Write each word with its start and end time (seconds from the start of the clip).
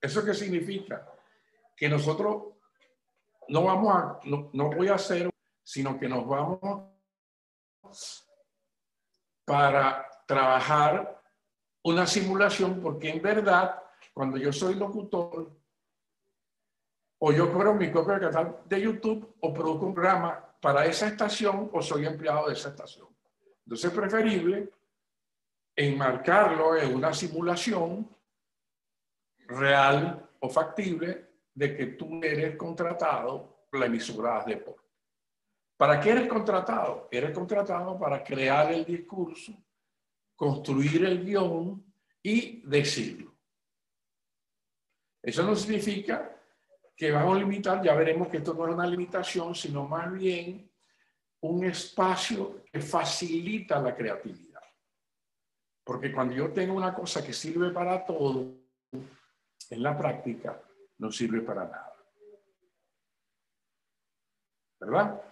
¿Eso 0.00 0.24
qué 0.24 0.34
significa? 0.34 1.06
Que 1.76 1.88
nosotros 1.88 2.54
no 3.48 3.64
vamos 3.64 3.94
a, 3.94 4.20
no, 4.24 4.50
no 4.52 4.70
voy 4.70 4.88
a 4.88 4.94
hacer, 4.94 5.30
sino 5.62 5.98
que 5.98 6.08
nos 6.08 6.26
vamos 6.26 6.88
para 9.44 10.06
trabajar 10.26 11.22
una 11.82 12.06
simulación, 12.06 12.80
porque 12.80 13.10
en 13.10 13.22
verdad, 13.22 13.82
cuando 14.12 14.36
yo 14.36 14.52
soy 14.52 14.74
locutor, 14.74 15.50
o 17.20 17.32
yo 17.32 17.52
cobro 17.52 17.74
mi 17.74 17.88
propio 17.88 18.20
canal 18.20 18.60
de 18.66 18.80
YouTube, 18.80 19.36
o 19.40 19.52
produzco 19.52 19.86
un 19.86 19.94
programa 19.94 20.44
para 20.60 20.84
esa 20.86 21.08
estación, 21.08 21.70
o 21.72 21.82
soy 21.82 22.06
empleado 22.06 22.48
de 22.48 22.52
esa 22.52 22.68
estación. 22.68 23.08
Entonces 23.64 23.90
es 23.90 23.98
preferible 23.98 24.70
enmarcarlo 25.74 26.76
en 26.76 26.94
una 26.94 27.12
simulación 27.14 28.08
real 29.48 30.28
o 30.40 30.48
factible 30.48 31.26
de 31.54 31.76
que 31.76 31.86
tú 31.86 32.20
eres 32.22 32.56
contratado 32.56 33.66
por 33.70 33.80
la 33.80 33.86
emisora 33.86 34.44
de 34.44 34.54
deporte. 34.54 34.88
¿Para 35.76 36.00
qué 36.00 36.10
eres 36.10 36.28
contratado? 36.28 37.08
Eres 37.10 37.32
contratado 37.32 37.98
para 37.98 38.22
crear 38.22 38.72
el 38.72 38.84
discurso, 38.84 39.52
construir 40.36 41.04
el 41.04 41.24
guion 41.24 41.84
y 42.22 42.62
decirlo. 42.68 43.34
Eso 45.22 45.42
no 45.42 45.56
significa 45.56 46.36
que 46.96 47.12
vamos 47.12 47.36
a 47.36 47.38
limitar, 47.38 47.82
ya 47.82 47.94
veremos 47.94 48.28
que 48.28 48.38
esto 48.38 48.54
no 48.54 48.66
es 48.66 48.74
una 48.74 48.86
limitación, 48.86 49.54
sino 49.54 49.86
más 49.86 50.12
bien 50.12 50.68
un 51.40 51.64
espacio 51.64 52.64
que 52.72 52.80
facilita 52.80 53.80
la 53.80 53.94
creatividad. 53.94 54.62
Porque 55.84 56.12
cuando 56.12 56.34
yo 56.34 56.52
tengo 56.52 56.74
una 56.74 56.92
cosa 56.94 57.24
que 57.24 57.32
sirve 57.32 57.70
para 57.70 58.04
todo, 58.04 58.52
en 59.70 59.82
la 59.82 59.96
práctica 59.96 60.60
no 60.98 61.12
sirve 61.12 61.40
para 61.40 61.64
nada. 61.64 61.94
¿Verdad? 64.80 65.22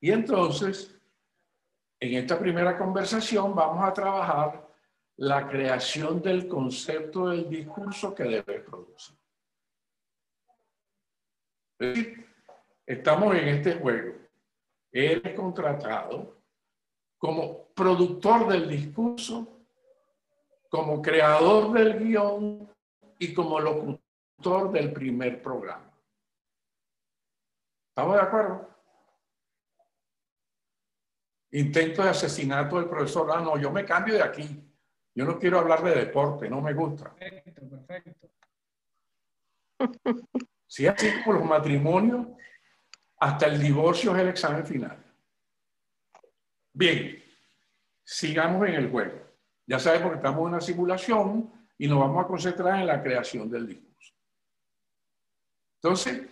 Y 0.00 0.10
entonces, 0.10 0.94
en 1.98 2.14
esta 2.14 2.38
primera 2.38 2.78
conversación 2.78 3.54
vamos 3.54 3.84
a 3.84 3.92
trabajar 3.92 4.68
la 5.16 5.46
creación 5.48 6.22
del 6.22 6.48
concepto 6.48 7.28
del 7.28 7.48
discurso 7.48 8.14
que 8.14 8.24
debe 8.24 8.60
producir. 8.60 9.18
Es 11.78 12.08
estamos 12.86 13.36
en 13.36 13.48
este 13.48 13.74
juego. 13.74 14.16
Eres 14.90 15.34
contratado 15.34 16.42
como 17.18 17.66
productor 17.74 18.48
del 18.48 18.68
discurso, 18.68 19.46
como 20.68 21.00
creador 21.00 21.72
del 21.72 21.98
guion 21.98 22.68
y 23.20 23.34
como 23.34 23.60
locutor 23.60 24.72
del 24.72 24.92
primer 24.92 25.40
programa. 25.42 25.92
¿Estamos 27.90 28.16
de 28.16 28.22
acuerdo? 28.22 28.68
Intento 31.52 32.02
de 32.02 32.08
asesinato 32.08 32.76
del 32.76 32.88
profesor. 32.88 33.30
Ah, 33.32 33.40
no, 33.40 33.58
yo 33.58 33.70
me 33.70 33.84
cambio 33.84 34.14
de 34.14 34.22
aquí. 34.22 34.48
Yo 35.14 35.26
no 35.26 35.38
quiero 35.38 35.58
hablar 35.58 35.82
de 35.82 35.94
deporte, 35.94 36.48
no 36.48 36.62
me 36.62 36.72
gusta. 36.72 37.14
Perfecto, 37.14 37.62
perfecto. 37.68 38.28
Si 40.66 40.86
así 40.86 41.08
como 41.24 41.40
los 41.40 41.48
matrimonios, 41.48 42.28
hasta 43.18 43.46
el 43.46 43.60
divorcio 43.60 44.14
es 44.14 44.22
el 44.22 44.28
examen 44.28 44.64
final. 44.64 45.04
Bien, 46.72 47.20
sigamos 48.04 48.68
en 48.68 48.74
el 48.74 48.88
juego. 48.88 49.20
Ya 49.66 49.80
sabemos 49.80 50.10
que 50.10 50.18
estamos 50.18 50.38
en 50.42 50.46
una 50.46 50.60
simulación 50.60 51.59
y 51.80 51.88
nos 51.88 51.98
vamos 51.98 52.22
a 52.22 52.28
concentrar 52.28 52.78
en 52.78 52.86
la 52.86 53.02
creación 53.02 53.48
del 53.48 53.66
discurso. 53.66 54.12
Entonces, 55.76 56.28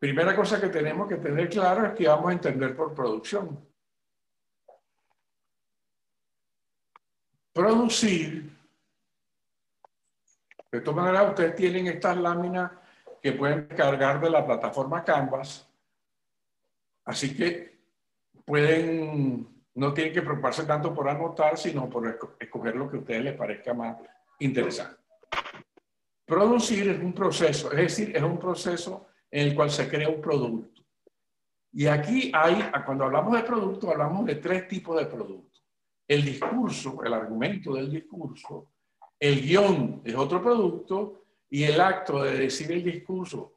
primera 0.00 0.34
cosa 0.34 0.60
que 0.60 0.66
tenemos 0.66 1.06
que 1.06 1.14
tener 1.14 1.48
claro 1.48 1.86
es 1.86 1.92
que 1.92 2.08
vamos 2.08 2.30
a 2.30 2.32
entender 2.32 2.74
por 2.74 2.92
producción. 2.92 3.64
Producir, 7.52 8.50
de 10.72 10.80
todas 10.80 11.04
maneras, 11.04 11.28
ustedes 11.28 11.54
tienen 11.54 11.86
estas 11.86 12.16
láminas 12.16 12.72
que 13.22 13.30
pueden 13.34 13.68
cargar 13.68 14.20
de 14.20 14.28
la 14.28 14.44
plataforma 14.44 15.04
Canvas, 15.04 15.68
así 17.04 17.36
que 17.36 17.78
pueden, 18.44 19.64
no 19.74 19.94
tienen 19.94 20.12
que 20.12 20.22
preocuparse 20.22 20.64
tanto 20.64 20.92
por 20.92 21.08
anotar, 21.08 21.56
sino 21.56 21.88
por 21.88 22.34
escoger 22.40 22.74
lo 22.74 22.90
que 22.90 22.96
a 22.96 23.00
ustedes 23.00 23.22
les 23.22 23.36
parezca 23.36 23.72
más 23.72 23.96
interesante. 24.38 24.96
Producir 26.24 26.88
es 26.88 27.00
un 27.00 27.12
proceso, 27.14 27.72
es 27.72 27.78
decir, 27.78 28.14
es 28.14 28.22
un 28.22 28.38
proceso 28.38 29.06
en 29.30 29.48
el 29.48 29.54
cual 29.54 29.70
se 29.70 29.88
crea 29.88 30.08
un 30.08 30.20
producto. 30.20 30.82
Y 31.72 31.86
aquí 31.86 32.30
hay, 32.34 32.70
cuando 32.84 33.04
hablamos 33.04 33.34
de 33.34 33.42
producto, 33.42 33.90
hablamos 33.90 34.26
de 34.26 34.36
tres 34.36 34.68
tipos 34.68 34.98
de 34.98 35.06
productos. 35.06 35.64
El 36.06 36.24
discurso, 36.24 37.02
el 37.04 37.12
argumento 37.12 37.74
del 37.74 37.90
discurso, 37.90 38.72
el 39.18 39.40
guion 39.40 40.00
es 40.04 40.14
otro 40.14 40.42
producto 40.42 41.24
y 41.50 41.64
el 41.64 41.80
acto 41.80 42.22
de 42.22 42.38
decir 42.38 42.72
el 42.72 42.82
discurso 42.82 43.54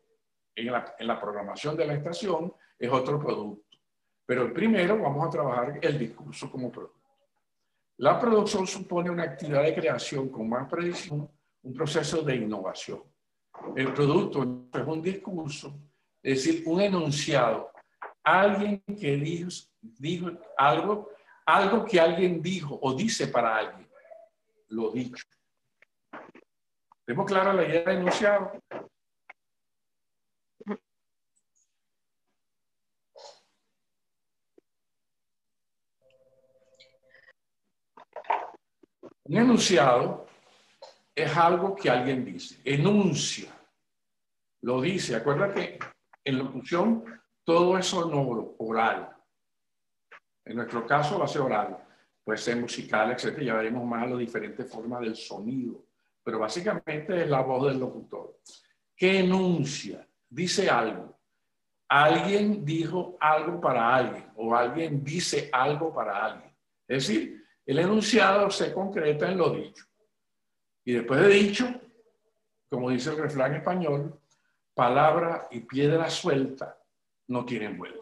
en 0.56 0.72
la, 0.72 0.96
en 0.98 1.08
la 1.08 1.20
programación 1.20 1.76
de 1.78 1.86
la 1.86 1.94
estación 1.94 2.54
es 2.78 2.90
otro 2.92 3.20
producto. 3.20 3.78
Pero 4.26 4.54
primero 4.54 4.98
vamos 4.98 5.28
a 5.28 5.30
trabajar 5.30 5.80
el 5.82 6.00
discurso 6.00 6.50
como 6.50 6.72
producto. 6.72 7.01
La 8.02 8.20
producción 8.20 8.66
supone 8.66 9.12
una 9.12 9.22
actividad 9.22 9.62
de 9.62 9.76
creación 9.76 10.30
con 10.30 10.50
más 10.50 10.68
precisión, 10.68 11.30
un 11.62 11.74
proceso 11.74 12.24
de 12.24 12.36
innovación. 12.36 13.04
El 13.76 13.94
producto 13.94 14.70
es 14.74 14.88
un 14.88 15.04
discurso, 15.04 15.80
es 16.24 16.44
decir, 16.44 16.64
un 16.66 16.82
enunciado. 16.82 17.72
Alguien 18.24 18.82
que 19.00 19.18
dijo, 19.18 19.52
dijo 19.80 20.32
algo, 20.58 21.12
algo 21.46 21.86
que 21.86 22.00
alguien 22.00 22.42
dijo 22.42 22.80
o 22.82 22.96
dice 22.96 23.28
para 23.28 23.56
alguien, 23.56 23.88
lo 24.70 24.90
dicho. 24.90 25.24
¿Tenemos 27.06 27.28
clara 27.28 27.54
la 27.54 27.68
idea 27.68 27.84
de 27.84 27.94
enunciado? 27.94 28.52
Un 39.32 39.38
enunciado 39.38 40.28
es 41.16 41.38
algo 41.38 41.74
que 41.74 41.90
alguien 41.90 42.26
dice, 42.26 42.60
enuncia, 42.66 43.50
lo 44.60 44.82
dice. 44.82 45.16
Acuérdate 45.16 45.78
que 45.78 45.86
en 46.26 46.38
locución 46.38 47.06
todo 47.46 47.78
es 47.78 47.86
sonoro, 47.86 48.56
oral. 48.58 49.10
En 50.44 50.58
nuestro 50.58 50.86
caso 50.86 51.18
va 51.18 51.24
a 51.24 51.30
ser 51.30 51.44
oral, 51.44 51.78
puede 52.26 52.40
ser 52.40 52.58
musical, 52.58 53.12
etc. 53.12 53.40
Ya 53.40 53.54
veremos 53.54 53.86
más 53.86 54.10
las 54.10 54.20
diferentes 54.20 54.70
formas 54.70 55.00
del 55.00 55.16
sonido, 55.16 55.82
pero 56.22 56.38
básicamente 56.38 57.24
es 57.24 57.30
la 57.30 57.40
voz 57.40 57.68
del 57.68 57.80
locutor. 57.80 58.38
¿Qué 58.94 59.20
enuncia? 59.20 60.06
Dice 60.28 60.70
algo. 60.70 61.18
Alguien 61.88 62.66
dijo 62.66 63.16
algo 63.18 63.62
para 63.62 63.96
alguien 63.96 64.26
o 64.36 64.54
alguien 64.54 65.02
dice 65.02 65.50
algo 65.54 65.94
para 65.94 66.26
alguien. 66.26 66.54
Es 66.86 67.08
decir, 67.08 67.41
el 67.66 67.80
enunciado 67.80 68.50
se 68.50 68.74
concreta 68.74 69.30
en 69.30 69.38
lo 69.38 69.52
dicho. 69.52 69.86
Y 70.84 70.94
después 70.94 71.22
de 71.22 71.28
dicho, 71.28 71.82
como 72.70 72.90
dice 72.90 73.12
el 73.12 73.18
refrán 73.18 73.56
español, 73.56 74.20
palabra 74.74 75.48
y 75.52 75.60
piedra 75.62 76.10
suelta 76.10 76.82
no 77.28 77.46
tienen 77.46 77.78
vuelta. 77.78 78.00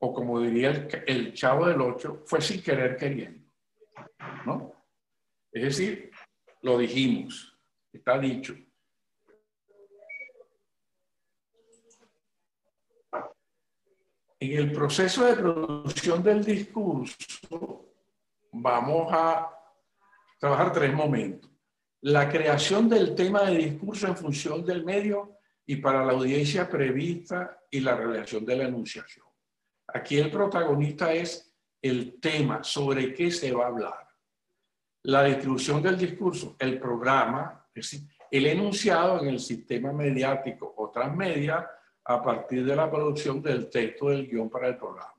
O 0.00 0.14
como 0.14 0.40
diría 0.40 0.88
el, 1.06 1.34
chavo 1.34 1.66
del 1.66 1.80
ocho, 1.80 2.22
fue 2.24 2.40
sin 2.40 2.62
querer 2.62 2.96
queriendo. 2.96 3.46
¿No? 4.46 4.72
Es 5.52 5.62
decir, 5.62 6.10
lo 6.62 6.78
dijimos, 6.78 7.56
está 7.92 8.18
dicho. 8.18 8.54
En 14.42 14.56
el 14.56 14.72
proceso 14.72 15.26
de 15.26 15.34
producción 15.34 16.22
del 16.22 16.42
discurso 16.42 17.92
vamos 18.52 19.12
a 19.12 19.50
trabajar 20.38 20.72
tres 20.72 20.94
momentos. 20.94 21.50
La 22.00 22.26
creación 22.26 22.88
del 22.88 23.14
tema 23.14 23.42
de 23.42 23.58
discurso 23.58 24.06
en 24.06 24.16
función 24.16 24.64
del 24.64 24.82
medio 24.82 25.36
y 25.66 25.76
para 25.76 26.06
la 26.06 26.12
audiencia 26.12 26.70
prevista 26.70 27.58
y 27.70 27.80
la 27.80 27.94
relación 27.94 28.46
de 28.46 28.56
la 28.56 28.64
enunciación. 28.64 29.26
Aquí 29.88 30.16
el 30.16 30.30
protagonista 30.30 31.12
es 31.12 31.54
el 31.82 32.18
tema, 32.18 32.64
sobre 32.64 33.12
qué 33.12 33.30
se 33.30 33.52
va 33.52 33.64
a 33.64 33.68
hablar. 33.68 34.08
La 35.02 35.22
distribución 35.24 35.82
del 35.82 35.98
discurso, 35.98 36.56
el 36.58 36.80
programa, 36.80 37.66
es 37.74 37.90
decir, 37.90 38.08
el 38.30 38.46
enunciado 38.46 39.20
en 39.20 39.28
el 39.28 39.38
sistema 39.38 39.92
mediático 39.92 40.72
o 40.78 40.90
transmedia 40.90 41.68
a 42.10 42.20
partir 42.20 42.64
de 42.64 42.74
la 42.74 42.90
producción 42.90 43.40
del 43.40 43.70
texto 43.70 44.08
del 44.08 44.26
guion 44.26 44.50
para 44.50 44.66
el 44.66 44.76
programa. 44.76 45.14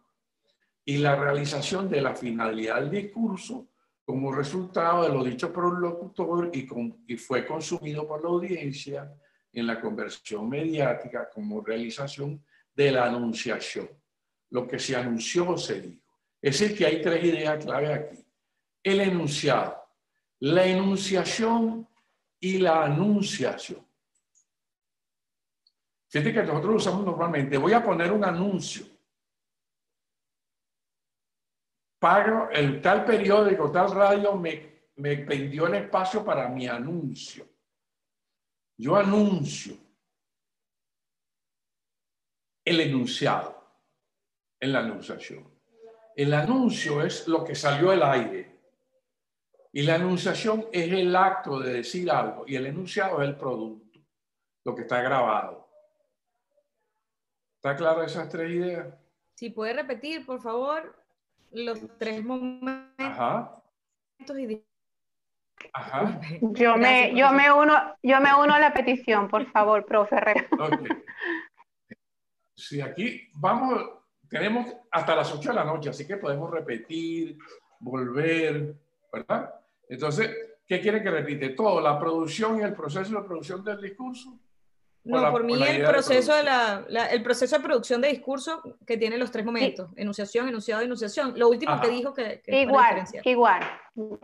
Y 0.84 0.98
la 0.98 1.16
realización 1.16 1.90
de 1.90 2.02
la 2.02 2.14
finalidad 2.14 2.82
del 2.82 2.92
discurso 2.92 3.70
como 4.04 4.34
resultado 4.34 5.04
de 5.04 5.10
lo 5.10 5.24
dicho 5.24 5.54
por 5.54 5.66
un 5.66 5.80
locutor 5.80 6.52
y, 6.54 6.68
y 7.08 7.16
fue 7.16 7.46
consumido 7.46 8.06
por 8.06 8.22
la 8.22 8.30
audiencia 8.30 9.10
en 9.54 9.68
la 9.68 9.80
conversión 9.80 10.50
mediática 10.50 11.30
como 11.34 11.62
realización 11.62 12.44
de 12.76 12.92
la 12.92 13.06
anunciación. 13.06 13.88
Lo 14.50 14.68
que 14.68 14.78
se 14.78 14.94
anunció 14.94 15.58
se 15.58 15.82
dijo. 15.82 16.12
Es 16.42 16.60
decir, 16.60 16.78
que 16.78 16.86
hay 16.88 17.02
tres 17.02 17.24
ideas 17.24 17.64
clave 17.64 17.94
aquí. 17.94 18.26
El 18.84 19.00
enunciado, 19.00 19.82
la 20.40 20.66
enunciación 20.66 21.88
y 22.38 22.58
la 22.58 22.84
anunciación. 22.84 23.86
Fíjate 26.12 26.34
que 26.34 26.44
nosotros 26.44 26.76
usamos 26.76 27.06
normalmente. 27.06 27.58
Voy 27.58 27.72
a 27.72 27.82
poner 27.82 28.12
un 28.12 28.26
anuncio. 28.26 28.86
Pago 32.00 32.50
el 32.52 32.82
tal 32.82 33.06
periódico, 33.06 33.72
tal 33.72 33.92
radio 33.92 34.36
me, 34.36 34.90
me 34.98 35.16
vendió 35.24 35.68
el 35.68 35.76
espacio 35.76 36.26
para 36.26 36.50
mi 36.50 36.68
anuncio. 36.68 37.48
Yo 38.78 38.98
anuncio 38.98 39.78
el 42.66 42.82
enunciado 42.82 43.64
en 44.60 44.74
la 44.74 44.80
anunciación. 44.80 45.50
El 46.14 46.34
anuncio 46.34 47.04
es 47.04 47.26
lo 47.30 47.46
que 47.46 47.56
salió 47.56 47.92
al 47.92 48.04
aire. 48.04 48.60
Y 49.72 49.84
la 49.84 49.96
anunciación 49.96 50.68
es 50.74 50.92
el 50.92 51.16
acto 51.16 51.58
de 51.58 51.72
decir 51.76 52.12
algo 52.12 52.44
y 52.46 52.58
el 52.58 52.66
enunciado 52.66 53.22
es 53.22 53.30
el 53.30 53.38
producto, 53.38 53.98
lo 54.66 54.76
que 54.76 54.82
está 54.82 55.02
grabado. 55.02 55.71
¿Está 57.64 57.76
claro 57.76 58.02
esas 58.02 58.28
tres 58.28 58.50
ideas? 58.50 58.88
Si 59.36 59.52
puede 59.52 59.74
repetir, 59.74 60.26
por 60.26 60.42
favor, 60.42 60.96
los 61.52 61.80
tres 62.00 62.26
momentos. 62.26 62.90
Ajá. 62.98 63.62
Ajá. 65.72 66.20
Yo 66.42 66.76
me, 66.76 67.16
yo 67.16 67.32
me 67.32 67.52
uno, 67.52 67.76
yo 68.02 68.20
me 68.20 68.34
uno 68.34 68.56
a 68.56 68.60
la 68.60 68.74
petición, 68.74 69.28
por 69.28 69.46
favor, 69.52 69.86
profe. 69.86 70.16
Okay. 70.52 70.88
Sí, 72.56 72.82
aquí 72.82 73.30
vamos, 73.36 73.84
tenemos 74.28 74.76
hasta 74.90 75.16
las 75.16 75.32
8 75.32 75.50
de 75.50 75.56
la 75.56 75.64
noche, 75.64 75.92
así 75.92 76.08
que 76.08 76.18
podemos 76.18 76.50
repetir, 76.50 77.38
volver, 77.80 78.76
¿verdad? 79.14 79.54
Entonces, 79.88 80.36
¿qué 80.66 80.82
quiere 80.82 81.04
que 81.04 81.12
repite? 81.12 81.50
Todo, 81.50 81.80
la 81.80 82.00
producción 82.00 82.60
y 82.60 82.64
el 82.64 82.74
proceso 82.74 83.22
de 83.22 83.28
producción 83.28 83.64
del 83.64 83.80
discurso. 83.80 84.40
No, 85.04 85.32
por 85.32 85.44
mí 85.44 85.62
el 85.64 85.84
proceso 85.84 86.36
de, 86.36 86.44
la, 86.44 86.86
el 87.12 87.24
proceso 87.24 87.58
de 87.58 87.64
producción 87.64 88.02
de 88.02 88.10
discurso 88.10 88.62
que 88.86 88.98
tiene 88.98 89.18
los 89.18 89.32
tres 89.32 89.44
momentos, 89.44 89.90
enunciación, 89.96 90.48
enunciado, 90.48 90.84
enunciación. 90.84 91.34
Lo 91.38 91.50
último 91.50 91.82
que 91.82 91.90
dijo 91.90 92.14
que, 92.14 92.42
igual, 92.48 93.04
igual. 93.24 93.64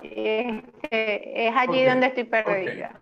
Este, 0.03 1.47
es 1.47 1.55
allí 1.55 1.83
donde 1.83 2.07
estoy 2.07 2.23
perdida. 2.25 2.99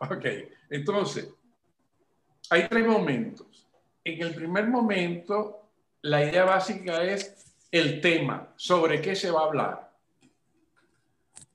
ok, 0.00 0.26
entonces, 0.70 1.32
hay 2.50 2.66
tres 2.68 2.86
momentos. 2.86 3.68
En 4.02 4.20
el 4.20 4.34
primer 4.34 4.66
momento, 4.66 5.70
la 6.02 6.24
idea 6.24 6.44
básica 6.44 7.04
es 7.04 7.54
el 7.70 8.00
tema, 8.00 8.52
sobre 8.56 9.00
qué 9.00 9.14
se 9.14 9.30
va 9.30 9.42
a 9.42 9.44
hablar. 9.44 9.87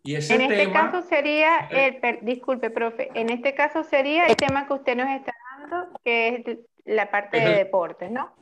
Y 0.03 0.15
ese 0.15 0.35
en 0.35 0.41
este 0.41 0.71
caso 0.71 1.01
sería, 1.01 1.59
el, 1.71 2.19
disculpe, 2.23 2.69
profe, 2.69 3.09
en 3.13 3.29
este 3.29 3.55
caso 3.55 3.83
sería 3.85 4.25
el 4.25 4.35
tema 4.35 4.67
que 4.67 4.73
usted 4.73 4.97
nos 4.97 5.09
está 5.09 5.33
dando, 5.59 5.97
que 6.03 6.27
es 6.35 6.57
la 6.83 7.09
parte 7.09 7.39
de 7.39 7.55
deportes, 7.55 8.11
¿no? 8.11 8.35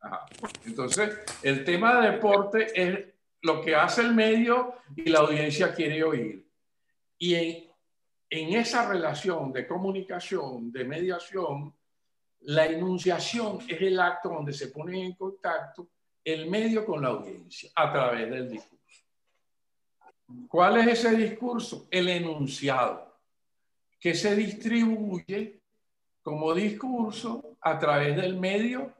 Ajá. 0.00 0.26
Entonces, 0.66 1.18
el 1.42 1.64
tema 1.64 2.00
de 2.00 2.10
deporte 2.12 2.66
es 2.74 3.06
lo 3.40 3.62
que 3.62 3.74
hace 3.74 4.02
el 4.02 4.14
medio 4.14 4.74
y 4.94 5.08
la 5.08 5.20
audiencia 5.20 5.74
quiere 5.74 6.04
oír. 6.04 6.46
Y 7.18 7.34
en, 7.34 7.64
en 8.28 8.60
esa 8.60 8.86
relación 8.86 9.52
de 9.54 9.66
comunicación, 9.66 10.70
de 10.70 10.84
mediación, 10.84 11.74
la 12.40 12.66
enunciación 12.66 13.60
es 13.66 13.80
el 13.80 13.98
acto 13.98 14.28
donde 14.28 14.52
se 14.52 14.68
pone 14.68 15.04
en 15.04 15.14
contacto 15.14 15.88
el 16.22 16.50
medio 16.50 16.84
con 16.84 17.02
la 17.02 17.08
audiencia 17.08 17.70
a 17.74 17.90
través 17.90 18.28
del 18.28 18.50
discurso. 18.50 18.75
¿Cuál 20.48 20.78
es 20.78 20.98
ese 20.98 21.16
discurso? 21.16 21.86
El 21.90 22.08
enunciado, 22.08 23.16
que 24.00 24.14
se 24.14 24.34
distribuye 24.34 25.60
como 26.22 26.52
discurso 26.54 27.56
a 27.60 27.78
través 27.78 28.16
del 28.16 28.36
medio 28.36 28.92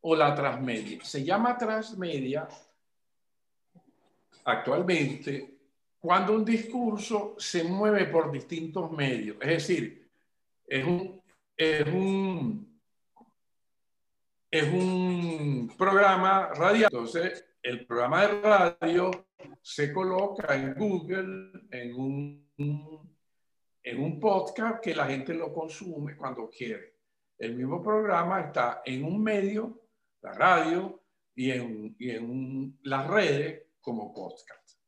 o 0.00 0.16
la 0.16 0.34
transmedia. 0.34 1.04
Se 1.04 1.24
llama 1.24 1.56
transmedia 1.56 2.48
actualmente 4.44 5.54
cuando 6.00 6.34
un 6.34 6.44
discurso 6.44 7.34
se 7.38 7.64
mueve 7.64 8.06
por 8.06 8.30
distintos 8.30 8.90
medios. 8.90 9.36
Es 9.40 9.48
decir, 9.48 10.06
es 10.66 10.84
un, 10.84 11.22
es 11.56 11.86
un, 11.86 12.80
es 14.50 14.64
un 14.64 15.72
programa 15.78 16.48
radial. 16.48 16.90
Entonces, 16.92 17.44
el 17.64 17.86
programa 17.86 18.26
de 18.26 18.42
radio 18.42 19.10
se 19.62 19.90
coloca 19.90 20.54
en 20.54 20.74
Google, 20.74 21.50
en 21.70 21.94
un, 21.94 23.18
en 23.82 24.02
un 24.02 24.20
podcast 24.20 24.84
que 24.84 24.94
la 24.94 25.06
gente 25.06 25.32
lo 25.32 25.50
consume 25.50 26.14
cuando 26.14 26.50
quiere. 26.50 26.96
El 27.38 27.56
mismo 27.56 27.82
programa 27.82 28.42
está 28.42 28.82
en 28.84 29.02
un 29.02 29.22
medio, 29.22 29.80
la 30.20 30.34
radio, 30.34 31.00
y 31.34 31.50
en, 31.52 31.96
y 31.98 32.10
en 32.10 32.78
las 32.82 33.08
redes 33.08 33.62
como 33.80 34.12
podcast. 34.12 34.78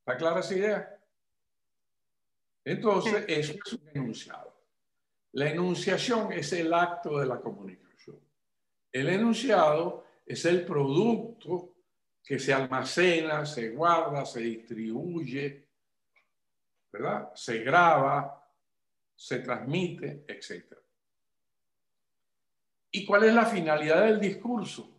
¿Está 0.00 0.18
clara 0.18 0.40
esa 0.40 0.54
idea? 0.54 1.00
Entonces, 2.62 3.24
eso 3.28 3.54
es 3.54 3.72
un 3.72 3.88
enunciado. 3.94 4.62
La 5.32 5.48
enunciación 5.48 6.34
es 6.34 6.52
el 6.52 6.74
acto 6.74 7.18
de 7.18 7.26
la 7.26 7.40
comunicación. 7.40 8.20
El 8.92 9.08
enunciado 9.08 10.04
es 10.26 10.44
el 10.44 10.66
producto 10.66 11.69
que 12.22 12.38
se 12.38 12.52
almacena, 12.52 13.44
se 13.44 13.70
guarda, 13.70 14.24
se 14.24 14.40
distribuye, 14.40 15.68
¿verdad? 16.92 17.32
Se 17.34 17.58
graba, 17.58 18.40
se 19.14 19.40
transmite, 19.40 20.24
etc. 20.28 20.76
¿Y 22.92 23.04
cuál 23.04 23.24
es 23.24 23.34
la 23.34 23.46
finalidad 23.46 24.04
del 24.04 24.20
discurso? 24.20 24.96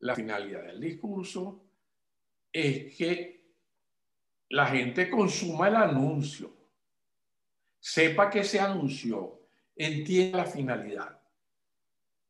La 0.00 0.14
finalidad 0.14 0.64
del 0.64 0.80
discurso 0.80 1.64
es 2.52 2.96
que 2.96 3.40
la 4.50 4.66
gente 4.66 5.08
consuma 5.08 5.68
el 5.68 5.76
anuncio, 5.76 6.52
sepa 7.78 8.28
que 8.28 8.44
se 8.44 8.58
anunció, 8.58 9.48
entienda 9.76 10.38
la 10.38 10.46
finalidad. 10.46 11.20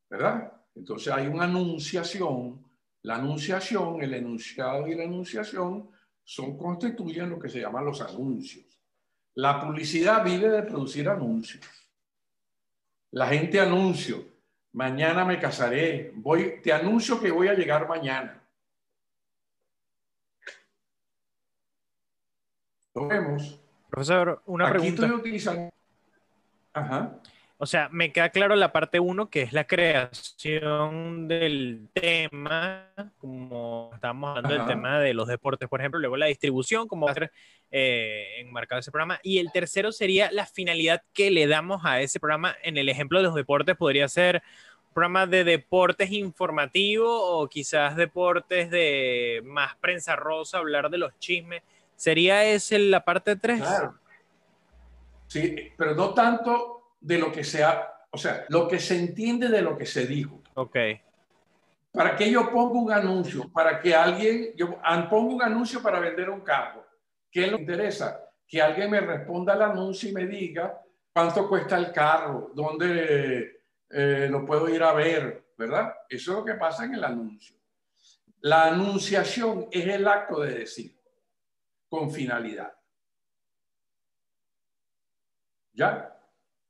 ¿Verdad? 0.09 0.53
Entonces 0.75 1.13
hay 1.13 1.27
una 1.27 1.45
anunciación, 1.45 2.70
la 3.03 3.17
anunciación, 3.17 4.03
el 4.03 4.15
enunciado 4.15 4.87
y 4.87 4.95
la 4.95 5.05
anunciación 5.05 5.91
son, 6.23 6.57
constituyen 6.57 7.31
lo 7.31 7.39
que 7.39 7.49
se 7.49 7.61
llaman 7.61 7.85
los 7.85 8.01
anuncios. 8.01 8.67
La 9.35 9.61
publicidad 9.61 10.25
vive 10.25 10.49
de 10.49 10.63
producir 10.63 11.09
anuncios. 11.09 11.65
La 13.13 13.27
gente 13.27 13.59
anuncio, 13.59 14.25
mañana 14.73 15.25
me 15.25 15.39
casaré, 15.39 16.13
voy, 16.15 16.61
te 16.63 16.73
anuncio 16.73 17.21
que 17.21 17.31
voy 17.31 17.49
a 17.49 17.55
llegar 17.55 17.89
mañana. 17.89 18.41
Lo 22.95 23.07
vemos. 23.07 23.61
Profesor, 23.89 24.43
una 24.47 24.69
Aquí 24.69 24.93
pregunta. 24.93 25.71
Ajá. 26.73 27.21
O 27.63 27.67
sea, 27.67 27.91
me 27.93 28.11
queda 28.11 28.31
claro 28.31 28.57
la 28.57 28.73
parte 28.73 28.99
uno, 29.01 29.29
que 29.29 29.43
es 29.43 29.53
la 29.53 29.67
creación 29.67 31.29
del 31.29 31.89
tema, 31.93 32.89
como 33.19 33.91
estábamos 33.93 34.31
hablando 34.31 34.57
del 34.57 34.67
tema 34.67 34.99
de 34.99 35.13
los 35.13 35.29
deportes, 35.29 35.69
por 35.69 35.81
ejemplo, 35.81 36.01
luego 36.01 36.17
la 36.17 36.27
distribución, 36.27 36.89
como 36.89 37.05
va 37.05 37.13
a 37.13 37.15
ser 37.15 37.33
eh, 37.71 38.37
enmarcado 38.39 38.81
ese 38.81 38.91
programa, 38.91 39.21
y 39.23 39.39
el 39.39 39.53
tercero 39.53 39.93
sería 39.93 40.33
la 40.33 40.47
finalidad 40.47 41.03
que 41.13 41.31
le 41.31 41.47
damos 41.47 41.85
a 41.85 42.01
ese 42.01 42.19
programa. 42.19 42.57
En 42.63 42.79
el 42.79 42.89
ejemplo 42.89 43.19
de 43.19 43.25
los 43.25 43.35
deportes 43.35 43.77
podría 43.77 44.09
ser 44.09 44.43
un 44.89 44.95
programa 44.95 45.27
de 45.27 45.45
deportes 45.45 46.11
informativo 46.13 47.09
o 47.11 47.47
quizás 47.47 47.95
deportes 47.95 48.71
de 48.71 49.43
más 49.45 49.77
prensa 49.77 50.17
rosa, 50.17 50.57
hablar 50.57 50.89
de 50.89 50.97
los 50.97 51.19
chismes 51.19 51.63
¿Sería 52.01 52.47
ese 52.47 52.79
la 52.79 53.05
parte 53.05 53.37
3? 53.37 53.61
Claro. 53.61 53.99
Sí, 55.27 55.71
pero 55.77 55.95
no 55.95 56.15
tanto 56.15 56.80
de 57.01 57.19
lo 57.19 57.33
que 57.33 57.45
sea, 57.45 57.93
o 58.11 58.19
sea, 58.19 58.45
lo 58.49 58.69
que 58.69 58.79
se 58.79 58.99
entiende 58.99 59.49
de 59.49 59.63
lo 59.63 59.77
que 59.77 59.87
se 59.87 60.07
dijo. 60.07 60.43
Ok. 60.55 60.77
¿Para 61.93 62.17
qué 62.17 62.31
yo 62.31 62.51
pongo 62.51 62.79
un 62.79 62.93
anuncio? 62.93 63.51
Para 63.53 63.81
que 63.81 63.95
alguien, 63.95 64.53
yo 64.57 64.79
pongo 65.09 65.35
un 65.35 65.43
anuncio 65.43 65.83
para 65.83 65.99
vender 65.99 66.31
un 66.31 66.41
carro. 66.41 66.87
¿Qué 67.31 67.47
le 67.47 67.57
interesa? 67.57 68.21
Que 68.47 68.63
alguien 68.63 68.91
me 68.91 69.01
responda 69.01 69.55
al 69.55 69.63
anuncio 69.63 70.09
y 70.09 70.13
me 70.13 70.27
diga 70.27 70.81
cuánto 71.13 71.49
cuesta 71.49 71.77
el 71.77 71.93
carro, 71.93 72.53
dónde 72.55 73.63
eh, 73.91 74.29
lo 74.31 74.45
puedo 74.45 74.69
ir 74.69 74.83
a 74.83 74.93
ver, 74.93 75.53
¿verdad? 75.57 75.93
Eso 76.09 76.33
es 76.33 76.39
lo 76.39 76.45
que 76.45 76.55
pasa 76.55 76.85
en 76.85 76.95
el 76.95 77.03
anuncio. 77.03 77.57
La 78.43 78.67
anunciación 78.69 79.69
es 79.71 79.87
el 79.87 80.07
acto 80.07 80.41
de 80.41 80.61
decir 80.61 80.97
con 81.89 82.11
finalidad. 82.11 82.73
¿Ya? 85.73 86.20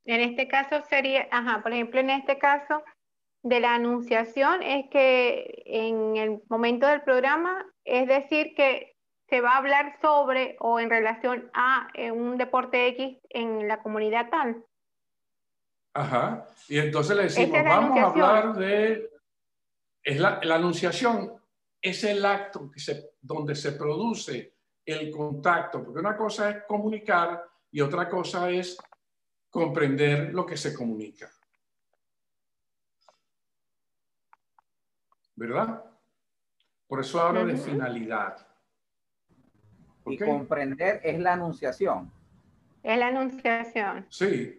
En 0.05 0.21
este 0.21 0.49
caso 0.49 0.83
sería, 0.89 1.29
ajá, 1.31 1.63
por 1.63 1.73
ejemplo, 1.73 2.01
en 2.01 2.11
este 2.11 2.39
caso 2.39 2.83
de 3.43 3.61
la 3.61 3.75
anunciación 3.75 4.63
es 4.63 4.89
que 4.91 5.63
en 5.67 6.17
el 6.17 6.43
momento 6.49 6.87
del 6.87 7.03
programa, 7.03 7.65
es 7.85 8.07
decir, 8.07 8.55
que 8.55 8.97
se 9.29 9.41
va 9.41 9.53
a 9.53 9.59
hablar 9.59 9.99
sobre 10.03 10.57
o 10.59 10.81
en 10.81 10.91
relación 10.91 11.51
a 11.55 11.89
eh, 11.95 12.11
un 12.11 12.37
deporte 12.37 12.89
X 12.89 13.19
en 13.31 13.69
la 13.69 13.83
comunidad 13.83 14.29
tal. 14.29 14.65
Ajá. 15.95 16.47
Y 16.69 16.79
entonces 16.79 17.17
le 17.17 17.23
decimos, 17.25 17.63
vamos 17.65 17.99
a 17.99 18.07
hablar 18.07 18.55
de... 18.55 19.11
Es 20.03 20.19
la, 20.19 20.41
la, 20.43 20.55
anunciación 20.57 21.35
es 21.81 22.05
el 22.05 22.25
acto 22.25 22.71
que 22.71 22.81
se, 22.81 23.11
donde 23.21 23.55
se 23.55 23.73
produce 23.73 24.55
el 24.85 25.11
contacto, 25.11 25.85
porque 25.85 26.01
una 26.01 26.17
cosa 26.17 26.51
es 26.51 26.65
comunicar 26.67 27.45
y 27.71 27.81
otra 27.81 28.09
cosa 28.09 28.51
es 28.51 28.79
comprender 29.51 30.33
lo 30.33 30.47
que 30.47 30.57
se 30.57 30.73
comunica. 30.73 31.31
¿Verdad? 35.35 35.85
Por 36.87 37.01
eso 37.01 37.21
hablo 37.21 37.47
de 37.47 37.57
finalidad. 37.57 38.47
Y 40.07 40.19
comprender 40.19 41.01
es 41.03 41.19
la 41.19 41.35
anunciación. 41.35 42.11
Es 42.83 42.99
la 42.99 43.09
anunciación. 43.09 44.07
Sí. 44.09 44.57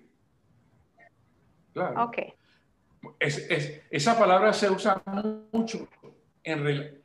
Claro. 1.73 2.03
Ok. 2.03 2.17
esa 3.19 4.19
palabra 4.19 4.53
se 4.53 4.69
usa 4.69 5.01
mucho 5.51 5.87
en, 6.43 7.01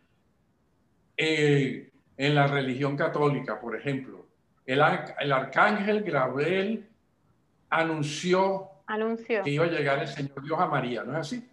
eh, 1.17 1.91
en 2.17 2.35
la 2.35 2.47
religión 2.47 2.97
católica, 2.97 3.61
por 3.61 3.77
ejemplo. 3.77 4.27
El, 4.65 4.83
el 5.21 5.33
arcángel 5.33 6.03
Gabriel 6.03 6.89
anunció, 7.71 8.69
anunció, 8.87 9.43
que 9.43 9.51
iba 9.51 9.65
a 9.65 9.71
llegar 9.71 9.99
el 10.01 10.09
Señor 10.09 10.43
Dios 10.43 10.59
a 10.59 10.67
María, 10.67 11.05
¿no 11.05 11.13
es 11.13 11.19
así? 11.19 11.49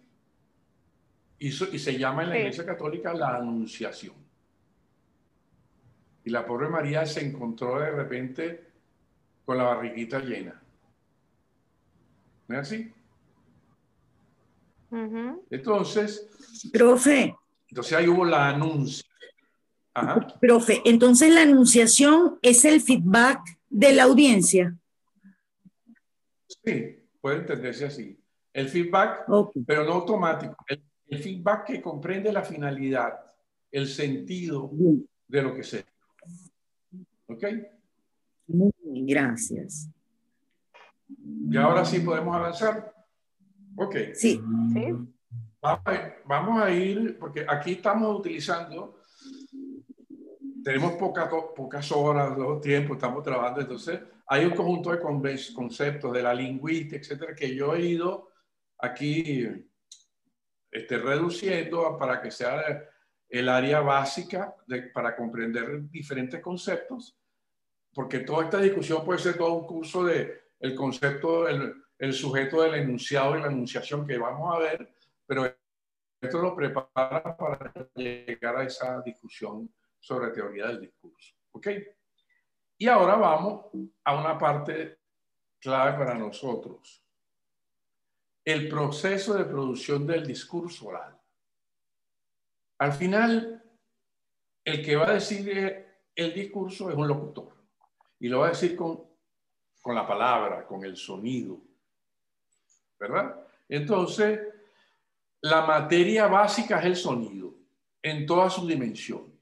Y, 1.38 1.48
y 1.48 1.78
se 1.78 1.98
llama 1.98 2.22
en 2.22 2.30
la 2.30 2.38
Iglesia 2.38 2.64
Católica 2.64 3.12
la 3.12 3.36
Anunciación. 3.36 4.14
Y 6.24 6.30
la 6.30 6.46
pobre 6.46 6.68
María 6.68 7.04
se 7.04 7.26
encontró 7.26 7.78
de 7.78 7.90
repente 7.90 8.64
con 9.44 9.58
la 9.58 9.64
barriguita 9.64 10.20
llena. 10.20 10.60
¿No 12.48 12.54
es 12.54 12.60
así? 12.60 12.92
Entonces. 15.50 16.28
Profe. 16.72 17.34
Entonces 17.68 17.92
ahí 17.92 18.08
hubo 18.08 18.24
la 18.24 18.48
anuncia. 18.48 19.04
Profe, 20.40 20.82
entonces 20.84 21.32
la 21.32 21.42
anunciación 21.42 22.38
es 22.42 22.64
el 22.64 22.80
feedback 22.80 23.40
de 23.70 23.92
la 23.92 24.04
audiencia. 24.04 24.76
Sí, 26.64 27.08
puede 27.20 27.38
entenderse 27.38 27.86
así. 27.86 28.20
El 28.52 28.68
feedback, 28.68 29.26
pero 29.66 29.84
no 29.84 29.92
automático. 29.92 30.56
El, 30.66 30.82
feedback 31.18 31.66
que 31.66 31.82
comprende 31.82 32.32
la 32.32 32.42
finalidad, 32.42 33.20
el 33.70 33.86
sentido 33.86 34.70
de 35.28 35.42
lo 35.42 35.54
que 35.54 35.62
sea. 35.62 35.84
¿Ok? 37.26 37.44
Muy 38.48 38.72
bien, 38.82 39.06
gracias. 39.06 39.88
Y 41.50 41.56
ahora 41.56 41.84
sí 41.84 42.00
podemos 42.00 42.34
avanzar. 42.34 42.92
Ok. 43.76 43.96
Sí. 44.14 44.40
Vamos 46.26 46.62
a, 46.62 46.70
ir, 46.70 47.18
porque 47.18 47.46
aquí 47.48 47.72
estamos 47.72 48.18
utilizando, 48.18 49.00
tenemos 50.62 50.92
pocas 50.92 51.92
horas, 51.92 52.36
dos 52.36 52.60
tiempos, 52.60 52.96
estamos 52.96 53.22
trabajando, 53.22 53.60
entonces 53.60 54.00
hay 54.26 54.44
un 54.44 54.52
conjunto 54.52 54.90
de 54.90 55.00
conceptos 55.54 56.12
de 56.12 56.22
la 56.22 56.34
lingüística, 56.34 56.96
etcétera, 56.96 57.34
que 57.34 57.54
yo 57.54 57.74
he 57.74 57.80
ido 57.82 58.30
aquí 58.78 59.46
este, 60.70 60.98
reduciendo 60.98 61.96
para 61.98 62.20
que 62.20 62.30
sea 62.30 62.88
el 63.28 63.48
área 63.48 63.80
básica 63.80 64.54
de, 64.66 64.82
para 64.82 65.14
comprender 65.16 65.88
diferentes 65.90 66.40
conceptos, 66.40 67.18
porque 67.92 68.20
toda 68.20 68.44
esta 68.44 68.58
discusión 68.58 69.04
puede 69.04 69.18
ser 69.18 69.36
todo 69.36 69.54
un 69.54 69.66
curso 69.66 70.04
de 70.04 70.42
el 70.60 70.74
concepto, 70.74 71.46
el, 71.48 71.74
el 71.98 72.12
sujeto 72.12 72.62
del 72.62 72.74
enunciado 72.74 73.36
y 73.36 73.40
la 73.40 73.48
enunciación 73.48 74.06
que 74.06 74.18
vamos 74.18 74.54
a 74.54 74.58
ver, 74.58 74.94
pero 75.26 75.54
esto 76.20 76.38
lo 76.40 76.56
prepara 76.56 77.36
para 77.36 77.72
llegar 77.94 78.56
a 78.56 78.64
esa 78.64 79.02
discusión 79.02 79.72
sobre 80.00 80.30
teoría 80.30 80.68
del 80.68 80.80
discurso. 80.80 81.34
¿Ok? 81.52 81.68
Y 82.84 82.88
ahora 82.88 83.14
vamos 83.14 83.64
a 84.04 84.14
una 84.14 84.36
parte 84.36 84.98
clave 85.58 85.96
para 85.96 86.12
nosotros. 86.12 87.02
El 88.44 88.68
proceso 88.68 89.32
de 89.32 89.46
producción 89.46 90.06
del 90.06 90.26
discurso 90.26 90.88
oral. 90.88 91.18
Al 92.76 92.92
final, 92.92 93.64
el 94.62 94.84
que 94.84 94.96
va 94.96 95.08
a 95.08 95.14
decir 95.14 95.86
el 96.14 96.34
discurso 96.34 96.90
es 96.90 96.94
un 96.94 97.08
locutor. 97.08 97.54
Y 98.20 98.28
lo 98.28 98.40
va 98.40 98.48
a 98.48 98.50
decir 98.50 98.76
con, 98.76 99.02
con 99.80 99.94
la 99.94 100.06
palabra, 100.06 100.66
con 100.66 100.84
el 100.84 100.98
sonido. 100.98 101.62
¿Verdad? 102.98 103.46
Entonces, 103.66 104.40
la 105.40 105.64
materia 105.64 106.26
básica 106.26 106.80
es 106.80 106.84
el 106.84 106.96
sonido 106.96 107.54
en 108.02 108.26
todas 108.26 108.52
sus 108.52 108.68
dimensiones 108.68 109.33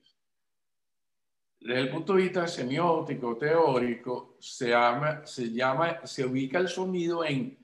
desde 1.63 1.81
el 1.81 1.91
punto 1.91 2.15
de 2.15 2.23
vista 2.23 2.49
semiótico, 2.49 3.37
teórico, 3.37 4.35
se 4.41 4.71
llama, 4.71 5.25
se 5.25 5.53
llama, 5.53 6.05
se 6.05 6.27
ubica 6.27 6.59
el 6.59 6.69
sonido 6.69 7.25
en 7.25 7.57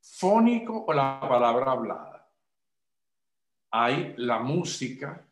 fónico 0.00 0.84
o 0.86 0.92
la 0.92 1.20
palabra 1.20 1.70
hablada. 1.70 2.28
Hay 3.70 4.14
la 4.16 4.40
música, 4.40 5.24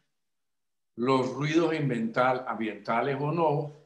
los 0.96 1.32
ruidos 1.32 1.74
ambientales 1.74 3.16
o 3.20 3.32
no, 3.32 3.76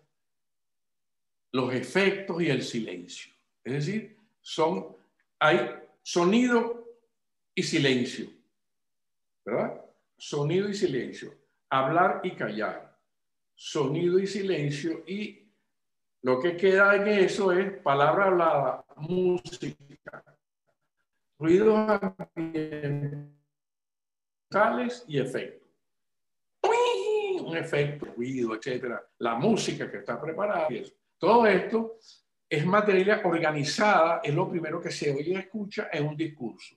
los 1.53 1.73
efectos 1.73 2.43
y 2.43 2.51
el 2.51 2.63
silencio. 2.63 3.33
Es 3.65 3.73
decir, 3.73 4.19
son, 4.43 4.95
hay 5.39 5.77
sonido 6.03 6.85
y 7.55 7.63
silencio, 7.63 8.29
¿verdad? 9.47 9.83
Sonido 10.19 10.69
y 10.69 10.75
silencio, 10.75 11.35
hablar 11.71 12.21
y 12.23 12.33
callar 12.33 12.86
sonido 13.57 14.19
y 14.19 14.27
silencio 14.27 15.03
y 15.07 15.49
lo 16.23 16.39
que 16.39 16.57
queda 16.57 16.97
en 16.97 17.09
eso 17.09 17.53
es 17.53 17.73
palabra 17.79 18.27
hablada, 18.27 18.85
música, 18.97 20.23
ruidos 21.39 22.01
ambientales 22.35 25.05
y 25.09 25.19
efectos. 25.19 25.67
Un 27.41 27.57
efecto, 27.57 28.07
ruido, 28.17 28.57
etcétera. 28.57 29.07
La 29.19 29.37
música 29.37 29.91
que 29.91 29.99
está 29.99 30.21
preparada. 30.21 30.69
Todo 31.17 31.47
esto 31.47 31.99
es 32.49 32.67
materia 32.67 33.23
organizada, 33.25 34.21
es 34.23 34.35
lo 34.35 34.51
primero 34.51 34.81
que 34.81 34.91
se 34.91 35.13
oye 35.13 35.31
y 35.31 35.37
escucha 35.37 35.89
en 35.93 36.09
un 36.09 36.17
discurso. 36.17 36.75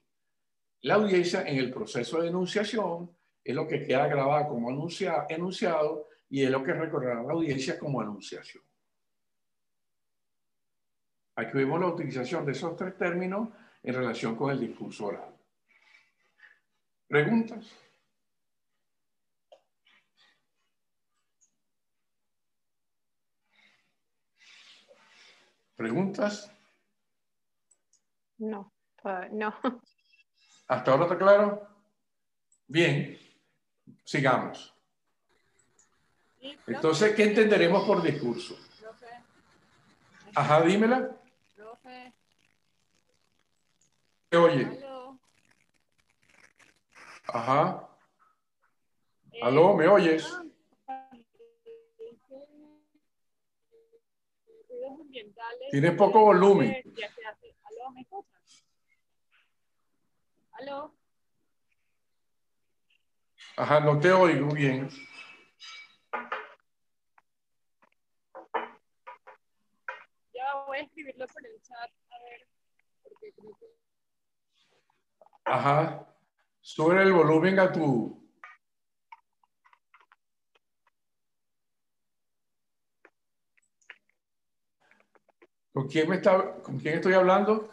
La 0.81 0.95
audiencia 0.95 1.41
en 1.41 1.57
el 1.57 1.71
proceso 1.71 2.21
de 2.21 2.29
enunciación 2.29 3.11
es 3.43 3.55
lo 3.55 3.67
que 3.67 3.83
queda 3.83 4.07
grabado 4.07 4.49
como 4.49 4.69
enunciado 4.69 6.07
y 6.29 6.43
es 6.43 6.51
lo 6.51 6.63
que 6.63 6.73
recordará 6.73 7.23
la 7.23 7.33
audiencia 7.33 7.77
como 7.77 8.01
anunciación. 8.01 8.63
Aquí 11.35 11.51
vemos 11.53 11.79
la 11.79 11.87
utilización 11.87 12.45
de 12.45 12.51
esos 12.51 12.75
tres 12.75 12.97
términos 12.97 13.49
en 13.81 13.95
relación 13.95 14.35
con 14.35 14.51
el 14.51 14.59
discurso 14.59 15.07
oral. 15.07 15.35
¿Preguntas? 17.07 17.65
¿Preguntas? 25.75 26.51
No, 28.37 28.73
no. 29.31 29.55
¿Hasta 30.67 30.91
ahora 30.91 31.03
está 31.05 31.17
claro? 31.17 31.67
Bien, 32.67 33.17
sigamos. 34.03 34.78
Entonces, 36.67 37.15
¿qué 37.15 37.23
entenderemos 37.23 37.85
por 37.85 38.01
discurso? 38.01 38.57
Ajá, 40.35 40.61
dímela. 40.61 41.15
¿Qué 44.29 44.37
oye? 44.37 44.79
Ajá. 47.27 47.89
¿Aló? 49.41 49.75
¿Me 49.75 49.87
oyes? 49.87 50.27
Tiene 55.71 55.91
poco 55.91 56.21
volumen. 56.21 56.83
¿Aló? 57.63 57.91
¿Me? 57.91 58.07
¿Aló? 60.53 60.95
Ajá, 63.57 63.79
no 63.79 63.99
te 63.99 64.11
oigo 64.11 64.51
bien. 64.53 64.89
A 70.79 70.83
escribirlo 70.83 71.27
por 71.27 71.45
el 71.45 71.61
chat, 71.61 71.91
a 72.09 72.23
ver, 72.23 72.47
porque 73.03 73.33
creo 73.33 73.55
que... 73.59 73.65
Ajá. 75.45 76.05
Sube 76.61 77.01
el 77.01 77.13
volumen 77.13 77.59
a 77.59 77.71
tu... 77.71 78.19
¿Con 85.73 85.87
quién, 85.87 86.09
me 86.09 86.17
está, 86.17 86.61
¿Con 86.61 86.79
quién 86.79 86.95
estoy 86.95 87.13
hablando? 87.13 87.69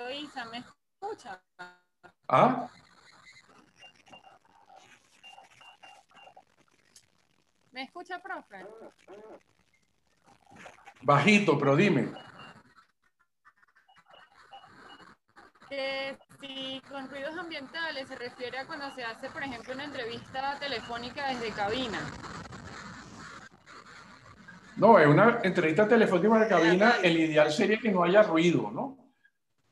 Luisa, 0.00 0.44
¿me 0.46 0.58
escucha? 0.58 1.42
¿Ah? 2.28 2.68
¿Me 7.76 7.82
escucha, 7.82 8.18
profe? 8.20 8.64
Bajito, 11.02 11.58
pero 11.58 11.76
dime. 11.76 12.10
Que 15.68 16.16
si 16.40 16.80
con 16.88 17.10
ruidos 17.10 17.36
ambientales 17.36 18.08
se 18.08 18.16
refiere 18.16 18.60
a 18.60 18.66
cuando 18.66 18.90
se 18.92 19.04
hace, 19.04 19.28
por 19.28 19.42
ejemplo, 19.42 19.74
una 19.74 19.84
entrevista 19.84 20.58
telefónica 20.58 21.28
desde 21.28 21.50
cabina. 21.50 22.00
No, 24.76 24.98
es 24.98 25.06
una 25.06 25.40
entrevista 25.42 25.86
telefónica 25.86 26.38
de 26.38 26.48
cabina. 26.48 26.94
El 27.02 27.18
ideal 27.18 27.52
sería 27.52 27.78
que 27.78 27.92
no 27.92 28.02
haya 28.04 28.22
ruido, 28.22 28.70
¿no? 28.70 29.05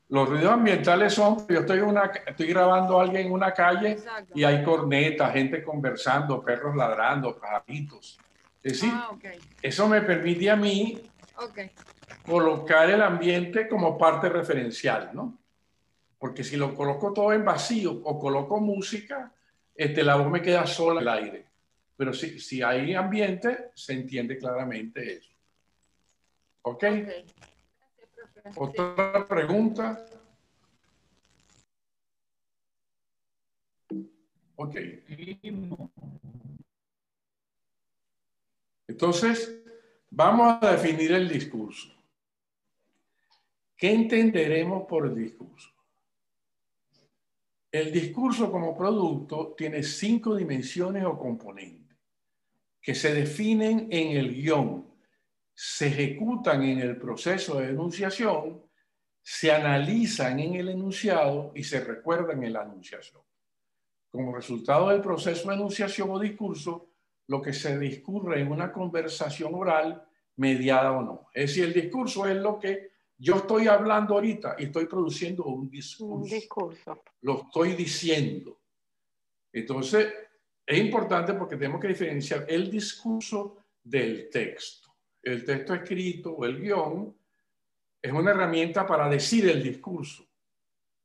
Los 0.08 0.28
ruidos 0.28 0.52
ambientales 0.52 1.14
son, 1.14 1.46
yo 1.48 1.60
estoy, 1.60 1.80
una, 1.80 2.04
estoy 2.26 2.46
grabando 2.48 3.00
a 3.00 3.04
alguien 3.04 3.26
en 3.26 3.32
una 3.32 3.52
calle 3.52 3.96
y 4.34 4.44
hay 4.44 4.62
cornetas, 4.62 5.32
gente 5.32 5.62
conversando, 5.62 6.42
perros 6.42 6.76
ladrando, 6.76 7.38
pajaritos. 7.38 8.18
Es 8.62 8.72
decir, 8.72 8.90
ah, 8.92 9.10
eso 9.62 9.88
me 9.88 10.02
permite 10.02 10.50
a 10.50 10.56
mí 10.56 11.10
colocar 12.26 12.90
el 12.90 13.02
ambiente 13.02 13.66
como 13.66 13.96
parte 13.96 14.28
referencial, 14.28 15.10
¿no? 15.12 15.38
Porque 16.18 16.44
si 16.44 16.56
lo 16.56 16.74
coloco 16.74 17.12
todo 17.12 17.32
en 17.32 17.44
vacío 17.44 17.92
o 18.04 18.18
coloco 18.18 18.60
música, 18.60 19.32
este, 19.74 20.02
la 20.02 20.16
voz 20.16 20.30
me 20.30 20.40
queda 20.40 20.66
sola 20.66 21.00
en 21.00 21.08
el 21.08 21.08
aire. 21.08 21.46
Pero 21.96 22.12
si, 22.12 22.38
si 22.38 22.62
hay 22.62 22.94
ambiente, 22.94 23.70
se 23.74 23.92
entiende 23.92 24.36
claramente 24.38 25.14
eso. 25.14 25.30
¿Ok? 26.62 26.74
okay. 26.76 27.24
Otra 28.56 29.26
pregunta. 29.26 30.04
Ok. 34.56 34.76
Entonces, 38.86 39.62
vamos 40.10 40.58
a 40.60 40.72
definir 40.72 41.12
el 41.12 41.28
discurso. 41.28 41.88
¿Qué 43.76 43.92
entenderemos 43.92 44.86
por 44.86 45.06
el 45.06 45.14
discurso? 45.14 45.70
El 47.72 47.90
discurso 47.90 48.52
como 48.52 48.76
producto 48.76 49.54
tiene 49.56 49.82
cinco 49.82 50.36
dimensiones 50.36 51.04
o 51.04 51.18
componentes 51.18 51.96
que 52.80 52.94
se 52.94 53.12
definen 53.12 53.88
en 53.90 54.16
el 54.16 54.34
guion 54.34 54.93
se 55.54 55.86
ejecutan 55.86 56.62
en 56.64 56.80
el 56.80 56.96
proceso 56.96 57.60
de 57.60 57.70
enunciación, 57.70 58.62
se 59.22 59.52
analizan 59.52 60.38
en 60.40 60.54
el 60.54 60.68
enunciado 60.68 61.52
y 61.54 61.62
se 61.62 61.80
recuerdan 61.80 62.42
en 62.42 62.52
la 62.52 62.64
enunciación. 62.64 63.22
Como 64.10 64.34
resultado 64.34 64.88
del 64.88 65.00
proceso 65.00 65.48
de 65.48 65.54
enunciación 65.54 66.10
o 66.10 66.18
discurso, 66.18 66.88
lo 67.28 67.40
que 67.40 67.52
se 67.52 67.78
discurre 67.78 68.40
en 68.40 68.50
una 68.50 68.70
conversación 68.72 69.54
oral 69.54 70.04
mediada 70.36 70.92
o 70.92 71.02
no. 71.02 71.28
Es 71.32 71.50
decir, 71.50 71.64
el 71.64 71.72
discurso 71.72 72.26
es 72.26 72.36
lo 72.36 72.58
que 72.58 72.90
yo 73.16 73.36
estoy 73.36 73.68
hablando 73.68 74.14
ahorita 74.14 74.56
y 74.58 74.64
estoy 74.64 74.86
produciendo 74.86 75.44
un 75.44 75.70
discurso. 75.70 76.14
Un 76.14 76.24
discurso. 76.24 77.02
Lo 77.22 77.42
estoy 77.42 77.74
diciendo. 77.74 78.60
Entonces, 79.52 80.12
es 80.66 80.78
importante 80.78 81.32
porque 81.34 81.56
tenemos 81.56 81.80
que 81.80 81.88
diferenciar 81.88 82.44
el 82.48 82.70
discurso 82.70 83.56
del 83.82 84.28
texto 84.28 84.83
el 85.24 85.44
texto 85.44 85.74
escrito 85.74 86.32
o 86.32 86.44
el 86.44 86.60
guion 86.60 87.14
es 88.00 88.12
una 88.12 88.32
herramienta 88.32 88.86
para 88.86 89.08
decir 89.08 89.48
el 89.48 89.62
discurso. 89.62 90.26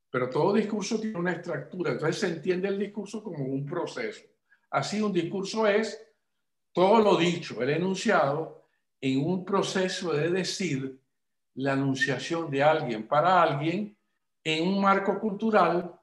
Pero 0.10 0.30
todo 0.30 0.54
discurso 0.54 1.00
tiene 1.00 1.18
una 1.18 1.34
estructura, 1.34 1.92
entonces 1.92 2.20
se 2.20 2.28
entiende 2.28 2.68
el 2.68 2.80
discurso 2.80 3.24
como 3.24 3.46
un 3.46 3.66
proceso. 3.66 4.26
Así 4.72 5.02
un 5.02 5.14
discurso 5.14 5.66
es 5.68 6.06
todo 6.74 7.00
lo 7.02 7.16
dicho, 7.16 7.62
el 7.62 7.70
enunciado, 7.70 8.66
en 9.02 9.24
un 9.24 9.46
proceso 9.46 10.12
de 10.14 10.30
decir 10.30 11.00
la 11.56 11.74
anunciación 11.74 12.50
de 12.50 12.64
alguien 12.64 13.08
para 13.08 13.42
alguien 13.42 13.98
en 14.44 14.68
un 14.68 14.82
marco 14.82 15.20
cultural 15.20 15.94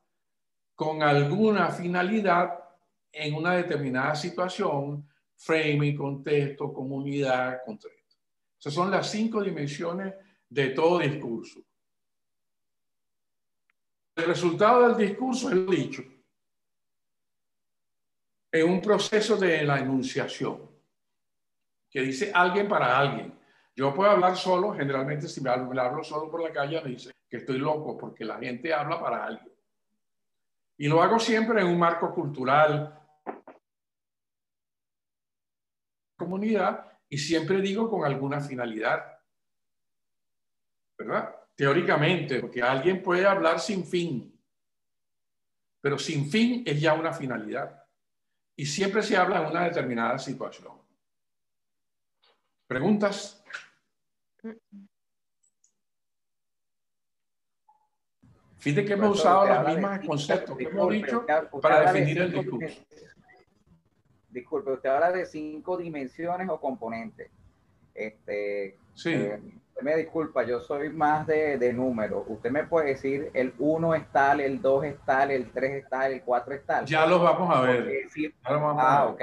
con 0.75 1.03
alguna 1.03 1.69
finalidad 1.71 2.59
en 3.13 3.35
una 3.35 3.55
determinada 3.55 4.15
situación, 4.15 5.09
framing, 5.37 5.97
contexto, 5.97 6.73
comunidad, 6.73 7.61
contexto. 7.65 7.96
Esas 8.67 8.75
son 8.75 8.91
las 8.91 9.09
cinco 9.09 9.45
dimensiones 9.45 10.13
de 10.49 10.71
todo 10.71 10.99
discurso. 10.99 11.61
El 14.17 14.25
resultado 14.25 14.89
del 14.89 15.09
discurso 15.09 15.51
es 15.51 15.55
lo 15.55 15.71
dicho. 15.71 16.03
Es 18.51 18.65
un 18.65 18.83
proceso 18.83 19.37
de 19.37 19.63
la 19.63 19.79
enunciación 19.79 20.69
que 21.89 22.01
dice 22.01 22.33
alguien 22.35 22.67
para 22.67 22.99
alguien. 22.99 23.39
Yo 23.77 23.95
puedo 23.95 24.11
hablar 24.11 24.37
solo, 24.37 24.75
generalmente 24.75 25.29
si 25.29 25.41
me 25.41 25.51
hablo, 25.51 25.73
me 25.73 25.81
hablo 25.81 26.03
solo 26.03 26.29
por 26.29 26.43
la 26.43 26.53
calle 26.53 26.83
me 26.83 26.91
dice 26.91 27.13
que 27.31 27.37
estoy 27.37 27.59
loco 27.59 27.97
porque 27.97 28.25
la 28.25 28.41
gente 28.41 28.75
habla 28.75 29.01
para 29.01 29.27
alguien. 29.27 29.55
Y 30.77 30.89
lo 30.89 31.01
hago 31.01 31.21
siempre 31.21 31.61
en 31.61 31.69
un 31.69 31.79
marco 31.79 32.13
cultural, 32.13 33.01
comunidad, 36.17 36.96
y 37.09 37.19
siempre 37.19 37.61
digo 37.61 37.89
con 37.89 38.05
alguna 38.05 38.41
finalidad. 38.41 39.19
¿Verdad? 40.99 41.35
Teóricamente, 41.55 42.41
porque 42.41 42.63
alguien 42.63 43.03
puede 43.03 43.27
hablar 43.27 43.61
sin 43.61 43.85
fin, 43.85 44.39
pero 45.81 45.99
sin 45.99 46.31
fin 46.31 46.63
es 46.67 46.81
ya 46.81 46.95
una 46.95 47.13
finalidad. 47.13 47.85
Y 48.57 48.67
siempre 48.67 49.03
se 49.03 49.17
habla 49.17 49.43
en 49.43 49.51
una 49.51 49.65
determinada 49.65 50.19
situación. 50.19 50.81
¿Preguntas? 52.67 53.45
Fíjate 58.59 58.85
que 58.85 58.93
hemos 58.95 59.19
usado 59.19 59.47
los 59.47 59.69
mismos 59.69 60.07
conceptos 60.07 60.57
que 60.57 60.65
hemos 60.65 60.93
dicho 60.93 61.27
para 61.61 61.93
definir 61.93 62.23
el 62.23 62.33
discurso 62.33 62.87
disculpe, 64.37 64.71
usted 64.71 64.91
habla 64.91 65.13
de 65.13 65.27
cinco 65.27 65.77
dimensiones 65.77 66.49
o 66.49 66.61
componentes. 66.61 67.31
Este, 67.95 68.77
sí. 68.95 69.13
Eh, 69.15 69.41
me 69.83 69.97
disculpa, 69.97 70.45
yo 70.45 70.61
soy 70.61 70.91
más 70.91 71.27
de, 71.27 71.59
de 71.59 71.73
números. 71.73 72.25
Usted 72.29 72.51
me 72.51 72.65
puede 72.65 72.89
decir 72.89 73.31
el 73.35 73.53
1 73.59 73.95
es 73.95 74.13
tal, 74.13 74.41
el 74.41 74.61
2 74.61 74.85
es 74.85 74.97
tal, 75.05 75.31
el 75.31 75.51
3 75.51 75.85
es 75.85 75.89
tal, 75.89 76.13
el 76.13 76.23
4 76.23 76.55
es 76.55 76.65
tal. 76.65 76.87
Ya 76.87 77.07
los 77.07 77.21
vamos 77.21 77.55
a 77.55 77.61
ver. 77.63 78.09
ah, 78.79 79.07
ok. 79.07 79.23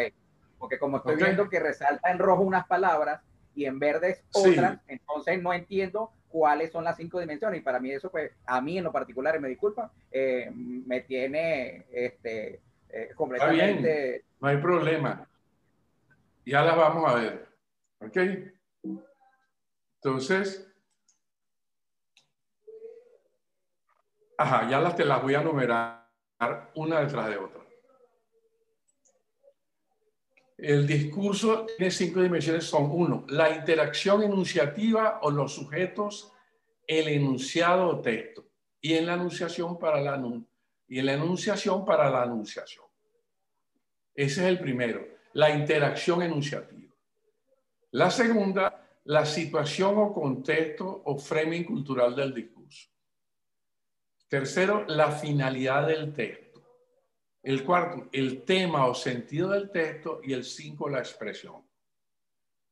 Porque 0.60 0.78
como 0.78 0.98
estoy 0.98 1.16
viendo 1.16 1.50
que 1.50 1.60
resalta 1.60 2.12
en 2.12 2.20
rojo 2.20 2.42
unas 2.42 2.68
palabras 2.68 3.22
y 3.56 3.66
en 3.66 3.80
verde 3.80 4.12
es 4.12 4.24
otras, 4.32 4.80
entonces 4.88 5.42
no 5.42 5.54
entiendo 5.54 6.12
cuáles 6.30 6.72
son 6.72 6.84
las 6.84 6.98
cinco 6.98 7.20
dimensiones. 7.20 7.60
Y 7.60 7.64
para 7.64 7.80
mí 7.80 7.92
eso, 7.92 8.10
pues, 8.10 8.32
a 8.46 8.62
mí 8.62 8.78
en 8.78 8.84
lo 8.84 8.92
particular, 8.92 9.40
me 9.40 9.50
disculpa, 9.50 9.92
eh, 10.12 10.50
me 10.54 11.02
tiene 11.02 11.86
este, 11.92 12.62
eh, 12.90 13.10
completamente 13.16 14.24
no 14.44 14.50
hay 14.50 14.58
problema. 14.58 15.26
Ya 16.46 16.64
las 16.64 16.76
vamos 16.76 17.10
a 17.10 17.16
ver. 17.16 17.48
¿Ok? 18.02 18.18
Entonces, 19.96 20.70
ajá, 24.38 24.70
ya 24.70 24.82
las 24.82 24.98
te 24.98 25.06
las 25.06 25.22
voy 25.22 25.36
a 25.36 25.42
numerar 25.42 26.10
una 26.76 27.00
detrás 27.00 27.30
de 27.30 27.38
otra. 27.38 27.62
El 30.58 30.88
discurso 30.88 31.66
tiene 31.66 31.90
cinco 31.90 32.22
dimensiones, 32.22 32.66
son 32.66 32.90
uno, 32.92 33.26
la 33.30 33.50
interacción 33.50 34.24
enunciativa 34.24 35.20
o 35.22 35.32
los 35.32 35.54
sujetos, 35.54 36.34
el 36.86 37.08
enunciado 37.08 37.88
o 37.88 38.02
texto, 38.02 38.46
y 38.82 38.96
en 38.96 39.06
la 39.06 39.14
anunciación 39.14 39.80
para 39.80 40.02
la, 40.02 40.22
y 40.90 41.00
en 41.00 41.06
la 41.06 41.14
enunciación 41.14 41.86
para 41.86 42.10
la 42.10 42.24
anunciación. 42.24 42.93
Ese 44.16 44.42
es 44.42 44.48
el 44.48 44.60
primero, 44.60 45.08
la 45.34 45.50
interacción 45.50 46.22
enunciativa. 46.22 46.94
La 47.92 48.10
segunda, 48.10 48.90
la 49.06 49.26
situación 49.26 49.98
o 49.98 50.14
contexto 50.14 51.04
o 51.06 51.18
framing 51.18 51.64
cultural 51.64 52.16
del 52.16 52.34
discurso. 52.34 52.90
Tercero, 54.28 54.86
la 54.88 55.12
finalidad 55.12 55.88
del 55.88 56.14
texto. 56.14 56.62
El 57.44 57.64
cuarto, 57.64 58.10
el 58.12 58.44
tema 58.44 58.88
o 58.88 58.96
sentido 58.96 59.50
del 59.50 59.70
texto. 59.70 60.22
Y 60.24 60.34
el 60.34 60.44
cinco, 60.44 60.90
la 60.90 61.00
expresión, 61.00 61.62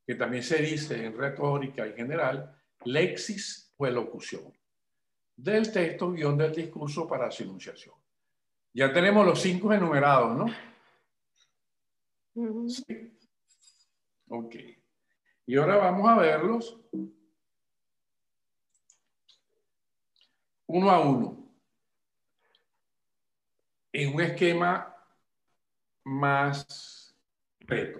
que 0.05 0.15
también 0.15 0.41
se 0.41 0.61
dice 0.61 1.05
en 1.05 1.15
retórica 1.15 1.85
en 1.85 1.95
general, 1.95 2.59
lexis 2.85 3.73
o 3.77 3.85
elocución. 3.85 4.51
Del 5.35 5.71
texto, 5.71 6.11
guion 6.11 6.37
del 6.37 6.53
discurso 6.53 7.07
para 7.07 7.29
su 7.29 7.43
enunciación. 7.43 7.95
Ya 8.73 8.91
tenemos 8.91 9.25
los 9.25 9.39
cinco 9.39 9.71
enumerados, 9.73 10.35
¿no? 10.35 10.70
Sí. 12.33 13.17
Ok. 14.29 14.55
Y 15.45 15.57
ahora 15.57 15.77
vamos 15.77 16.09
a 16.09 16.17
verlos 16.17 16.79
uno 20.67 20.89
a 20.89 20.99
uno 21.01 21.41
en 23.91 24.15
un 24.15 24.21
esquema 24.21 24.95
más 26.03 27.15
reto. 27.59 27.99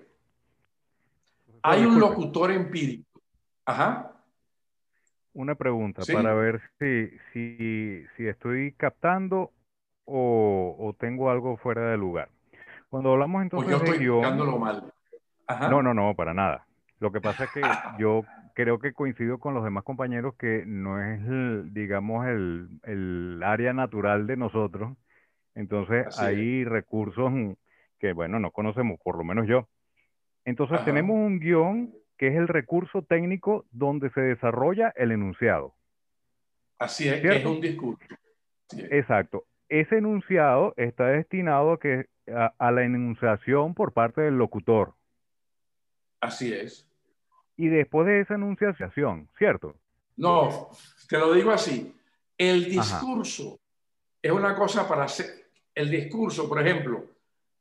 Hay 1.63 1.85
un 1.85 1.99
locutor 1.99 2.51
empírico. 2.51 3.21
Ajá. 3.65 4.11
Una 5.33 5.55
pregunta 5.55 6.01
para 6.11 6.33
ver 6.33 6.61
si, 6.79 7.09
si, 7.33 8.27
estoy 8.27 8.73
captando 8.73 9.51
o, 10.05 10.95
tengo 10.99 11.29
algo 11.29 11.55
fuera 11.57 11.91
de 11.91 11.97
lugar. 11.97 12.29
Cuando 12.91 13.13
hablamos 13.13 13.41
entonces 13.43 13.79
pues 13.79 14.01
yo 14.01 14.21
estoy 14.21 14.59
mal. 14.59 14.93
No, 15.69 15.81
no, 15.81 15.93
no, 15.93 16.13
para 16.13 16.33
nada. 16.33 16.67
Lo 16.99 17.09
que 17.13 17.21
pasa 17.21 17.45
es 17.45 17.51
que 17.51 17.61
yo 17.99 18.25
creo 18.53 18.79
que 18.79 18.91
coincido 18.91 19.37
con 19.37 19.53
los 19.53 19.63
demás 19.63 19.85
compañeros 19.85 20.35
que 20.35 20.65
no 20.67 21.01
es, 21.01 21.73
digamos, 21.73 22.27
el, 22.27 23.41
área 23.45 23.71
natural 23.71 24.27
de 24.27 24.35
nosotros. 24.35 24.97
Entonces 25.55 26.19
hay 26.19 26.65
recursos 26.65 27.31
que, 27.97 28.11
bueno, 28.11 28.41
no 28.41 28.51
conocemos, 28.51 28.99
por 29.01 29.17
lo 29.17 29.23
menos 29.23 29.47
yo. 29.47 29.69
Entonces 30.43 30.83
tenemos 30.83 31.15
un 31.15 31.39
guion 31.39 31.93
que 32.17 32.27
es 32.27 32.35
el 32.35 32.49
recurso 32.49 33.03
técnico 33.03 33.63
donde 33.71 34.09
se 34.09 34.19
desarrolla 34.19 34.91
el 34.97 35.13
enunciado. 35.13 35.75
Así 36.77 37.07
es, 37.07 37.23
es 37.23 37.45
un 37.45 37.61
discurso. 37.61 38.03
Exacto. 38.89 39.45
Ese 39.69 39.99
enunciado 39.99 40.73
está 40.75 41.07
destinado 41.07 41.71
a, 41.71 41.79
que, 41.79 42.07
a 42.27 42.71
la 42.71 42.83
enunciación 42.83 43.73
por 43.73 43.93
parte 43.93 44.21
del 44.21 44.37
locutor. 44.37 44.93
Así 46.19 46.53
es 46.53 46.87
y 47.61 47.67
después 47.67 48.07
de 48.07 48.21
esa 48.21 48.33
enunciación, 48.33 49.29
¿cierto? 49.37 49.75
No, 50.17 50.71
te 51.07 51.19
lo 51.19 51.31
digo 51.31 51.51
así. 51.51 51.95
El 52.35 52.65
discurso 52.65 53.59
es 54.19 54.31
una 54.31 54.55
cosa 54.55 54.87
para 54.87 55.03
hacer. 55.03 55.51
El 55.75 55.91
discurso, 55.91 56.49
por 56.49 56.59
ejemplo, 56.59 57.05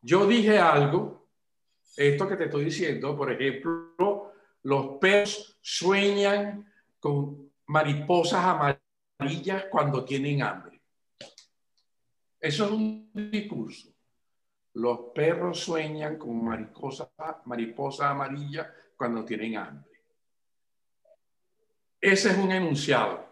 yo 0.00 0.26
dije 0.26 0.58
algo, 0.58 1.26
esto 1.98 2.26
que 2.26 2.36
te 2.36 2.44
estoy 2.44 2.64
diciendo, 2.64 3.14
por 3.14 3.30
ejemplo, 3.30 4.32
los 4.62 4.98
perros 4.98 5.58
sueñan 5.60 6.66
con 6.98 7.50
mariposas 7.66 8.42
amarillas 8.42 9.66
cuando 9.70 10.02
tienen 10.02 10.42
hambre. 10.42 10.80
Eso 12.40 12.64
es 12.64 12.70
un 12.70 13.10
discurso. 13.12 13.89
Los 14.74 14.98
perros 15.14 15.60
sueñan 15.60 16.16
con 16.16 16.44
mariposas, 16.44 17.08
mariposas 17.44 18.10
amarillas 18.10 18.68
cuando 18.96 19.24
tienen 19.24 19.56
hambre. 19.56 19.90
Ese 22.00 22.30
es 22.30 22.38
un 22.38 22.52
enunciado. 22.52 23.28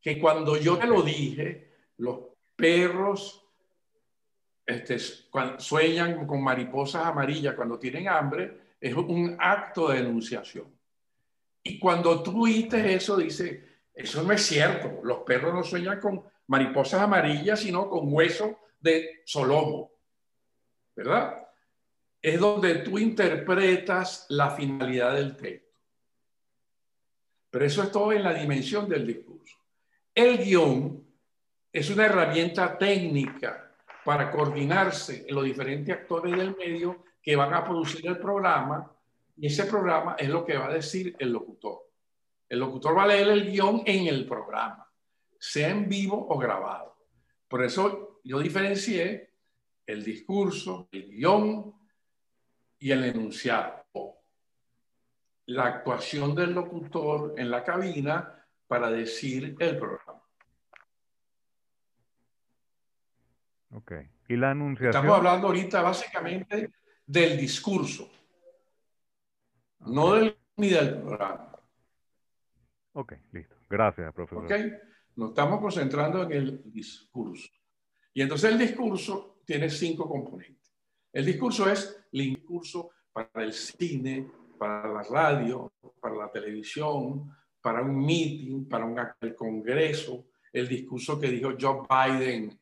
Que 0.00 0.18
cuando 0.18 0.56
yo 0.56 0.78
te 0.78 0.86
lo 0.86 1.02
dije, 1.02 1.72
los 1.98 2.20
perros 2.54 3.44
este, 4.64 4.98
sueñan 5.58 6.26
con 6.26 6.42
mariposas 6.42 7.06
amarillas 7.06 7.54
cuando 7.54 7.78
tienen 7.78 8.08
hambre, 8.08 8.76
es 8.80 8.94
un 8.94 9.36
acto 9.38 9.88
de 9.88 10.00
enunciación. 10.00 10.66
Y 11.62 11.78
cuando 11.78 12.22
tú 12.22 12.44
oíste 12.44 12.94
eso, 12.94 13.16
dice, 13.16 13.66
eso 13.92 14.22
no 14.22 14.32
es 14.32 14.42
cierto. 14.42 15.00
Los 15.02 15.18
perros 15.20 15.52
no 15.52 15.64
sueñan 15.64 15.98
con 16.00 16.22
mariposas 16.46 17.00
amarillas, 17.02 17.60
sino 17.60 17.90
con 17.90 18.12
hueso 18.12 18.58
de 18.80 19.22
solomo. 19.24 19.90
¿Verdad? 20.98 21.48
es 22.20 22.40
donde 22.40 22.76
tú 22.76 22.98
interpretas 22.98 24.26
la 24.30 24.50
finalidad 24.50 25.14
del 25.14 25.36
texto. 25.36 25.78
Pero 27.50 27.64
eso 27.64 27.82
es 27.82 27.92
todo 27.92 28.12
en 28.12 28.24
la 28.24 28.34
dimensión 28.34 28.88
del 28.88 29.06
discurso. 29.06 29.56
El 30.12 30.38
guion 30.38 31.06
es 31.72 31.88
una 31.90 32.06
herramienta 32.06 32.76
técnica 32.76 33.72
para 34.04 34.30
coordinarse 34.30 35.26
los 35.28 35.44
diferentes 35.44 35.94
actores 35.94 36.36
del 36.36 36.56
medio 36.56 37.04
que 37.22 37.36
van 37.36 37.54
a 37.54 37.64
producir 37.64 38.06
el 38.06 38.18
programa 38.18 38.90
y 39.36 39.46
ese 39.46 39.66
programa 39.66 40.16
es 40.18 40.28
lo 40.28 40.44
que 40.44 40.56
va 40.56 40.66
a 40.66 40.72
decir 40.72 41.14
el 41.18 41.30
locutor. 41.30 41.88
El 42.48 42.58
locutor 42.58 42.98
va 42.98 43.04
a 43.04 43.08
leer 43.08 43.28
el 43.28 43.50
guion 43.50 43.82
en 43.86 44.08
el 44.08 44.26
programa, 44.26 44.90
sea 45.38 45.68
en 45.68 45.88
vivo 45.88 46.26
o 46.28 46.36
grabado. 46.38 46.96
Por 47.46 47.64
eso 47.64 48.20
yo 48.24 48.40
diferencié 48.40 49.27
el 49.88 50.04
discurso, 50.04 50.88
el 50.92 51.08
guion, 51.08 51.74
y 52.78 52.92
el 52.92 53.04
enunciado. 53.04 53.84
La 55.46 55.64
actuación 55.64 56.34
del 56.34 56.52
locutor 56.52 57.34
en 57.38 57.50
la 57.50 57.64
cabina 57.64 58.46
para 58.66 58.90
decir 58.90 59.56
el 59.58 59.78
programa. 59.78 60.22
Ok. 63.70 63.92
¿Y 64.28 64.36
la 64.36 64.50
anunciación? 64.50 64.90
Estamos 64.90 65.16
hablando 65.16 65.46
ahorita 65.46 65.80
básicamente 65.80 66.72
del 67.06 67.38
discurso, 67.38 68.10
no 69.80 70.14
del 70.14 70.38
ni 70.56 70.68
del 70.68 71.00
programa. 71.00 71.58
Ok, 72.92 73.14
listo. 73.32 73.56
Gracias, 73.70 74.12
profesor. 74.12 74.44
Ok, 74.44 74.52
nos 75.16 75.30
estamos 75.30 75.60
concentrando 75.60 76.24
en 76.24 76.32
el 76.32 76.62
discurso. 76.70 77.48
Y 78.12 78.20
entonces 78.20 78.52
el 78.52 78.58
discurso 78.58 79.37
tiene 79.48 79.70
cinco 79.70 80.06
componentes. 80.06 80.74
El 81.10 81.24
discurso 81.24 81.70
es 81.70 82.04
el 82.12 82.34
discurso 82.34 82.90
para 83.10 83.44
el 83.44 83.54
cine, 83.54 84.30
para 84.58 84.92
la 84.92 85.02
radio, 85.02 85.72
para 85.98 86.16
la 86.16 86.30
televisión, 86.30 87.34
para 87.62 87.80
un 87.80 87.96
meeting, 88.04 88.68
para 88.68 88.84
un 88.84 89.00
el 89.22 89.34
congreso, 89.34 90.26
el 90.52 90.68
discurso 90.68 91.18
que 91.18 91.30
dijo 91.30 91.54
Joe 91.58 91.80
Biden 91.88 92.60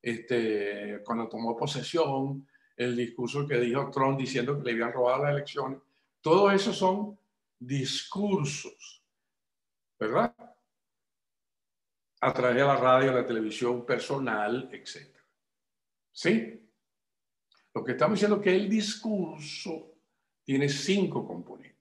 este, 0.00 1.02
cuando 1.04 1.28
tomó 1.28 1.56
posesión, 1.56 2.46
el 2.76 2.96
discurso 2.96 3.44
que 3.44 3.58
dijo 3.58 3.90
Trump 3.90 4.20
diciendo 4.20 4.56
que 4.58 4.64
le 4.66 4.72
habían 4.74 4.92
robado 4.92 5.24
las 5.24 5.32
elecciones. 5.32 5.80
Todo 6.20 6.52
eso 6.52 6.72
son 6.72 7.18
discursos, 7.58 9.02
¿verdad? 9.98 10.32
A 12.20 12.32
través 12.32 12.58
de 12.58 12.64
la 12.64 12.76
radio, 12.76 13.12
la 13.12 13.26
televisión 13.26 13.84
personal, 13.84 14.70
etc. 14.72 15.17
¿Sí? 16.18 16.68
Lo 17.72 17.84
que 17.84 17.92
estamos 17.92 18.16
diciendo 18.16 18.38
es 18.38 18.42
que 18.42 18.56
el 18.56 18.68
discurso 18.68 20.00
tiene 20.42 20.68
cinco 20.68 21.24
componentes. 21.24 21.78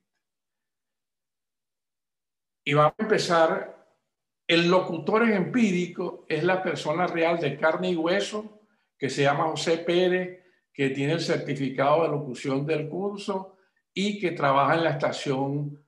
Y 2.63 2.75
vamos 2.75 2.93
a 2.99 3.01
empezar, 3.01 3.97
el 4.45 4.69
locutor 4.69 5.27
empírico 5.27 6.27
es 6.29 6.43
la 6.43 6.61
persona 6.61 7.07
real 7.07 7.39
de 7.39 7.57
carne 7.57 7.89
y 7.89 7.95
hueso 7.95 8.61
que 8.95 9.09
se 9.09 9.23
llama 9.23 9.45
José 9.45 9.79
Pérez, 9.79 10.45
que 10.71 10.91
tiene 10.91 11.13
el 11.13 11.21
certificado 11.21 12.03
de 12.03 12.09
locución 12.09 12.63
del 12.63 12.87
curso 12.87 13.57
y 13.91 14.19
que 14.19 14.33
trabaja 14.33 14.75
en 14.75 14.83
la 14.83 14.91
estación 14.91 15.83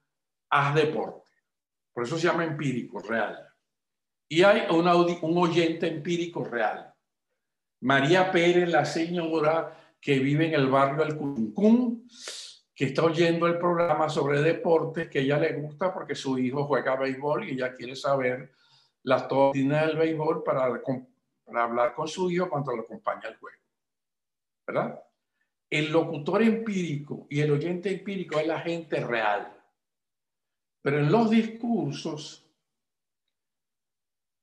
Haz 0.49 0.73
Deporte. 0.73 1.29
Por 1.93 2.03
eso 2.03 2.17
se 2.17 2.25
llama 2.25 2.45
empírico, 2.45 2.97
real. 2.97 3.47
Y 4.27 4.41
hay 4.41 4.65
un 4.71 5.37
oyente 5.37 5.87
empírico 5.87 6.43
real. 6.43 6.88
María 7.81 8.31
Pérez, 8.31 8.69
la 8.69 8.85
señora 8.85 9.77
que 10.01 10.19
vive 10.19 10.47
en 10.47 10.53
el 10.53 10.67
barrio 10.67 11.03
del 11.05 11.17
Cuncún, 11.17 12.07
que 12.75 12.85
está 12.85 13.03
oyendo 13.03 13.47
el 13.47 13.57
programa 13.57 14.09
sobre 14.09 14.41
deportes 14.41 15.09
que 15.09 15.19
ella 15.19 15.37
le 15.37 15.53
gusta 15.53 15.93
porque 15.93 16.15
su 16.15 16.37
hijo 16.37 16.65
juega 16.65 16.95
béisbol 16.95 17.47
y 17.47 17.51
ella 17.51 17.73
quiere 17.73 17.95
saber 17.95 18.51
las 19.03 19.27
doctrinas 19.27 19.87
del 19.87 19.97
béisbol 19.97 20.43
para, 20.43 20.81
para 21.45 21.63
hablar 21.63 21.93
con 21.93 22.07
su 22.07 22.29
hijo 22.31 22.49
cuando 22.49 22.75
lo 22.75 22.83
acompaña 22.83 23.27
al 23.27 23.37
juego. 23.37 23.57
¿Verdad? 24.65 25.03
El 25.69 25.91
locutor 25.91 26.41
empírico 26.41 27.27
y 27.29 27.41
el 27.41 27.51
oyente 27.51 27.91
empírico 27.91 28.39
es 28.39 28.47
la 28.47 28.59
gente 28.59 28.99
real. 29.01 29.55
Pero 30.81 30.99
en 30.99 31.11
los 31.11 31.29
discursos, 31.29 32.48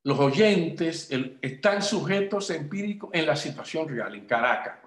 los 0.06 0.20
oyentes 0.20 1.10
están 1.42 1.82
sujetos 1.82 2.50
empíricos 2.50 3.10
en 3.12 3.26
la 3.26 3.34
situación 3.34 3.88
real, 3.88 4.14
en 4.14 4.24
Caracas. 4.24 4.78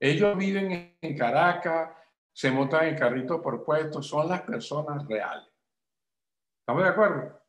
Ellos 0.00 0.34
viven 0.34 0.96
en 0.98 1.18
Caracas, 1.18 1.90
se 2.32 2.50
montan 2.50 2.88
en 2.88 2.96
carritos 2.96 3.42
por 3.42 3.62
puestos, 3.62 4.06
son 4.06 4.30
las 4.30 4.40
personas 4.40 5.06
reales. 5.06 5.46
¿Estamos 6.60 6.84
de 6.84 6.88
acuerdo? 6.88 7.42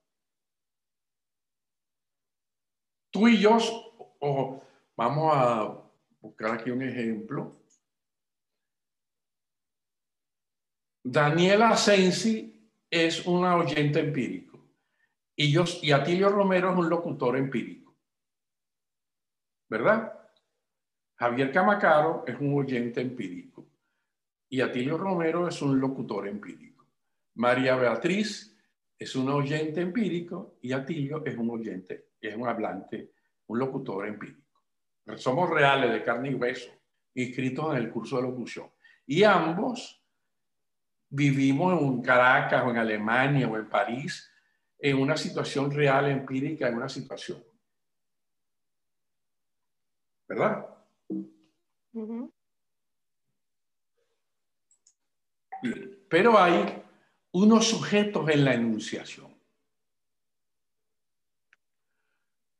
Tú 3.09 3.29
y 3.29 3.37
yo, 3.39 3.57
vamos 4.97 5.31
a 5.33 5.81
buscar 6.19 6.55
aquí 6.55 6.71
un 6.71 6.81
ejemplo. 6.81 7.55
Daniela 11.05 11.77
Sensi 11.77 12.69
es 12.89 13.25
una 13.25 13.55
oyente 13.55 14.01
empírico 14.01 14.46
y, 15.37 15.55
y 15.83 15.91
Atilio 15.91 16.29
Romero 16.29 16.71
es 16.71 16.77
un 16.77 16.89
locutor 16.89 17.37
empírico. 17.37 17.95
¿Verdad? 19.69 20.13
Javier 21.15 21.51
Camacaro 21.51 22.23
es 22.27 22.39
un 22.39 22.57
oyente 22.57 23.01
empírico 23.01 23.67
y 24.49 24.61
Atilio 24.61 24.97
Romero 24.97 25.47
es 25.47 25.61
un 25.61 25.79
locutor 25.79 26.27
empírico. 26.27 26.85
María 27.35 27.75
Beatriz 27.75 28.55
es 28.97 29.15
un 29.15 29.29
oyente 29.29 29.81
empírico 29.81 30.57
y 30.61 30.71
Atilio 30.71 31.23
es 31.25 31.37
un 31.37 31.51
oyente, 31.51 32.09
es 32.19 32.35
un 32.35 32.47
hablante, 32.47 33.11
un 33.47 33.59
locutor 33.59 34.07
empírico. 34.07 34.41
Somos 35.15 35.49
reales 35.49 35.91
de 35.91 36.03
carne 36.03 36.31
y 36.31 36.35
hueso, 36.35 36.71
inscritos 37.13 37.71
en 37.71 37.77
el 37.77 37.89
curso 37.91 38.17
de 38.17 38.23
locución. 38.23 38.69
Y 39.05 39.23
ambos 39.23 40.03
vivimos 41.09 41.79
en 41.79 42.01
Caracas 42.01 42.63
o 42.65 42.71
en 42.71 42.77
Alemania 42.77 43.47
o 43.47 43.55
en 43.57 43.69
París 43.69 44.29
en 44.79 44.97
una 44.97 45.17
situación 45.17 45.71
real, 45.71 46.09
empírica, 46.09 46.67
en 46.67 46.75
una 46.75 46.89
situación. 46.89 47.43
¿Verdad? 50.27 50.67
Pero 56.09 56.37
hay 56.37 56.83
unos 57.31 57.67
sujetos 57.67 58.29
en 58.29 58.45
la 58.45 58.53
enunciación. 58.53 59.35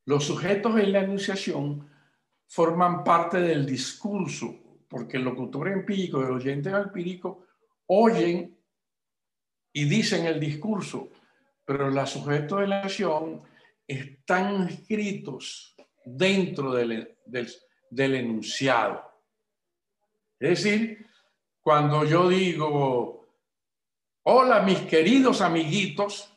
Los 0.06 0.24
sujetos 0.24 0.78
en 0.80 0.92
la 0.92 1.00
enunciación 1.00 1.88
forman 2.46 3.04
parte 3.04 3.38
del 3.40 3.66
discurso, 3.66 4.58
porque 4.88 5.18
el 5.18 5.24
locutor 5.24 5.68
empírico 5.68 6.20
y 6.20 6.24
el 6.24 6.30
oyente 6.30 6.70
empírico 6.70 7.44
oyen 7.86 8.56
y 9.72 9.84
dicen 9.84 10.26
el 10.26 10.40
discurso, 10.40 11.10
pero 11.68 11.90
los 11.90 12.08
sujetos 12.08 12.60
de 12.60 12.66
la 12.66 12.80
acción 12.80 13.42
están 13.86 14.70
escritos 14.70 15.76
dentro 16.02 16.72
del, 16.72 17.14
enunciado. 17.90 19.04
Es 20.40 20.64
decir, 20.64 21.06
cuando 21.60 22.06
yo 22.06 22.26
digo, 22.26 23.28
hola 24.22 24.62
mis 24.62 24.80
queridos 24.80 25.42
amiguitos, 25.42 26.34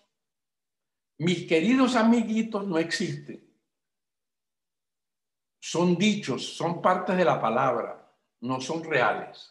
mis 1.19 1.47
queridos 1.47 1.95
amiguitos 1.95 2.67
no 2.67 2.77
existen. 2.77 3.57
Son 5.61 5.95
dichos, 5.95 6.45
son 6.57 6.81
partes 6.81 7.15
de 7.15 7.23
la 7.23 7.39
palabra, 7.39 8.13
no 8.41 8.59
son 8.59 8.83
reales. 8.83 9.49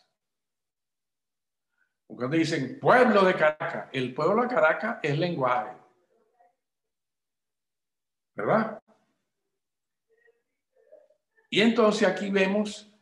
Cuando 2.16 2.36
dicen 2.36 2.78
pueblo 2.80 3.24
de 3.24 3.34
Caracas, 3.34 3.88
el 3.92 4.12
pueblo 4.12 4.42
de 4.42 4.48
Caracas 4.48 4.98
es 5.02 5.18
lenguaje. 5.18 5.76
¿Verdad? 8.34 8.82
Y 11.50 11.60
entonces 11.60 12.06
aquí 12.06 12.30
vemos 12.30 12.92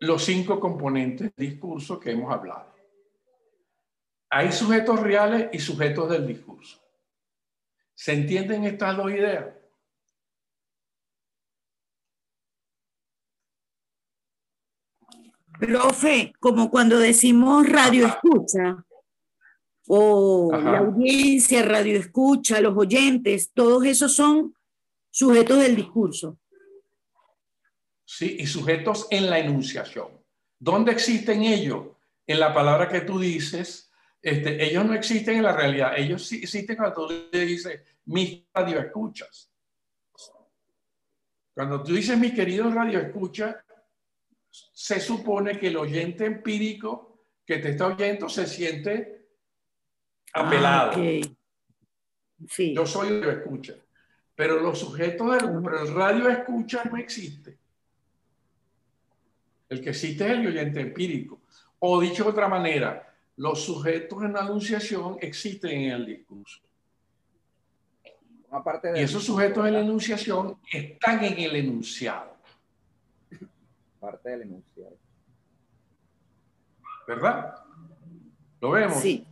los 0.00 0.24
cinco 0.24 0.58
componentes 0.58 1.34
del 1.34 1.50
discurso 1.50 2.00
que 2.00 2.12
hemos 2.12 2.32
hablado. 2.32 2.74
Hay 4.30 4.52
sujetos 4.52 5.00
reales 5.00 5.50
y 5.52 5.58
sujetos 5.58 6.10
del 6.10 6.26
discurso. 6.26 6.82
¿Se 7.94 8.12
entienden 8.12 8.64
estas 8.64 8.96
dos 8.96 9.10
ideas? 9.10 9.61
Profe, 15.66 16.32
como 16.40 16.70
cuando 16.70 16.98
decimos 16.98 17.68
radio 17.68 18.06
escucha, 18.06 18.84
o 19.86 20.50
la 20.52 20.78
audiencia, 20.78 21.62
radio 21.62 21.98
escucha, 21.98 22.60
los 22.60 22.76
oyentes, 22.76 23.52
todos 23.54 23.84
esos 23.84 24.14
son 24.14 24.56
sujetos 25.10 25.60
del 25.60 25.76
discurso. 25.76 26.36
¿sí? 28.04 28.36
y 28.40 28.46
sujetos 28.46 29.06
en 29.10 29.30
la 29.30 29.38
enunciación. 29.38 30.08
¿Dónde 30.58 30.92
existen 30.92 31.42
ellos? 31.42 31.86
En 32.26 32.40
la 32.40 32.52
palabra 32.52 32.88
que 32.88 33.00
tú 33.00 33.18
dices, 33.18 33.90
este, 34.20 34.64
ellos 34.64 34.84
no 34.84 34.94
existen 34.94 35.36
en 35.36 35.42
la 35.44 35.52
realidad, 35.52 35.94
ellos 35.96 36.26
sí 36.26 36.40
existen 36.42 36.76
cuando 36.76 37.06
tú 37.06 37.14
dices 37.30 37.80
mis 38.04 38.44
radioescuchas. 38.52 39.50
Cuando 41.54 41.82
tú 41.82 41.94
dices 41.94 42.18
mi 42.18 42.32
querido 42.32 42.70
radioescucha, 42.70 43.64
se 44.52 45.00
supone 45.00 45.58
que 45.58 45.68
el 45.68 45.76
oyente 45.76 46.26
empírico 46.26 47.24
que 47.46 47.58
te 47.58 47.70
está 47.70 47.86
oyendo 47.86 48.28
se 48.28 48.46
siente 48.46 49.26
apelado. 50.32 50.92
Ah, 50.96 51.20
sí. 52.48 52.74
Yo 52.74 52.86
soy 52.86 53.20
radioescucha. 53.20 53.74
Pero 54.34 54.60
los 54.60 54.78
sujetos 54.78 55.32
del 55.32 55.62
pero 55.62 55.82
el 55.82 55.94
radio 55.94 56.28
escucha 56.28 56.84
no 56.84 56.96
existe. 56.96 57.58
El 59.68 59.80
que 59.80 59.90
existe 59.90 60.24
es 60.26 60.32
el 60.32 60.46
oyente 60.46 60.80
empírico. 60.80 61.40
O 61.78 62.00
dicho 62.00 62.24
de 62.24 62.30
otra 62.30 62.48
manera, 62.48 63.14
los 63.36 63.64
sujetos 63.64 64.22
en 64.22 64.34
la 64.34 64.42
enunciación 64.42 65.16
existen 65.20 65.70
en 65.70 65.90
el 65.92 66.06
discurso. 66.06 66.60
y 68.94 69.00
esos 69.00 69.24
sujetos 69.24 69.66
en 69.66 69.74
la 69.74 69.80
enunciación 69.80 70.58
están 70.70 71.24
en 71.24 71.38
el 71.38 71.56
enunciado. 71.56 72.31
Parte 74.02 74.30
del 74.30 74.42
enunciado. 74.42 74.98
¿Verdad? 77.06 77.54
¿Lo 78.60 78.72
vemos? 78.72 78.98
Sí. 78.98 79.24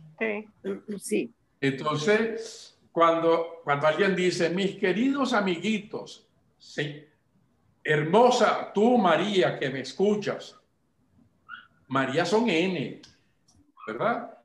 Sí. 0.97 1.33
Entonces, 1.59 2.79
cuando, 2.89 3.59
cuando 3.65 3.87
alguien 3.87 4.15
dice, 4.15 4.49
mis 4.49 4.77
queridos 4.77 5.33
amiguitos, 5.33 6.25
sí, 6.57 7.03
Hermosa, 7.83 8.71
tú 8.73 8.97
María 8.97 9.59
que 9.59 9.69
me 9.69 9.81
escuchas. 9.81 10.57
María 11.87 12.23
son 12.23 12.49
N, 12.49 13.01
¿verdad? 13.85 14.37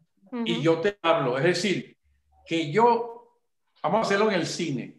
Y 0.44 0.60
yo 0.60 0.80
te 0.80 0.98
hablo. 1.02 1.38
Es 1.38 1.44
decir, 1.44 1.96
que 2.44 2.72
yo, 2.72 3.38
vamos 3.80 3.98
a 3.98 4.02
hacerlo 4.02 4.28
en 4.28 4.40
el 4.40 4.46
cine. 4.46 4.98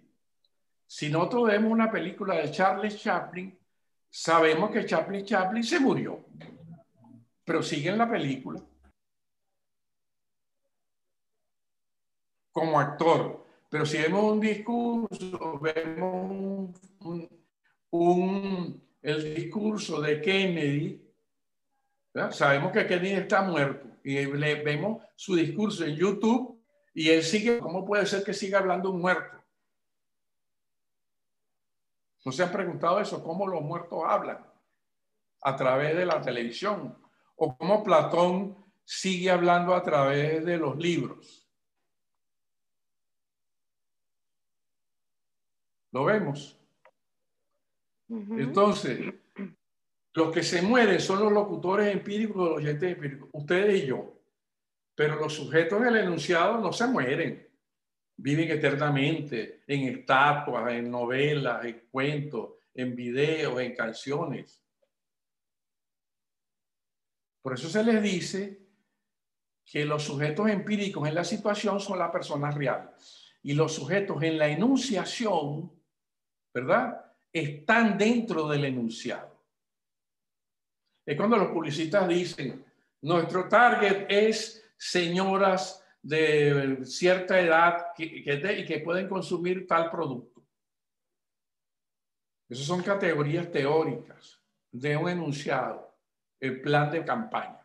Si 0.86 1.10
nosotros 1.10 1.48
vemos 1.48 1.70
una 1.70 1.92
película 1.92 2.36
de 2.36 2.50
Charles 2.50 2.98
Chaplin, 3.02 3.58
sabemos 4.10 4.72
que 4.72 4.86
Chaplin 4.86 5.26
Chaplin 5.26 5.64
se 5.64 5.80
murió, 5.80 6.26
pero 7.44 7.62
sigue 7.62 7.90
en 7.90 7.98
la 7.98 8.10
película 8.10 8.62
como 12.52 12.80
actor. 12.80 13.46
Pero 13.70 13.86
si 13.86 13.98
vemos 13.98 14.24
un 14.24 14.40
discurso, 14.40 15.60
vemos 15.60 16.72
un 17.92 18.88
el 19.02 19.36
discurso 19.36 20.02
de 20.02 20.22
Kennedy, 20.22 21.02
sabemos 22.32 22.72
que 22.72 22.86
Kennedy 22.86 23.14
está 23.14 23.42
muerto 23.42 23.88
y 24.04 24.26
le 24.26 24.64
vemos 24.64 25.02
su 25.16 25.36
discurso 25.36 25.86
en 25.86 25.96
YouTube 25.96 26.62
y 26.94 27.10
él 27.10 27.24
sigue, 27.24 27.60
¿cómo 27.60 27.86
puede 27.86 28.06
ser 28.06 28.24
que 28.24 28.34
siga 28.34 28.60
hablando 28.60 28.92
un 28.92 29.00
muerto? 29.00 29.37
¿No 32.28 32.34
se 32.34 32.44
han 32.44 32.52
preguntado 32.52 33.00
eso? 33.00 33.24
¿Cómo 33.24 33.48
los 33.48 33.62
muertos 33.62 34.04
hablan? 34.06 34.46
A 35.44 35.56
través 35.56 35.96
de 35.96 36.06
la 36.06 36.20
televisión. 36.20 36.94
¿O 37.38 37.58
cómo 37.58 37.82
Platón 37.86 38.66
sigue 38.84 39.32
hablando 39.32 39.74
a 39.74 39.82
través 39.82 40.44
de 40.44 40.58
los 40.58 40.76
libros? 40.76 41.48
¿Lo 45.94 46.04
vemos? 46.04 46.60
Entonces, 48.10 49.14
los 50.12 50.30
que 50.34 50.44
se 50.44 50.62
mueren 50.62 51.00
son 51.00 51.24
los 51.24 51.32
locutores 51.32 51.94
empíricos, 51.94 52.50
los 52.50 52.58
oyentes 52.58 52.92
empíricos, 52.94 53.30
ustedes 53.32 53.86
y 53.86 53.88
yo. 53.88 54.20
Pero 54.96 55.16
los 55.16 55.34
sujetos 55.34 55.82
del 55.82 55.96
enunciado 55.96 56.58
no 56.58 56.74
se 56.74 56.88
mueren. 56.88 57.47
Viven 58.18 58.52
eternamente 58.52 59.64
en 59.68 59.96
estatuas, 59.96 60.74
en 60.74 60.90
novelas, 60.90 61.64
en 61.66 61.88
cuentos, 61.92 62.56
en 62.74 62.96
videos, 62.96 63.60
en 63.60 63.76
canciones. 63.76 64.64
Por 67.42 67.54
eso 67.54 67.70
se 67.70 67.84
les 67.84 68.02
dice 68.02 68.60
que 69.64 69.86
los 69.86 70.04
sujetos 70.04 70.50
empíricos 70.50 71.08
en 71.08 71.16
la 71.16 71.24
situación 71.24 71.80
son 71.80 72.00
las 72.00 72.12
personas 72.12 72.56
reales. 72.56 73.34
Y 73.44 73.54
los 73.54 73.74
sujetos 73.74 74.22
en 74.24 74.38
la 74.38 74.48
enunciación, 74.48 75.72
¿verdad? 76.54 77.08
están 77.32 77.98
dentro 77.98 78.48
del 78.48 78.66
enunciado. 78.66 79.38
Es 81.06 81.16
cuando 81.16 81.38
los 81.38 81.50
publicistas 81.50 82.08
dicen, 82.08 82.66
nuestro 83.02 83.48
target 83.48 84.06
es 84.10 84.64
señoras 84.78 85.84
de 86.08 86.86
cierta 86.86 87.38
edad 87.38 87.88
que, 87.94 88.06
y 88.06 88.66
que 88.66 88.80
pueden 88.80 89.10
consumir 89.10 89.68
tal 89.68 89.92
producto. 89.92 90.42
Esas 92.48 92.66
son 92.66 92.82
categorías 92.82 93.52
teóricas 93.52 94.42
de 94.72 94.96
un 94.96 95.10
enunciado, 95.10 95.94
el 96.40 96.62
plan 96.62 96.90
de 96.90 97.04
campaña. 97.04 97.60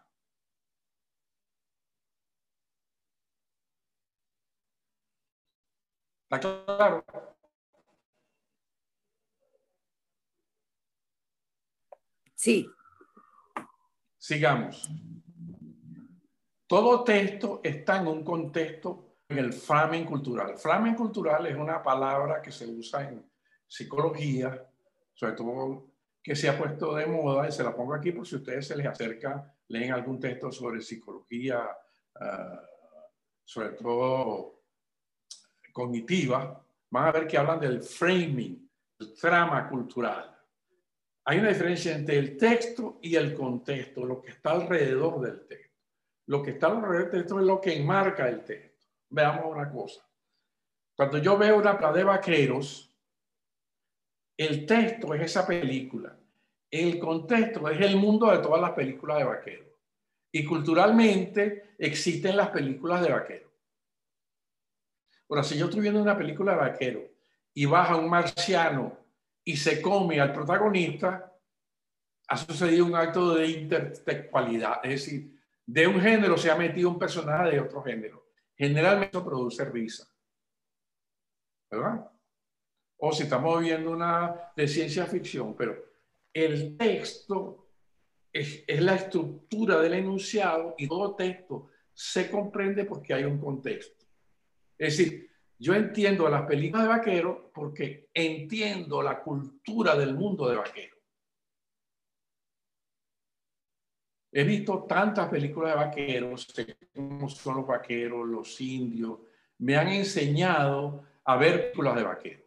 ¿Está 6.24 6.40
claro? 6.40 7.04
Sí. 12.34 12.68
Sigamos. 14.18 14.90
Todo 16.72 17.04
texto 17.04 17.60
está 17.62 17.98
en 17.98 18.06
un 18.06 18.24
contexto 18.24 19.18
en 19.28 19.36
el 19.36 19.52
framing 19.52 20.06
cultural. 20.06 20.56
Framing 20.56 20.94
cultural 20.94 21.44
es 21.46 21.54
una 21.54 21.82
palabra 21.82 22.40
que 22.40 22.50
se 22.50 22.66
usa 22.66 23.10
en 23.10 23.30
psicología, 23.68 24.66
sobre 25.12 25.34
todo 25.34 25.90
que 26.22 26.34
se 26.34 26.48
ha 26.48 26.56
puesto 26.56 26.94
de 26.94 27.04
moda, 27.04 27.46
y 27.46 27.52
se 27.52 27.62
la 27.62 27.76
pongo 27.76 27.92
aquí 27.92 28.12
por 28.12 28.26
si 28.26 28.36
ustedes 28.36 28.66
se 28.68 28.74
les 28.74 28.86
acerca, 28.86 29.54
leen 29.68 29.92
algún 29.92 30.18
texto 30.18 30.50
sobre 30.50 30.80
psicología, 30.80 31.68
ah, 32.18 32.62
sobre 33.44 33.72
todo 33.72 34.62
cognitiva, 35.74 36.64
van 36.88 37.06
a 37.06 37.12
ver 37.12 37.26
que 37.26 37.36
hablan 37.36 37.60
del 37.60 37.82
framing, 37.82 38.66
el 38.98 39.12
trama 39.12 39.68
cultural. 39.68 40.34
Hay 41.26 41.38
una 41.38 41.50
diferencia 41.50 41.94
entre 41.94 42.16
el 42.16 42.38
texto 42.38 42.98
y 43.02 43.14
el 43.14 43.34
contexto, 43.34 44.06
lo 44.06 44.22
que 44.22 44.30
está 44.30 44.52
alrededor 44.52 45.20
del 45.20 45.46
texto. 45.46 45.61
Lo 46.32 46.42
que 46.42 46.52
está 46.52 46.68
alrededor 46.68 47.10
del 47.10 47.10
texto 47.10 47.38
es 47.40 47.44
lo 47.44 47.60
que 47.60 47.76
enmarca 47.76 48.26
el 48.26 48.42
texto. 48.42 48.86
Veamos 49.10 49.54
una 49.54 49.70
cosa. 49.70 50.02
Cuando 50.96 51.18
yo 51.18 51.36
veo 51.36 51.58
una 51.58 51.76
playa 51.76 51.92
de 51.92 52.04
vaqueros, 52.04 52.90
el 54.38 54.64
texto 54.64 55.12
es 55.12 55.20
esa 55.24 55.46
película. 55.46 56.18
El 56.70 56.98
contexto 56.98 57.68
es 57.68 57.78
el 57.82 57.96
mundo 57.96 58.30
de 58.30 58.38
todas 58.38 58.62
las 58.62 58.70
películas 58.70 59.18
de 59.18 59.24
vaqueros. 59.24 59.66
Y 60.32 60.42
culturalmente 60.46 61.74
existen 61.76 62.38
las 62.38 62.48
películas 62.48 63.02
de 63.02 63.12
vaqueros. 63.12 63.52
Ahora, 65.28 65.42
si 65.42 65.58
yo 65.58 65.66
estoy 65.66 65.82
viendo 65.82 66.00
una 66.00 66.16
película 66.16 66.52
de 66.52 66.58
vaquero 66.60 67.10
y 67.52 67.66
baja 67.66 67.96
un 67.96 68.08
marciano 68.08 68.96
y 69.44 69.58
se 69.58 69.82
come 69.82 70.18
al 70.18 70.32
protagonista, 70.32 71.30
ha 72.26 72.36
sucedido 72.38 72.86
un 72.86 72.96
acto 72.96 73.34
de 73.34 73.48
intertextualidad. 73.48 74.80
Es 74.82 75.04
decir, 75.04 75.41
de 75.66 75.86
un 75.86 76.00
género 76.00 76.36
se 76.36 76.50
ha 76.50 76.56
metido 76.56 76.88
un 76.88 76.98
personaje 76.98 77.52
de 77.52 77.60
otro 77.60 77.82
género. 77.82 78.26
Generalmente 78.56 79.16
eso 79.16 79.24
produce 79.24 79.64
risa. 79.64 80.06
¿Verdad? 81.70 82.10
O 82.98 83.12
si 83.12 83.24
estamos 83.24 83.60
viendo 83.60 83.90
una 83.90 84.52
de 84.54 84.68
ciencia 84.68 85.06
ficción, 85.06 85.56
pero 85.56 85.76
el 86.32 86.76
texto 86.76 87.68
es, 88.32 88.64
es 88.66 88.82
la 88.82 88.94
estructura 88.94 89.80
del 89.80 89.94
enunciado 89.94 90.74
y 90.78 90.86
todo 90.86 91.14
texto 91.14 91.70
se 91.92 92.30
comprende 92.30 92.84
porque 92.84 93.14
hay 93.14 93.24
un 93.24 93.38
contexto. 93.38 94.04
Es 94.78 94.96
decir, 94.96 95.30
yo 95.58 95.74
entiendo 95.74 96.28
las 96.28 96.42
películas 96.42 96.84
de 96.84 96.88
vaquero 96.88 97.50
porque 97.54 98.08
entiendo 98.12 99.02
la 99.02 99.22
cultura 99.22 99.96
del 99.96 100.14
mundo 100.14 100.48
de 100.48 100.56
vaquero. 100.56 100.91
He 104.34 104.44
visto 104.44 104.84
tantas 104.84 105.28
películas 105.28 105.74
de 105.74 105.84
vaqueros, 105.84 106.44
sé 106.44 106.76
cómo 106.94 107.28
son 107.28 107.56
los 107.56 107.66
vaqueros, 107.66 108.26
los 108.26 108.58
indios. 108.62 109.18
Me 109.58 109.76
han 109.76 109.88
enseñado 109.88 111.04
a 111.24 111.36
ver 111.36 111.64
películas 111.64 111.96
de 111.96 112.02
vaqueros. 112.02 112.42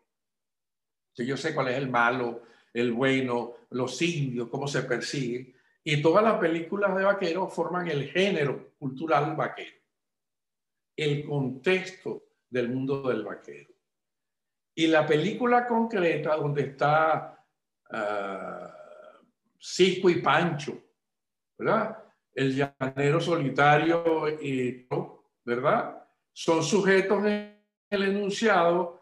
Yo 1.16 1.38
sé 1.38 1.54
cuál 1.54 1.68
es 1.70 1.78
el 1.78 1.90
malo, 1.90 2.42
el 2.74 2.92
bueno, 2.92 3.54
los 3.70 4.02
indios, 4.02 4.50
cómo 4.50 4.68
se 4.68 4.82
persigue. 4.82 5.54
Y 5.84 6.02
todas 6.02 6.24
las 6.24 6.40
películas 6.40 6.96
de 6.98 7.04
vaqueros 7.04 7.54
forman 7.54 7.88
el 7.88 8.10
género 8.10 8.72
cultural 8.80 9.36
vaquero. 9.36 9.78
El 10.96 11.24
contexto 11.24 12.24
del 12.50 12.70
mundo 12.70 13.04
del 13.04 13.24
vaquero. 13.24 13.70
Y 14.74 14.88
la 14.88 15.06
película 15.06 15.68
concreta 15.68 16.36
donde 16.36 16.64
está 16.64 17.46
uh, 17.92 18.68
Cisco 19.60 20.10
y 20.10 20.22
Pancho, 20.22 20.85
¿verdad? 21.58 22.04
El 22.34 22.56
llanero 22.56 23.20
solitario 23.20 24.28
y 24.42 24.88
¿verdad? 25.44 26.08
Son 26.34 26.64
sujetos 26.64 27.26
en 27.26 27.64
el 27.90 28.04
enunciado 28.04 29.00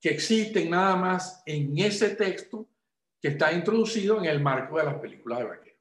que 0.00 0.10
existen 0.10 0.70
nada 0.70 0.96
más 0.96 1.42
en 1.46 1.78
ese 1.78 2.16
texto 2.16 2.68
que 3.20 3.28
está 3.28 3.52
introducido 3.52 4.18
en 4.18 4.24
el 4.24 4.40
marco 4.40 4.76
de 4.76 4.84
las 4.84 4.96
películas 4.96 5.38
de 5.38 5.44
vaquero. 5.44 5.76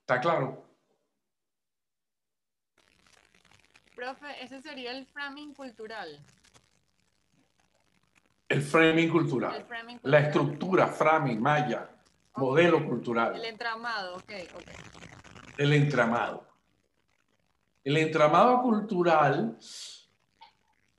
¿Está 0.00 0.20
claro? 0.20 0.64
Profe, 3.94 4.42
ese 4.42 4.62
sería 4.62 4.92
el 4.92 5.04
framing 5.04 5.52
cultural. 5.52 6.24
El 8.48 8.62
framing 8.62 9.08
cultural. 9.08 9.66
La 10.02 10.20
estructura, 10.20 10.86
framing, 10.86 11.40
maya, 11.40 11.90
modelo 12.36 12.86
cultural. 12.86 13.36
El 13.36 13.44
entramado, 13.44 14.16
ok, 14.16 14.32
ok. 14.54 15.58
El 15.58 15.72
entramado. 15.72 16.46
El 17.84 17.96
entramado 17.96 18.62
cultural 18.62 19.58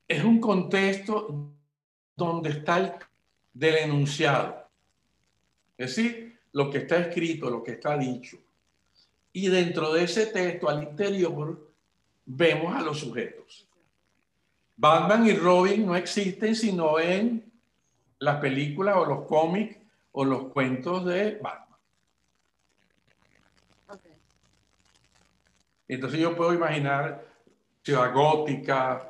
es 0.08 0.24
un 0.24 0.40
contexto 0.40 1.52
donde 2.16 2.50
está 2.50 2.78
el 2.78 2.94
del 3.54 3.76
enunciado. 3.78 4.70
Es 5.78 5.96
decir, 5.96 6.40
lo 6.52 6.70
que 6.70 6.80
está 6.80 6.98
escrito, 6.98 7.50
lo 7.50 7.64
que 7.64 7.72
está 7.72 7.98
dicho. 7.98 8.38
Y 9.32 9.48
dentro 9.48 9.94
de 9.94 10.04
ese 10.04 10.28
texto, 10.28 10.68
al 10.70 10.84
interior, 10.84 11.72
vemos 12.26 12.76
a 12.76 12.82
los 12.82 13.00
sujetos. 13.00 13.69
Batman 14.82 15.28
y 15.28 15.34
Robin 15.34 15.86
no 15.86 15.94
existen 15.94 16.56
sino 16.56 16.98
en 17.02 17.52
las 18.20 18.38
películas 18.38 18.96
o 18.96 19.06
los 19.06 19.26
cómics 19.26 19.78
o 20.14 20.24
los 20.24 20.46
cuentos 20.54 21.04
de 21.04 21.38
Batman. 21.42 21.80
Entonces 25.86 26.20
yo 26.22 26.34
puedo 26.34 26.54
imaginar 26.54 27.26
ciudad 27.84 28.14
gótica, 28.14 29.10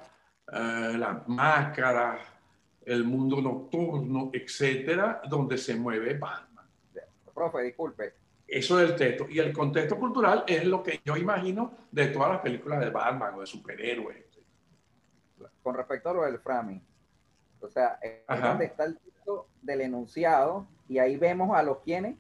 eh, 0.52 0.96
las 0.98 1.28
máscaras, 1.28 2.20
el 2.84 3.04
mundo 3.04 3.40
nocturno, 3.40 4.32
etcétera, 4.34 5.22
donde 5.30 5.56
se 5.60 5.76
mueve 5.76 6.16
Batman. 6.16 6.66
Profe, 7.32 7.62
disculpe. 7.62 8.14
Eso 8.48 8.78
del 8.78 8.96
texto. 8.96 9.28
Y 9.30 9.38
el 9.38 9.54
contexto 9.54 10.00
cultural 10.00 10.46
es 10.48 10.66
lo 10.66 10.82
que 10.82 11.00
yo 11.06 11.16
imagino 11.16 11.76
de 11.92 12.08
todas 12.08 12.30
las 12.30 12.40
películas 12.40 12.80
de 12.80 12.90
Batman 12.90 13.36
o 13.36 13.42
de 13.42 13.46
superhéroes 13.46 14.29
con 15.64 15.76
respecto 15.76 16.10
a 16.10 16.14
lo 16.14 16.22
del 16.24 16.40
framing, 16.40 16.82
o 17.62 17.70
sea, 17.70 18.00
es 18.02 18.42
donde 18.42 18.66
está 18.66 18.86
el 18.86 18.98
texto 18.98 19.48
del 19.62 19.82
enunciado 19.82 20.68
y 20.88 20.98
ahí 21.00 21.18
vemos 21.18 21.56
a 21.56 21.64
los 21.64 21.80
quienes. 21.80 22.16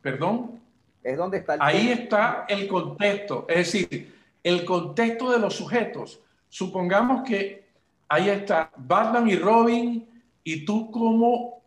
Perdón. 0.00 0.60
Es 1.02 1.16
donde 1.16 1.38
está 1.38 1.54
el 1.54 1.62
Ahí 1.62 1.88
está 1.90 2.44
el 2.48 2.68
contexto, 2.68 3.46
es 3.48 3.56
decir, 3.56 4.14
el 4.42 4.64
contexto 4.64 5.30
de 5.30 5.38
los 5.38 5.54
sujetos. 5.54 6.20
Supongamos 6.48 7.22
que 7.22 7.68
ahí 8.08 8.28
está 8.28 8.70
Batman 8.76 9.28
y 9.28 9.36
Robin 9.36 10.08
y 10.44 10.64
tú 10.64 10.90
como 10.90 11.62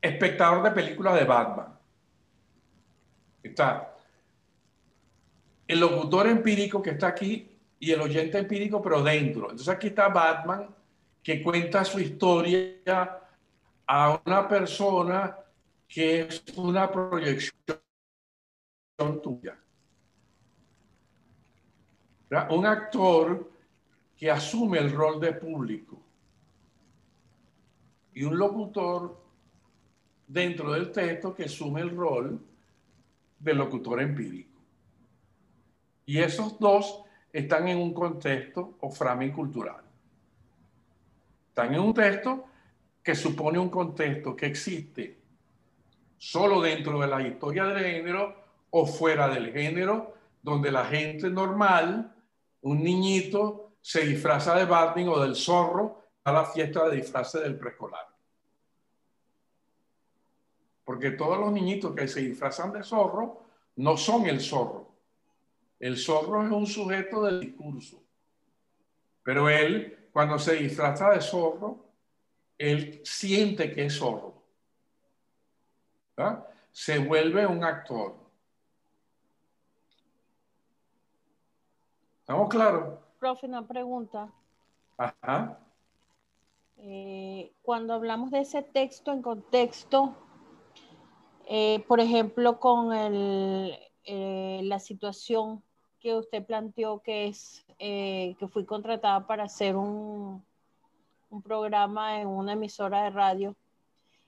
espectador 0.00 0.62
de 0.62 0.70
películas 0.72 1.14
de 1.14 1.24
Batman. 1.24 1.78
Está 3.42 3.94
el 5.66 5.80
locutor 5.80 6.26
empírico 6.26 6.82
que 6.82 6.90
está 6.90 7.08
aquí 7.08 7.51
y 7.82 7.90
el 7.90 8.00
oyente 8.00 8.38
empírico, 8.38 8.80
pero 8.80 9.02
dentro. 9.02 9.50
Entonces 9.50 9.68
aquí 9.68 9.88
está 9.88 10.06
Batman 10.06 10.68
que 11.20 11.42
cuenta 11.42 11.84
su 11.84 11.98
historia 11.98 13.18
a 13.88 14.20
una 14.24 14.46
persona 14.46 15.36
que 15.88 16.20
es 16.20 16.44
una 16.54 16.88
proyección 16.88 17.80
tuya. 19.20 19.58
Un 22.50 22.66
actor 22.66 23.50
que 24.16 24.30
asume 24.30 24.78
el 24.78 24.92
rol 24.92 25.20
de 25.20 25.32
público 25.32 26.00
y 28.14 28.22
un 28.22 28.38
locutor 28.38 29.20
dentro 30.28 30.70
del 30.70 30.92
texto 30.92 31.34
que 31.34 31.46
asume 31.46 31.80
el 31.80 31.96
rol 31.96 32.40
de 33.40 33.54
locutor 33.54 34.00
empírico. 34.00 34.60
Y 36.06 36.18
esos 36.18 36.60
dos 36.60 37.02
están 37.32 37.68
en 37.68 37.78
un 37.78 37.94
contexto 37.94 38.76
o 38.80 38.90
framing 38.90 39.32
cultural. 39.32 39.82
Están 41.48 41.74
en 41.74 41.80
un 41.80 41.94
texto 41.94 42.44
que 43.02 43.14
supone 43.14 43.58
un 43.58 43.68
contexto 43.68 44.36
que 44.36 44.46
existe 44.46 45.18
solo 46.18 46.60
dentro 46.60 47.00
de 47.00 47.08
la 47.08 47.20
historia 47.20 47.64
del 47.64 47.84
género 47.84 48.36
o 48.70 48.86
fuera 48.86 49.28
del 49.28 49.52
género, 49.52 50.14
donde 50.40 50.70
la 50.70 50.84
gente 50.84 51.28
normal, 51.28 52.14
un 52.62 52.82
niñito, 52.82 53.72
se 53.80 54.06
disfraza 54.06 54.54
de 54.54 54.64
Batman 54.64 55.08
o 55.08 55.20
del 55.20 55.34
zorro 55.34 56.04
a 56.24 56.32
la 56.32 56.44
fiesta 56.44 56.88
de 56.88 56.96
disfraces 56.96 57.42
del 57.42 57.58
preescolar. 57.58 58.06
Porque 60.84 61.10
todos 61.10 61.38
los 61.38 61.52
niñitos 61.52 61.94
que 61.94 62.06
se 62.06 62.20
disfrazan 62.20 62.72
de 62.72 62.84
zorro 62.84 63.42
no 63.76 63.96
son 63.96 64.26
el 64.26 64.40
zorro. 64.40 64.91
El 65.82 65.98
zorro 65.98 66.44
es 66.44 66.52
un 66.52 66.64
sujeto 66.64 67.24
del 67.24 67.40
discurso. 67.40 68.00
Pero 69.24 69.48
él, 69.48 70.08
cuando 70.12 70.38
se 70.38 70.54
disfraza 70.54 71.10
de 71.10 71.20
zorro, 71.20 71.86
él 72.56 73.00
siente 73.02 73.72
que 73.72 73.86
es 73.86 73.98
zorro. 73.98 74.44
Se 76.70 77.00
vuelve 77.00 77.48
un 77.48 77.64
actor. 77.64 78.14
¿Estamos 82.20 82.48
claros? 82.48 83.00
Profe, 83.18 83.46
una 83.48 83.66
pregunta. 83.66 84.32
Ajá. 84.96 85.58
Eh, 86.76 87.52
cuando 87.62 87.94
hablamos 87.94 88.30
de 88.30 88.42
ese 88.42 88.62
texto 88.62 89.12
en 89.12 89.20
contexto, 89.20 90.14
eh, 91.48 91.84
por 91.88 91.98
ejemplo, 91.98 92.60
con 92.60 92.92
el, 92.92 93.76
eh, 94.04 94.60
la 94.62 94.78
situación 94.78 95.60
que 96.02 96.16
usted 96.16 96.44
planteó, 96.44 97.00
que 97.00 97.28
es 97.28 97.64
que 97.78 98.48
fui 98.52 98.64
contratada 98.64 99.26
para 99.26 99.44
hacer 99.44 99.76
un, 99.76 100.44
un 101.30 101.42
programa 101.42 102.20
en 102.20 102.26
una 102.28 102.52
emisora 102.52 103.04
de 103.04 103.10
radio, 103.10 103.56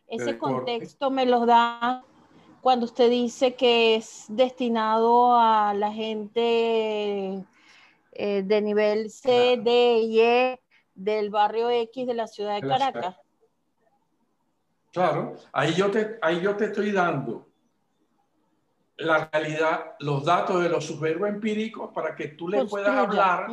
ese 0.07 0.39
contexto 0.39 1.11
me 1.11 1.27
lo 1.27 1.47
da 1.47 2.05
cuando 2.61 2.87
usted 2.87 3.11
dice 3.11 3.55
que 3.55 3.97
es 3.97 4.27
destinado 4.29 5.37
a 5.37 5.75
la 5.75 5.93
gente 5.93 7.45
de 8.13 8.61
nivel 8.63 9.11
C, 9.11 9.61
D 9.63 9.99
y 10.03 10.21
E 10.21 10.61
del 10.95 11.31
barrio 11.31 11.71
X 11.71 12.07
de 12.07 12.15
la 12.15 12.29
ciudad 12.29 12.55
de 12.55 12.69
Caracas. 12.69 13.17
Claro, 14.93 15.35
ahí 15.53 15.75
yo, 15.75 15.91
te, 15.91 16.19
ahí 16.23 16.41
yo 16.41 16.57
te 16.57 16.67
estoy 16.67 16.93
dando 16.93 17.49
la 18.97 19.29
realidad, 19.33 19.95
los 20.01 20.25
datos 20.25 20.63
de 20.63 20.69
los 20.69 20.85
subverbos 20.85 21.29
empíricos 21.29 21.91
para 21.93 22.15
que 22.15 22.29
tú 22.29 22.49
le 22.49 22.65
puedas 22.65 22.97
hablar. 22.97 23.49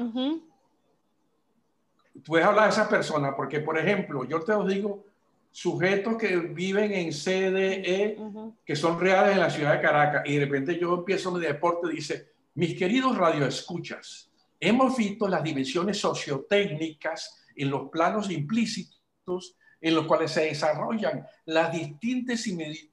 Puedes 2.25 2.45
hablar 2.45 2.65
a 2.65 2.69
esa 2.69 2.87
persona, 2.87 3.35
porque 3.35 3.61
por 3.61 3.77
ejemplo, 3.77 4.23
yo 4.25 4.41
te 4.41 4.51
os 4.51 4.67
digo 4.67 5.05
sujetos 5.51 6.15
que 6.17 6.37
viven 6.37 6.93
en 6.93 7.11
CDE, 7.11 8.17
que 8.65 8.75
son 8.75 8.99
reales 8.99 9.33
en 9.33 9.39
la 9.39 9.49
ciudad 9.49 9.73
de 9.73 9.81
Caracas, 9.81 10.23
y 10.25 10.35
de 10.35 10.45
repente 10.45 10.79
yo 10.79 10.95
empiezo 10.95 11.31
mi 11.31 11.41
deporte 11.41 11.89
dice, 11.89 12.31
mis 12.55 12.77
queridos 12.77 13.17
radioescuchas, 13.17 14.29
hemos 14.59 14.95
visto 14.95 15.27
las 15.27 15.43
dimensiones 15.43 15.97
sociotécnicas 15.99 17.45
en 17.55 17.69
los 17.69 17.89
planos 17.89 18.29
implícitos 18.29 19.57
en 19.81 19.95
los 19.95 20.05
cuales 20.05 20.31
se 20.31 20.45
desarrollan 20.45 21.25
las 21.45 21.71
distintas 21.71 22.43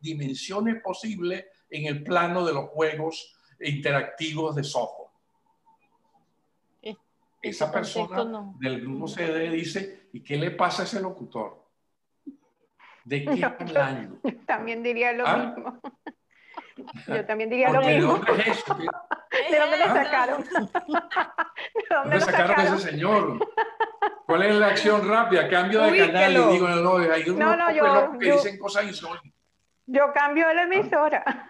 dimensiones 0.00 0.82
posibles 0.82 1.44
en 1.70 1.86
el 1.86 2.02
plano 2.02 2.44
de 2.44 2.52
los 2.54 2.68
juegos 2.70 3.36
interactivos 3.60 4.56
de 4.56 4.64
software. 4.64 5.08
Esa 7.40 7.70
persona 7.70 8.52
del 8.58 8.80
grupo 8.80 9.06
CD 9.06 9.48
dice, 9.50 10.08
¿y 10.12 10.22
qué 10.22 10.36
le 10.36 10.50
pasa 10.50 10.82
a 10.82 10.84
ese 10.86 11.00
locutor? 11.00 11.64
¿De 13.04 13.24
qué 13.24 13.44
hablando? 13.60 14.18
También 14.44 14.82
diría 14.82 15.12
lo 15.12 15.26
¿Ah? 15.26 15.36
mismo. 15.36 15.80
Yo 17.06 17.24
también 17.26 17.48
diría 17.50 17.70
lo 17.70 17.80
mismo. 17.80 18.18
¿De 19.50 19.58
dónde, 19.58 19.78
lo 19.78 19.84
¿Ah? 19.84 19.94
sacaron? 19.94 20.44
¿De 20.44 21.82
dónde, 21.90 22.20
sacaron, 22.20 22.60
a 22.60 22.64
ese 22.64 22.90
señor? 22.90 23.38
¿Cuál 24.26 24.42
es 24.42 24.54
la 24.56 24.68
acción 24.68 25.08
rápida? 25.08 25.48
Cambio 25.48 25.82
de 25.82 25.98
canal 25.98 26.32
y 26.32 26.52
digo, 26.52 26.68
no, 26.68 26.98
no, 26.98 27.12
hay 27.12 27.22
unos 27.22 27.38
no, 27.38 27.56
no, 27.56 27.70
yo, 27.70 28.18
que 28.18 28.32
dicen 28.32 28.58
cosas 28.58 28.84
insólitas. 28.84 29.32
Yo 29.86 30.12
cambio 30.12 30.52
la 30.52 30.64
emisora. 30.64 31.47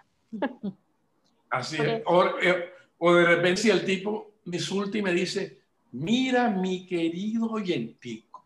Así 1.51 1.77
es. 1.81 2.03
O, 2.07 2.25
eh, 2.41 2.73
o, 2.99 3.15
de 3.15 3.25
repente 3.25 3.63
si 3.63 3.71
el 3.71 3.85
tipo 3.85 4.33
me 4.45 4.57
insulta 4.57 4.99
y 4.99 5.03
me 5.03 5.13
dice, 5.13 5.61
mira 5.93 6.49
mi 6.51 6.87
querido 6.87 7.51
oyentico, 7.51 8.45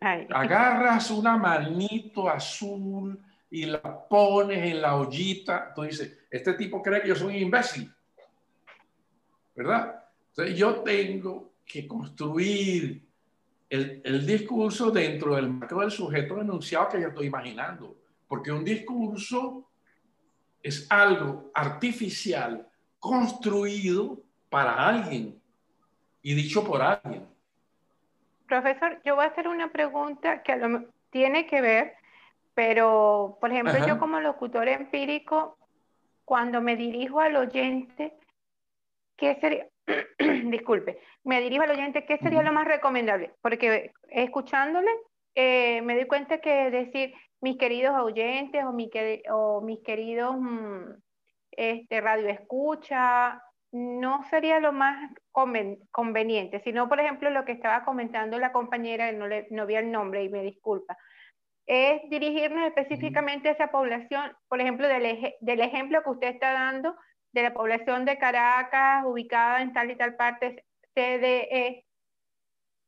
agarras 0.00 1.10
una 1.10 1.36
manito 1.36 2.28
azul 2.28 3.18
y 3.50 3.66
la 3.66 4.08
pones 4.08 4.58
en 4.58 4.82
la 4.82 4.96
ollita, 4.96 5.72
tú 5.74 5.82
dices, 5.82 6.18
este 6.30 6.54
tipo 6.54 6.82
cree 6.82 7.02
que 7.02 7.08
yo 7.08 7.16
soy 7.16 7.36
un 7.36 7.42
imbécil, 7.42 7.92
¿verdad? 9.54 10.04
Entonces 10.30 10.58
yo 10.58 10.82
tengo 10.82 11.52
que 11.64 11.86
construir 11.86 13.02
el, 13.68 14.00
el, 14.04 14.26
discurso 14.26 14.90
dentro 14.90 15.34
del 15.34 15.48
marco 15.48 15.80
del 15.80 15.90
sujeto 15.90 16.40
enunciado 16.40 16.88
que 16.90 17.00
yo 17.00 17.08
estoy 17.08 17.26
imaginando, 17.26 17.96
porque 18.28 18.52
un 18.52 18.64
discurso 18.64 19.68
es 20.66 20.86
algo 20.90 21.50
artificial 21.54 22.66
construido 22.98 24.18
para 24.48 24.86
alguien 24.86 25.40
y 26.22 26.34
dicho 26.34 26.64
por 26.64 26.82
alguien. 26.82 27.26
Profesor, 28.46 29.00
yo 29.04 29.16
voy 29.16 29.24
a 29.24 29.28
hacer 29.28 29.48
una 29.48 29.70
pregunta 29.70 30.42
que 30.42 30.54
tiene 31.10 31.46
que 31.46 31.60
ver 31.60 31.96
pero, 32.56 33.36
por 33.38 33.52
ejemplo, 33.52 33.74
yo 33.86 33.98
como 33.98 34.18
locutor 34.18 34.66
empírico, 34.66 35.58
cuando 36.24 36.62
me 36.62 36.74
dirijo 36.74 37.20
al 37.20 37.36
oyente, 37.36 38.14
¿qué 39.14 39.36
sería? 39.42 39.66
Disculpe, 40.50 40.98
me 41.22 41.42
dirijo 41.42 41.64
al 41.64 41.72
oyente, 41.72 42.06
¿qué 42.06 42.16
sería 42.16 42.42
lo 42.42 42.54
más 42.54 42.66
recomendable? 42.66 43.34
Porque 43.42 43.92
escuchándole, 44.08 44.90
eh, 45.34 45.82
me 45.82 45.96
doy 45.96 46.06
cuenta 46.06 46.38
que 46.38 46.70
decir 46.70 47.12
mis 47.40 47.58
queridos 47.58 47.94
oyentes 47.98 48.64
o, 48.64 48.72
mi, 48.72 48.90
o 49.30 49.60
mis 49.60 49.80
queridos 49.82 50.36
mm, 50.38 50.92
este, 51.52 52.00
radio 52.00 52.28
escucha, 52.28 53.42
no 53.72 54.22
sería 54.30 54.60
lo 54.60 54.72
más 54.72 55.10
conveniente, 55.32 56.60
sino, 56.64 56.88
por 56.88 57.00
ejemplo, 57.00 57.30
lo 57.30 57.44
que 57.44 57.52
estaba 57.52 57.84
comentando 57.84 58.38
la 58.38 58.52
compañera, 58.52 59.10
no, 59.12 59.26
le, 59.26 59.46
no 59.50 59.66
vi 59.66 59.74
el 59.74 59.90
nombre 59.90 60.24
y 60.24 60.28
me 60.28 60.42
disculpa, 60.42 60.96
es 61.66 62.08
dirigirnos 62.08 62.66
específicamente 62.66 63.48
a 63.48 63.52
esa 63.52 63.70
población, 63.70 64.32
por 64.48 64.60
ejemplo, 64.60 64.86
del, 64.88 65.34
del 65.40 65.60
ejemplo 65.60 66.02
que 66.02 66.10
usted 66.10 66.28
está 66.28 66.52
dando 66.52 66.96
de 67.32 67.42
la 67.42 67.52
población 67.52 68.04
de 68.04 68.18
Caracas 68.18 69.04
ubicada 69.04 69.60
en 69.60 69.72
tal 69.72 69.90
y 69.90 69.96
tal 69.96 70.16
parte 70.16 70.64
CDE. 70.94 71.84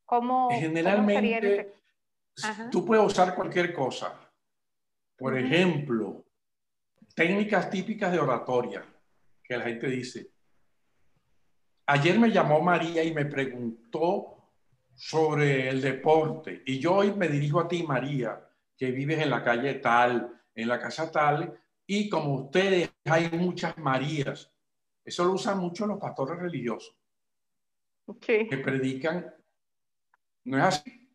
¿Cómo, 0.07 0.49
Generalmente, 0.51 1.74
tú 2.70 2.84
puedes 2.86 3.05
usar 3.05 3.34
cualquier 3.34 3.74
cosa. 3.74 4.27
Por 5.18 5.36
ejemplo, 5.36 6.24
técnicas 7.14 7.68
típicas 7.68 8.12
de 8.12 8.20
oratoria, 8.20 8.84
que 9.42 9.56
la 9.56 9.64
gente 9.64 9.88
dice. 9.88 10.30
Ayer 11.86 12.18
me 12.18 12.30
llamó 12.30 12.60
María 12.60 13.02
y 13.02 13.12
me 13.12 13.26
preguntó 13.26 14.52
sobre 14.94 15.68
el 15.68 15.82
deporte. 15.82 16.62
Y 16.64 16.78
yo 16.78 16.94
hoy 16.96 17.12
me 17.12 17.28
dirijo 17.28 17.60
a 17.60 17.68
ti, 17.68 17.82
María 17.82 18.48
que 18.78 18.92
vives 18.92 19.18
en 19.18 19.28
la 19.28 19.42
calle 19.42 19.74
tal, 19.74 20.40
en 20.54 20.68
la 20.68 20.78
casa 20.78 21.10
tal, 21.10 21.60
y 21.84 22.08
como 22.08 22.34
ustedes 22.34 22.90
hay 23.04 23.28
muchas 23.32 23.76
Marías. 23.76 24.50
Eso 25.04 25.24
lo 25.24 25.32
usan 25.32 25.58
mucho 25.58 25.86
los 25.86 25.98
pastores 25.98 26.38
religiosos. 26.38 26.96
Que 28.22 28.58
predican. 28.58 29.34
No 30.44 30.58
es 30.58 30.64
así. 30.64 31.10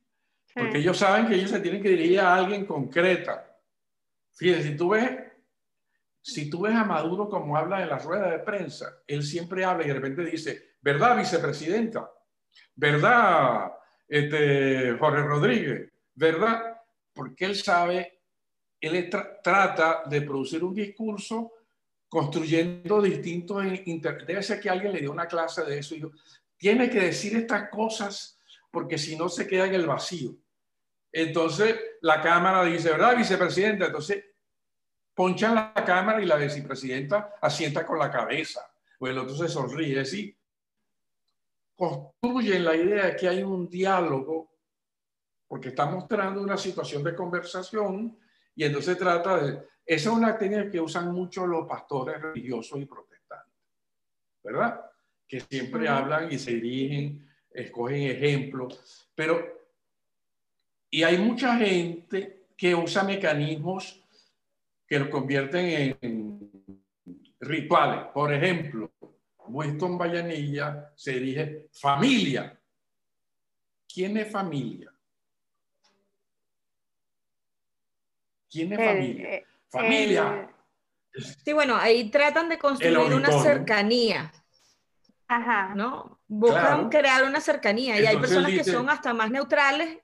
Porque 0.53 0.79
ellos 0.79 0.97
saben 0.97 1.27
que 1.27 1.35
ellos 1.35 1.49
se 1.49 1.61
tienen 1.61 1.81
que 1.81 1.89
dirigir 1.89 2.19
a 2.19 2.35
alguien 2.35 2.65
concreta. 2.65 3.52
Fíjense, 4.33 4.69
si 4.69 4.77
tú 4.77 4.89
ves, 4.89 5.11
si 6.21 6.49
tú 6.49 6.61
ves 6.61 6.75
a 6.75 6.83
Maduro 6.83 7.29
como 7.29 7.55
habla 7.57 7.81
en 7.81 7.89
las 7.89 8.03
ruedas 8.03 8.31
de 8.31 8.39
prensa, 8.39 9.01
él 9.07 9.23
siempre 9.23 9.65
habla 9.65 9.83
y 9.83 9.87
de 9.87 9.93
repente 9.93 10.25
dice, 10.25 10.75
¿verdad, 10.81 11.17
vicepresidenta? 11.17 12.09
¿Verdad, 12.75 13.73
este, 14.07 14.97
Jorge 14.99 15.21
Rodríguez? 15.23 15.91
¿Verdad? 16.15 16.73
porque 17.13 17.45
él 17.45 17.55
sabe, 17.55 18.21
él 18.81 19.09
trata 19.43 20.03
de 20.05 20.21
producir 20.21 20.63
un 20.63 20.73
discurso 20.73 21.53
construyendo 22.09 23.01
distintos... 23.01 23.63
Debe 24.27 24.43
ser 24.43 24.59
que 24.59 24.69
alguien 24.69 24.91
le 24.91 24.99
dio 24.99 25.11
una 25.11 25.27
clase 25.27 25.63
de 25.63 25.79
eso 25.79 25.95
y 25.95 26.03
tiene 26.57 26.89
que 26.89 26.99
decir 26.99 27.35
estas 27.35 27.69
cosas 27.69 28.37
porque 28.71 28.97
si 28.97 29.15
no 29.15 29.29
se 29.29 29.47
queda 29.47 29.67
en 29.67 29.75
el 29.75 29.85
vacío. 29.85 30.35
Entonces 31.15 31.79
la 32.01 32.19
Cámara 32.21 32.63
dice, 32.63 32.89
¿verdad, 32.89 33.15
vicepresidenta? 33.15 33.85
Entonces 33.85 34.25
ponchan 35.13 35.53
la 35.53 35.73
Cámara 35.85 36.19
y 36.19 36.25
la 36.25 36.37
vicepresidenta 36.37 37.35
asienta 37.39 37.85
con 37.85 37.99
la 37.99 38.09
cabeza. 38.09 38.61
O 38.97 39.07
el 39.07 39.19
otro 39.19 39.35
se 39.35 39.47
sonríe. 39.47 39.91
Es 39.91 40.11
decir, 40.11 40.35
construyen 41.75 42.65
la 42.65 42.75
idea 42.75 43.05
de 43.05 43.15
que 43.15 43.27
hay 43.27 43.43
un 43.43 43.69
diálogo 43.69 44.51
porque 45.47 45.69
está 45.69 45.85
mostrando 45.85 46.41
una 46.41 46.57
situación 46.57 47.03
de 47.03 47.15
conversación 47.15 48.17
Y 48.55 48.63
entonces 48.63 48.97
trata 48.97 49.37
de... 49.37 49.51
Esa 49.85 50.09
es 50.09 50.15
una 50.15 50.35
técnica 50.35 50.71
que 50.71 50.81
usan 50.81 51.11
mucho 51.11 51.45
los 51.45 51.67
pastores 51.67 52.19
religiosos 52.19 52.79
y 52.79 52.85
protestantes, 52.85 53.53
¿verdad? 54.41 54.81
Que 55.27 55.41
siempre 55.41 55.87
hablan 55.87 56.31
y 56.31 56.39
se 56.39 56.51
dirigen, 56.53 57.29
escogen 57.51 58.01
ejemplos, 58.01 59.11
pero... 59.13 59.62
Y 60.93 61.01
hay 61.01 61.17
mucha 61.17 61.57
gente 61.57 62.49
que 62.55 62.75
usa 62.75 63.03
mecanismos 63.03 63.99
que 64.85 64.99
lo 64.99 65.09
convierten 65.09 65.97
en 65.99 66.85
rituales. 67.39 68.11
Por 68.13 68.31
ejemplo, 68.31 68.91
Winston 69.47 69.97
Vallanilla 69.97 70.91
se 70.95 71.13
dirige 71.13 71.67
familia. 71.71 72.55
¿Quién 73.91 74.17
es 74.17 74.31
familia? 74.31 74.93
¿Quién 78.47 78.73
es 78.73 78.77
familia? 78.77 79.29
Eh, 79.33 79.45
familia. 79.69 80.55
sí, 81.43 81.53
bueno, 81.53 81.75
ahí 81.75 82.11
tratan 82.11 82.49
de 82.49 82.59
construir 82.59 83.15
una 83.15 83.31
cercanía. 83.41 84.31
Ajá. 85.27 85.73
¿No? 85.73 86.19
Buscan 86.27 86.89
crear 86.89 87.23
una 87.23 87.41
cercanía. 87.41 87.99
y 87.99 88.05
hay 88.05 88.17
personas 88.17 88.51
que 88.51 88.63
son 88.63 88.91
hasta 88.91 89.11
más 89.11 89.31
neutrales 89.31 90.02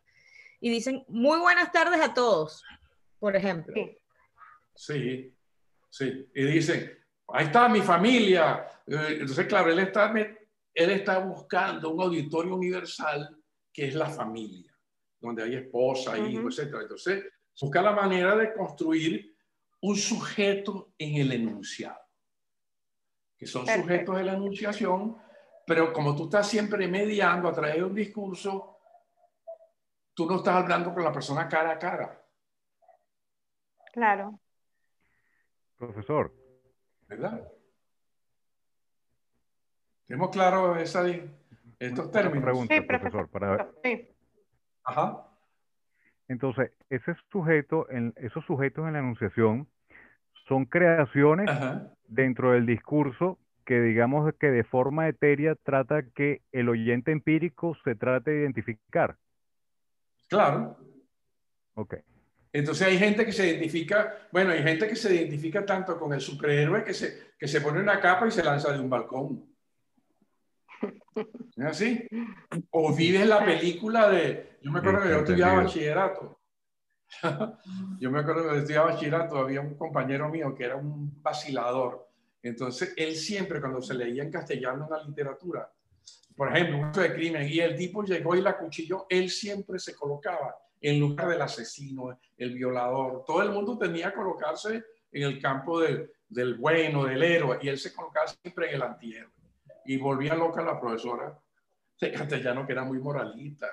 y 0.60 0.70
dicen 0.70 1.03
muy 1.07 1.39
buenas 1.39 1.72
tardes 1.72 2.01
a 2.01 2.14
todos, 2.14 2.64
por 3.20 3.36
ejemplo. 3.36 3.74
Sí, 4.76 5.36
sí. 5.89 6.30
Y 6.34 6.43
dicen, 6.45 6.97
ahí 7.28 7.45
está 7.45 7.70
mi 7.70 7.82
familia. 7.82 8.68
Eh, 8.86 9.18
entonces, 9.20 9.45
claro, 9.47 9.72
él 9.72 9.80
está, 9.80 10.14
él 10.74 10.89
está 10.91 11.20
buscando 11.20 11.89
un 11.89 12.01
auditorio 12.01 12.55
universal 12.55 13.38
que 13.72 13.88
es 13.88 13.95
la 13.95 14.07
familia, 14.10 14.74
donde 15.20 15.43
hay 15.43 15.55
esposa, 15.55 16.18
hijos, 16.18 16.60
etc. 16.60 16.76
Entonces, 16.82 17.26
busca 17.62 17.82
la 17.82 17.91
manera 17.91 18.36
de 18.36 18.53
construir 18.53 19.36
un 19.82 19.95
sujeto 19.95 20.93
en 20.97 21.22
el 21.22 21.32
enunciado, 21.32 21.99
que 23.38 23.47
son 23.47 23.66
sujetos 23.66 24.18
de 24.18 24.24
la 24.24 24.34
enunciación, 24.34 25.18
pero 25.66 25.93
como 25.93 26.16
tú 26.16 26.26
estás 26.26 26.49
siempre 26.49 26.88
mediando 26.88 27.47
a 27.47 27.53
través 27.53 27.76
de 27.76 27.84
un 27.84 27.95
discurso, 27.95 28.79
tú 30.20 30.26
no 30.26 30.36
estás 30.36 30.56
hablando 30.56 30.94
con 30.94 31.02
la 31.02 31.14
persona 31.14 31.48
cara 31.48 31.72
a 31.72 31.80
cara. 31.80 32.22
Claro. 33.94 34.38
Profesor, 35.78 36.34
¿verdad? 37.08 37.48
¿Tenemos 40.06 40.30
claro 40.32 40.76
esa, 40.76 41.06
estos 41.80 42.12
términos? 42.12 42.44
Pregunta, 42.44 42.76
sí, 42.76 42.82
profesor, 42.82 43.30
para... 43.30 43.70
sí. 43.82 44.10
Ajá. 44.84 45.26
Entonces, 46.28 46.74
ese 46.90 47.16
sujeto, 47.32 47.90
en, 47.90 48.14
esos 48.18 48.44
sujetos 48.44 48.88
en 48.88 48.94
la 48.94 49.00
enunciación 49.00 49.70
son 50.50 50.66
creaciones 50.66 51.50
dentro 52.10 52.52
del 52.52 52.66
discurso 52.66 53.40
que 53.66 53.80
digamos 53.80 54.34
que 54.38 54.52
de 54.52 54.66
forma 54.66 55.08
etérea 55.08 55.56
trata 55.56 56.04
que 56.14 56.42
el 56.52 56.68
oyente 56.68 57.14
empírico 57.14 57.78
se 57.86 57.96
trate 57.96 58.32
de 58.32 58.42
identificar. 58.42 59.16
Claro. 60.30 60.78
Ok. 61.74 61.96
Entonces 62.52 62.88
hay 62.88 62.98
gente 62.98 63.26
que 63.26 63.32
se 63.32 63.48
identifica, 63.48 64.28
bueno, 64.32 64.52
hay 64.52 64.64
gente 64.64 64.88
que 64.88 64.96
se 64.96 65.14
identifica 65.14 65.66
tanto 65.66 66.00
con 66.00 66.14
el 66.14 66.22
superhéroe 66.22 66.84
que 66.84 66.94
se, 66.94 67.34
que 67.38 67.48
se 67.48 67.62
pone 67.62 67.80
una 67.80 68.00
capa 68.00 68.28
y 68.28 68.32
se 68.32 68.44
lanza 68.44 68.72
de 68.72 68.80
un 68.80 68.90
balcón. 68.90 69.46
¿Es 71.56 71.66
así? 71.66 72.08
O 72.72 72.96
vives 72.96 73.28
la 73.28 73.44
película 73.44 74.10
de, 74.10 74.58
yo 74.62 74.72
me 74.72 74.80
acuerdo 74.80 75.04
que 75.04 75.10
yo 75.10 75.18
estudiaba 75.18 75.64
bachillerato. 75.64 76.40
yo 78.00 78.12
me 78.12 78.20
acuerdo 78.20 78.44
que 78.44 78.50
yo 78.50 78.56
estudiaba 78.56 78.92
bachillerato, 78.94 79.38
había 79.38 79.62
un 79.62 79.76
compañero 79.76 80.30
mío 80.30 80.56
que 80.56 80.66
era 80.66 80.76
un 80.76 81.22
vacilador. 81.22 82.08
Entonces 82.42 82.94
él 82.98 83.16
siempre 83.16 83.60
cuando 83.60 83.82
se 83.82 83.94
leía 83.94 84.24
en 84.24 84.32
castellano 84.32 84.88
una 84.88 85.04
literatura, 85.04 85.72
por 86.40 86.56
ejemplo, 86.56 86.78
un 86.78 86.84
caso 86.84 87.02
de 87.02 87.14
crimen, 87.14 87.50
y 87.50 87.60
el 87.60 87.76
tipo 87.76 88.02
llegó 88.02 88.34
y 88.34 88.40
la 88.42 88.58
cuchilló, 88.58 89.06
él 89.10 89.30
siempre 89.30 89.78
se 89.78 89.94
colocaba 89.94 90.56
en 90.80 90.98
lugar 90.98 91.28
del 91.28 91.42
asesino, 91.42 92.18
el 92.38 92.54
violador. 92.54 93.26
Todo 93.28 93.44
el 93.44 93.50
mundo 93.50 93.78
tenía 93.78 94.12
que 94.12 94.16
colocarse 94.16 94.86
en 95.12 95.24
el 95.24 95.42
campo 95.42 95.82
del, 95.82 96.10
del 96.30 96.56
bueno, 96.56 97.04
del 97.04 97.22
héroe, 97.24 97.60
y 97.62 97.68
él 97.68 97.78
se 97.78 97.94
colocaba 97.94 98.26
siempre 98.28 98.70
en 98.70 98.76
el 98.76 98.84
antihéroe. 98.84 99.34
Y 99.84 99.98
volvía 99.98 100.34
loca 100.34 100.62
la 100.62 100.80
profesora 100.80 101.38
de 102.00 102.12
castellano, 102.14 102.66
que 102.66 102.72
era 102.72 102.86
muy 102.86 103.00
moralista, 103.00 103.68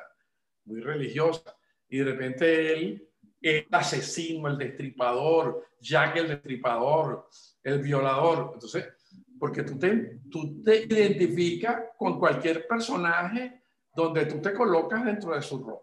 muy 0.64 0.80
religiosa. 0.80 1.56
Y 1.88 1.98
de 1.98 2.04
repente 2.04 2.72
él, 2.72 3.08
el 3.42 3.68
asesino, 3.70 4.48
el 4.48 4.58
destripador, 4.58 5.68
Jack 5.78 6.16
el 6.16 6.28
destripador, 6.30 7.28
el 7.62 7.78
violador. 7.78 8.50
Entonces, 8.54 8.88
porque 9.38 9.62
tú 9.62 9.78
te, 9.78 10.20
tú 10.30 10.62
te 10.62 10.84
identificas 10.84 11.82
con 11.98 12.18
cualquier 12.18 12.66
personaje 12.66 13.62
donde 13.94 14.26
tú 14.26 14.40
te 14.40 14.52
colocas 14.52 15.04
dentro 15.04 15.34
de 15.34 15.42
su 15.42 15.58
rol. 15.64 15.80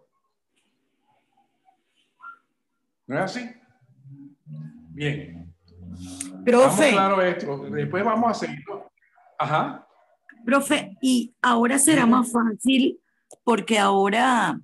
¿No 3.08 3.18
es 3.18 3.24
así? 3.24 3.50
Bien. 4.90 5.54
Profe. 6.46 6.92
claro 6.92 7.22
esto. 7.22 7.58
Después 7.70 8.04
vamos 8.04 8.32
a 8.32 8.34
seguirlo. 8.34 8.92
Ajá. 9.38 9.88
Profe, 10.46 10.98
y 11.02 11.34
ahora 11.42 11.80
será 11.80 12.06
más 12.06 12.32
fácil 12.32 13.00
porque 13.44 13.80
ahora, 13.80 14.60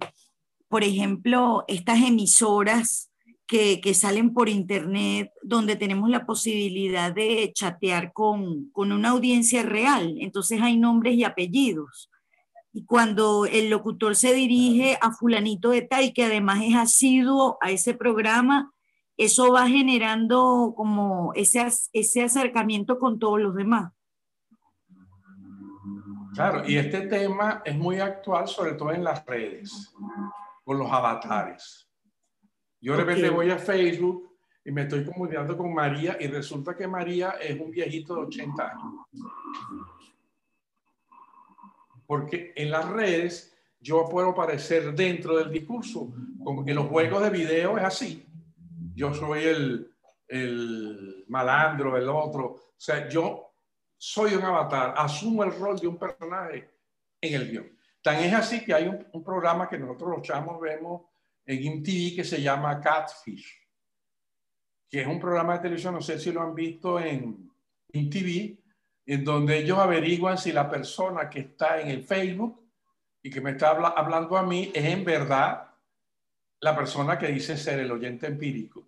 por 0.68 0.84
ejemplo, 0.84 1.64
estas 1.68 2.00
emisoras 2.00 3.09
que, 3.50 3.82
que, 3.82 3.96
salen 3.96 4.32
por 4.32 4.48
internet, 4.48 5.32
donde 5.42 5.76
tenemos 5.76 6.08
la 6.08 6.28
posibilidad 6.28 7.12
de 7.12 7.52
chatear 7.52 8.14
con, 8.14 8.70
con 8.70 8.92
una 8.92 9.10
audiencia 9.10 9.64
real, 9.64 10.18
entonces 10.20 10.62
hay 10.62 10.78
nombres 10.78 11.16
y 11.16 11.24
apellidos. 11.24 12.12
Y 12.72 12.86
cuando 12.86 13.48
el 13.48 13.72
locutor 13.72 14.16
se 14.16 14.36
dirige 14.36 15.00
a 15.02 15.12
fulanito 15.12 15.72
de 15.72 15.82
tal, 15.82 16.14
que 16.14 16.26
además 16.26 16.60
es 16.62 16.76
asiduo 16.76 17.58
a 17.60 17.72
ese 17.72 17.96
programa, 17.96 18.72
eso 19.18 19.52
va 19.52 19.68
generando 19.68 20.76
como 20.78 21.34
ese, 21.34 21.68
ese 21.92 22.22
acercamiento 22.22 23.00
con 23.00 23.18
todos 23.18 23.42
los 23.42 23.56
demás. 23.56 23.92
Claro, 26.36 26.70
y 26.70 26.78
este 26.78 27.08
tema 27.08 27.64
es 27.66 27.76
muy 27.76 28.00
actual, 28.00 28.48
sobre 28.48 28.74
todo 28.74 28.92
en 28.92 29.04
las 29.04 29.26
redes, 29.26 29.92
con 30.64 30.78
los 30.78 30.92
avatares. 30.92 31.89
Yo 32.82 32.94
de 32.96 33.04
repente 33.04 33.30
voy 33.30 33.52
a 33.52 33.58
Facebook 33.58 34.38
y 34.64 34.72
me 34.72 34.84
estoy 34.84 35.06
comunicando 35.06 35.58
con 35.58 35.74
María 35.74 36.18
y 36.20 36.28
resulta 36.28 36.76
que 36.76 36.88
María 36.88 37.36
es 37.42 37.60
un 37.60 37.72
viejito 37.72 38.16
de 38.16 38.22
80 38.22 38.72
años 38.72 38.94
porque 42.10 42.54
en 42.56 42.72
las 42.72 42.90
redes 42.90 43.56
yo 43.80 44.10
puedo 44.10 44.30
aparecer 44.30 44.96
dentro 44.96 45.38
del 45.38 45.52
discurso, 45.52 46.12
como 46.44 46.66
que 46.66 46.72
en 46.72 46.78
los 46.78 46.88
juegos 46.88 47.22
de 47.22 47.30
video 47.30 47.78
es 47.78 47.84
así. 47.84 48.26
Yo 48.96 49.14
soy 49.14 49.44
el, 49.44 49.94
el 50.28 51.24
malandro, 51.28 51.96
el 51.96 52.10
otro. 52.10 52.46
O 52.46 52.74
sea, 52.76 53.08
yo 53.08 53.54
soy 53.96 54.34
un 54.34 54.42
avatar, 54.42 54.96
asumo 54.98 55.44
el 55.44 55.52
rol 55.52 55.78
de 55.78 55.88
un 55.88 56.00
personaje 56.00 56.68
en 57.22 57.34
el 57.36 57.52
guion. 57.52 57.78
Tan 58.02 58.16
es 58.16 58.34
así 58.34 58.66
que 58.66 58.74
hay 58.74 58.88
un, 58.88 59.24
programa 59.24 59.70
que 59.70 59.78
nosotros 59.78 60.10
los 60.18 60.22
chamos 60.24 60.60
vemos 60.60 61.04
en 61.50 61.80
MTV 61.80 62.16
que 62.16 62.24
se 62.24 62.40
llama 62.44 62.80
Catfish, 62.80 63.58
que 64.88 65.02
es 65.02 65.08
un 65.08 65.20
programa 65.20 65.54
de 65.54 65.64
televisión, 65.64 65.96
no 65.96 66.02
sé 66.02 66.20
si 66.20 66.32
lo 66.32 66.42
han 66.42 66.54
visto 66.54 67.00
en 67.00 67.50
MTV, 67.92 68.56
en 69.08 69.26
donde 69.26 69.58
ellos 69.58 69.80
averiguan 69.80 70.38
si 70.38 70.52
la 70.52 70.70
persona 70.70 71.28
que 71.28 71.40
está 71.40 71.82
en 71.82 71.88
el 71.88 72.04
Facebook 72.04 72.70
y 73.24 73.32
que 73.32 73.42
me 73.42 73.52
está 73.52 73.72
hablando 73.72 74.38
a 74.38 74.44
mí 74.44 74.72
es 74.72 74.86
en 74.86 75.04
verdad 75.04 75.72
la 76.60 76.76
persona 76.76 77.18
que 77.18 77.30
dice 77.30 77.58
ser 77.58 77.80
el 77.80 77.92
oyente 77.92 78.28
empírico. 78.28 78.88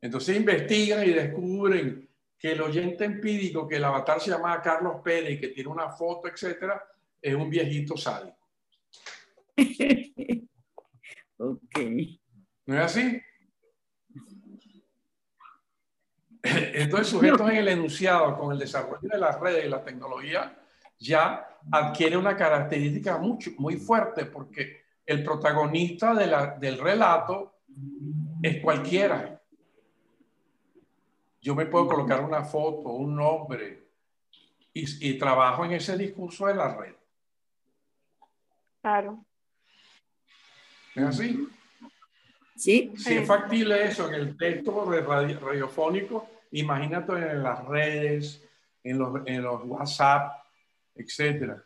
Entonces 0.00 0.34
investigan 0.34 1.06
y 1.06 1.10
descubren 1.10 2.08
que 2.38 2.52
el 2.52 2.62
oyente 2.62 3.04
empírico, 3.04 3.68
que 3.68 3.76
el 3.76 3.84
avatar 3.84 4.18
se 4.18 4.30
llama 4.30 4.62
Carlos 4.62 5.02
Pérez 5.04 5.32
y 5.32 5.40
que 5.40 5.48
tiene 5.48 5.68
una 5.68 5.90
foto, 5.90 6.26
etcétera, 6.26 6.82
es 7.20 7.34
un 7.34 7.50
viejito 7.50 7.98
sádico. 7.98 8.48
ok. 11.38 11.78
¿No 12.66 12.74
es 12.74 12.80
así? 12.80 13.22
Entonces, 16.42 17.08
sujetos 17.08 17.48
en 17.50 17.56
el 17.56 17.68
enunciado 17.68 18.36
con 18.38 18.52
el 18.52 18.58
desarrollo 18.58 19.08
de 19.08 19.18
las 19.18 19.38
redes 19.40 19.64
y 19.64 19.68
la 19.68 19.82
tecnología 19.82 20.58
ya 20.98 21.48
adquiere 21.70 22.16
una 22.16 22.36
característica 22.36 23.18
mucho, 23.18 23.50
muy 23.58 23.76
fuerte 23.76 24.26
porque 24.26 24.82
el 25.04 25.24
protagonista 25.24 26.14
de 26.14 26.26
la, 26.26 26.56
del 26.58 26.78
relato 26.78 27.60
es 28.42 28.60
cualquiera. 28.60 29.40
Yo 31.40 31.54
me 31.54 31.66
puedo 31.66 31.86
colocar 31.86 32.22
una 32.22 32.44
foto, 32.44 32.90
un 32.90 33.16
nombre 33.16 33.88
y, 34.72 35.08
y 35.08 35.18
trabajo 35.18 35.64
en 35.64 35.72
ese 35.72 35.96
discurso 35.96 36.46
de 36.46 36.54
la 36.54 36.76
red. 36.76 36.94
Claro. 38.82 39.24
¿Es 40.98 41.04
así? 41.04 41.48
Sí. 42.56 42.92
Si 42.96 43.14
es 43.14 43.26
factible 43.26 43.84
eso 43.84 44.08
en 44.08 44.14
el 44.14 44.36
texto 44.36 44.84
radiofónico, 44.90 46.28
imagínate 46.50 47.12
en 47.12 47.42
las 47.42 47.64
redes, 47.64 48.42
en 48.82 48.98
los, 48.98 49.26
en 49.26 49.42
los 49.42 49.64
WhatsApp, 49.64 50.42
etcétera. 50.94 51.62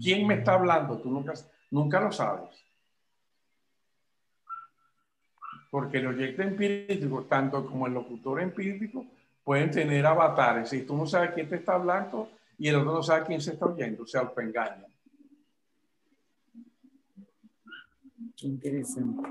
¿Quién 0.00 0.26
me 0.26 0.34
está 0.34 0.54
hablando? 0.54 0.98
Tú 0.98 1.10
nunca, 1.10 1.34
nunca 1.70 2.00
lo 2.00 2.10
sabes. 2.10 2.64
Porque 5.70 5.98
el 5.98 6.06
oyente 6.06 6.42
empírico, 6.42 7.24
tanto 7.24 7.66
como 7.66 7.86
el 7.86 7.94
locutor 7.94 8.40
empírico, 8.40 9.04
pueden 9.44 9.70
tener 9.70 10.06
avatares. 10.06 10.72
Y 10.72 10.82
tú 10.82 10.96
no 10.96 11.06
sabes 11.06 11.32
quién 11.32 11.48
te 11.48 11.56
está 11.56 11.74
hablando 11.74 12.30
y 12.58 12.68
el 12.68 12.76
otro 12.76 12.92
no 12.92 13.02
sabe 13.02 13.26
quién 13.26 13.40
se 13.40 13.52
está 13.52 13.66
oyendo, 13.66 14.04
o 14.04 14.06
sea, 14.06 14.32
engaña. 14.38 14.86
Qué 18.44 18.48
interesante. 18.48 19.26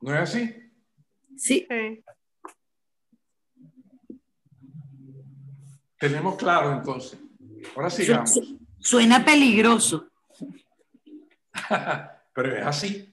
¿No 0.00 0.14
es 0.14 0.20
así? 0.20 0.54
Sí. 1.36 1.66
Tenemos 5.98 6.36
claro 6.36 6.74
entonces. 6.74 7.18
Ahora 7.74 7.90
sigamos. 7.90 8.40
Suena 8.78 9.24
peligroso. 9.24 10.08
Pero 12.32 12.56
es 12.56 12.64
así. 12.64 13.12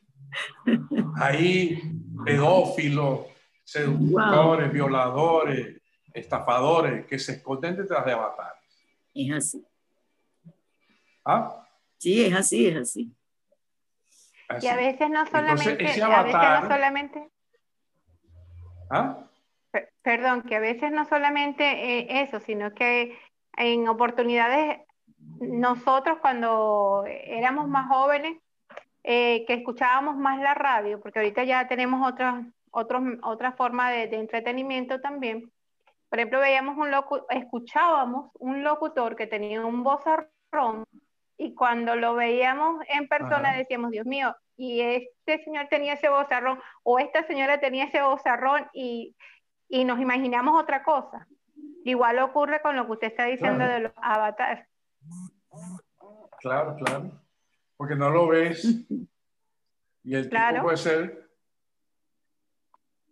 Hay 1.15 1.81
pedófilos, 2.23 3.21
seductores, 3.63 4.71
violadores, 4.71 5.81
estafadores 6.13 7.07
que 7.07 7.17
se 7.17 7.31
esconden 7.31 7.77
detrás 7.77 8.05
de 8.05 8.11
avatares. 8.11 8.61
Es 9.15 9.31
así. 9.33 9.65
¿Ah? 11.25 11.67
Sí, 11.97 12.23
es 12.23 12.33
así, 12.35 12.67
es 12.67 12.77
así. 12.77 13.15
Y 14.61 14.67
a 14.67 14.75
veces 14.75 15.09
no 15.09 15.25
solamente, 15.25 16.03
a 16.03 16.23
veces 16.23 16.39
no 16.39 16.67
solamente. 16.67 17.29
¿Ah? 18.89 19.17
Perdón, 20.01 20.43
que 20.43 20.55
a 20.55 20.59
veces 20.59 20.91
no 20.91 21.05
solamente 21.05 21.63
eh, 21.63 22.21
eso, 22.21 22.39
sino 22.39 22.73
que 22.73 23.17
en 23.57 23.87
oportunidades 23.87 24.79
nosotros 25.39 26.19
cuando 26.21 27.03
éramos 27.07 27.67
más 27.67 27.87
jóvenes, 27.87 28.37
eh, 29.03 29.45
que 29.45 29.53
escuchábamos 29.53 30.15
más 30.15 30.39
la 30.39 30.53
radio, 30.53 30.99
porque 30.99 31.19
ahorita 31.19 31.43
ya 31.43 31.67
tenemos 31.67 32.07
otras 32.07 32.45
otros, 32.71 33.03
otra 33.23 33.53
forma 33.53 33.89
de, 33.91 34.03
entretenimiento 34.15 34.99
también. 34.99 35.51
Por 36.09 36.19
ejemplo, 36.19 36.39
veíamos 36.39 36.77
un 36.77 36.91
locu 36.91 37.21
escuchábamos 37.29 38.31
un 38.39 38.63
locutor 38.63 39.15
que 39.15 39.27
tenía 39.27 39.65
un 39.65 39.83
vozarrón 39.83 40.85
y 41.37 41.53
cuando 41.53 41.95
lo 41.95 42.15
veíamos 42.15 42.83
en 42.87 43.07
persona 43.07 43.53
decíamos, 43.55 43.91
Dios 43.91 44.05
mío, 44.05 44.35
y 44.57 44.81
este 44.81 45.43
señor 45.43 45.67
tenía 45.69 45.93
ese 45.93 46.09
vozarrón 46.09 46.59
o 46.83 46.99
esta 46.99 47.25
señora 47.27 47.59
tenía 47.59 47.85
ese 47.85 48.01
vozarrón 48.01 48.67
y, 48.73 49.15
y 49.67 49.83
nos 49.83 49.99
imaginamos 49.99 50.61
otra 50.61 50.83
cosa. 50.83 51.27
Igual 51.83 52.19
ocurre 52.19 52.61
con 52.61 52.75
lo 52.75 52.85
que 52.85 52.91
usted 52.93 53.07
está 53.07 53.25
diciendo 53.25 53.65
de 53.65 53.79
los 53.81 53.91
avatares. 53.97 54.67
Claro, 56.39 56.75
claro. 56.77 57.11
Porque 57.77 57.95
no 57.95 58.09
lo 58.09 58.27
ves. 58.27 58.65
Y 60.03 60.15
el 60.15 60.29
tipo 60.29 60.61
puede 60.61 60.77
ser 60.77 61.29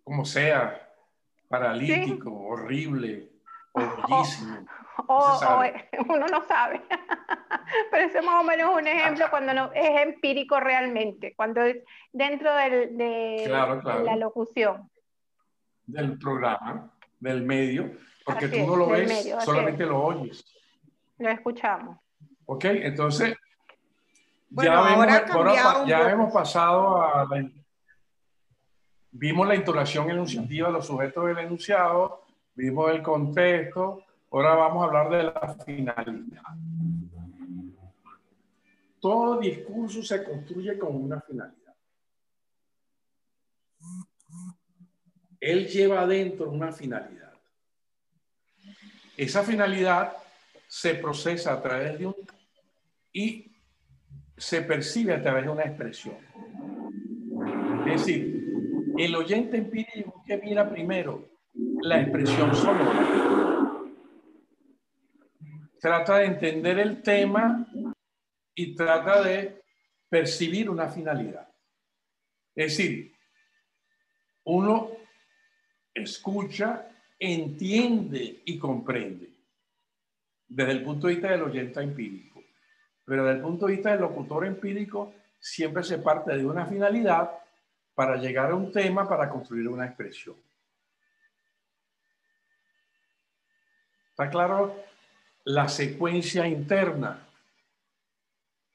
como 0.03 0.25
sea, 0.25 0.89
paralítico, 1.47 2.31
horrible, 2.31 3.32
horriblísimo. 3.73 4.65
O, 5.07 5.39
uno 6.07 6.27
no 6.27 6.45
sabe. 6.45 6.79
Pero 7.91 8.05
ese 8.05 8.21
más 8.21 8.41
o 8.41 8.43
menos 8.43 8.73
un 8.73 8.87
ejemplo 8.87 9.25
cuando 9.31 9.51
no, 9.53 9.71
es 9.73 10.01
empírico 10.01 10.59
realmente, 10.59 11.33
cuando 11.35 11.61
es 11.63 11.83
dentro 12.13 12.53
del, 12.55 12.95
de, 12.95 13.45
la 13.47 14.15
locución. 14.15 14.89
Del 15.87 16.17
programa, 16.19 16.93
del 17.19 17.41
medio, 17.41 17.91
porque 18.23 18.47
tú 18.47 18.67
no 18.67 18.75
lo 18.75 18.89
ves, 18.89 19.33
solamente 19.43 19.83
lo 19.83 19.99
oyes. 19.99 20.45
Lo 21.17 21.29
escuchamos. 21.29 21.97
Ok, 22.45 22.65
entonces 22.65 23.35
ya, 24.51 25.83
ya 25.87 26.11
hemos 26.11 26.31
pasado 26.31 27.01
a 27.01 27.25
la 27.25 27.49
Vimos 29.15 29.47
la 29.47 29.53
intonación 29.53 30.09
enunciativa 30.09 30.67
de 30.67 30.73
los 30.73 30.87
sujetos 30.87 31.27
del 31.27 31.37
enunciado, 31.37 32.22
vimos 32.55 32.91
el 32.91 33.01
contexto, 33.01 34.03
ahora 34.31 34.55
vamos 34.55 34.83
a 34.83 34.87
hablar 34.87 35.09
de 35.09 35.23
la 35.23 35.55
finalidad. 35.65 36.43
Todo 38.99 39.39
discurso 39.39 40.01
se 40.01 40.23
construye 40.23 40.77
con 40.77 40.95
una 40.95 41.19
finalidad. 41.21 41.75
Él 45.39 45.67
lleva 45.67 46.01
adentro 46.01 46.49
una 46.49 46.71
finalidad. 46.71 47.33
Esa 49.17 49.43
finalidad 49.43 50.13
se 50.67 50.95
procesa 50.95 51.53
a 51.53 51.61
través 51.61 51.99
de 51.99 52.07
un 52.07 52.15
y 53.11 53.51
se 54.37 54.61
percibe 54.61 55.13
a 55.13 55.21
través 55.21 55.43
de 55.43 55.49
una 55.49 55.63
expresión. 55.63 56.17
Es 57.85 57.99
decir, 57.99 58.43
el 58.97 59.15
oyente 59.15 59.57
empírico 59.57 60.23
que 60.25 60.37
mira 60.37 60.69
primero 60.69 61.32
la 61.83 61.99
expresión 61.99 62.55
sonora. 62.55 63.81
Trata 65.81 66.19
de 66.19 66.25
entender 66.27 66.79
el 66.79 67.01
tema 67.01 67.67
y 68.55 68.73
trata 68.73 69.21
de 69.21 69.61
percibir 70.07 70.69
una 70.69 70.87
finalidad. 70.87 71.45
Es 72.55 72.77
decir, 72.77 73.13
uno 74.45 74.91
escucha, 75.93 76.87
entiende 77.19 78.41
y 78.45 78.57
comprende 78.57 79.33
desde 80.47 80.71
el 80.71 80.83
punto 80.83 81.07
de 81.07 81.13
vista 81.15 81.31
del 81.31 81.43
oyente 81.43 81.81
empírico. 81.81 82.41
Pero 83.03 83.25
desde 83.25 83.39
el 83.39 83.43
punto 83.43 83.65
de 83.65 83.73
vista 83.73 83.91
del 83.91 83.99
locutor 83.99 84.45
empírico, 84.45 85.13
siempre 85.37 85.83
se 85.83 85.97
parte 85.97 86.37
de 86.37 86.45
una 86.45 86.65
finalidad 86.65 87.29
para 87.93 88.15
llegar 88.15 88.51
a 88.51 88.55
un 88.55 88.71
tema, 88.71 89.07
para 89.07 89.29
construir 89.29 89.67
una 89.67 89.85
expresión. 89.85 90.37
¿Está 94.23 94.31
claro? 94.31 94.83
La 95.43 95.67
secuencia 95.67 96.47
interna. 96.47 97.27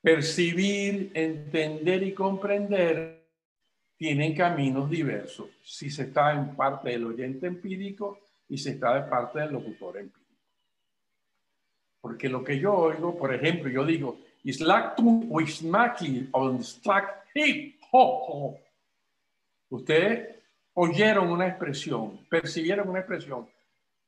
Percibir, 0.03 1.11
entender 1.15 2.03
y 2.03 2.13
comprender 2.13 3.27
tienen 3.97 4.35
caminos 4.35 4.91
diversos. 4.91 5.49
Si 5.63 5.89
se 5.91 6.03
está 6.05 6.35
en 6.35 6.55
parte 6.55 6.91
del 6.91 7.07
oyente 7.07 7.47
empírico 7.47 8.21
y 8.49 8.59
se 8.59 8.73
está 8.73 8.95
de 8.95 9.09
parte 9.09 9.39
del 9.41 9.53
locutor 9.53 9.97
empírico. 9.97 10.19
Porque 12.03 12.29
lo 12.29 12.45
que 12.45 12.59
yo 12.59 12.75
oigo, 12.75 13.17
por 13.17 13.35
ejemplo, 13.35 13.71
yo 13.71 13.87
digo, 13.87 14.19
on 16.33 16.61
hip, 17.35 17.81
ho, 17.91 18.59
Ustedes 19.71 20.37
oyeron 20.75 21.29
una 21.31 21.49
expresión, 21.49 22.25
percibieron 22.29 22.89
una 22.89 23.01
expresión, 23.01 23.49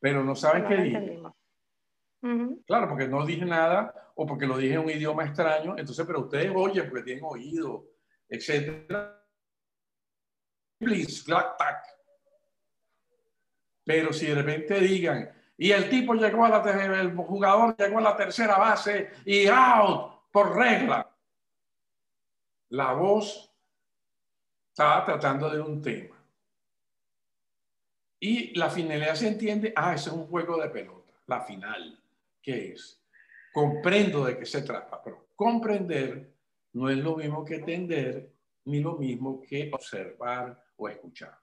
pero 0.00 0.24
no 0.24 0.34
saben 0.34 0.66
qué 0.66 0.76
dije. 0.76 1.22
Claro, 2.66 2.88
porque 2.88 3.06
no 3.06 3.24
dije 3.24 3.44
nada 3.44 4.12
o 4.14 4.26
porque 4.26 4.46
lo 4.46 4.58
dije 4.58 4.74
en 4.74 4.80
un 4.80 4.90
idioma 4.90 5.24
extraño. 5.24 5.76
Entonces, 5.78 6.04
pero 6.06 6.20
ustedes 6.20 6.52
oyen 6.54 6.88
porque 6.88 7.04
tienen 7.04 7.24
oído, 7.24 7.86
etcétera. 8.28 9.24
Please, 10.78 11.24
tac. 11.26 11.84
Pero 13.84 14.12
si 14.12 14.26
de 14.26 14.34
repente 14.34 14.80
digan, 14.80 15.30
y 15.56 15.72
el 15.72 15.90
tipo 15.90 16.14
llegó 16.14 16.44
a 16.44 16.48
la, 16.48 17.00
el 17.00 17.14
jugador 17.14 17.76
llegó 17.76 17.98
a 17.98 18.02
la 18.02 18.16
tercera 18.16 18.56
base 18.56 19.10
y 19.26 19.46
out 19.46 20.30
por 20.30 20.56
regla. 20.56 21.06
La 22.70 22.92
voz 22.92 23.52
estaba 24.68 25.04
tratando 25.04 25.50
de 25.50 25.60
un 25.60 25.82
tema. 25.82 26.19
Y 28.20 28.54
la 28.58 28.68
finalidad 28.68 29.14
se 29.14 29.28
entiende, 29.28 29.72
ah, 29.74 29.94
ese 29.94 30.10
es 30.10 30.14
un 30.14 30.26
juego 30.26 30.60
de 30.60 30.68
pelota, 30.68 31.10
la 31.26 31.40
final, 31.40 31.98
¿qué 32.42 32.72
es? 32.72 33.02
Comprendo 33.50 34.26
de 34.26 34.38
qué 34.38 34.44
se 34.44 34.60
trata, 34.60 35.02
pero 35.02 35.28
comprender 35.34 36.30
no 36.74 36.90
es 36.90 36.98
lo 36.98 37.16
mismo 37.16 37.44
que 37.44 37.56
entender, 37.56 38.30
ni 38.66 38.80
lo 38.80 38.96
mismo 38.96 39.40
que 39.40 39.70
observar 39.72 40.62
o 40.76 40.88
escuchar. 40.88 41.36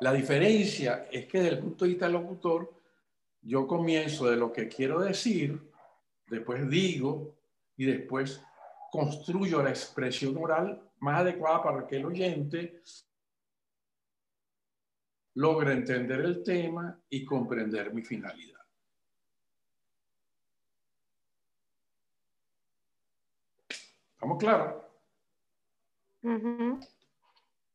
La 0.00 0.12
diferencia 0.12 1.06
es 1.12 1.26
que 1.26 1.38
desde 1.38 1.56
el 1.56 1.60
punto 1.60 1.84
de 1.84 1.90
vista 1.90 2.06
del 2.06 2.14
locutor, 2.14 2.72
yo 3.42 3.66
comienzo 3.66 4.30
de 4.30 4.36
lo 4.36 4.50
que 4.50 4.66
quiero 4.66 4.98
decir, 5.00 5.60
después 6.26 6.68
digo 6.70 7.36
y 7.76 7.84
después 7.84 8.42
construyo 8.90 9.62
la 9.62 9.70
expresión 9.70 10.36
oral 10.38 10.82
más 11.00 11.20
adecuada 11.20 11.62
para 11.62 11.86
que 11.86 11.96
el 11.96 12.06
oyente 12.06 12.80
logre 15.34 15.72
entender 15.72 16.20
el 16.20 16.42
tema 16.42 16.98
y 17.08 17.24
comprender 17.24 17.92
mi 17.92 18.02
finalidad. 18.02 18.60
¿Estamos 24.14 24.38
claros? 24.38 24.84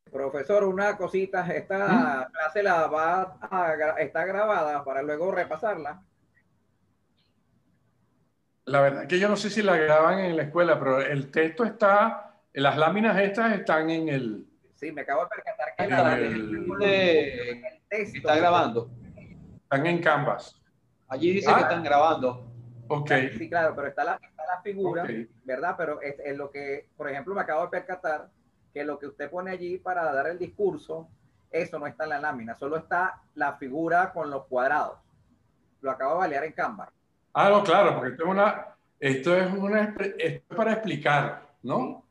Profesor, 0.10 0.64
una 0.64 0.96
cosita, 0.96 1.46
esta 1.54 2.28
¿Mm? 2.30 2.32
clase 2.32 2.64
la 2.64 2.88
va 2.88 3.38
a, 3.42 4.00
está 4.00 4.26
grabada 4.26 4.84
para 4.86 5.02
luego 5.02 5.32
repasarla. 5.32 6.02
La 8.64 8.82
verdad 8.82 9.08
que 9.08 9.20
yo 9.20 9.30
no 9.30 9.36
sé 9.36 9.50
si 9.50 9.62
la 9.62 9.78
graban 9.78 10.20
en 10.20 10.36
la 10.38 10.44
escuela, 10.44 10.80
pero 10.80 11.02
el 11.02 11.32
texto 11.32 11.64
está, 11.64 12.42
las 12.54 12.78
láminas 12.78 13.18
estas 13.20 13.54
están 13.54 13.90
en 13.90 14.10
el... 14.10 14.47
Sí, 14.78 14.92
me 14.92 15.02
acabo 15.02 15.24
de 15.24 15.30
percatar 15.30 15.76
que 15.76 15.84
el, 15.84 17.62
texto 17.90 18.18
está 18.18 18.36
grabando. 18.36 18.92
Están 19.64 19.88
en 19.88 20.00
Canvas. 20.00 20.62
Allí 21.08 21.32
dice 21.32 21.48
que 21.48 21.54
ah. 21.54 21.62
están 21.62 21.84
grabando. 21.84 22.52
Ok. 22.88 23.12
Sí, 23.38 23.50
claro, 23.50 23.74
pero 23.76 23.88
está 23.88 24.04
la, 24.04 24.20
figura, 24.64 25.06
¿verdad? 25.44 25.76
Pero 25.78 26.02
es, 26.02 26.16
es, 26.24 26.38
lo 26.38 26.52
que, 26.52 26.90
por 26.96 27.10
ejemplo, 27.10 27.34
me 27.34 27.42
acabo 27.42 27.64
de 27.64 27.70
percatar 27.70 28.30
que 28.74 28.84
lo 28.84 29.00
que 29.00 29.08
usted 29.08 29.30
pone 29.30 29.52
allí 29.52 29.78
para 29.78 30.12
dar 30.14 30.28
el 30.28 30.38
discurso, 30.38 31.10
eso 31.50 31.80
no 31.80 31.88
está 31.88 32.04
en 32.04 32.12
la 32.12 32.20
lámina, 32.20 32.56
solo 32.56 32.78
está 32.78 33.22
la 33.34 33.54
figura 33.54 34.12
con 34.14 34.30
los 34.30 34.46
cuadrados. 34.46 35.00
Lo 35.82 35.92
acabo 35.92 36.14
de 36.14 36.20
balear 36.20 36.44
en 36.44 36.54
Canvas. 36.54 36.90
Ah, 37.34 37.50
no, 37.50 37.64
claro, 37.64 37.96
porque 37.96 38.12
esto 38.12 38.24
es 38.24 38.30
una, 38.30 38.68
esto 39.00 39.36
es 39.38 39.52
una, 39.52 39.96
esto 40.18 40.56
para 40.56 40.74
explicar, 40.74 41.48
¿no? 41.64 42.04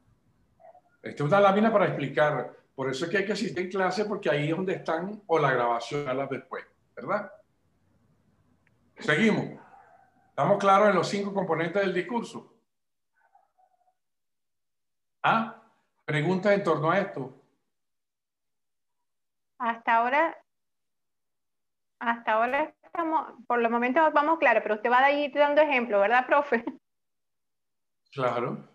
Esto 1.03 1.25
es 1.25 1.31
una 1.31 1.41
lámina 1.41 1.73
para 1.73 1.87
explicar. 1.87 2.56
Por 2.77 2.91
eso 2.91 3.07
es 3.07 3.11
que 3.11 3.17
hay 3.17 3.25
que 3.25 3.33
asistir 3.33 3.59
en 3.59 3.71
clase, 3.71 4.05
porque 4.05 4.29
ahí 4.29 4.51
es 4.51 4.57
donde 4.57 4.75
están, 4.75 5.23
o 5.27 5.39
la 5.39 5.51
grabación 5.51 6.07
a 6.07 6.13
las 6.13 6.29
después, 6.29 6.65
¿verdad? 6.95 7.33
Seguimos. 8.99 9.59
¿Estamos 10.29 10.59
claros 10.59 10.91
en 10.91 10.97
los 10.97 11.09
cinco 11.09 11.33
componentes 11.33 11.81
del 11.81 11.95
discurso? 11.95 12.55
¿Ah? 15.23 15.63
¿Preguntas 16.05 16.53
en 16.53 16.63
torno 16.63 16.91
a 16.91 16.99
esto? 16.99 17.43
Hasta 19.59 19.97
ahora, 19.97 20.37
hasta 21.99 22.33
ahora 22.33 22.75
por 23.47 23.59
los 23.59 23.71
momentos 23.71 24.13
vamos 24.13 24.39
claro, 24.39 24.61
pero 24.63 24.75
usted 24.75 24.91
va 24.91 24.99
a 24.99 25.11
ir 25.11 25.33
dando 25.33 25.63
ejemplo, 25.63 25.99
¿verdad, 25.99 26.27
profe? 26.27 26.63
Claro, 28.13 28.69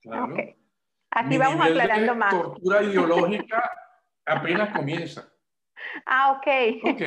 claro. 0.00 0.34
Así 1.12 1.36
vamos 1.36 1.66
aclarando 1.66 2.14
más. 2.14 2.32
La 2.32 2.42
tortura 2.42 2.82
ideológica 2.82 3.70
apenas 4.24 4.74
comienza. 4.74 5.30
Ah, 6.06 6.32
ok. 6.32 6.46
Ok. 6.84 7.02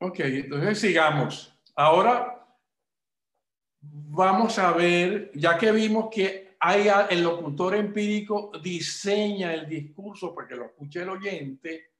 Ok, 0.00 0.20
entonces 0.20 0.78
sigamos. 0.78 1.58
Ahora 1.74 2.46
vamos 3.80 4.58
a 4.58 4.72
ver, 4.72 5.30
ya 5.34 5.56
que 5.58 5.72
vimos 5.72 6.08
que 6.10 6.56
hay 6.60 6.88
el 7.10 7.22
locutor 7.22 7.74
empírico 7.74 8.52
diseña 8.62 9.54
el 9.54 9.68
discurso 9.68 10.34
para 10.34 10.46
que 10.46 10.56
lo 10.56 10.66
escuche 10.66 11.02
el 11.02 11.08
oyente, 11.08 11.92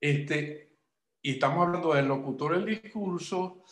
este, 0.00 0.78
y 1.22 1.32
estamos 1.32 1.66
hablando 1.66 1.94
del 1.94 2.06
locutor 2.06 2.54
del 2.54 2.80
discurso, 2.80 3.64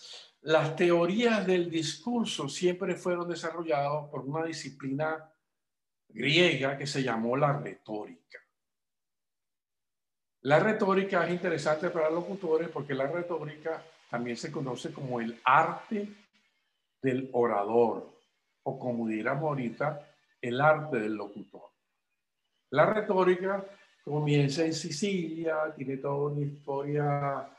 las 0.46 0.76
teorías 0.76 1.44
del 1.44 1.68
discurso 1.68 2.48
siempre 2.48 2.94
fueron 2.94 3.28
desarrolladas 3.28 4.08
por 4.08 4.20
una 4.20 4.44
disciplina 4.44 5.28
griega 6.08 6.78
que 6.78 6.86
se 6.86 7.02
llamó 7.02 7.36
la 7.36 7.52
retórica. 7.58 8.38
La 10.42 10.60
retórica 10.60 11.26
es 11.26 11.32
interesante 11.32 11.90
para 11.90 12.10
los 12.10 12.20
locutores 12.20 12.68
porque 12.68 12.94
la 12.94 13.08
retórica 13.08 13.82
también 14.08 14.36
se 14.36 14.52
conoce 14.52 14.92
como 14.92 15.20
el 15.20 15.40
arte 15.44 16.08
del 17.02 17.28
orador 17.32 18.16
o 18.62 18.78
como 18.78 19.08
diríamos 19.08 19.48
ahorita, 19.48 20.08
el 20.40 20.60
arte 20.60 21.00
del 21.00 21.14
locutor. 21.14 21.70
La 22.70 22.86
retórica 22.86 23.64
comienza 24.04 24.64
en 24.64 24.74
Sicilia, 24.74 25.74
tiene 25.74 25.96
toda 25.96 26.30
una 26.30 26.40
historia 26.46 27.55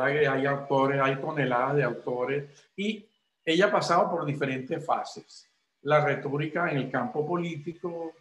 hay 0.00 0.46
autores, 0.46 1.00
hay 1.00 1.16
toneladas 1.16 1.76
de 1.76 1.84
autores, 1.84 2.70
y 2.76 3.06
ella 3.44 3.66
ha 3.66 3.72
pasado 3.72 4.10
por 4.10 4.24
diferentes 4.24 4.84
fases. 4.84 5.50
La 5.82 6.04
retórica 6.04 6.70
en 6.70 6.78
el 6.78 6.90
campo 6.90 7.26
político, 7.26 8.14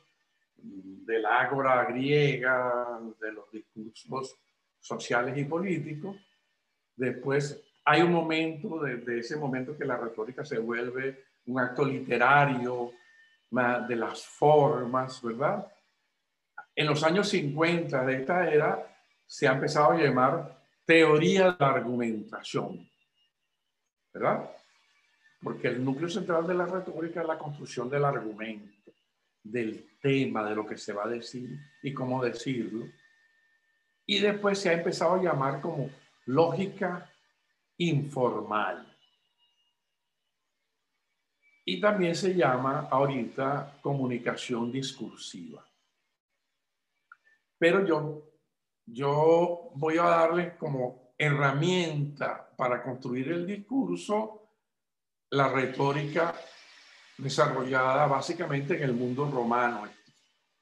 de 0.56 1.20
la 1.20 1.42
ágora 1.42 1.84
griega, 1.86 3.00
de 3.20 3.32
los 3.32 3.52
discursos 3.52 4.38
sociales 4.80 5.38
y 5.38 5.44
políticos. 5.46 6.16
Después 6.96 7.62
hay 7.86 8.02
un 8.02 8.12
momento, 8.12 8.80
de 8.80 9.20
ese 9.20 9.36
momento 9.36 9.78
que 9.78 9.86
la 9.86 9.98
retórica 9.98 10.46
se 10.46 10.60
vuelve 10.60 11.26
un 11.46 11.60
acto 11.60 11.84
literario, 11.84 12.92
de 13.88 13.96
las 13.96 14.26
formas, 14.26 15.22
¿verdad? 15.22 15.68
En 16.76 16.88
los 16.88 17.04
años 17.04 17.30
50 17.30 18.04
de 18.04 18.16
esta 18.16 18.52
era 18.52 18.98
se 19.28 19.48
ha 19.48 19.52
empezado 19.52 19.92
a 19.92 19.98
llamar 19.98 20.63
teoría 20.86 21.52
de 21.52 21.58
la 21.60 21.70
argumentación, 21.70 22.90
¿verdad? 24.14 24.50
Porque 25.42 25.68
el 25.68 25.84
núcleo 25.84 26.10
central 26.10 26.48
de 26.48 26.54
la 26.54 26.66
retórica 26.66 27.22
es 27.22 27.28
la 27.28 27.38
construcción 27.38 27.90
del 27.90 28.06
argumento, 28.06 28.92
del 29.44 29.98
tema, 30.02 30.48
de 30.48 30.56
lo 30.56 30.66
que 30.66 30.78
se 30.78 30.94
va 30.94 31.06
a 31.06 31.10
decir 31.10 31.58
y 31.82 31.94
cómo 31.94 32.24
decirlo. 32.24 32.86
Y 34.06 34.20
después 34.20 34.60
se 34.60 34.70
ha 34.70 34.74
empezado 34.74 35.16
a 35.16 35.24
llamar 35.24 35.62
como 35.62 35.90
lógica 36.26 37.10
informal. 37.78 38.90
Y 41.66 41.80
también 41.80 42.16
se 42.16 42.36
llama 42.36 42.88
ahorita 42.92 43.80
comunicación 43.82 44.72
discursiva. 44.72 45.66
Pero 47.58 47.86
yo, 47.86 48.33
yo 48.86 49.72
voy 49.76 49.98
a 49.98 50.04
darles 50.04 50.54
como 50.56 51.14
herramienta 51.18 52.50
para 52.56 52.84
construir 52.84 53.32
el 53.32 53.46
discurso 53.46 54.44
la 55.34 55.48
retórica 55.50 56.36
desarrollada 57.18 58.06
básicamente 58.06 58.78
en 58.78 58.84
el 58.84 58.94
mundo 58.94 59.30
romano, 59.30 59.88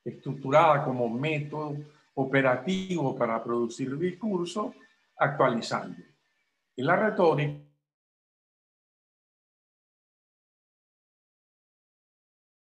estructurada 0.03 0.85
como 0.85 1.09
método 1.09 1.75
operativo 2.15 3.17
para 3.17 3.43
producir 3.43 3.97
discurso, 3.97 4.73
actualizando. 5.17 6.01
Y 6.75 6.83
la 6.83 6.95
retórica 6.95 7.61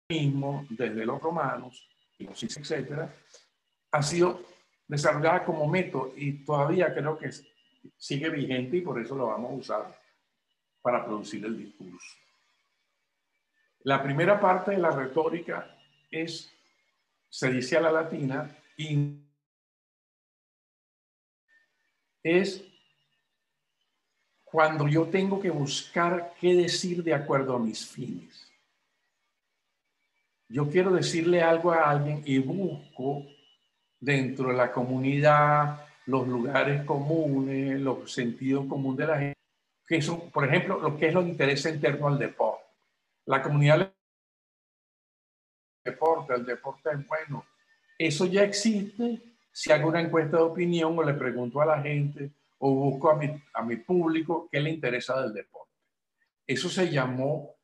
mismo 0.09 0.66
desde 0.68 1.07
los 1.07 1.22
romanos, 1.22 1.88
etcétera, 2.18 3.14
ha 3.92 4.03
sido 4.03 4.40
desarrollada 4.93 5.43
como 5.43 5.66
método 5.66 6.12
y 6.14 6.45
todavía 6.45 6.93
creo 6.93 7.16
que 7.16 7.30
sigue 7.97 8.28
vigente 8.28 8.76
y 8.76 8.82
por 8.82 9.01
eso 9.01 9.14
lo 9.14 9.28
vamos 9.28 9.51
a 9.51 9.55
usar 9.55 10.01
para 10.82 11.03
producir 11.03 11.43
el 11.47 11.57
discurso. 11.57 12.14
La 13.84 14.03
primera 14.03 14.38
parte 14.38 14.72
de 14.72 14.76
la 14.76 14.90
retórica 14.90 15.74
es, 16.11 16.53
se 17.30 17.51
dice 17.51 17.78
a 17.78 17.80
la 17.80 17.90
latina, 17.90 18.55
y 18.76 19.16
es 22.22 22.62
cuando 24.45 24.86
yo 24.88 25.07
tengo 25.07 25.40
que 25.40 25.49
buscar 25.49 26.34
qué 26.38 26.55
decir 26.55 27.03
de 27.03 27.14
acuerdo 27.14 27.57
a 27.57 27.59
mis 27.59 27.86
fines. 27.86 28.47
Yo 30.49 30.68
quiero 30.68 30.90
decirle 30.90 31.40
algo 31.40 31.72
a 31.72 31.88
alguien 31.88 32.22
y 32.26 32.36
busco 32.40 33.24
dentro 34.03 34.48
de 34.48 34.55
la 34.55 34.72
comunidad, 34.72 35.86
los 36.07 36.26
lugares 36.26 36.84
comunes, 36.84 37.80
los 37.80 38.12
sentidos 38.12 38.66
comunes 38.66 38.98
de 38.98 39.07
la 39.07 39.18
gente, 39.18 39.38
que 39.86 40.03
son, 40.03 40.28
por 40.30 40.44
ejemplo, 40.44 40.80
lo 40.80 40.98
que 40.98 41.07
es 41.07 41.14
lo 41.14 41.22
que 41.22 41.28
interesa 41.28 41.68
en 41.68 41.80
torno 41.80 42.09
al 42.09 42.18
deporte. 42.18 42.64
La 43.26 43.40
comunidad 43.40 43.92
deporte, 45.84 46.34
el 46.34 46.44
deporte 46.44 46.90
es 46.90 47.07
bueno. 47.07 47.46
Eso 47.96 48.26
ya 48.26 48.42
existe. 48.42 49.20
Si 49.53 49.70
hago 49.70 49.88
una 49.88 50.00
encuesta 50.00 50.38
de 50.38 50.42
opinión 50.42 50.98
o 50.98 51.05
le 51.05 51.14
pregunto 51.14 51.61
a 51.61 51.66
la 51.66 51.80
gente 51.80 52.32
o 52.59 52.74
busco 52.74 53.09
a 53.09 53.16
mi, 53.16 53.28
a 53.55 53.62
mi 53.62 53.76
público 53.76 54.48
qué 54.50 54.59
le 54.59 54.70
interesa 54.70 55.20
del 55.22 55.32
deporte. 55.32 55.70
Eso 56.44 56.68
se 56.68 56.90
llamó 56.90 57.55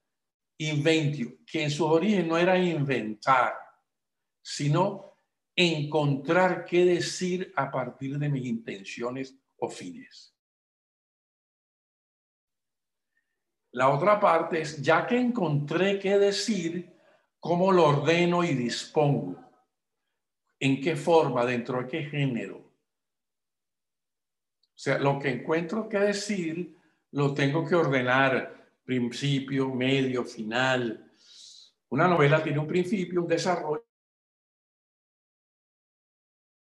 inventio, 0.58 1.32
que 1.44 1.64
en 1.64 1.70
su 1.70 1.84
origen 1.84 2.28
no 2.28 2.38
era 2.38 2.56
inventar, 2.56 3.54
sino 4.40 5.07
encontrar 5.60 6.64
qué 6.64 6.84
decir 6.84 7.52
a 7.56 7.68
partir 7.68 8.16
de 8.16 8.28
mis 8.28 8.46
intenciones 8.46 9.36
o 9.56 9.68
fines. 9.68 10.32
La 13.72 13.88
otra 13.88 14.20
parte 14.20 14.60
es, 14.60 14.80
ya 14.80 15.04
que 15.04 15.18
encontré 15.18 15.98
qué 15.98 16.16
decir, 16.16 16.94
¿cómo 17.40 17.72
lo 17.72 17.88
ordeno 17.88 18.44
y 18.44 18.54
dispongo? 18.54 19.36
¿En 20.60 20.80
qué 20.80 20.94
forma? 20.94 21.44
¿Dentro 21.44 21.82
de 21.82 21.88
qué 21.88 22.04
género? 22.04 22.58
O 22.58 24.80
sea, 24.80 25.00
lo 25.00 25.18
que 25.18 25.30
encuentro 25.30 25.88
que 25.88 25.98
decir, 25.98 26.78
lo 27.10 27.34
tengo 27.34 27.66
que 27.66 27.74
ordenar, 27.74 28.70
principio, 28.84 29.74
medio, 29.74 30.24
final, 30.24 31.04
Una 31.90 32.06
novela 32.06 32.42
tiene 32.42 32.58
un 32.58 32.66
principio, 32.66 33.22
un 33.22 33.28
desarrollo 33.28 33.87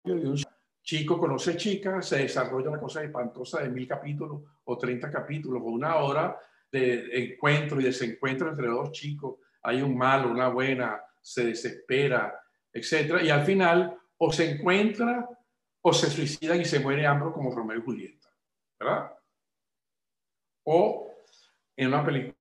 un 0.05 0.41
chico 0.83 1.17
conoce 1.17 1.57
chica, 1.57 2.01
se 2.01 2.19
desarrolla 2.19 2.69
una 2.69 2.79
cosa 2.79 3.03
espantosa 3.03 3.61
de 3.61 3.69
mil 3.69 3.87
capítulos 3.87 4.41
o 4.63 4.77
treinta 4.77 5.11
capítulos 5.11 5.61
o 5.63 5.65
una 5.65 5.95
hora 5.95 6.39
de 6.71 7.09
encuentro 7.11 7.79
y 7.79 7.85
desencuentro 7.85 8.49
entre 8.49 8.67
dos 8.67 8.91
chicos. 8.91 9.39
Hay 9.63 9.81
un 9.81 9.97
malo, 9.97 10.29
una 10.29 10.49
buena, 10.49 11.01
se 11.21 11.45
desespera, 11.45 12.39
etc. 12.71 13.23
Y 13.23 13.29
al 13.29 13.43
final 13.43 13.97
o 14.17 14.31
se 14.31 14.51
encuentra 14.51 15.27
o 15.81 15.93
se 15.93 16.09
suicidan 16.09 16.61
y 16.61 16.65
se 16.65 16.79
muere 16.79 17.05
ambos 17.05 17.33
como 17.33 17.53
Romeo 17.53 17.77
y 17.77 17.81
Julieta. 17.81 18.29
¿Verdad? 18.79 19.11
O 20.65 21.11
en 21.75 21.87
una 21.87 22.05
película 22.05 22.35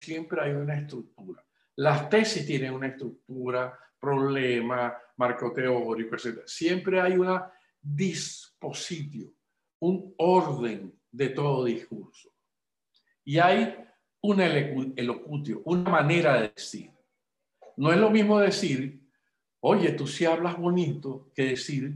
siempre 0.00 0.40
hay 0.42 0.52
una 0.52 0.74
estructura. 0.74 1.44
Las 1.76 2.10
tesis 2.10 2.44
tienen 2.44 2.74
una 2.74 2.88
estructura, 2.88 3.78
problema, 4.02 4.98
marco 5.16 5.52
teórico, 5.52 6.16
etc. 6.16 6.42
Siempre 6.44 7.00
hay 7.00 7.12
una 7.12 7.52
dispositio, 7.80 9.32
un 9.78 10.12
orden 10.18 10.92
de 11.10 11.28
todo 11.28 11.64
discurso. 11.64 12.34
Y 13.24 13.38
hay 13.38 13.76
un 14.20 14.40
elocutio, 14.40 15.62
una 15.64 15.88
manera 15.88 16.40
de 16.40 16.48
decir. 16.48 16.90
No 17.76 17.92
es 17.92 17.98
lo 17.98 18.10
mismo 18.10 18.40
decir, 18.40 19.00
oye, 19.60 19.92
tú 19.92 20.08
sí 20.08 20.24
hablas 20.24 20.58
bonito, 20.58 21.30
que 21.34 21.44
decir, 21.44 21.94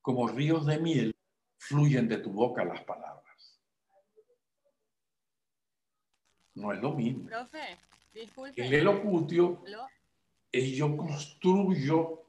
como 0.00 0.28
ríos 0.28 0.64
de 0.64 0.78
miel, 0.80 1.14
fluyen 1.58 2.08
de 2.08 2.18
tu 2.18 2.30
boca 2.30 2.64
las 2.64 2.82
palabras. 2.82 3.60
No 6.54 6.72
es 6.72 6.80
lo 6.80 6.92
mismo. 6.94 7.26
Profe, 7.26 7.78
disculpe. 8.12 8.66
El 8.66 8.74
elocutio 8.74 9.62
es 10.52 10.70
yo 10.72 10.96
construyo 10.96 12.22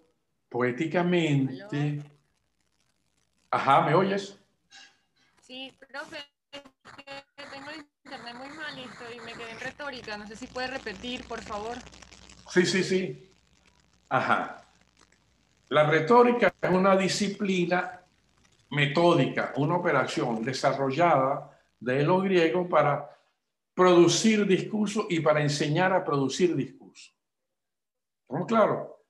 poéticamente. 0.50 2.02
Ajá, 3.52 3.82
¿me 3.82 3.94
oyes? 3.94 4.40
Sí, 5.42 5.72
profe, 5.78 6.18
tengo 7.52 7.70
el 7.70 7.86
internet 8.06 8.36
muy 8.36 8.50
malito 8.50 9.04
y 9.14 9.20
me 9.20 9.34
quedé 9.34 9.52
en 9.52 9.60
retórica. 9.60 10.18
No 10.18 10.26
sé 10.26 10.36
si 10.36 10.48
puede 10.48 10.68
repetir, 10.68 11.28
por 11.28 11.42
favor. 11.42 11.78
Sí, 12.50 12.66
sí, 12.66 12.84
sí. 12.84 13.30
Ajá. 14.10 14.66
La 15.70 15.90
retórica 15.90 16.54
es 16.62 16.70
una 16.70 16.96
disciplina 16.96 18.02
metódica, 18.72 19.54
una 19.58 19.76
operación 19.76 20.44
desarrollada 20.44 21.60
de 21.80 22.04
los 22.04 22.24
griegos 22.24 22.68
para 22.68 23.10
producir 23.74 24.46
discurso 24.46 25.08
y 25.10 25.20
para 25.20 25.42
enseñar 25.42 25.94
a 25.94 26.04
producir 26.04 26.56
discurso. 26.56 26.83
¿Estamos 28.34 28.48
claro? 28.48 29.06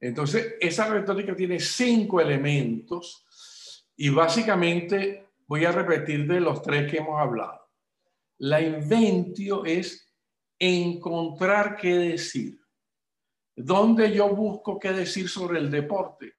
Entonces, 0.00 0.56
esa 0.60 0.88
retórica 0.88 1.36
tiene 1.36 1.60
cinco 1.60 2.20
elementos 2.20 3.24
y 3.96 4.08
básicamente 4.08 5.28
voy 5.46 5.64
a 5.64 5.70
repetir 5.70 6.26
de 6.26 6.40
los 6.40 6.60
tres 6.60 6.90
que 6.90 6.98
hemos 6.98 7.20
hablado. 7.20 7.70
La 8.38 8.60
inventio 8.60 9.64
es 9.64 10.12
encontrar 10.58 11.76
qué 11.76 11.94
decir. 11.94 12.58
¿Dónde 13.54 14.12
yo 14.12 14.28
busco 14.30 14.80
qué 14.80 14.90
decir 14.90 15.28
sobre 15.28 15.60
el 15.60 15.70
deporte? 15.70 16.34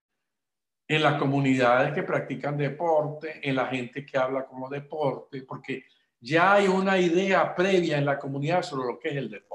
En 0.89 1.03
las 1.03 1.17
comunidades 1.17 1.93
que 1.93 2.03
practican 2.03 2.57
deporte, 2.57 3.39
en 3.47 3.55
la 3.55 3.67
gente 3.67 4.05
que 4.05 4.17
habla 4.17 4.45
como 4.45 4.67
deporte, 4.67 5.43
porque 5.43 5.86
ya 6.19 6.55
hay 6.55 6.67
una 6.67 6.99
idea 6.99 7.55
previa 7.55 7.97
en 7.97 8.05
la 8.05 8.19
comunidad 8.19 8.61
sobre 8.61 8.88
lo 8.88 8.99
que 8.99 9.07
es 9.07 9.15
el 9.15 9.29
deporte. 9.29 9.55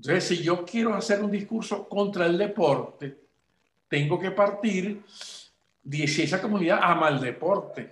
Entonces, 0.00 0.24
si 0.24 0.42
yo 0.42 0.64
quiero 0.64 0.94
hacer 0.94 1.22
un 1.22 1.30
discurso 1.30 1.86
contra 1.86 2.24
el 2.24 2.38
deporte, 2.38 3.20
tengo 3.86 4.18
que 4.18 4.30
partir 4.30 5.04
de 5.82 6.08
si 6.08 6.22
esa 6.22 6.40
comunidad 6.40 6.80
ama 6.82 7.10
el 7.10 7.20
deporte. 7.20 7.90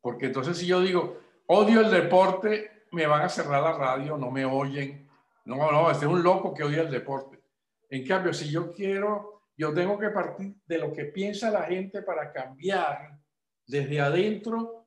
Porque 0.00 0.26
entonces 0.26 0.56
si 0.56 0.66
yo 0.66 0.80
digo, 0.80 1.18
odio 1.46 1.80
el 1.80 1.90
deporte, 1.90 2.84
me 2.92 3.08
van 3.08 3.22
a 3.22 3.28
cerrar 3.28 3.60
la 3.60 3.72
radio, 3.72 4.16
no 4.16 4.30
me 4.30 4.44
oyen. 4.44 5.10
No, 5.46 5.72
no, 5.72 5.90
este 5.90 6.04
es 6.04 6.12
un 6.12 6.22
loco 6.22 6.54
que 6.54 6.62
odia 6.62 6.82
el 6.82 6.92
deporte. 6.92 7.40
En 7.90 8.06
cambio, 8.06 8.32
si 8.32 8.48
yo 8.50 8.72
quiero, 8.72 9.42
yo 9.56 9.74
tengo 9.74 9.98
que 9.98 10.10
partir 10.10 10.54
de 10.64 10.78
lo 10.78 10.92
que 10.92 11.06
piensa 11.06 11.50
la 11.50 11.64
gente 11.64 12.02
para 12.02 12.32
cambiar 12.32 13.18
desde 13.66 14.00
adentro 14.00 14.86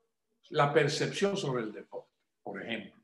la 0.52 0.72
percepción 0.72 1.36
sobre 1.36 1.64
el 1.64 1.74
deporte, 1.74 2.16
por 2.42 2.62
ejemplo. 2.64 3.01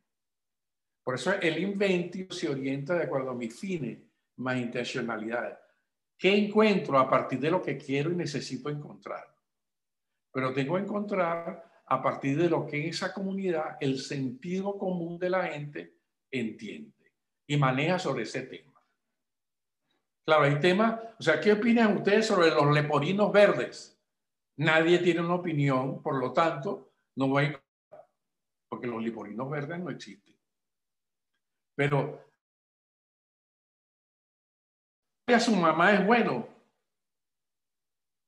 Por 1.07 1.15
eso 1.15 1.31
el 1.39 1.57
inventio 1.59 2.29
se 2.31 2.49
orienta 2.49 2.93
de 2.93 3.05
acuerdo 3.05 3.29
a 3.29 3.33
mis 3.33 3.57
fines, 3.57 3.97
más 4.35 4.57
intencionalidades. 4.57 5.57
¿Qué 6.17 6.35
encuentro 6.35 6.99
a 6.99 7.09
partir 7.09 7.39
de 7.39 7.49
lo 7.49 7.61
que 7.61 7.77
quiero 7.77 8.11
y 8.11 8.15
necesito 8.17 8.69
encontrar? 8.69 9.23
Pero 10.33 10.53
tengo 10.53 10.75
que 10.75 10.81
encontrar 10.81 11.81
a 11.85 12.01
partir 12.01 12.37
de 12.37 12.49
lo 12.49 12.65
que 12.67 12.89
esa 12.89 13.13
comunidad 13.13 13.77
el 13.79 13.99
sentido 13.99 14.77
común 14.77 15.17
de 15.17 15.29
la 15.29 15.43
gente 15.47 15.95
entiende 16.29 17.13
y 17.47 17.55
maneja 17.55 17.99
sobre 17.99 18.23
ese 18.23 18.41
tema. 18.41 18.73
Claro, 20.25 20.43
hay 20.43 20.59
temas, 20.59 20.99
o 21.17 21.23
sea, 21.23 21.39
¿qué 21.39 21.53
opinan 21.53 21.95
ustedes 21.95 22.25
sobre 22.25 22.49
los 22.49 22.69
leporinos 22.73 23.31
verdes? 23.31 23.97
Nadie 24.57 24.99
tiene 24.99 25.21
una 25.21 25.35
opinión, 25.35 26.03
por 26.03 26.19
lo 26.19 26.33
tanto, 26.33 26.91
no 27.15 27.29
voy 27.29 27.45
a... 27.45 27.63
porque 28.67 28.87
los 28.87 29.01
leporinos 29.01 29.49
verdes 29.49 29.79
no 29.79 29.89
existen. 29.89 30.36
Pero 31.78 32.25
a 35.28 35.39
su 35.39 35.55
mamá 35.55 35.93
es 35.93 36.05
bueno. 36.05 36.47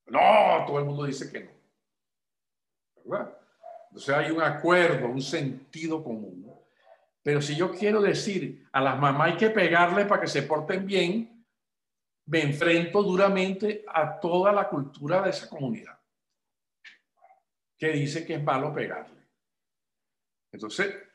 No, 0.06 0.66
todo 0.68 0.80
el 0.80 0.86
mundo 0.86 1.06
dice 1.06 1.32
que 1.32 1.46
no. 1.46 1.52
¿Verdad? 3.06 3.36
Entonces 3.88 4.16
hay 4.16 4.30
un 4.30 4.42
acuerdo, 4.42 5.08
un 5.08 5.22
sentido 5.22 6.04
común. 6.04 6.54
Pero 7.24 7.42
si 7.42 7.56
yo 7.56 7.72
quiero 7.72 8.02
decir 8.02 8.68
a 8.72 8.82
las 8.82 9.00
mamás 9.00 9.32
hay 9.32 9.38
que 9.38 9.50
pegarle 9.50 10.06
para 10.06 10.22
que 10.22 10.28
se 10.28 10.44
porten 10.44 10.86
bien, 10.86 11.46
me 12.28 12.44
enfrento 12.44 13.02
duramente 13.02 13.84
a 13.88 14.20
toda 14.20 14.52
la 14.52 14.70
cultura 14.70 15.24
de 15.24 15.32
esa 15.32 15.50
comunidad 15.50 15.98
que 17.80 17.90
dice 17.94 18.26
que 18.28 18.36
es 18.36 18.44
malo 18.44 18.74
pegarle. 18.74 19.28
Entonces, 20.52 21.09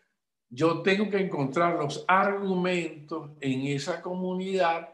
yo 0.54 0.82
tengo 0.82 1.10
que 1.10 1.18
encontrar 1.18 1.74
los 1.74 2.04
argumentos 2.06 3.30
en 3.40 3.66
esa 3.66 4.00
comunidad 4.00 4.88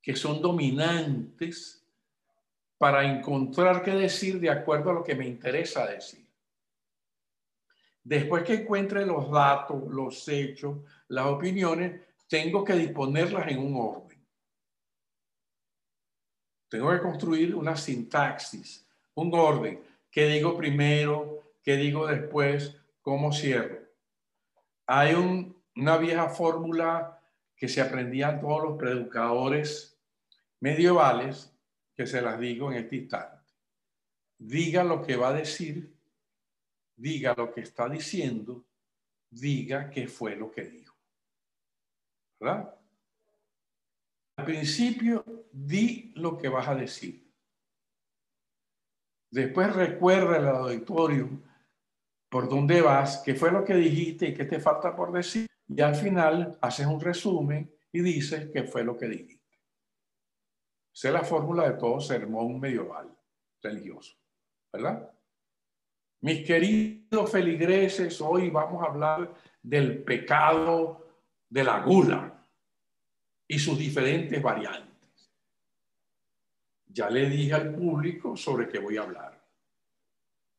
que 0.00 0.14
son 0.14 0.40
dominantes 0.40 1.84
para 2.78 3.04
encontrar 3.04 3.82
qué 3.82 3.90
decir 3.90 4.38
de 4.38 4.48
acuerdo 4.48 4.90
a 4.90 4.94
lo 4.94 5.02
que 5.02 5.16
me 5.16 5.26
interesa 5.26 5.86
decir. 5.86 6.24
Después 8.04 8.44
que 8.44 8.54
encuentre 8.54 9.04
los 9.04 9.28
datos, 9.28 9.82
los 9.88 10.28
hechos, 10.28 10.78
las 11.08 11.26
opiniones, 11.26 12.00
tengo 12.28 12.62
que 12.62 12.74
disponerlas 12.74 13.48
en 13.48 13.58
un 13.58 13.74
orden. 13.74 14.24
Tengo 16.68 16.92
que 16.92 17.00
construir 17.00 17.56
una 17.56 17.76
sintaxis, 17.76 18.86
un 19.14 19.34
orden. 19.34 19.82
¿Qué 20.12 20.28
digo 20.28 20.56
primero? 20.56 21.54
¿Qué 21.60 21.76
digo 21.76 22.06
después? 22.06 22.76
¿Cómo 23.02 23.32
cierro? 23.32 23.77
Hay 24.90 25.14
una 25.76 25.98
vieja 25.98 26.30
fórmula 26.30 27.22
que 27.54 27.68
se 27.68 27.82
aprendían 27.82 28.40
todos 28.40 28.62
los 28.62 28.78
preeducadores 28.78 30.00
medievales, 30.60 31.54
que 31.94 32.06
se 32.06 32.22
las 32.22 32.40
digo 32.40 32.72
en 32.72 32.78
este 32.78 32.96
instante. 32.96 33.52
Diga 34.38 34.82
lo 34.84 35.04
que 35.04 35.16
va 35.16 35.28
a 35.28 35.34
decir, 35.34 35.94
diga 36.96 37.34
lo 37.36 37.52
que 37.52 37.60
está 37.60 37.86
diciendo, 37.86 38.64
diga 39.28 39.90
qué 39.90 40.08
fue 40.08 40.36
lo 40.36 40.50
que 40.50 40.64
dijo. 40.64 40.96
¿Verdad? 42.40 42.74
Al 44.36 44.44
principio, 44.46 45.22
di 45.52 46.12
lo 46.14 46.38
que 46.38 46.48
vas 46.48 46.66
a 46.66 46.74
decir. 46.74 47.30
Después 49.30 49.76
recuerda 49.76 50.38
el 50.38 50.48
auditorio 50.48 51.28
por 52.28 52.48
dónde 52.48 52.82
vas, 52.82 53.22
qué 53.24 53.34
fue 53.34 53.50
lo 53.50 53.64
que 53.64 53.74
dijiste 53.74 54.28
y 54.28 54.34
qué 54.34 54.44
te 54.44 54.60
falta 54.60 54.94
por 54.94 55.12
decir. 55.12 55.46
Y 55.66 55.80
al 55.80 55.94
final 55.94 56.58
haces 56.60 56.86
un 56.86 57.00
resumen 57.00 57.72
y 57.92 58.00
dices 58.00 58.50
qué 58.52 58.64
fue 58.64 58.84
lo 58.84 58.96
que 58.96 59.08
dijiste. 59.08 59.38
Esa 60.94 61.08
es 61.08 61.14
la 61.14 61.22
fórmula 61.22 61.68
de 61.68 61.78
todo 61.78 62.00
sermón 62.00 62.58
medieval 62.58 63.08
religioso, 63.62 64.16
¿verdad? 64.72 65.10
Mis 66.20 66.44
queridos 66.44 67.30
feligreses, 67.30 68.20
hoy 68.20 68.50
vamos 68.50 68.82
a 68.82 68.90
hablar 68.90 69.32
del 69.62 70.02
pecado 70.02 71.06
de 71.48 71.64
la 71.64 71.80
gula 71.80 72.44
y 73.46 73.58
sus 73.58 73.78
diferentes 73.78 74.42
variantes. 74.42 75.32
Ya 76.88 77.08
le 77.08 77.28
dije 77.28 77.54
al 77.54 77.74
público 77.74 78.36
sobre 78.36 78.68
qué 78.68 78.78
voy 78.80 78.96
a 78.96 79.02
hablar. 79.02 79.40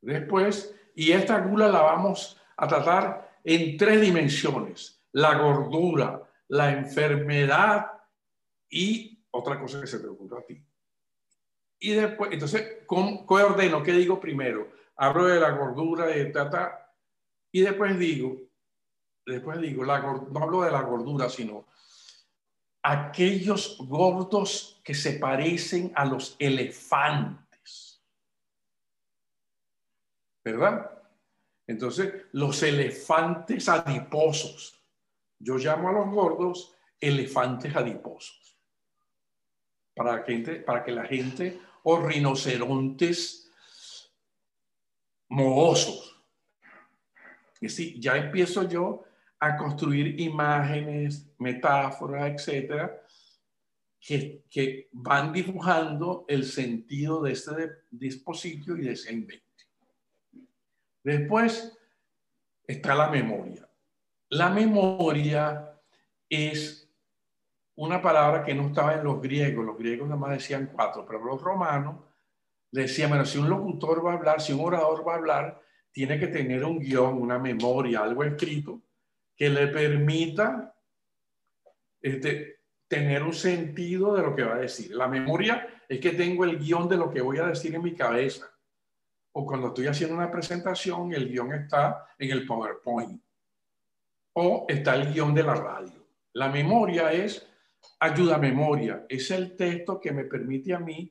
Después 0.01 0.78
y 0.99 1.13
esta 1.13 1.39
gula 1.39 1.69
la 1.69 1.81
vamos 1.81 2.37
a 2.57 2.67
tratar 2.67 3.39
en 3.45 3.77
tres 3.77 4.01
dimensiones, 4.01 5.01
la 5.13 5.37
gordura, 5.37 6.29
la 6.49 6.73
enfermedad 6.73 7.89
y 8.69 9.23
otra 9.31 9.57
cosa 9.61 9.79
que 9.79 9.87
se 9.87 9.99
te 9.99 10.07
ocurra 10.07 10.39
a 10.39 10.45
ti. 10.45 10.61
Y 11.79 11.91
después, 11.91 12.33
entonces, 12.33 12.79
¿cómo, 12.85 13.25
ordeno? 13.29 13.81
¿Qué 13.81 13.93
digo 13.93 14.19
primero? 14.19 14.73
Hablo 14.97 15.27
de 15.27 15.39
la 15.39 15.51
gordura, 15.51 16.05
de 16.05 16.25
tata, 16.25 16.93
y 17.49 17.61
después 17.61 17.97
digo, 17.97 18.35
después 19.25 19.61
digo, 19.61 19.85
no 19.85 19.93
hablo 20.43 20.63
de 20.63 20.71
la 20.71 20.81
gordura, 20.81 21.29
sino 21.29 21.65
aquellos 22.83 23.77
gordos 23.87 24.81
que 24.83 24.93
se 24.93 25.13
parecen 25.13 25.93
a 25.95 26.03
los 26.03 26.35
elefantes. 26.39 27.48
¿Verdad? 30.43 30.91
Entonces, 31.67 32.25
los 32.31 32.63
elefantes 32.63 33.69
adiposos. 33.69 34.83
Yo 35.37 35.57
llamo 35.57 35.89
a 35.89 35.93
los 35.93 36.09
gordos 36.09 36.75
elefantes 36.99 37.75
adiposos. 37.75 38.57
Para 39.95 40.23
que, 40.23 40.39
para 40.65 40.83
que 40.83 40.91
la 40.91 41.05
gente, 41.05 41.59
o 41.83 41.99
rinocerontes 41.99 43.51
mohosos. 45.29 46.23
Y 47.61 47.69
sí, 47.69 47.99
ya 47.99 48.17
empiezo 48.17 48.67
yo 48.67 49.03
a 49.39 49.55
construir 49.55 50.19
imágenes, 50.19 51.29
metáforas, 51.37 52.31
etcétera, 52.31 53.05
que, 53.99 54.43
que, 54.49 54.89
van 54.91 55.31
dibujando 55.31 56.25
el 56.27 56.45
sentido 56.45 57.21
de 57.21 57.33
este 57.33 57.51
dispositivo 57.91 58.77
y 58.77 58.81
de 58.81 58.93
ese 58.93 59.13
invento. 59.13 59.48
Después 61.03 61.77
está 62.65 62.95
la 62.95 63.09
memoria. 63.09 63.67
La 64.29 64.49
memoria 64.49 65.79
es 66.29 66.87
una 67.75 68.01
palabra 68.01 68.43
que 68.43 68.53
no 68.53 68.67
estaba 68.67 68.93
en 68.93 69.03
los 69.03 69.21
griegos. 69.21 69.65
Los 69.65 69.77
griegos 69.77 70.07
nada 70.07 70.19
más 70.19 70.31
decían 70.31 70.69
cuatro, 70.73 71.05
pero 71.05 71.23
los 71.23 71.41
romanos 71.41 72.03
decían, 72.71 73.09
bueno, 73.09 73.25
si 73.25 73.37
un 73.37 73.49
locutor 73.49 74.05
va 74.05 74.11
a 74.11 74.15
hablar, 74.15 74.41
si 74.41 74.53
un 74.53 74.65
orador 74.65 75.07
va 75.07 75.13
a 75.13 75.17
hablar, 75.17 75.61
tiene 75.91 76.19
que 76.19 76.27
tener 76.27 76.63
un 76.63 76.79
guion, 76.79 77.21
una 77.21 77.39
memoria, 77.39 78.01
algo 78.01 78.23
escrito 78.23 78.81
que 79.35 79.49
le 79.49 79.67
permita 79.67 80.75
este, 82.01 82.59
tener 82.87 83.23
un 83.23 83.33
sentido 83.33 84.13
de 84.13 84.21
lo 84.21 84.35
que 84.35 84.43
va 84.43 84.55
a 84.55 84.59
decir. 84.59 84.93
La 84.93 85.07
memoria 85.07 85.81
es 85.87 85.99
que 85.99 86.11
tengo 86.11 86.43
el 86.43 86.59
guion 86.59 86.89
de 86.89 86.97
lo 86.97 87.09
que 87.09 87.21
voy 87.21 87.37
a 87.37 87.47
decir 87.47 87.73
en 87.73 87.83
mi 87.83 87.95
cabeza. 87.95 88.48
O 89.39 89.45
cuando 89.45 89.69
estoy 89.69 89.87
haciendo 89.87 90.17
una 90.17 90.29
presentación, 90.29 91.13
el 91.13 91.29
guion 91.29 91.53
está 91.53 92.09
en 92.17 92.29
el 92.29 92.45
PowerPoint. 92.45 93.21
O 94.33 94.65
está 94.67 94.95
el 94.95 95.13
guion 95.13 95.33
de 95.33 95.43
la 95.43 95.55
radio. 95.55 96.05
La 96.33 96.49
memoria 96.49 97.13
es 97.13 97.47
ayuda 98.01 98.35
a 98.35 98.37
memoria. 98.37 99.05
Es 99.07 99.31
el 99.31 99.55
texto 99.55 99.97
que 99.97 100.11
me 100.11 100.25
permite 100.25 100.73
a 100.73 100.79
mí 100.79 101.09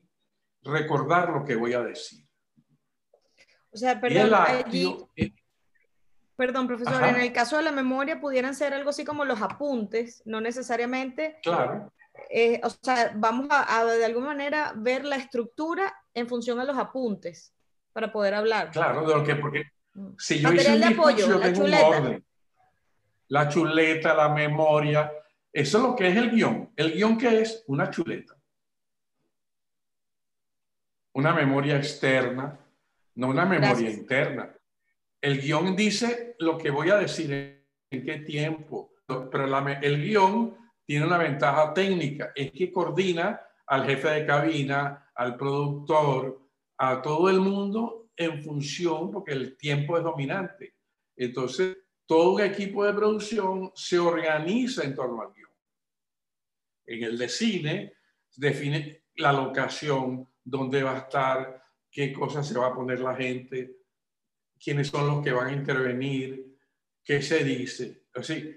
recordar 0.61 1.31
lo 1.31 1.43
que 1.43 1.55
voy 1.55 1.73
a 1.73 1.81
decir. 1.81 2.23
O 3.71 3.77
sea, 3.77 3.99
perdón, 3.99 4.31
allí, 4.31 4.95
Perdón, 6.35 6.67
profesor, 6.67 7.03
en 7.03 7.15
el 7.15 7.33
caso 7.33 7.57
de 7.57 7.63
la 7.63 7.71
memoria 7.71 8.21
pudieran 8.21 8.53
ser 8.53 8.75
algo 8.75 8.91
así 8.91 9.03
como 9.03 9.25
los 9.25 9.41
apuntes, 9.41 10.21
no 10.25 10.39
necesariamente. 10.39 11.39
Claro. 11.41 11.91
Eh, 12.29 12.61
o 12.63 12.69
sea, 12.69 13.11
vamos 13.15 13.47
a, 13.49 13.85
de 13.85 14.05
alguna 14.05 14.27
manera 14.27 14.73
ver 14.75 15.03
la 15.03 15.15
estructura 15.15 15.91
en 16.13 16.27
función 16.27 16.59
a 16.59 16.63
los 16.65 16.77
apuntes 16.77 17.55
para 17.93 18.11
poder 18.11 18.33
hablar. 18.33 18.71
Claro, 18.71 19.07
de 19.07 19.15
lo 19.15 19.23
que, 19.23 19.35
porque 19.35 19.65
mm. 19.93 20.09
si 20.17 20.39
yo 20.39 20.53
hice 20.53 20.73
un 20.73 20.81
de 20.81 20.87
apoyo, 20.87 21.39
la 21.39 21.53
chuleta. 21.53 22.19
la 23.27 23.49
chuleta, 23.49 24.13
la 24.13 24.29
memoria, 24.29 25.11
eso 25.51 25.77
es 25.77 25.83
lo 25.83 25.95
que 25.95 26.07
es 26.07 26.15
el 26.15 26.31
guion. 26.31 26.71
El 26.75 26.93
guion 26.93 27.17
que 27.17 27.41
es 27.41 27.63
una 27.67 27.89
chuleta. 27.89 28.35
Una 31.13 31.33
memoria 31.33 31.77
externa, 31.77 32.59
no 33.15 33.27
una 33.27 33.45
memoria 33.45 33.89
interna. 33.89 34.55
El 35.21 35.41
guion 35.41 35.75
dice 35.75 36.35
lo 36.39 36.57
que 36.57 36.69
voy 36.69 36.91
a 36.91 36.95
decir 36.95 37.65
en 37.91 38.05
qué 38.05 38.19
tiempo, 38.19 38.91
pero 39.05 39.45
el 39.81 40.01
guion 40.01 40.57
tiene 40.85 41.05
una 41.05 41.17
ventaja 41.17 41.73
técnica, 41.73 42.31
es 42.35 42.51
que 42.51 42.71
coordina 42.71 43.41
al 43.67 43.85
jefe 43.85 44.09
de 44.09 44.25
cabina, 44.25 45.11
al 45.13 45.35
productor, 45.35 46.48
a 46.81 47.01
todo 47.01 47.29
el 47.29 47.41
mundo 47.41 48.09
en 48.15 48.41
función, 48.41 49.11
porque 49.11 49.33
el 49.33 49.57
tiempo 49.57 49.97
es 49.97 50.03
dominante. 50.03 50.75
Entonces, 51.15 51.77
todo 52.05 52.33
un 52.33 52.41
equipo 52.41 52.85
de 52.85 52.93
producción 52.93 53.71
se 53.75 53.99
organiza 53.99 54.83
en 54.83 54.95
torno 54.95 55.21
al 55.21 55.33
guion. 55.33 55.51
En 56.85 57.03
el 57.03 57.17
de 57.17 57.29
cine, 57.29 57.93
define 58.35 59.03
la 59.17 59.33
locación, 59.33 60.27
dónde 60.43 60.81
va 60.81 60.95
a 60.95 60.99
estar, 60.99 61.63
qué 61.91 62.13
cosas 62.13 62.47
se 62.47 62.57
va 62.57 62.67
a 62.67 62.73
poner 62.73 63.01
la 63.01 63.13
gente, 63.13 63.75
quiénes 64.57 64.87
son 64.87 65.07
los 65.07 65.23
que 65.23 65.33
van 65.33 65.47
a 65.47 65.53
intervenir, 65.53 66.57
qué 67.03 67.21
se 67.21 67.43
dice. 67.43 68.05
Así, 68.13 68.55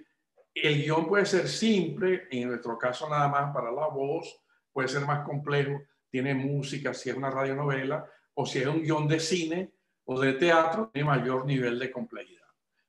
el 0.55 0.83
guion 0.83 1.09
puede 1.09 1.27
ser 1.27 1.49
simple, 1.49 2.29
en 2.31 2.51
nuestro 2.51 2.79
caso 2.79 3.09
nada 3.09 3.27
más 3.27 3.53
para 3.53 3.73
la 3.73 3.89
voz, 3.89 4.41
puede 4.73 4.89
ser 4.89 5.05
más 5.05 5.27
complejo, 5.27 5.83
tiene 6.13 6.35
música, 6.35 6.93
si 6.93 7.09
es 7.11 7.17
una 7.17 7.31
radionovela, 7.31 8.09
o 8.35 8.45
si 8.47 8.59
es 8.59 8.67
un 8.67 8.83
guion 8.83 9.09
de 9.09 9.19
cine 9.19 9.73
o 10.05 10.21
de 10.21 10.35
teatro, 10.35 10.91
tiene 10.93 11.09
mayor 11.09 11.47
nivel 11.47 11.79
de 11.79 11.91
complejidad. 11.91 12.47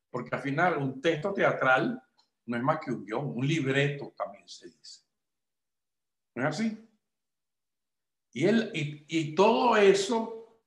Porque 0.10 0.36
al 0.36 0.42
final 0.42 0.78
un 0.78 1.02
texto 1.02 1.34
teatral 1.34 2.04
no 2.46 2.58
es 2.58 2.64
más 2.64 2.80
que 2.80 2.92
un 2.92 3.06
guion, 3.06 3.32
un 3.36 3.48
libreto 3.48 4.14
también 4.16 4.48
se 4.48 4.68
dice. 4.68 5.02
¿No 6.36 6.44
es 6.44 6.50
así? 6.50 6.90
Y, 8.34 8.46
el, 8.46 8.72
y, 8.74 9.34
todo 9.34 9.78
eso 9.78 10.60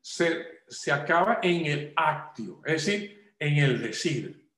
se 0.00 0.52
se 0.72 0.90
acaba 0.90 1.38
en 1.42 1.66
el 1.66 1.92
actio, 1.96 2.62
es 2.64 2.86
decir, 2.86 3.34
en 3.38 3.58
el 3.58 3.82
decir. 3.82 4.50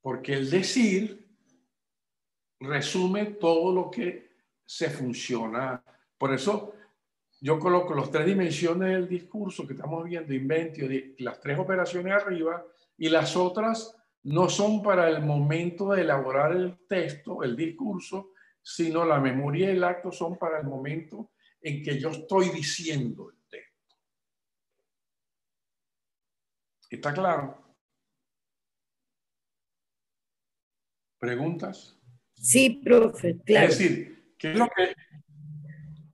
Porque 0.00 0.32
el 0.32 0.50
decir 0.50 1.28
resume 2.58 3.26
todo 3.26 3.74
lo 3.74 3.90
que 3.90 4.30
se 4.64 4.88
funciona. 4.88 5.84
Por 6.22 6.32
eso 6.32 6.72
yo 7.40 7.58
coloco 7.58 7.96
las 7.96 8.08
tres 8.08 8.26
dimensiones 8.26 8.90
del 8.90 9.08
discurso 9.08 9.66
que 9.66 9.72
estamos 9.72 10.04
viendo, 10.04 10.32
inventio, 10.32 10.88
las 11.18 11.40
tres 11.40 11.58
operaciones 11.58 12.12
arriba, 12.12 12.64
y 12.96 13.08
las 13.08 13.36
otras 13.36 13.96
no 14.22 14.48
son 14.48 14.84
para 14.84 15.08
el 15.08 15.20
momento 15.20 15.90
de 15.90 16.02
elaborar 16.02 16.52
el 16.52 16.86
texto, 16.86 17.42
el 17.42 17.56
discurso, 17.56 18.34
sino 18.62 19.04
la 19.04 19.18
memoria 19.18 19.72
y 19.72 19.76
el 19.76 19.82
acto 19.82 20.12
son 20.12 20.38
para 20.38 20.60
el 20.60 20.64
momento 20.64 21.32
en 21.60 21.82
que 21.82 21.98
yo 21.98 22.10
estoy 22.10 22.50
diciendo 22.50 23.32
¿Está 26.88 27.12
claro? 27.12 27.76
¿Preguntas? 31.18 31.98
Sí, 32.34 32.80
profe, 32.84 33.40
claro. 33.44 33.66
Es 33.66 33.78
decir, 33.78 34.36
¿qué 34.38 34.52
es 34.52 34.58
lo 34.58 34.68
que... 34.68 34.94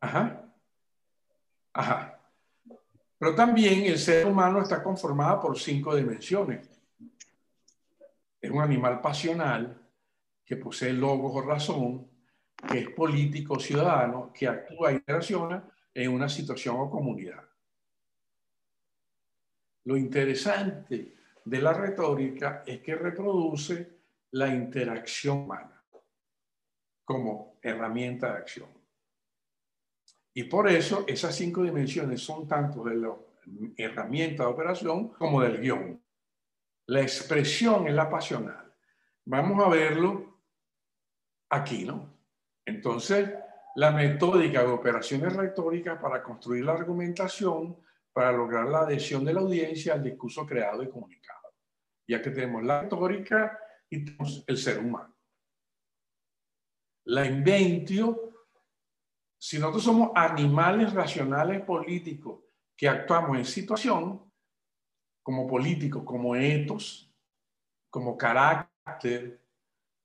Ajá. 0.01 0.44
Ajá. 1.72 2.20
Pero 3.18 3.34
también 3.34 3.84
el 3.84 3.99
ser 3.99 4.26
humano 4.26 4.62
está 4.62 4.82
conformado 4.82 5.40
por 5.40 5.59
cinco 5.59 5.94
dimensiones. 5.94 6.68
Es 8.40 8.51
un 8.51 8.61
animal 8.61 9.01
pasional 9.01 9.80
que 10.44 10.57
posee 10.57 10.92
logos 10.92 11.32
o 11.34 11.42
razón, 11.42 12.11
que 12.70 12.78
es 12.78 12.90
político 12.90 13.59
ciudadano, 13.59 14.32
que 14.32 14.46
actúa 14.46 14.92
y 14.92 14.96
interacciona 14.96 15.68
en 15.92 16.12
una 16.12 16.28
situación 16.28 16.76
o 16.78 16.90
comunidad. 16.90 17.42
Lo 19.84 19.96
interesante 19.96 21.16
de 21.44 21.61
la 21.61 21.72
retórica 21.72 22.62
es 22.66 22.80
que 22.80 22.94
reproduce 22.94 23.99
la 24.32 24.49
interacción 24.49 25.38
humana 25.38 25.82
como 27.05 27.59
herramienta 27.62 28.32
de 28.32 28.38
acción. 28.38 28.78
Y 30.39 30.45
por 30.45 30.68
eso 30.68 31.05
esas 31.09 31.34
cinco 31.34 31.64
dimensiones 31.64 32.20
son 32.22 32.47
tanto 32.47 32.84
de 32.84 32.95
la 32.95 33.12
herramienta 33.76 34.45
de 34.45 34.49
operación 34.49 35.09
como 35.09 35.43
del 35.43 35.61
guion. 35.61 36.01
La 36.86 37.03
expresión 37.03 37.89
es 37.89 37.95
la 37.95 38.09
pasional. 38.09 38.72
Vamos 39.24 39.66
a 39.66 39.68
verlo 39.68 40.39
aquí, 41.51 41.84
¿no? 41.84 42.20
Entonces, 42.64 43.34
la 43.74 43.91
metódica 43.91 44.61
de 44.61 44.68
operaciones 44.68 45.34
retóricas 45.34 46.01
para 46.01 46.22
construir 46.22 46.64
la 46.64 46.74
argumentación 46.74 47.76
para 48.12 48.30
lograr 48.30 48.68
la 48.68 48.82
adhesión 48.82 49.24
de 49.24 49.34
la 49.34 49.41
audiencia 49.41 49.95
al 49.95 50.05
discurso 50.05 50.47
creado 50.47 50.84
y 50.84 50.89
comunicado, 50.89 51.53
ya 52.07 52.22
que 52.22 52.30
tenemos 52.30 52.62
la 52.62 52.82
retórica 52.82 53.59
y 53.91 54.05
tenemos 54.05 54.45
el 54.47 54.57
ser 54.57 54.78
humano. 54.78 55.16
La 57.07 57.26
inventio, 57.26 58.28
si 59.39 59.59
nosotros 59.59 59.84
somos 59.84 60.11
animales 60.14 60.93
racionales 60.93 61.62
políticos 61.62 62.41
que 62.76 62.89
actuamos 62.89 63.39
en 63.39 63.45
situación, 63.45 64.28
como 65.22 65.47
políticos, 65.47 66.03
como 66.05 66.34
etos, 66.34 67.14
como 67.91 68.16
carácter, 68.16 69.45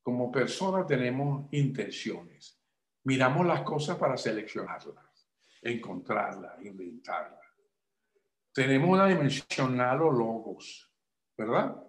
como 0.01 0.31
persona 0.31 0.85
tenemos 0.85 1.47
intenciones. 1.51 2.59
Miramos 3.05 3.45
las 3.45 3.61
cosas 3.61 3.97
para 3.97 4.17
seleccionarlas, 4.17 5.29
encontrarlas, 5.61 6.61
inventarlas. 6.63 7.39
Tenemos 8.53 8.89
una 8.89 9.07
dimensional 9.07 10.01
o 10.01 10.11
logos, 10.11 10.91
¿verdad? 11.37 11.81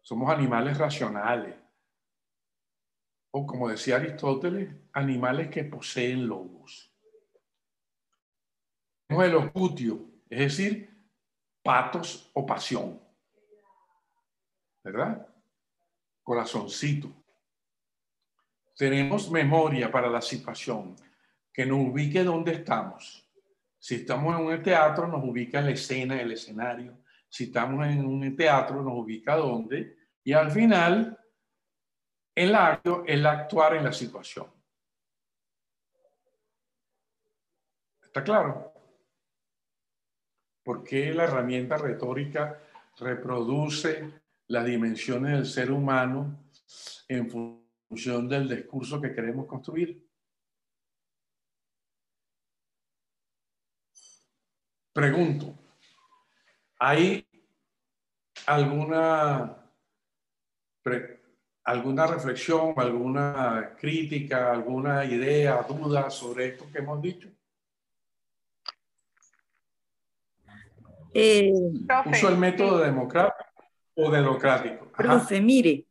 Somos 0.00 0.30
animales 0.32 0.76
racionales. 0.78 1.54
O 3.32 3.46
como 3.46 3.68
decía 3.68 3.96
Aristóteles, 3.96 4.74
animales 4.92 5.48
que 5.48 5.64
poseen 5.64 6.26
logos. 6.26 6.92
Tenemos 9.06 9.26
el 9.26 9.34
ocutio, 9.34 10.10
es 10.28 10.38
decir, 10.38 10.90
patos 11.62 12.30
o 12.34 12.44
pasión. 12.44 13.00
¿Verdad? 14.84 15.26
Corazoncito. 16.22 17.10
Tenemos 18.76 19.30
memoria 19.30 19.90
para 19.90 20.08
la 20.08 20.20
situación, 20.20 20.96
que 21.52 21.64
nos 21.64 21.78
ubique 21.78 22.24
donde 22.24 22.52
estamos. 22.52 23.28
Si 23.78 23.96
estamos 23.96 24.38
en 24.38 24.46
un 24.46 24.62
teatro, 24.62 25.06
nos 25.06 25.24
ubica 25.24 25.60
la 25.60 25.70
escena, 25.70 26.20
el 26.20 26.32
escenario. 26.32 26.98
Si 27.28 27.44
estamos 27.44 27.86
en 27.86 28.04
un 28.04 28.36
teatro, 28.36 28.82
nos 28.82 28.94
ubica 28.94 29.36
dónde. 29.36 29.96
Y 30.22 30.32
al 30.32 30.50
final, 30.50 31.18
el 32.34 32.54
acto 32.54 33.04
es 33.06 33.24
actuar 33.24 33.76
en 33.76 33.84
la 33.84 33.92
situación. 33.92 34.46
¿Está 38.02 38.22
claro? 38.22 38.72
¿Por 40.62 40.84
qué 40.84 41.12
la 41.12 41.24
herramienta 41.24 41.76
retórica 41.76 42.60
reproduce 42.98 44.22
las 44.48 44.64
dimensiones 44.64 45.32
del 45.32 45.46
ser 45.46 45.70
humano 45.72 46.50
en 47.08 47.30
función 47.30 48.28
del 48.28 48.48
discurso 48.48 49.00
que 49.00 49.14
queremos 49.14 49.46
construir? 49.46 50.06
Pregunto, 54.92 55.58
¿hay 56.78 57.26
alguna, 58.46 59.56
alguna 61.64 62.06
reflexión, 62.06 62.74
alguna 62.76 63.74
crítica, 63.78 64.52
alguna 64.52 65.04
idea, 65.04 65.64
duda 65.68 66.10
sobre 66.10 66.48
esto 66.48 66.66
que 66.72 66.78
hemos 66.78 67.00
dicho? 67.00 67.28
Eh, 71.14 71.52
¿Uso 72.10 72.28
el 72.28 72.38
método 72.38 72.78
democrático 72.78 73.44
o 73.94 74.10
democrático? 74.10 74.90
Profe, 74.96 75.40
mire, 75.40 75.86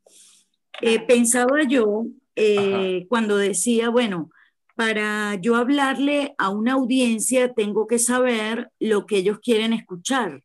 eh, 0.81 0.99
pensaba 1.05 1.63
yo 1.67 2.05
eh, 2.35 3.05
cuando 3.07 3.37
decía, 3.37 3.89
bueno, 3.89 4.31
para 4.75 5.35
yo 5.35 5.55
hablarle 5.57 6.33
a 6.39 6.49
una 6.49 6.73
audiencia 6.73 7.53
tengo 7.53 7.85
que 7.85 7.99
saber 7.99 8.71
lo 8.79 9.05
que 9.05 9.17
ellos 9.17 9.39
quieren 9.39 9.73
escuchar. 9.73 10.43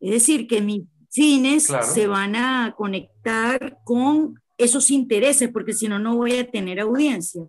Es 0.00 0.12
decir, 0.12 0.46
que 0.46 0.62
mis 0.62 0.84
cines 1.10 1.68
se 1.82 2.06
van 2.06 2.34
a 2.36 2.74
conectar 2.76 3.78
con 3.84 4.40
esos 4.56 4.90
intereses, 4.90 5.50
porque 5.52 5.74
si 5.74 5.88
no, 5.88 5.98
no 5.98 6.16
voy 6.16 6.38
a 6.38 6.50
tener 6.50 6.80
audiencia. 6.80 7.42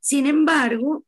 Sin 0.00 0.26
embargo, 0.26 1.04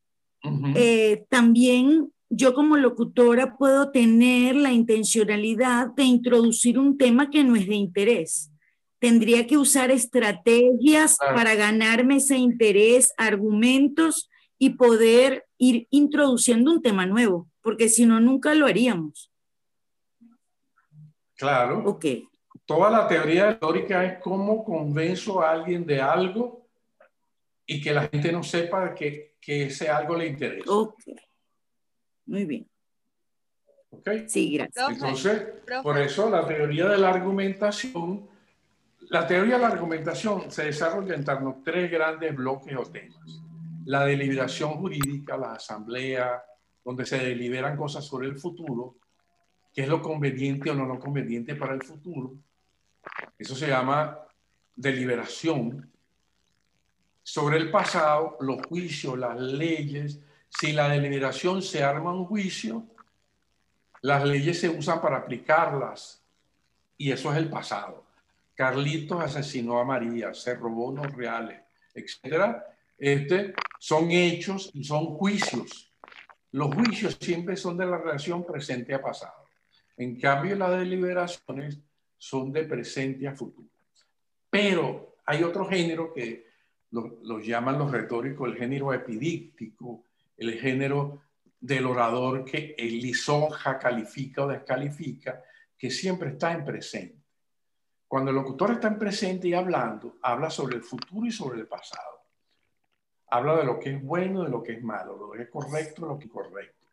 también 1.30 2.10
yo 2.30 2.52
como 2.52 2.76
locutora 2.76 3.56
puedo 3.56 3.90
tener 3.90 4.56
la 4.56 4.72
intencionalidad 4.72 5.88
de 5.94 6.04
introducir 6.04 6.78
un 6.78 6.98
tema 6.98 7.30
que 7.30 7.44
no 7.44 7.56
es 7.56 7.66
de 7.66 7.76
interés. 7.76 8.50
Tendría 8.98 9.46
que 9.46 9.58
usar 9.58 9.90
estrategias 9.90 11.18
para 11.18 11.54
ganarme 11.54 12.16
ese 12.16 12.38
interés, 12.38 13.12
argumentos 13.16 14.30
y 14.58 14.70
poder 14.70 15.44
ir 15.58 15.86
introduciendo 15.90 16.72
un 16.72 16.82
tema 16.82 17.04
nuevo, 17.04 17.48
porque 17.60 17.88
si 17.88 18.06
no, 18.06 18.18
nunca 18.20 18.54
lo 18.54 18.66
haríamos. 18.66 19.30
Claro. 21.36 21.82
Ok. 21.86 22.06
Toda 22.64 22.90
la 22.90 23.08
teoría 23.08 23.58
teórica 23.58 24.04
es 24.04 24.18
cómo 24.20 24.64
convenzo 24.64 25.42
a 25.42 25.50
alguien 25.50 25.84
de 25.84 26.00
algo 26.00 26.66
y 27.66 27.80
que 27.80 27.92
la 27.92 28.08
gente 28.08 28.32
no 28.32 28.42
sepa 28.42 28.94
que, 28.94 29.36
que 29.40 29.64
ese 29.64 29.88
algo 29.88 30.16
le 30.16 30.28
interesa. 30.28 30.70
Ok. 30.70 31.02
Muy 32.26 32.44
bien. 32.44 32.68
¿Ok? 33.90 34.10
Sí, 34.26 34.56
gracias. 34.56 34.88
Entonces, 34.90 35.42
por 35.82 35.98
eso 35.98 36.30
la 36.30 36.46
teoría 36.46 36.88
de 36.88 36.98
la 36.98 37.10
argumentación, 37.10 38.28
la 39.10 39.26
teoría 39.26 39.54
de 39.54 39.60
la 39.60 39.68
argumentación 39.68 40.50
se 40.50 40.64
desarrolla 40.64 41.14
en 41.14 41.24
torno 41.24 41.50
a 41.50 41.64
tres 41.64 41.90
grandes 41.90 42.34
bloques 42.34 42.76
o 42.76 42.82
temas. 42.90 43.42
La 43.86 44.04
deliberación 44.04 44.74
jurídica, 44.74 45.36
la 45.36 45.52
asamblea, 45.52 46.42
donde 46.84 47.06
se 47.06 47.18
deliberan 47.18 47.76
cosas 47.76 48.04
sobre 48.04 48.28
el 48.28 48.38
futuro, 48.38 48.96
qué 49.74 49.82
es 49.82 49.88
lo 49.88 50.00
conveniente 50.00 50.70
o 50.70 50.74
no 50.74 50.86
lo 50.86 51.00
conveniente 51.00 51.56
para 51.56 51.74
el 51.74 51.82
futuro. 51.82 52.34
Eso 53.36 53.56
se 53.56 53.66
llama 53.66 54.18
deliberación. 54.76 55.90
Sobre 57.22 57.56
el 57.56 57.70
pasado, 57.70 58.36
los 58.40 58.64
juicios, 58.66 59.18
las 59.18 59.38
leyes, 59.40 60.20
si 60.48 60.72
la 60.72 60.88
deliberación 60.88 61.60
se 61.60 61.82
arma 61.82 62.12
un 62.12 62.26
juicio, 62.26 62.86
las 64.02 64.24
leyes 64.24 64.60
se 64.60 64.68
usan 64.68 65.00
para 65.00 65.16
aplicarlas 65.16 66.22
y 66.96 67.10
eso 67.10 67.32
es 67.32 67.38
el 67.38 67.48
pasado. 67.48 68.04
Carlitos 68.54 69.20
asesinó 69.20 69.80
a 69.80 69.84
María, 69.84 70.32
se 70.34 70.54
robó 70.54 70.88
unos 70.88 71.12
reales, 71.12 71.60
etcétera. 71.94 72.64
Este, 72.96 73.54
son 73.80 74.10
hechos 74.12 74.70
y 74.72 74.84
son 74.84 75.06
juicios. 75.16 75.90
Los 76.52 76.72
juicios 76.72 77.18
siempre 77.20 77.56
son 77.56 77.76
de 77.76 77.86
la 77.86 77.98
relación 77.98 78.46
presente 78.46 78.94
a 78.94 79.02
pasado. 79.02 79.43
En 79.96 80.18
cambio, 80.18 80.56
las 80.56 80.78
deliberaciones 80.78 81.78
son 82.18 82.52
de 82.52 82.64
presente 82.64 83.28
a 83.28 83.34
futuro. 83.34 83.68
Pero 84.50 85.16
hay 85.26 85.42
otro 85.42 85.66
género 85.66 86.12
que 86.12 86.46
lo, 86.90 87.40
llaman 87.40 87.78
los 87.78 87.90
retóricos, 87.90 88.48
el 88.48 88.56
género 88.56 88.92
epidíctico, 88.92 90.04
el 90.36 90.58
género 90.58 91.22
del 91.60 91.86
orador 91.86 92.44
que 92.44 92.74
lisonja, 92.78 93.78
califica 93.78 94.44
o 94.44 94.48
descalifica, 94.48 95.42
que 95.76 95.90
siempre 95.90 96.30
está 96.30 96.52
en 96.52 96.64
presente. 96.64 97.18
Cuando 98.06 98.30
el 98.30 98.36
locutor 98.36 98.72
está 98.72 98.88
en 98.88 98.98
presente 98.98 99.48
y 99.48 99.54
hablando, 99.54 100.18
habla 100.22 100.50
sobre 100.50 100.76
el 100.76 100.82
futuro 100.82 101.26
y 101.26 101.32
sobre 101.32 101.58
el 101.58 101.66
pasado. 101.66 102.22
Habla 103.28 103.56
de 103.56 103.64
lo 103.64 103.80
que 103.80 103.90
es 103.90 104.02
bueno, 104.02 104.44
de 104.44 104.50
lo 104.50 104.62
que 104.62 104.74
es 104.74 104.82
malo, 104.82 105.14
de 105.14 105.20
lo 105.20 105.30
que 105.32 105.42
es 105.42 105.48
correcto, 105.48 106.02
de 106.02 106.08
lo 106.08 106.18
que 106.18 106.26
es 106.26 106.30
correcto. 106.30 106.86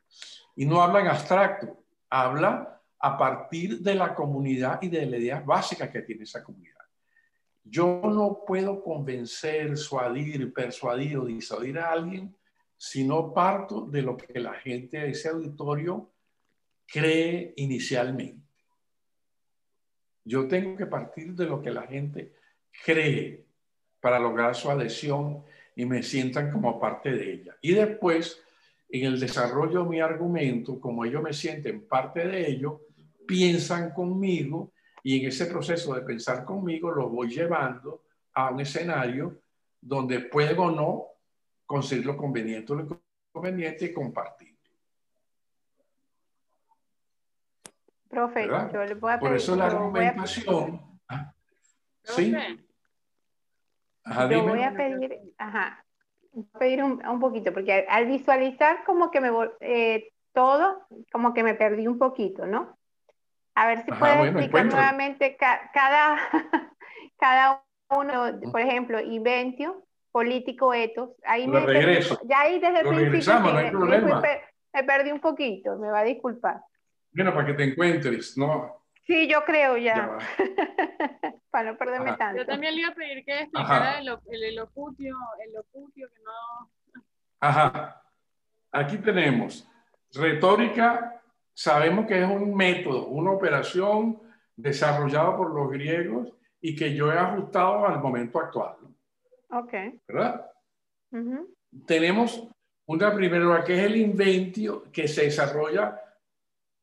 Y 0.56 0.66
no 0.66 0.82
habla 0.82 1.02
en 1.02 1.08
abstracto, 1.08 1.84
habla 2.10 2.81
a 3.02 3.18
partir 3.18 3.80
de 3.80 3.96
la 3.96 4.14
comunidad 4.14 4.82
y 4.82 4.90
de 4.90 5.06
las 5.06 5.20
ideas 5.20 5.46
básicas 5.46 5.90
que 5.90 6.02
tiene 6.02 6.24
esa 6.24 6.44
comunidad. 6.44 6.78
Yo 7.64 8.02
no 8.04 8.44
puedo 8.46 8.84
convencer, 8.84 9.78
suadir, 9.78 10.54
persuadir 10.54 11.18
o 11.18 11.26
disuadir 11.26 11.80
a 11.80 11.92
alguien 11.92 12.36
si 12.78 13.04
no 13.04 13.34
parto 13.34 13.86
de 13.86 14.02
lo 14.02 14.18
que 14.18 14.40
la 14.40 14.54
gente 14.54 14.98
de 14.98 15.10
ese 15.12 15.30
auditorio 15.30 16.12
cree 16.88 17.54
inicialmente. 17.58 18.42
Yo 20.24 20.48
tengo 20.48 20.76
que 20.76 20.86
partir 20.86 21.34
de 21.34 21.46
lo 21.46 21.62
que 21.62 21.72
la 21.72 21.84
gente 21.84 22.34
cree 22.84 23.46
para 24.00 24.20
lograr 24.20 24.56
su 24.56 24.70
adhesión 24.70 25.44
y 25.76 25.86
me 25.86 26.04
sientan 26.04 26.52
como 26.52 26.80
parte 26.80 27.12
de 27.12 27.34
ella. 27.34 27.56
Y 27.62 27.74
después, 27.74 28.42
en 28.90 29.06
el 29.06 29.20
desarrollo 29.20 29.84
de 29.84 29.90
mi 29.90 30.02
argumento, 30.02 30.80
como 30.80 31.06
ellos 31.06 31.22
me 31.22 31.34
sienten 31.34 31.88
parte 31.88 32.28
de 32.28 32.50
ello, 32.50 32.82
piensan 33.32 33.92
conmigo 33.92 34.74
y 35.02 35.22
en 35.22 35.30
ese 35.30 35.46
proceso 35.46 35.96
de 35.96 36.02
pensar 36.02 36.44
conmigo 36.44 36.92
los 36.92 37.10
voy 37.10 37.30
llevando 37.30 38.04
a 38.34 38.52
un 38.52 38.60
escenario 38.60 39.40
donde 39.80 40.20
puedo 40.20 40.64
o 40.64 40.72
no 40.72 41.06
conseguir 41.66 42.06
lo 42.06 42.18
conveniente 42.18 42.74
o 42.74 42.76
lo 42.76 43.02
conveniente 43.32 43.86
y 43.86 43.94
compartir. 43.94 44.54
Profe, 48.10 48.48
yo 48.48 48.84
le 48.84 48.96
voy 48.96 49.14
a 49.14 49.20
pedir. 49.20 49.30
Por 49.30 49.38
eso 49.38 49.56
la 49.56 49.68
argumentación. 49.68 51.00
¿ah? 51.08 51.34
¿Sí? 52.04 52.36
yo 54.30 54.44
voy 54.44 54.64
a 54.64 54.74
pedir, 54.74 55.34
ajá, 55.38 55.86
voy 56.34 56.46
a 56.54 56.60
pedir 56.60 56.84
un, 56.84 57.02
un, 57.08 57.20
poquito, 57.22 57.54
porque 57.54 57.86
al 57.88 58.08
visualizar 58.08 58.84
como 58.84 59.10
que 59.10 59.22
me 59.22 59.30
eh, 59.62 60.12
todo, 60.34 60.86
como 61.14 61.34
que 61.34 61.44
me 61.44 61.54
perdí 61.56 61.88
un 61.88 61.98
poquito, 61.98 62.46
¿no? 62.46 62.78
A 63.56 63.68
ver 63.68 63.84
si 63.84 63.92
puedes 63.92 64.28
explicar 64.28 64.66
nuevamente 64.66 65.38
cada, 65.38 66.18
cada 67.20 67.64
uno, 67.90 68.40
por 68.52 68.62
ejemplo, 68.62 69.00
Inventio, 69.00 69.86
político 70.12 70.74
etos. 70.74 71.12
Ahí 71.26 71.48
me 71.48 71.60
regreso. 71.60 72.20
ya 72.24 72.42
ahí 72.42 72.60
desde 72.60 72.82
el 72.82 73.10
principio 73.10 73.40
me, 74.74 74.84
perdí 74.84 75.12
un 75.12 75.20
poquito, 75.20 75.78
me 75.78 75.90
va 75.90 76.00
a 76.00 76.04
disculpar. 76.04 76.62
Bueno, 77.12 77.34
para 77.34 77.48
que 77.48 77.54
te 77.54 77.64
encuentres, 77.66 78.38
¿no? 78.38 78.82
Sí, 79.06 79.28
yo 79.28 79.44
creo 79.44 79.78
ya. 79.78 80.18
Para 81.52 81.72
no 81.72 81.78
perderme 81.78 82.14
tanto. 82.14 82.38
Yo 82.38 82.46
también 82.46 82.76
le 82.76 82.82
iba 82.82 82.92
a 82.92 82.96
pedir 82.96 83.26
que 83.26 83.42
explicara 83.42 84.00
el, 84.00 84.08
el, 84.08 84.44
elocutio, 84.44 85.18
el 85.46 85.54
locutio, 85.54 86.08
que 86.08 86.22
no. 86.24 87.02
Ajá. 87.42 88.02
Aquí 88.72 88.98
tenemos 89.00 89.68
retórica, 90.14 91.21
sabemos 91.62 92.08
que 92.08 92.20
es 92.20 92.28
un 92.28 92.56
método, 92.56 93.06
una 93.08 93.32
operación 93.32 94.20
desarrollada 94.56 95.38
por 95.38 95.54
los 95.54 95.70
griegos 95.70 96.34
y 96.60 96.76
que 96.76 96.96
yo 96.96 97.12
he 97.12 97.18
ajustado 97.18 97.86
al 97.86 98.00
momento 98.00 98.40
actual. 98.40 98.78
Ok. 99.52 99.74
¿Verdad? 100.08 100.50
Tenemos 101.86 102.48
una 102.88 103.14
primera 103.14 103.64
que 103.64 103.78
es 103.78 103.84
el 103.84 103.96
inventio 103.96 104.92
que 104.92 105.08
se 105.08 105.26
desarrolla. 105.26 106.02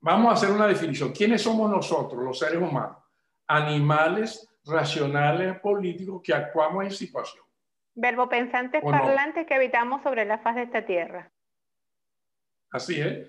Vamos 0.01 0.31
a 0.31 0.35
hacer 0.35 0.51
una 0.51 0.69
definición. 0.69 1.13
¿Quiénes 1.13 1.43
somos 1.43 1.69
nosotros, 1.69 2.23
los 2.23 2.39
seres 2.39 2.59
humanos? 2.59 2.99
Animales 3.49 4.49
racionales 4.65 5.59
políticos 5.59 6.21
que 6.23 6.33
actuamos 6.33 6.85
en 6.85 6.91
situación. 6.93 7.45
Verbo 7.97 8.29
pensantes 8.29 8.81
parlantes 8.85 9.45
que 9.45 9.55
habitamos 9.55 10.05
sobre 10.05 10.25
la 10.25 10.39
faz 10.39 10.55
de 10.55 10.63
esta 10.63 10.87
tierra. 10.87 11.33
Así 12.71 13.01
es. 13.01 13.27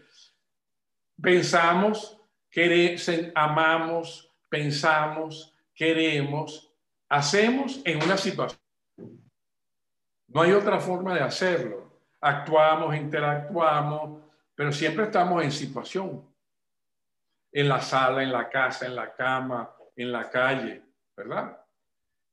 Pensamos, 1.21 2.19
queremos, 2.49 3.09
amamos, 3.35 4.31
pensamos, 4.49 5.53
queremos, 5.73 6.73
hacemos 7.09 7.81
en 7.85 8.03
una 8.03 8.17
situación. 8.17 8.59
No 10.27 10.41
hay 10.41 10.51
otra 10.51 10.79
forma 10.79 11.13
de 11.13 11.21
hacerlo. 11.21 11.89
Actuamos, 12.21 12.95
interactuamos, 12.95 14.23
pero 14.55 14.71
siempre 14.71 15.05
estamos 15.05 15.43
en 15.43 15.51
situación. 15.51 16.25
En 17.51 17.67
la 17.67 17.81
sala, 17.81 18.21
en 18.21 18.31
la 18.31 18.47
casa, 18.47 18.85
en 18.85 18.95
la 18.95 19.13
cama, 19.13 19.75
en 19.95 20.11
la 20.11 20.29
calle, 20.29 20.83
¿verdad? 21.17 21.59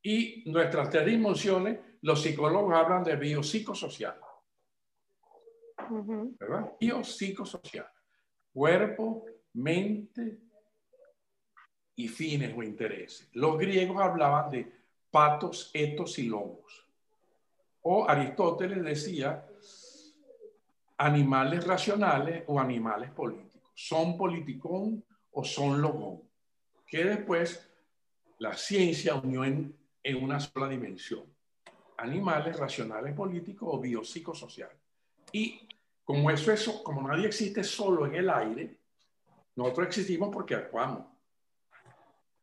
Y 0.03 0.45
nuestras 0.47 0.91
tres 0.91 1.07
dimensiones, 1.07 1.79
los 2.03 2.23
psicólogos 2.23 2.75
hablan 2.75 3.03
de 3.03 3.17
biopsicosocial. 3.17 4.21
¿Verdad? 6.39 6.73
Biopsicosocial. 6.79 7.89
Cuerpo, 8.57 9.27
mente 9.53 10.39
y 11.95 12.09
fines 12.09 12.57
o 12.57 12.63
intereses. 12.63 13.29
Los 13.35 13.59
griegos 13.59 14.01
hablaban 14.01 14.51
de 14.51 14.73
patos, 15.11 15.71
etos 15.75 16.19
y 16.19 16.29
lobos 16.29 16.87
o 17.89 18.09
Aristóteles 18.09 18.83
decía 18.83 19.47
animales 20.99 21.65
racionales 21.65 22.43
o 22.49 22.59
animales 22.59 23.13
políticos. 23.13 23.71
Son 23.77 24.17
politicón 24.17 25.05
o 25.31 25.45
son 25.45 25.81
logón, 25.81 26.23
que 26.85 27.05
después 27.05 27.71
la 28.39 28.57
ciencia 28.57 29.15
unió 29.15 29.45
en, 29.45 29.73
en 30.03 30.25
una 30.25 30.41
sola 30.41 30.67
dimensión. 30.67 31.33
Animales 31.99 32.59
racionales 32.59 33.15
políticos 33.15 33.69
o 33.71 33.81
biopsicosocial. 33.81 34.71
Y 35.31 35.61
como 36.07 36.31
eso, 36.31 36.53
eso, 36.53 36.85
como 36.85 37.07
nadie 37.09 37.27
existe 37.27 37.65
solo 37.65 38.07
en 38.07 38.15
el 38.15 38.31
aire, 38.31 38.79
nosotros 39.57 39.89
existimos 39.89 40.31
porque 40.33 40.55
actuamos. 40.55 41.05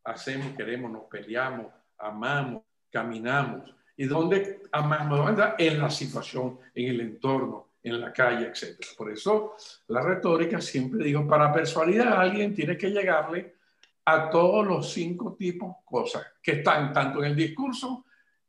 Hacemos, 0.03 0.53
queremos, 0.57 0.91
nos 0.91 1.03
peleamos, 1.03 1.68
amamos, 1.98 2.64
caminamos. 2.91 3.73
¿Y 3.95 4.03
dónde 4.03 4.64
amamos? 4.69 5.34
En 5.57 5.80
la 5.80 5.90
situación, 5.90 6.60
en 6.76 6.90
el 6.90 6.99
entorno, 6.99 7.69
en 7.81 8.02
la 8.02 8.11
calle, 8.11 8.48
etc. 8.48 8.84
Por 8.98 9.10
eso 9.10 9.56
la 9.88 10.02
retórica 10.02 10.60
siempre 10.60 11.06
digo, 11.06 11.26
para 11.26 11.53
persuadir 11.53 12.02
a 12.02 12.19
alguien 12.19 12.53
tiene 12.53 12.77
que 12.77 12.90
llegarle 12.90 13.56
a 14.03 14.30
todos 14.30 14.68
los 14.68 14.91
cinco 14.91 15.35
tipos 15.40 15.77
cosas 15.85 16.22
que 16.41 16.52
están 16.52 16.91
tanto 16.91 17.19
en 17.19 17.31
el 17.31 17.35
discurso 17.38 18.03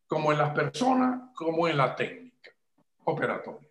como 0.08 0.32
en 0.32 0.38
las 0.38 0.50
personas, 0.50 1.30
como 1.36 1.68
en 1.68 1.76
la 1.76 1.94
técnica 1.94 2.50
operatoria. 3.04 3.68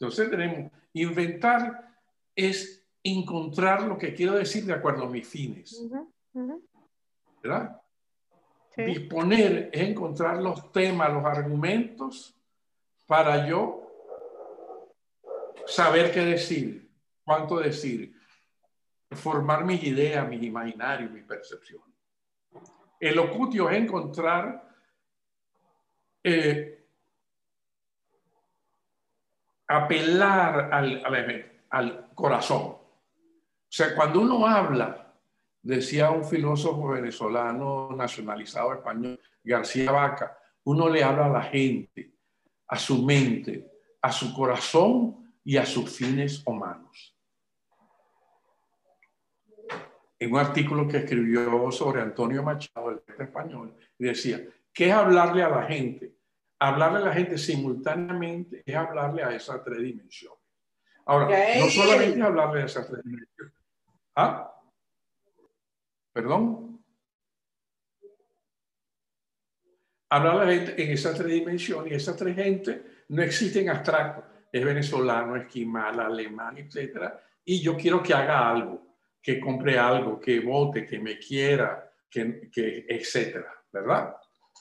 Entonces 0.00 0.30
tenemos, 0.30 0.70
inventar 0.92 1.92
es 2.34 2.86
encontrar 3.02 3.82
lo 3.82 3.98
que 3.98 4.14
quiero 4.14 4.34
decir 4.34 4.64
de 4.64 4.74
acuerdo 4.74 5.04
a 5.04 5.10
mis 5.10 5.26
fines. 5.26 5.88
¿Verdad? 7.42 7.80
Disponer 8.76 9.70
es 9.72 9.88
encontrar 9.88 10.40
los 10.40 10.70
temas, 10.70 11.12
los 11.12 11.24
argumentos 11.24 12.36
para 13.06 13.48
yo 13.48 13.88
saber 15.66 16.12
qué 16.12 16.20
decir, 16.20 16.88
cuánto 17.24 17.58
decir, 17.58 18.14
formar 19.10 19.64
mis 19.64 19.82
ideas, 19.82 20.28
mis 20.28 20.42
imaginarios, 20.44 21.10
mi 21.10 21.22
percepción. 21.22 21.82
El 23.00 23.16
locutio 23.16 23.68
es 23.68 23.78
encontrar 23.78 24.68
eh, 26.22 26.77
apelar 29.68 30.70
al, 30.72 31.04
al, 31.04 31.52
al 31.70 32.08
corazón. 32.14 32.62
O 32.62 33.70
sea, 33.70 33.94
cuando 33.94 34.20
uno 34.20 34.46
habla 34.46 35.08
Decía 35.62 36.10
un 36.10 36.24
filósofo 36.24 36.88
venezolano 36.88 37.90
nacionalizado 37.94 38.72
español, 38.72 39.20
García 39.42 39.90
Vaca, 39.90 40.38
uno 40.64 40.88
le 40.88 41.02
habla 41.02 41.26
a 41.26 41.30
la 41.30 41.42
gente, 41.42 42.12
a 42.68 42.78
su 42.78 43.04
mente, 43.04 43.70
a 44.00 44.12
su 44.12 44.32
corazón 44.34 45.30
y 45.44 45.56
a 45.56 45.66
sus 45.66 45.90
fines 45.90 46.42
humanos. 46.46 47.16
En 50.18 50.32
un 50.32 50.38
artículo 50.38 50.88
que 50.88 50.98
escribió 50.98 51.70
sobre 51.70 52.02
Antonio 52.02 52.42
Machado, 52.42 52.90
el 52.90 53.02
español, 53.18 53.74
decía, 53.98 54.40
¿qué 54.72 54.88
es 54.88 54.94
hablarle 54.94 55.42
a 55.42 55.50
la 55.50 55.62
gente? 55.64 56.14
Hablarle 56.60 56.98
a 56.98 57.02
la 57.02 57.12
gente 57.12 57.38
simultáneamente 57.38 58.62
es 58.66 58.74
hablarle 58.74 59.22
a 59.22 59.30
esas 59.30 59.62
tres 59.62 59.78
dimensiones. 59.78 60.38
Ahora, 61.06 61.28
no 61.58 61.68
solamente 61.68 62.20
hablarle 62.20 62.62
a 62.62 62.66
esas 62.66 62.86
tres 62.88 63.02
dimensiones. 63.04 63.54
¿Ah? 64.16 64.52
¿Perdón? 66.12 66.84
Hablar 70.10 70.46
la 70.46 70.52
gente 70.52 70.82
en 70.82 70.90
esas 70.90 71.16
tres 71.16 71.30
dimensiones 71.30 71.92
y 71.92 71.94
esas 71.94 72.16
tres 72.16 72.34
gente 72.34 72.82
no 73.08 73.22
existen 73.22 73.70
abstractos. 73.70 74.24
Es 74.50 74.64
venezolano, 74.64 75.36
esquimal, 75.36 76.00
alemán, 76.00 76.56
etc. 76.58 77.12
Y 77.44 77.60
yo 77.60 77.76
quiero 77.76 78.02
que 78.02 78.14
haga 78.14 78.50
algo, 78.50 78.96
que 79.22 79.38
compre 79.38 79.78
algo, 79.78 80.18
que 80.18 80.40
vote, 80.40 80.84
que 80.86 80.98
me 80.98 81.18
quiera, 81.18 81.92
que, 82.10 82.50
que 82.50 82.86
etcétera, 82.88 83.52
¿verdad? 83.70 84.16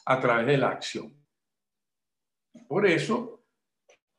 A 0.05 0.19
través 0.19 0.45
de 0.45 0.57
la 0.57 0.69
acción. 0.69 1.16
Por 2.67 2.85
eso, 2.85 3.43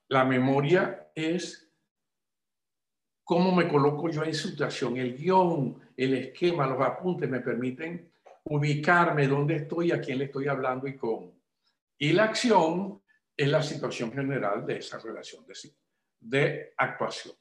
la 0.09 0.24
memoria 0.24 1.10
es 1.15 1.70
cómo 3.24 3.55
me 3.55 3.69
coloco 3.69 4.09
yo 4.09 4.24
en 4.24 4.35
situación. 4.35 4.97
El 4.97 5.16
guion, 5.16 5.81
el 5.97 6.15
esquema, 6.15 6.66
los 6.66 6.81
apuntes 6.81 7.28
me 7.28 7.40
permiten 7.40 8.12
ubicarme 8.44 9.27
dónde 9.27 9.56
estoy, 9.56 9.93
a 9.93 10.01
quién 10.01 10.19
le 10.19 10.24
estoy 10.24 10.48
hablando 10.48 10.86
y 10.86 10.97
cómo. 10.97 11.39
Y 11.98 12.12
la 12.12 12.24
acción 12.24 13.02
es 13.36 13.48
la 13.48 13.62
situación 13.62 14.12
general 14.12 14.66
de 14.66 14.78
esa 14.78 14.98
relación 14.98 15.44
de, 15.47 15.55
de 16.20 16.74
actuación. 16.77 17.35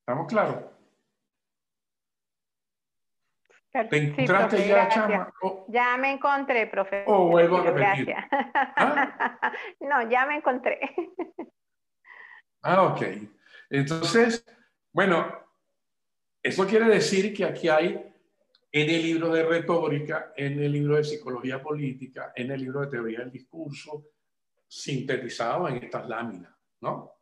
¿Estamos 0.00 0.26
claros? 0.26 0.77
¿Te 3.86 3.96
encontraste 3.98 4.68
ya, 4.68 4.88
Chama? 4.88 5.32
ya 5.68 5.96
me 5.96 6.12
encontré, 6.12 6.66
profesor. 6.66 7.04
Oh, 7.06 7.28
vuelvo 7.28 7.58
a 7.58 7.62
repetir. 7.62 8.06
Gracias. 8.06 8.24
¿Ah? 8.76 9.52
no, 9.80 10.08
ya 10.10 10.26
me 10.26 10.36
encontré. 10.36 10.80
Ah, 12.62 12.82
ok. 12.82 13.02
Entonces, 13.70 14.44
bueno, 14.92 15.32
eso 16.42 16.66
quiere 16.66 16.86
decir 16.86 17.34
que 17.34 17.44
aquí 17.44 17.68
hay 17.68 18.04
en 18.70 18.90
el 18.90 19.02
libro 19.02 19.30
de 19.30 19.44
retórica, 19.44 20.32
en 20.36 20.60
el 20.62 20.72
libro 20.72 20.96
de 20.96 21.04
psicología 21.04 21.62
política, 21.62 22.32
en 22.34 22.50
el 22.50 22.60
libro 22.60 22.80
de 22.80 22.88
teoría 22.88 23.20
del 23.20 23.30
discurso, 23.30 24.10
sintetizado 24.66 25.68
en 25.68 25.82
estas 25.84 26.08
láminas, 26.08 26.54
¿no? 26.80 27.12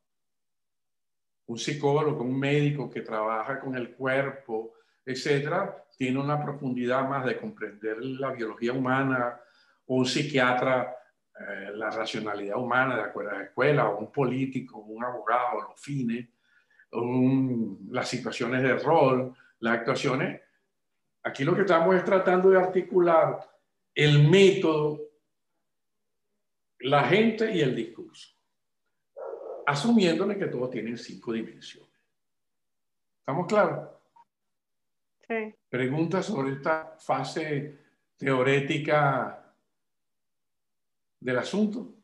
Un 1.47 1.59
psicólogo, 1.59 2.25
un 2.25 2.39
médico 2.39 2.91
que 2.91 3.03
trabaja 3.03 3.61
con 3.61 3.77
el 3.77 3.95
cuerpo, 3.95 4.75
etcétera, 5.05 5.86
tiene 5.97 6.21
una 6.21 6.43
profundidad 6.43 7.09
más 7.09 7.25
de 7.25 7.39
comprender 7.39 7.99
la 8.05 8.31
biología 8.31 8.73
humana, 8.73 9.41
o 9.87 9.97
un 9.97 10.07
psiquiatra 10.07 10.97
eh, 11.39 11.71
la 11.75 11.91
racionalidad 11.91 12.57
humana 12.57 12.97
de 12.97 13.03
acuerdo 13.03 13.31
a 13.31 13.39
la 13.39 13.45
escuela, 13.45 13.89
o 13.89 13.99
un 13.99 14.13
político, 14.13 14.79
un 14.79 15.05
abogado, 15.05 15.63
los 15.63 15.81
fines, 15.81 16.29
las 17.91 18.09
situaciones 18.09 18.63
de 18.63 18.79
rol, 18.79 19.35
las 19.61 19.79
actuaciones. 19.79 20.41
Aquí 21.23 21.45
lo 21.45 21.55
que 21.55 21.63
estamos 21.63 21.95
es 21.95 22.05
tratando 22.05 22.51
de 22.51 22.59
articular 22.59 23.41
el 23.95 24.29
método, 24.29 25.01
la 26.81 27.05
gente 27.05 27.51
y 27.53 27.61
el 27.61 27.75
discurso, 27.75 28.35
asumiéndole 29.67 30.39
que 30.39 30.47
todos 30.47 30.71
tienen 30.71 30.97
cinco 30.97 31.33
dimensiones. 31.33 31.91
¿Estamos 33.21 33.47
claros? 33.47 33.91
Preguntas 35.77 36.25
sobre 36.25 36.53
esta 36.53 36.97
fase 36.99 37.81
teorética 38.17 39.53
del 41.21 41.37
asunto. 41.37 41.95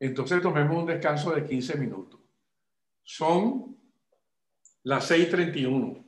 Entonces 0.00 0.42
tomemos 0.42 0.76
un 0.76 0.86
descanso 0.86 1.30
de 1.30 1.44
15 1.44 1.78
minutos. 1.78 2.18
Son 3.04 3.78
las 4.82 5.08
6.31. 5.08 6.04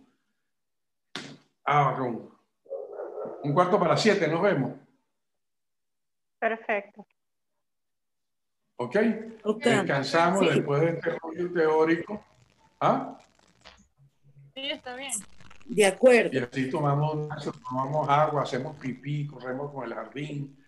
Ah, 1.66 1.96
un 3.44 3.54
cuarto 3.54 3.78
para 3.78 3.96
siete, 3.96 4.26
nos 4.26 4.42
vemos. 4.42 4.72
Perfecto. 6.40 7.06
¿Ok? 8.78 8.96
okay. 9.44 9.72
Descansamos 9.76 10.40
después 10.40 10.80
de 10.80 10.88
este 10.88 11.10
rollo 11.20 11.52
teórico. 11.52 12.29
¿Ah? 12.80 13.18
Sí, 14.54 14.70
está 14.70 14.96
bien. 14.96 15.12
De 15.66 15.86
acuerdo. 15.86 16.30
Y 16.32 16.38
así 16.38 16.70
tomamos, 16.70 17.28
tomamos 17.62 18.08
agua, 18.08 18.42
hacemos 18.42 18.76
pipí, 18.76 19.26
corremos 19.26 19.70
con 19.70 19.84
el 19.84 19.94
jardín, 19.94 20.58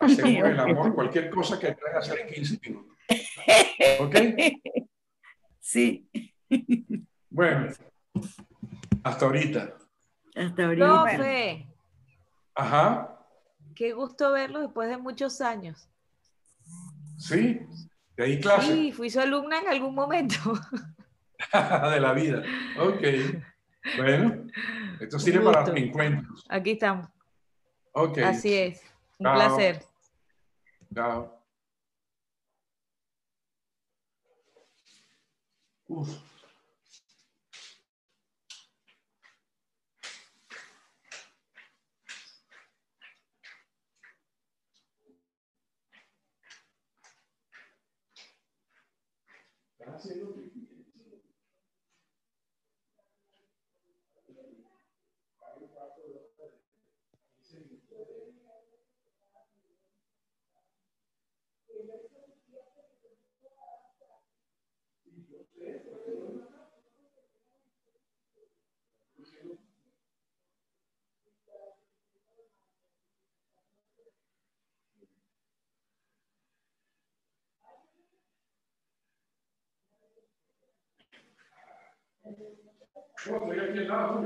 hacemos 0.00 0.50
el 0.50 0.60
amor, 0.60 0.94
cualquier 0.94 1.30
cosa 1.30 1.58
que 1.58 1.72
pueda 1.72 1.98
hacer 1.98 2.20
en 2.20 2.34
15 2.34 2.60
minutos. 2.62 2.96
¿Ok? 4.00 4.16
Sí. 5.60 6.08
Bueno, 7.30 7.72
hasta 9.04 9.24
ahorita. 9.24 9.74
Hasta 10.34 10.64
ahorita. 10.64 11.04
Profe. 11.04 11.66
Ajá. 12.54 13.18
Qué 13.74 13.92
gusto 13.92 14.32
verlo 14.32 14.60
después 14.60 14.88
de 14.90 14.98
muchos 14.98 15.40
años. 15.40 15.88
Sí, 17.16 17.60
de 18.16 18.24
ahí 18.24 18.40
clase. 18.40 18.72
Sí, 18.72 18.92
fui 18.92 19.08
su 19.08 19.20
alumna 19.20 19.60
en 19.60 19.68
algún 19.68 19.94
momento. 19.94 20.36
de 21.90 22.00
la 22.00 22.12
vida. 22.12 22.42
Ok. 22.78 23.02
Bueno, 23.96 24.46
esto 25.00 25.18
sirve 25.18 25.44
para 25.44 25.66
los 25.66 25.76
encuentros. 25.76 26.46
Aquí 26.48 26.72
estamos. 26.72 27.08
Ok. 27.92 28.18
Así 28.18 28.54
es. 28.54 28.82
Un 29.18 29.32
placer. 29.32 29.82
Chao. 30.94 31.38
Uf. 35.88 36.32
haciendo 49.94 50.31
Yo 82.24 83.36
estoy 83.36 83.58
aquí 83.58 83.78
al 83.78 83.88
lado, 83.88 84.20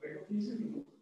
tengo 0.00 0.26
15 0.26 0.54
minutos. 0.56 0.95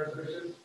resolution? 0.00 0.59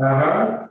Ajá. 0.00 0.70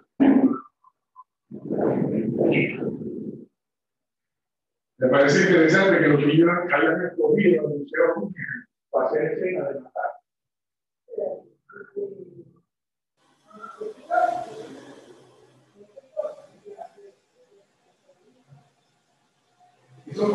Me 4.99 5.07
parece 5.09 5.41
interesante 5.41 5.99
que 5.99 6.07
los 6.07 6.25
niños 6.25 6.49
hayan 6.73 7.05
escogido 7.05 7.67
el 7.67 7.79
museo 7.79 8.31
para 8.89 9.07
hacer 9.07 9.31
escena 9.33 9.69
de 9.69 9.81
la 9.81 9.91
Y 20.05 20.13
son 20.13 20.31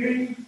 community 0.00 0.39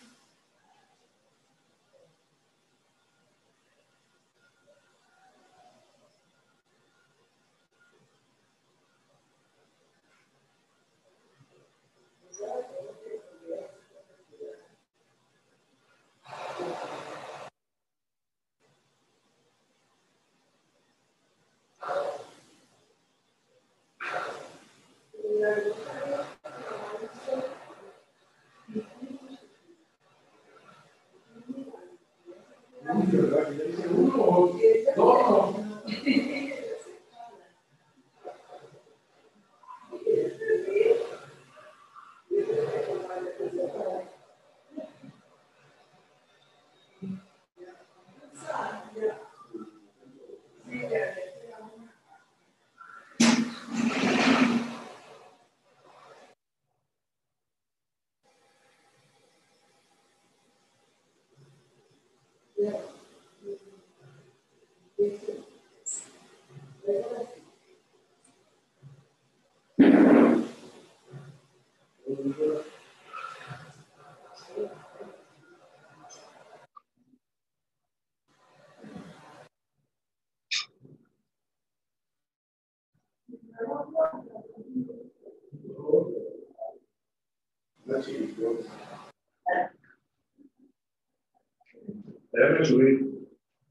Déjame 92.32 92.64
subir. 92.64 93.12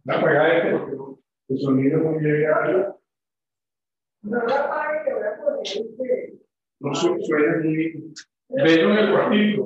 No 0.04 0.14
apagar 0.14 0.58
este 0.58 0.72
porque 0.72 0.96
el 1.50 1.60
sonido 1.60 1.98
es 1.98 2.04
muy 2.04 2.24
llegado. 2.24 3.02
No 4.24 4.40
lo 4.40 4.54
apague 4.56 5.04
que 5.06 5.14
voy 5.14 5.24
a 5.24 5.38
poner 5.38 5.62
este. 5.64 6.34
No 6.80 6.96
suena 6.96 7.58
muy. 7.64 8.14
Velo 8.50 8.92
en 8.92 8.98
el 8.98 9.12
cuartito. 9.12 9.66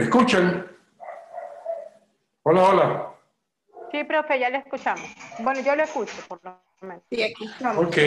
¿Me 0.00 0.06
escuchan? 0.06 0.66
Hola, 2.44 2.62
hola. 2.62 3.14
Sí, 3.92 4.02
profe, 4.04 4.40
ya 4.40 4.48
le 4.48 4.56
escuchamos. 4.56 5.06
Bueno, 5.40 5.60
yo 5.60 5.76
lo 5.76 5.82
escucho, 5.82 6.14
por 6.26 6.42
lo 6.42 6.58
menos. 6.80 7.02
Sí, 7.10 7.22
aquí 7.22 7.44
estamos. 7.44 7.84
Ok. 7.84 7.98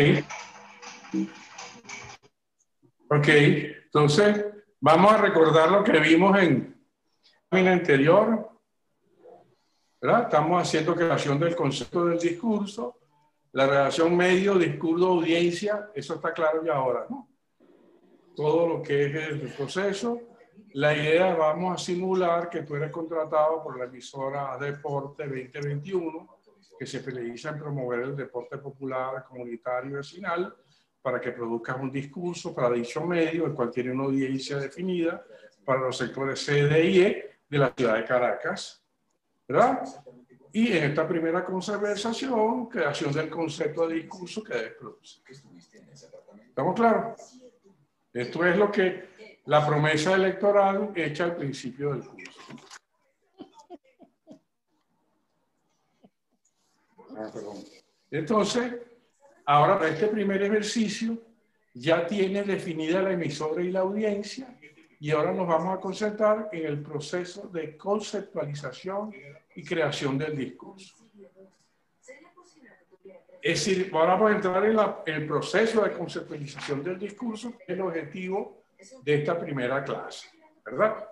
Ok, 3.10 3.28
entonces 3.28 4.44
vamos 4.80 5.14
a 5.14 5.18
recordar 5.18 5.70
lo 5.70 5.84
que 5.84 6.00
vimos 6.00 6.36
en 6.42 6.84
la 7.52 7.72
anterior. 7.74 8.50
¿verdad? 10.02 10.24
Estamos 10.24 10.64
haciendo 10.64 10.96
creación 10.96 11.40
del 11.40 11.56
concepto 11.56 12.06
del 12.06 12.18
discurso, 12.18 13.02
la 13.52 13.68
relación 13.68 14.18
medio, 14.18 14.58
discurso, 14.58 15.10
audiencia, 15.10 15.92
eso 15.94 16.16
está 16.16 16.34
claro 16.34 16.66
ya 16.66 16.74
ahora, 16.74 17.06
¿no? 17.08 17.30
Todo 18.36 18.68
lo 18.68 18.82
que 18.82 19.06
es 19.06 19.16
el 19.16 19.54
proceso 19.54 20.33
la 20.74 20.96
idea, 20.96 21.36
vamos 21.36 21.76
a 21.76 21.84
simular 21.84 22.50
que 22.50 22.64
tú 22.64 22.76
eres 22.76 22.92
contratado 22.92 23.62
por 23.62 23.78
la 23.78 23.86
emisora 23.86 24.58
Deporte 24.58 25.24
2021, 25.24 26.40
que 26.80 26.86
se 26.86 26.98
especializa 26.98 27.50
en 27.50 27.60
promover 27.60 28.00
el 28.00 28.16
deporte 28.16 28.58
popular, 28.58 29.24
comunitario 29.24 29.92
y 29.92 29.94
vecinal, 29.94 30.56
para 31.02 31.20
que 31.22 31.32
produzcas 31.32 31.78
un 31.80 31.92
discurso 31.92 32.56
para 32.56 32.72
dicho 32.72 33.06
medio, 33.06 33.46
el 33.46 33.54
cual 33.54 33.70
tiene 33.70 33.92
una 33.92 34.06
audiencia 34.06 34.58
definida 34.58 35.24
para 35.64 35.82
los 35.82 35.98
sectores 35.98 36.44
C, 36.44 36.62
E 36.62 37.40
de 37.48 37.58
la 37.58 37.74
ciudad 37.76 37.96
de 37.96 38.06
Caracas. 38.06 38.84
¿Verdad? 39.48 39.84
Y 40.52 40.72
en 40.72 40.86
esta 40.86 41.08
primera 41.08 41.44
conversación, 41.44 42.68
creación 42.68 43.12
del 43.12 43.30
concepto 43.30 43.88
de 43.88 43.96
discurso 43.96 44.44
que 44.44 44.54
debe 44.54 44.70
producir. 44.72 45.24
¿Estamos 46.48 46.76
claros? 46.76 47.40
Esto 48.14 48.46
es 48.46 48.56
lo 48.56 48.72
que 48.72 49.13
la 49.46 49.66
promesa 49.66 50.14
electoral 50.14 50.92
hecha 50.96 51.26
al 51.26 51.36
principio 51.36 51.92
del 51.92 52.06
curso. 52.06 52.42
Ah, 57.16 57.32
Entonces, 58.10 58.74
ahora 59.46 59.78
para 59.78 59.92
este 59.92 60.08
primer 60.08 60.42
ejercicio 60.42 61.18
ya 61.74 62.08
tiene 62.08 62.44
definida 62.44 63.02
la 63.02 63.12
emisora 63.12 63.62
y 63.62 63.72
la 63.72 63.82
audiencia 63.82 64.58
y 65.00 65.12
ahora 65.12 65.34
nos 65.34 65.48
vamos 65.48 65.78
a 65.78 65.82
concentrar 65.82 66.50
en 66.54 66.66
el 66.66 66.82
proceso 66.82 67.50
de 67.50 67.76
conceptualización 67.76 69.14
y 69.56 69.64
creación 69.64 70.18
del 70.18 70.38
discurso. 70.38 70.96
Es 73.42 73.66
decir, 73.66 73.92
ahora 73.94 74.14
vamos 74.14 74.32
a 74.32 74.36
entrar 74.36 74.66
en, 74.66 74.80
en 75.06 75.22
el 75.22 75.28
proceso 75.28 75.84
de 75.84 75.92
conceptualización 75.92 76.82
del 76.82 76.98
discurso, 76.98 77.54
el 77.68 77.82
objetivo 77.82 78.63
de 79.04 79.14
esta 79.16 79.38
primera 79.38 79.84
clase, 79.84 80.30
¿verdad? 80.66 81.08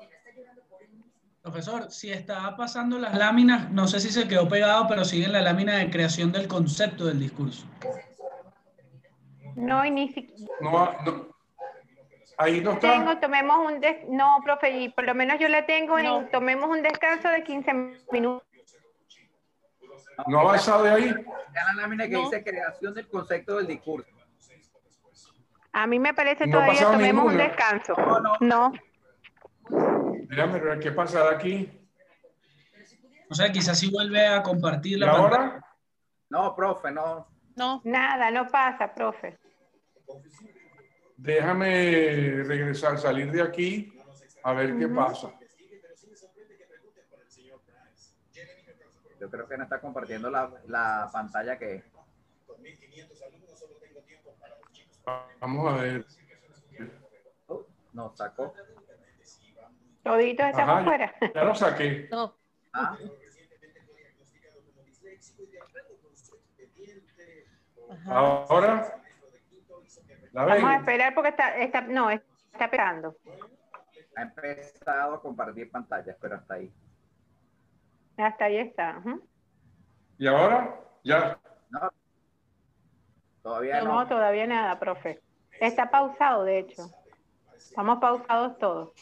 Profesor, 1.41 1.91
si 1.91 2.11
está 2.11 2.56
pasando 2.56 2.99
las 2.99 3.18
láminas, 3.18 3.72
no 3.72 3.88
sé 3.88 3.99
si 3.99 4.10
se 4.10 4.27
quedó 4.27 4.48
pegado, 4.48 4.85
pero 4.88 5.03
sigue 5.03 5.26
en 5.26 5.34
la 5.34 5.41
lámina 5.41 5.77
de 5.77 5.89
creación 5.89 6.31
del 6.31 6.48
concepto 6.48 7.06
del 7.06 7.19
discurso. 7.19 7.65
No, 9.56 9.84
ni 9.84 10.10
siquiera. 10.10 10.53
No, 10.61 10.95
ahí 12.38 12.61
no 12.61 12.73
está. 12.73 12.91
Tengo, 12.91 13.18
tomemos 13.18 13.57
un 13.72 14.15
no, 14.15 14.38
profe, 14.43 14.69
y 14.81 14.89
por 14.89 15.06
lo 15.06 15.15
menos 15.15 15.39
yo 15.39 15.48
la 15.48 15.65
tengo 15.65 15.98
en 15.98 16.30
tomemos 16.30 16.69
un 16.69 16.84
descanso 16.84 17.27
de 17.30 17.43
15 17.43 17.73
minutos. 18.11 18.48
¿No 20.27 20.39
ha 20.39 20.41
avanzado 20.41 20.84
de 20.84 20.91
ahí? 20.91 21.14
la 21.53 21.81
lámina 21.81 22.07
que 22.07 22.18
dice 22.18 22.43
creación 22.43 22.93
del 22.93 23.07
concepto 23.07 23.57
del 23.57 23.68
discurso. 23.68 24.10
A 25.73 25.88
mí 25.88 25.99
me 25.99 26.14
parece 26.14 26.48
no 26.48 26.60
todavía 26.60 26.81
tomemos 26.81 27.26
un 27.26 27.38
descanso. 27.38 27.93
No, 27.95 28.19
no. 28.19 28.34
no. 28.41 28.73
Déjame 30.27 30.80
qué 30.80 30.91
pasa 30.91 31.30
aquí. 31.30 31.69
O 33.30 33.34
sea, 33.34 33.52
quizás 33.52 33.80
si 33.80 33.89
vuelve 33.89 34.27
a 34.27 34.43
compartir 34.43 34.99
la 34.99 35.06
¿Y 35.06 35.10
ahora? 35.10 35.65
No, 36.30 36.53
profe, 36.56 36.91
no. 36.91 37.27
No. 37.56 37.81
Nada, 37.85 38.30
no 38.31 38.48
pasa, 38.48 38.93
profe. 38.93 39.38
Déjame 41.15 42.43
regresar, 42.43 42.98
salir 42.98 43.31
de 43.31 43.41
aquí, 43.41 43.93
a 44.43 44.53
ver 44.53 44.77
qué 44.77 44.88
pasa. 44.88 45.31
Yo 49.19 49.30
creo 49.30 49.48
que 49.48 49.57
no 49.57 49.64
está 49.64 49.80
compartiendo 49.80 50.30
la, 50.31 50.52
la 50.68 51.10
pantalla 51.14 51.57
que 51.57 51.84
Vamos 55.40 55.73
a 55.73 55.82
ver. 55.82 56.06
No, 57.94 58.15
sacó. 58.15 58.53
Todito 60.03 60.44
está 60.44 60.64
Ajá, 60.64 60.80
afuera. 60.80 61.15
Ya 61.36 61.44
lo 61.44 61.56
saqué. 61.56 62.07
No. 62.11 62.36
Ah. 62.73 62.98
Ahora. 68.06 69.02
Vamos 70.34 70.64
a 70.64 70.76
esperar 70.78 71.14
porque 71.14 71.30
está, 71.30 71.57
está 71.57 71.82
no, 71.82 72.10
está 72.10 72.65
esperando. 72.65 73.18
Ha 74.15 74.22
empezado 74.22 75.15
a 75.15 75.22
compartir 75.22 75.69
pantallas, 75.69 76.15
pero 76.19 76.36
hasta 76.36 76.53
ahí. 76.56 76.73
Hasta 78.18 78.45
ahí 78.45 78.57
está. 78.57 79.02
¿Y 80.18 80.28
ahora? 80.28 80.80
Ya. 81.03 81.40
No. 81.69 81.91
Todavía 83.44 83.82
no. 83.82 83.94
No, 83.96 84.08
todavía 84.08 84.48
nada, 84.48 84.80
profe. 84.80 85.22
Está 85.60 85.90
pausado, 85.90 86.44
de 86.44 86.60
hecho. 86.60 86.90
Estamos 87.56 88.00
pausados 88.00 88.58
todos. 88.58 88.94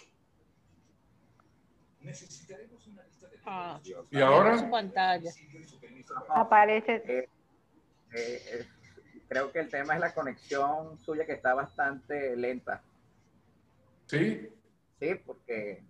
Ah, 3.45 3.79
¿Y 4.11 4.21
ahora? 4.21 4.57
Su 4.57 4.69
pantalla. 4.69 5.31
Aparece. 6.29 6.95
Eh, 7.05 7.29
eh, 8.13 8.41
eh, 8.51 8.67
creo 9.27 9.51
que 9.51 9.59
el 9.59 9.69
tema 9.69 9.95
es 9.95 9.99
la 9.99 10.13
conexión 10.13 10.97
suya 10.99 11.25
que 11.25 11.33
está 11.33 11.53
bastante 11.53 12.35
lenta. 12.35 12.81
¿Sí? 14.05 14.49
Sí, 14.99 15.15
porque 15.25 15.83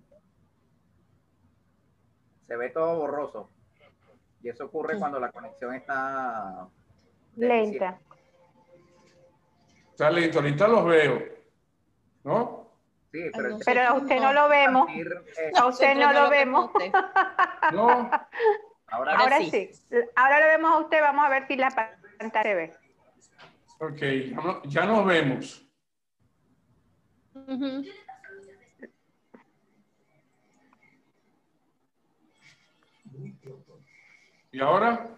se 2.48 2.56
ve 2.56 2.70
todo 2.70 2.98
borroso. 2.98 3.50
Y 4.42 4.50
eso 4.50 4.66
ocurre 4.66 4.98
cuando 4.98 5.20
la 5.20 5.32
conexión 5.32 5.74
está 5.74 6.68
lenta. 7.36 8.00
Está 10.00 10.12
lento, 10.12 10.40
ahorita 10.40 10.66
los 10.70 10.86
veo. 10.86 11.22
¿No? 12.24 12.72
Sí, 13.12 13.20
pero, 13.36 13.60
pero 13.66 13.82
a 13.82 13.94
usted 13.96 14.22
no 14.22 14.32
lo 14.32 14.48
vemos. 14.48 14.90
A 15.58 15.66
usted 15.66 15.94
no 15.96 16.14
lo 16.14 16.30
vemos. 16.30 16.72
No. 17.74 18.10
Ahora, 18.88 19.40
sí. 19.40 19.70
Ahora 20.16 20.40
lo 20.40 20.46
vemos 20.46 20.72
a 20.72 20.78
usted. 20.80 21.02
Vamos 21.02 21.26
a 21.26 21.30
ver 21.30 21.48
si 21.48 21.58
la 21.58 21.70
pantalla 22.18 22.44
se 22.44 22.56
ve. 22.56 22.74
Ok, 23.80 24.68
ya 24.70 24.86
nos 24.86 25.06
vemos. 25.06 25.68
¿Y 34.50 34.62
ahora? 34.62 35.10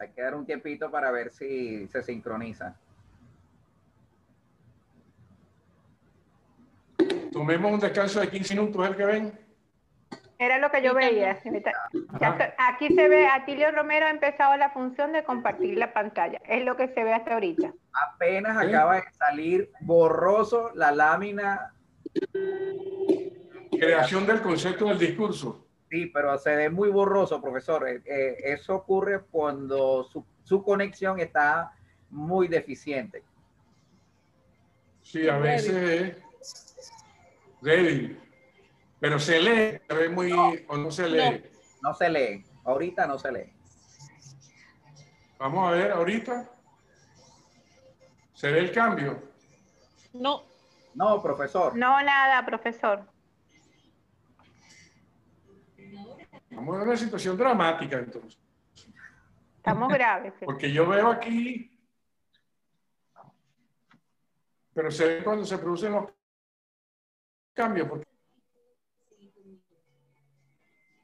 Hay 0.00 0.10
que 0.10 0.22
dar 0.22 0.34
un 0.34 0.44
tiempito 0.44 0.90
para 0.90 1.12
ver 1.12 1.30
si 1.30 1.86
se 1.86 2.02
sincroniza. 2.02 2.76
Tomemos 7.36 7.70
un 7.70 7.80
descanso 7.80 8.18
de 8.18 8.30
15 8.30 8.54
minutos, 8.54 8.88
¿el 8.88 8.96
que 8.96 9.04
ven? 9.04 9.38
Era 10.38 10.56
lo 10.56 10.70
que 10.70 10.82
yo 10.82 10.94
veía. 10.94 11.38
Aquí 12.56 12.88
se 12.94 13.08
ve, 13.08 13.26
Atilio 13.26 13.70
Romero 13.72 14.06
ha 14.06 14.10
empezado 14.10 14.56
la 14.56 14.70
función 14.70 15.12
de 15.12 15.22
compartir 15.22 15.76
la 15.76 15.92
pantalla. 15.92 16.40
Es 16.48 16.64
lo 16.64 16.78
que 16.78 16.88
se 16.88 17.04
ve 17.04 17.12
hasta 17.12 17.34
ahorita. 17.34 17.74
Apenas 18.14 18.56
acaba 18.56 18.94
de 18.94 19.02
salir 19.12 19.70
borroso 19.80 20.70
la 20.74 20.92
lámina. 20.92 21.74
Creación 23.70 24.26
del 24.26 24.40
concepto 24.40 24.86
del 24.86 24.98
discurso. 24.98 25.66
Sí, 25.90 26.06
pero 26.06 26.38
se 26.38 26.56
ve 26.56 26.70
muy 26.70 26.88
borroso, 26.88 27.42
profesor. 27.42 27.86
Eh, 27.86 28.00
eh, 28.06 28.36
eso 28.44 28.76
ocurre 28.76 29.24
cuando 29.30 30.04
su, 30.04 30.24
su, 30.42 30.64
conexión 30.64 31.20
está 31.20 31.70
muy 32.08 32.48
deficiente. 32.48 33.22
Sí, 35.02 35.28
a 35.28 35.36
veces 35.36 36.16
débil. 37.60 38.20
Pero 38.98 39.18
se 39.18 39.40
lee, 39.40 39.80
se 39.86 39.94
ve 39.94 40.08
muy, 40.08 40.32
o 40.68 40.76
no 40.76 40.90
se 40.90 41.08
lee. 41.08 41.44
No, 41.82 41.94
se 41.94 42.08
lee. 42.08 42.44
Ahorita 42.64 43.06
no 43.06 43.18
se 43.18 43.32
lee. 43.32 43.52
Vamos 45.38 45.68
a 45.68 45.72
ver, 45.72 45.92
ahorita. 45.92 46.50
¿Se 48.32 48.50
ve 48.50 48.60
el 48.60 48.72
cambio? 48.72 49.22
No. 50.12 50.42
No, 50.94 51.22
profesor. 51.22 51.76
No, 51.76 52.02
nada, 52.02 52.44
profesor. 52.44 53.06
Estamos 55.76 56.76
en 56.76 56.82
una 56.82 56.96
situación 56.96 57.36
dramática 57.36 57.98
entonces. 57.98 58.40
Estamos 59.58 59.92
graves. 59.92 60.32
Porque 60.42 60.72
yo 60.72 60.88
veo 60.88 61.08
aquí, 61.08 61.76
pero 64.72 64.90
se 64.90 65.06
ve 65.06 65.24
cuando 65.24 65.44
se 65.44 65.58
producen 65.58 65.92
los 65.92 66.10
cambios. 67.56 67.88
Porque... 67.88 68.06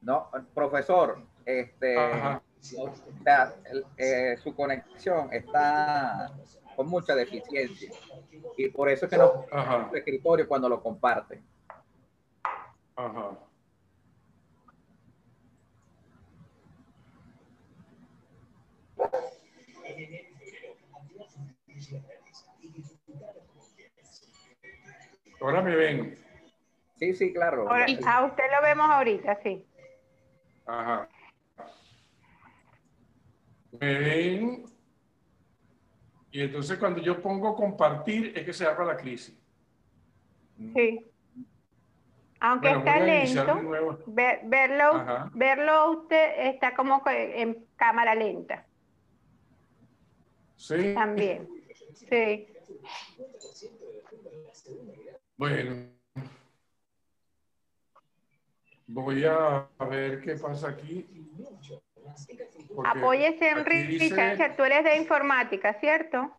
No, 0.03 0.31
profesor, 0.55 1.27
este, 1.45 1.97
eh, 3.97 4.37
su 4.43 4.55
conexión 4.55 5.33
está 5.33 6.33
con 6.77 6.89
mucha 6.89 7.15
deficiencia 7.15 7.91
y 8.57 8.69
por 8.69 8.89
eso 8.89 9.07
es 9.07 9.11
que 9.11 9.19
no 9.19 9.47
el 9.91 9.97
escritorio 9.97 10.49
cuando 10.49 10.69
lo 10.69 10.83
comparte. 10.83 11.43
Ajá. 12.97 13.39
Ahora 25.41 25.61
me 25.61 25.75
ven. 25.75 26.22
Sí, 27.03 27.15
sí, 27.15 27.33
claro. 27.33 27.69
a 27.69 28.25
usted 28.25 28.45
lo 28.55 28.63
vemos 28.63 28.89
ahorita, 28.89 29.37
sí. 29.43 29.67
Ajá. 30.65 31.09
Me 33.73 33.99
ven. 33.99 34.65
Y 36.31 36.43
entonces 36.43 36.79
cuando 36.79 37.01
yo 37.03 37.21
pongo 37.21 37.57
compartir 37.57 38.33
es 38.39 38.45
que 38.45 38.53
se 38.53 38.65
abre 38.67 38.87
la 38.87 38.97
crisis. 38.97 39.37
Sí. 40.57 41.11
Aunque 42.39 42.71
está 42.71 43.01
lento, 43.01 44.05
verlo, 44.07 45.29
verlo 45.33 45.91
usted 46.03 46.55
está 46.55 46.73
como 46.77 47.03
en 47.07 47.67
cámara 47.75 48.15
lenta. 48.15 48.65
Sí. 50.55 50.95
También. 50.95 51.49
Sí. 51.95 52.47
Bueno. 55.37 56.02
Voy 58.93 59.25
a 59.25 59.67
ver 59.89 60.21
qué 60.21 60.35
pasa 60.35 60.69
aquí. 60.69 61.07
Apóyese 62.85 63.49
en 63.49 63.65
Richard, 63.65 64.57
tú 64.57 64.65
eres 64.65 64.85
de 64.85 64.97
informática, 64.97 65.75
¿cierto? 65.81 66.37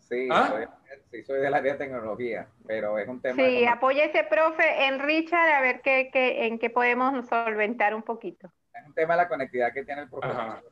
Sí, 0.00 0.28
¿Ah? 0.30 0.48
soy, 0.48 0.66
sí, 1.10 1.24
soy 1.24 1.40
de 1.40 1.50
la 1.50 1.60
de 1.60 1.74
tecnología, 1.74 2.48
pero 2.66 2.98
es 2.98 3.08
un 3.08 3.20
tema. 3.20 3.36
Sí, 3.36 3.64
apóyese, 3.64 4.24
profe, 4.24 4.86
en 4.86 4.98
Richard, 4.98 5.50
a 5.50 5.60
ver 5.60 5.80
qué, 5.82 6.10
qué, 6.12 6.46
en 6.46 6.58
qué 6.58 6.68
podemos 6.68 7.26
solventar 7.26 7.94
un 7.94 8.02
poquito. 8.02 8.52
Es 8.74 8.86
un 8.86 8.94
tema 8.94 9.14
de 9.14 9.22
la 9.22 9.28
conectividad 9.28 9.72
que 9.72 9.84
tiene 9.84 10.02
el 10.02 10.10
profesor 10.10 10.62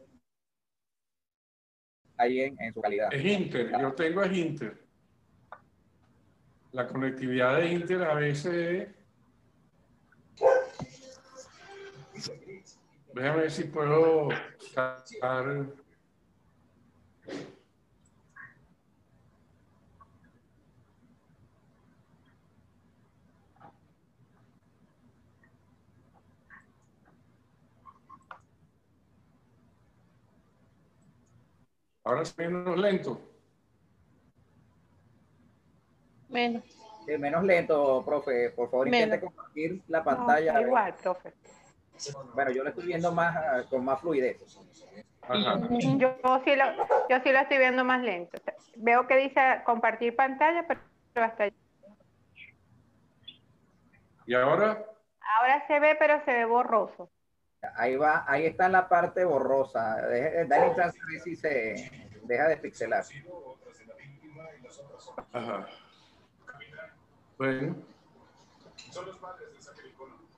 ahí 2.18 2.40
en, 2.40 2.74
su 2.74 2.80
calidad. 2.80 3.12
Es 3.12 3.24
Inter, 3.24 3.70
yo 3.80 3.92
tengo 3.92 4.22
es 4.22 4.36
Inter. 4.36 4.82
La 6.72 6.86
conectividad 6.86 7.58
de 7.58 7.68
Inter 7.72 8.02
a 8.02 8.14
veces... 8.14 8.88
Déjame 13.14 13.42
ver 13.42 13.50
si 13.50 13.64
puedo 13.64 14.28
sacar... 14.74 15.66
Ahora 32.04 32.22
es 32.22 32.36
menos 32.36 32.76
lento. 32.76 33.20
Menos. 36.28 36.64
menos 37.18 37.44
lento, 37.44 38.02
profe. 38.04 38.50
Por 38.50 38.70
favor, 38.70 38.88
intente 38.88 39.20
compartir 39.20 39.82
la 39.86 40.02
pantalla. 40.02 40.60
igual, 40.62 40.96
profe. 40.96 41.32
Bueno, 42.34 42.50
yo 42.50 42.62
lo 42.62 42.70
estoy 42.70 42.86
viendo 42.86 43.12
más 43.12 43.36
ah, 43.36 43.62
con 43.68 43.84
más 43.84 44.00
fluidez. 44.00 44.40
Yo, 45.98 46.16
sí 46.44 46.56
lo, 46.56 46.64
yo 47.08 47.20
sí 47.22 47.32
lo 47.32 47.38
estoy 47.38 47.58
viendo 47.58 47.84
más 47.84 48.02
lento. 48.02 48.38
Veo 48.76 49.06
que 49.06 49.16
dice 49.16 49.40
compartir 49.64 50.16
pantalla, 50.16 50.66
pero 50.66 50.80
hasta 51.26 51.44
allí. 51.44 51.56
¿Y 54.26 54.34
ahora? 54.34 54.84
Ahora 55.38 55.66
se 55.66 55.78
ve, 55.80 55.96
pero 55.98 56.24
se 56.24 56.32
ve 56.32 56.44
borroso. 56.44 57.10
Ahí 57.76 57.96
va, 57.96 58.24
ahí 58.26 58.46
está 58.46 58.68
la 58.68 58.88
parte 58.88 59.24
borrosa. 59.24 59.96
Dale 60.48 60.74
chance 60.74 60.98
a 60.98 61.06
ver 61.12 61.20
si 61.20 61.36
se 61.36 62.10
deja 62.24 62.48
de 62.48 62.56
pixelar. 62.56 63.04
Ajá. 65.32 65.66
Bueno. 67.38 67.76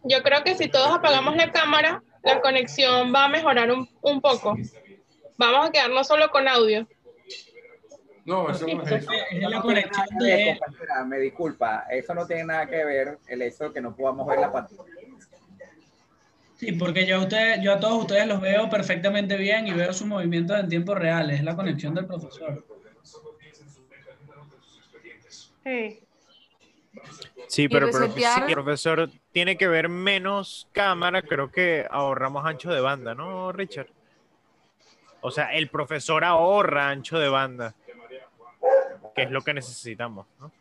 Yo 0.05 0.22
creo 0.22 0.44
que 0.44 0.55
si 0.55 0.68
todos 0.68 0.90
apagamos 0.90 1.36
la 1.36 1.51
cámara, 1.51 2.02
la 2.22 2.40
conexión 2.40 3.12
va 3.14 3.24
a 3.24 3.28
mejorar 3.28 3.72
un, 3.72 3.89
un 4.02 4.20
poco. 4.20 4.56
Vamos 5.36 5.68
a 5.68 5.72
quedarnos 5.72 6.06
solo 6.06 6.31
con 6.31 6.47
audio. 6.47 6.86
No, 8.24 8.51
eso 8.51 8.66
no 8.66 8.82
es 8.82 8.93
eso. 8.93 9.10
Es 9.31 9.48
la 9.48 9.60
conexión 9.60 10.06
de... 10.18 10.59
Me 11.06 11.18
disculpa, 11.18 11.86
eso 11.90 12.14
no 12.14 12.26
tiene 12.26 12.44
nada 12.44 12.66
que 12.66 12.85
ver 12.85 13.18
el 13.26 13.43
hecho 13.43 13.64
de 13.64 13.72
que 13.72 13.81
no 13.81 13.94
podamos 13.94 14.26
ver 14.26 14.40
la 14.40 14.52
pantalla. 14.52 14.82
Sí, 16.56 16.72
porque 16.72 17.05
yo 17.05 17.16
a, 17.16 17.18
usted, 17.20 17.60
yo 17.60 17.74
a 17.74 17.81
todos 17.81 18.02
ustedes 18.02 18.26
los 18.26 18.40
veo 18.40 18.70
perfectamente 18.70 19.36
bien 19.36 19.66
y 19.66 19.72
veo 19.72 19.93
sus 19.93 20.06
movimientos 20.06 20.59
en 20.59 20.68
tiempo 20.68 20.94
real. 20.94 21.31
Es 21.31 21.43
la 21.43 21.56
conexión 21.56 21.94
del 21.94 22.06
profesor. 22.06 22.64
Sí. 25.64 26.03
Sí, 27.48 27.68
pero, 27.68 27.88
pero 27.90 28.10
si 28.10 28.22
el 28.22 28.52
profesor 28.52 29.10
tiene 29.32 29.56
que 29.56 29.68
ver 29.68 29.88
menos 29.88 30.68
cámara, 30.72 31.22
creo 31.22 31.50
que 31.50 31.86
ahorramos 31.90 32.44
ancho 32.44 32.72
de 32.72 32.80
banda, 32.80 33.14
¿no, 33.14 33.52
Richard? 33.52 33.88
O 35.20 35.30
sea, 35.30 35.54
el 35.54 35.68
profesor 35.68 36.24
ahorra 36.24 36.88
ancho 36.88 37.18
de 37.18 37.28
banda, 37.28 37.74
que 39.14 39.22
es 39.22 39.30
lo 39.30 39.42
que 39.42 39.54
necesitamos, 39.54 40.26
¿no? 40.38 40.52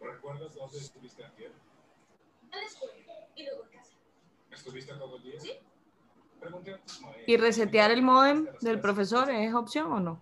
¿Recuerdas 0.00 0.54
dónde 0.54 0.78
estuviste 0.78 1.24
ayer? 1.24 1.52
y 3.36 3.44
luego 3.44 3.64
en 3.64 3.78
casa. 3.78 3.92
¿Estuviste 4.52 4.92
todo 4.94 5.16
el 5.16 5.22
día? 5.22 5.40
Sí. 5.40 5.52
¿Y 7.26 7.36
resetear 7.36 7.90
el 7.90 8.02
modem 8.02 8.46
del 8.60 8.80
profesor 8.80 9.30
es 9.30 9.54
opción 9.54 9.92
o 9.92 10.00
no? 10.00 10.20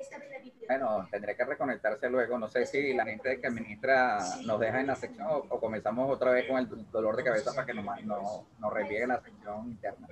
Bueno, 0.73 1.07
tendré 1.11 1.37
que 1.37 1.45
reconectarse 1.45 2.09
luego. 2.09 2.39
No 2.39 2.49
sé 2.49 2.65
si 2.65 2.95
la 2.95 3.05
gente 3.05 3.39
que 3.39 3.47
administra 3.47 4.19
nos 4.47 4.59
deja 4.59 4.81
en 4.81 4.87
la 4.87 4.97
sección 4.97 5.29
o, 5.31 5.61
comenzamos 5.61 6.11
otra 6.11 6.31
vez 6.31 6.49
con 6.49 6.57
el 6.57 6.91
dolor 6.91 7.15
de 7.15 7.25
cabeza 7.25 7.53
para 7.53 7.67
que 7.67 7.75
nos, 7.75 7.85
no, 8.05 8.47
nos 8.59 8.73
reviegue 8.73 9.07
la 9.07 9.21
sección 9.21 9.69
interna. 9.69 10.09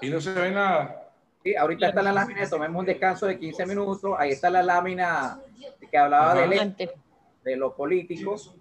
¿Y 0.00 0.08
no 0.08 0.20
se 0.22 0.32
ve 0.32 0.50
nada? 0.50 1.10
Sí, 1.44 1.54
ahorita 1.54 1.88
está 1.88 2.00
la 2.00 2.12
lámina, 2.12 2.48
tomemos 2.48 2.80
un 2.80 2.86
descanso 2.86 3.26
de 3.26 3.38
15 3.38 3.66
minutos. 3.66 4.14
Ahí 4.16 4.30
está 4.30 4.48
la 4.48 4.62
lámina 4.62 5.38
que 5.90 5.98
hablaba 5.98 6.34
de, 6.34 6.90
de 7.44 7.56
los 7.56 7.74
políticos, 7.74 8.56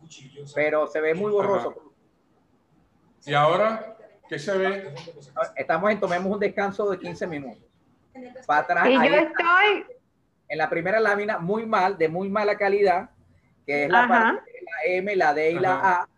pero 0.54 0.88
se 0.88 1.00
ve 1.00 1.14
muy 1.14 1.32
borroso. 1.32 1.94
¿Y 3.26 3.34
ahora 3.34 3.96
qué 4.28 4.38
se 4.38 4.58
ve? 4.58 4.94
Estamos 5.56 5.90
en 5.90 6.02
tomemos 6.02 6.34
un 6.34 6.40
descanso 6.40 6.90
de 6.90 7.00
15 7.00 7.28
minutos. 7.28 7.64
Para 8.46 8.60
atrás. 8.60 8.88
Y 8.90 8.94
yo 8.94 9.16
estoy 9.16 9.86
en 10.52 10.58
la 10.58 10.70
primera 10.70 11.00
lámina 11.00 11.40
muy 11.40 11.66
mal, 11.66 11.98
de 11.98 12.10
muy 12.10 12.28
mala 12.30 12.58
calidad, 12.58 13.10
que 13.66 13.86
es 13.86 13.90
la, 13.90 14.06
parte 14.06 14.52
de 14.52 14.62
la 14.62 14.98
M, 14.98 15.16
la 15.16 15.34
D 15.34 15.52
y 15.52 15.60
la 15.60 15.80
A. 15.80 16.10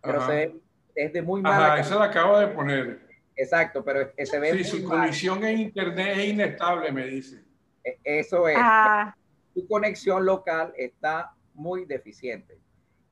Pero 0.00 0.26
se, 0.28 0.54
es 0.94 1.12
de 1.12 1.22
muy 1.22 1.42
mala 1.42 1.72
Ajá, 1.74 1.80
esa 1.80 1.96
la 1.96 2.04
acabo 2.04 2.38
de 2.38 2.46
poner. 2.46 3.00
Exacto, 3.34 3.84
pero 3.84 4.12
se 4.16 4.38
ve. 4.38 4.52
Sí, 4.58 4.64
su 4.64 4.84
conexión 4.84 5.42
en 5.42 5.58
internet 5.58 6.18
es 6.18 6.28
inestable, 6.28 6.92
me 6.92 7.04
dice. 7.04 7.42
E, 7.82 7.98
eso 8.04 8.46
es. 8.46 8.56
Ah. 8.60 9.16
Tu 9.52 9.66
conexión 9.66 10.24
local 10.24 10.72
está 10.76 11.34
muy 11.52 11.84
deficiente. 11.84 12.60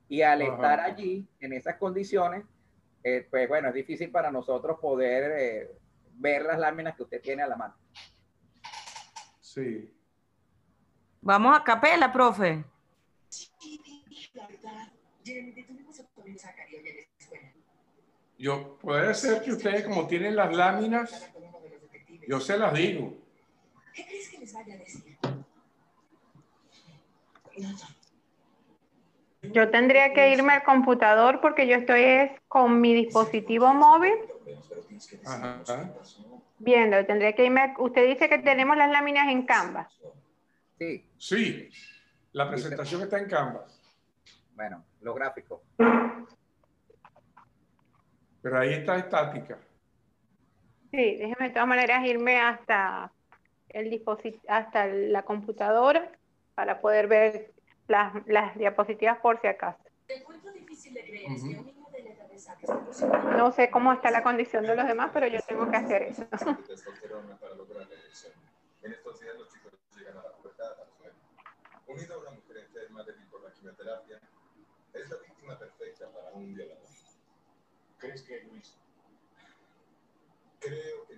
Y 0.07 0.21
al 0.21 0.43
estar 0.43 0.79
allí, 0.79 1.27
en 1.41 1.51
esas 1.51 1.75
condiciones, 1.75 2.45
eh, 3.03 3.27
pues 3.29 3.49
bueno, 3.49 3.67
es 3.67 3.73
difícil 3.73 4.11
para 4.11 4.31
nosotros 4.31 4.79
poder 4.79 5.31
eh, 5.37 5.71
ver 6.13 6.43
las 6.43 6.57
láminas 6.57 6.95
que 6.95 7.03
usted 7.03 7.21
tiene 7.21 7.43
a 7.43 7.47
la 7.47 7.57
mano. 7.57 7.75
Sí. 9.53 9.93
Vamos 11.19 11.57
a 11.57 11.61
capela, 11.61 12.09
profe. 12.13 12.63
Yo, 18.37 18.77
puede 18.77 19.13
ser 19.13 19.43
que 19.43 19.51
ustedes, 19.51 19.83
como 19.83 20.07
tienen 20.07 20.37
las 20.37 20.55
láminas, 20.55 21.29
yo 22.29 22.39
se 22.39 22.57
las 22.57 22.73
digo. 22.73 23.13
¿Qué 23.93 24.05
crees 24.05 24.29
que 24.29 24.37
les 24.37 24.53
vaya 24.53 24.75
a 24.75 24.77
decir? 24.77 25.17
Yo 29.51 29.69
tendría 29.69 30.13
que 30.13 30.31
irme 30.31 30.53
al 30.53 30.63
computador 30.63 31.41
porque 31.41 31.67
yo 31.67 31.75
estoy 31.75 32.31
con 32.47 32.81
mi 32.81 32.93
dispositivo 32.93 33.73
móvil. 33.73 34.13
Ajá 35.25 35.61
viendo, 36.61 37.03
tendría 37.05 37.33
que 37.33 37.45
irme. 37.45 37.73
Usted 37.77 38.07
dice 38.07 38.29
que 38.29 38.37
tenemos 38.39 38.77
las 38.77 38.89
láminas 38.89 39.27
en 39.29 39.45
Canvas. 39.45 39.99
Sí. 40.77 41.07
Sí, 41.17 41.69
la 42.31 42.49
presentación 42.49 43.01
está 43.01 43.19
en 43.19 43.27
Canvas. 43.27 43.79
Bueno, 44.55 44.83
lo 45.01 45.13
gráfico. 45.13 45.63
Pero 48.41 48.59
ahí 48.59 48.73
está 48.73 48.97
estática. 48.97 49.57
Sí, 50.91 51.15
déjeme 51.15 51.47
de 51.47 51.49
todas 51.51 51.67
maneras 51.67 52.05
irme 52.05 52.39
hasta 52.39 53.11
el 53.69 53.89
dispositivo, 53.89 54.43
hasta 54.47 54.87
la 54.87 55.23
computadora 55.23 56.11
para 56.55 56.81
poder 56.81 57.07
ver 57.07 57.51
las, 57.91 58.13
las 58.25 58.57
diapositivas 58.57 59.19
por 59.19 59.39
si 59.41 59.47
acaso. 59.47 59.77
no 63.37 63.51
sé 63.51 63.69
cómo 63.69 63.93
está 63.93 64.09
la 64.09 64.23
condición 64.23 64.65
de 64.65 64.75
los 64.75 64.87
demás, 64.87 65.11
pero 65.13 65.27
yo 65.27 65.39
tengo 65.41 65.69
que 65.69 65.77
hacer 65.77 66.03
eso. 66.03 66.27
En 68.83 68.91
estos 68.93 69.19
días 69.19 69.35
los 69.37 69.49
chicos 69.53 69.73
llegan 69.95 70.17
a 70.17 70.23
la 70.23 70.31
pubertad 70.31 70.71
Unido 71.85 72.15
a 72.15 72.17
una 72.19 72.31
mujer 72.31 72.57
enferma 72.57 73.03
débil 73.03 73.25
por 73.25 73.43
la 73.43 73.51
quimioterapia, 73.51 74.19
es 74.93 75.09
la 75.09 75.17
víctima 75.17 75.59
perfecta 75.59 76.09
para 76.09 76.31
un 76.31 76.53
violador. 76.55 76.87
¿Crees 77.97 78.23
que 78.23 78.43
Luis? 78.43 78.77
Creo 80.61 81.05
que 81.07 81.15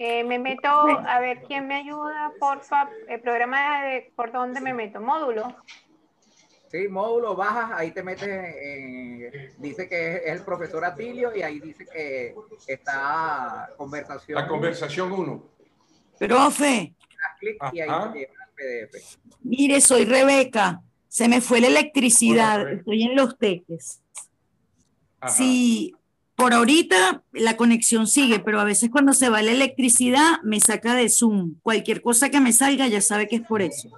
eh, 0.00 0.22
me 0.22 0.38
meto, 0.38 0.68
a 0.68 1.18
ver 1.18 1.42
quién 1.42 1.66
me 1.66 1.74
ayuda, 1.74 2.32
porfa. 2.38 2.88
El 3.08 3.20
programa 3.20 3.82
de 3.82 4.12
por 4.14 4.30
dónde 4.30 4.60
me 4.60 4.72
meto, 4.72 5.00
módulo. 5.00 5.56
Sí, 6.70 6.86
módulo, 6.88 7.34
bajas, 7.34 7.70
ahí 7.74 7.92
te 7.92 8.02
metes, 8.02 8.28
en, 8.28 9.30
dice 9.56 9.88
que 9.88 10.16
es, 10.16 10.22
el 10.26 10.42
profesor 10.42 10.84
Atilio 10.84 11.34
y 11.34 11.40
ahí 11.40 11.60
dice 11.60 11.86
que 11.86 12.34
está 12.66 13.70
conversación. 13.76 14.38
La 14.38 14.46
conversación 14.46 15.12
1. 15.12 15.42
Profe. 16.18 16.94
Mire, 19.42 19.80
soy 19.80 20.04
Rebeca. 20.04 20.82
Se 21.08 21.26
me 21.26 21.40
fue 21.40 21.60
la 21.60 21.68
electricidad. 21.68 22.70
Estoy 22.70 23.04
en 23.04 23.16
los 23.16 23.38
teques. 23.38 24.02
Sí, 25.26 25.94
por 26.36 26.52
ahorita 26.52 27.22
la 27.32 27.56
conexión 27.56 28.06
sigue, 28.06 28.40
pero 28.40 28.60
a 28.60 28.64
veces 28.64 28.90
cuando 28.90 29.12
se 29.12 29.30
va 29.30 29.42
la 29.42 29.52
electricidad 29.52 30.42
me 30.42 30.60
saca 30.60 30.94
de 30.94 31.08
Zoom. 31.08 31.54
Cualquier 31.62 32.02
cosa 32.02 32.30
que 32.30 32.40
me 32.40 32.52
salga 32.52 32.86
ya 32.88 33.00
sabe 33.00 33.26
que 33.26 33.36
es 33.36 33.42
por 33.42 33.62
eso. 33.62 33.88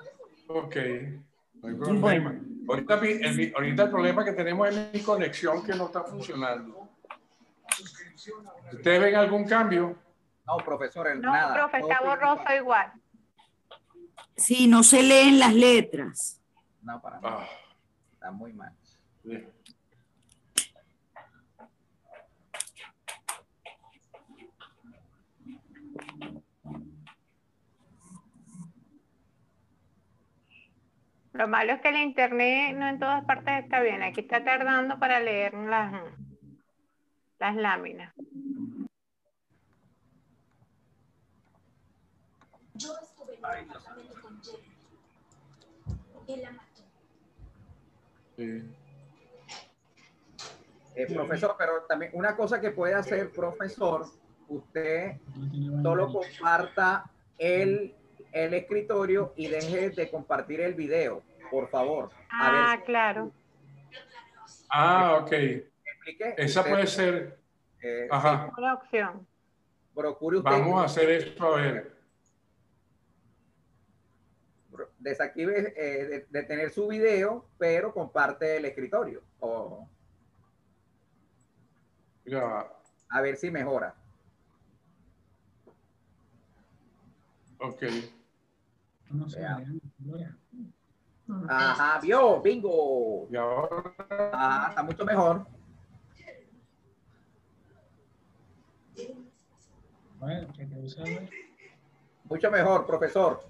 Ok, 0.46 0.76
no 1.62 1.68
hay 1.68 1.74
problema. 1.74 2.40
Ahorita, 2.68 2.94
el, 2.94 3.52
ahorita 3.54 3.82
el 3.84 3.90
problema 3.90 4.24
que 4.24 4.32
tenemos 4.32 4.68
es 4.68 4.92
mi 4.92 5.00
conexión 5.00 5.64
que 5.64 5.74
no 5.74 5.86
está 5.86 6.02
funcionando. 6.04 6.88
¿Ustedes 8.72 9.00
ven 9.00 9.14
algún 9.16 9.44
cambio? 9.44 9.96
No, 10.46 10.56
profesor, 10.58 11.14
no, 11.16 11.32
nada. 11.32 11.48
No, 11.48 11.54
profe, 11.54 11.78
está 11.78 12.00
borroso 12.00 12.54
igual. 12.54 12.92
Sí, 14.36 14.66
no 14.66 14.82
se 14.82 15.02
leen 15.02 15.38
las 15.38 15.54
letras. 15.54 16.40
No, 16.82 17.00
para 17.00 17.20
nada. 17.20 17.38
Ah. 17.42 17.48
Está 18.14 18.30
muy 18.30 18.52
mal. 18.52 18.74
Lo 31.32 31.46
malo 31.46 31.72
es 31.72 31.80
que 31.80 31.90
el 31.90 31.96
internet 31.96 32.76
no 32.76 32.88
en 32.88 32.98
todas 32.98 33.24
partes 33.24 33.64
está 33.64 33.80
bien. 33.80 34.02
Aquí 34.02 34.20
está 34.20 34.42
tardando 34.42 34.98
para 34.98 35.20
leer 35.20 35.54
las, 35.54 35.92
las 37.38 37.56
láminas. 37.56 38.12
Yo 42.74 42.92
estuve 43.02 43.36
con 44.20 44.40
Sí. 48.36 48.62
Eh, 50.94 51.06
profesor, 51.14 51.54
pero 51.58 51.82
también 51.88 52.10
una 52.14 52.36
cosa 52.36 52.60
que 52.60 52.70
puede 52.70 52.94
hacer, 52.94 53.30
profesor, 53.30 54.06
usted 54.48 55.16
solo 55.82 56.12
comparta 56.12 57.10
el, 57.38 57.94
el 58.32 58.54
escritorio 58.54 59.32
y 59.36 59.48
deje 59.48 59.90
de 59.90 60.10
compartir 60.10 60.60
el 60.60 60.74
video 60.74 61.22
por 61.50 61.68
favor. 61.68 62.10
Ah, 62.30 62.80
claro. 62.86 63.32
Ah, 64.70 65.18
ok. 65.20 65.32
Esa 66.36 66.64
puede 66.64 66.86
ser. 66.86 67.38
Eh, 67.82 68.08
Ajá. 68.10 68.52
Una 68.56 68.74
opción. 68.74 69.26
Procure 69.94 70.38
usted. 70.38 70.50
Vamos 70.50 70.80
a 70.80 70.84
hacer 70.84 71.10
esto 71.10 71.54
a 71.54 71.56
ver. 71.56 72.00
Desactive, 74.98 75.74
eh, 75.76 76.26
detener 76.30 76.70
su 76.70 76.86
video, 76.88 77.46
pero 77.58 77.92
comparte 77.92 78.56
el 78.56 78.66
escritorio. 78.66 79.22
Ya. 82.24 82.70
A 83.08 83.20
ver 83.20 83.36
si 83.36 83.50
mejora. 83.50 83.94
Ok. 87.58 87.82
No 89.10 89.28
sé. 89.28 89.44
Ajá, 91.48 92.00
vio, 92.00 92.40
bingo. 92.40 93.28
Y 93.30 93.36
ahora. 93.36 93.94
Ajá, 94.32 94.68
está 94.70 94.82
mucho 94.82 95.04
mejor. 95.04 95.46
Bueno, 100.18 100.48
mucho 102.24 102.50
mejor, 102.50 102.86
profesor. 102.86 103.40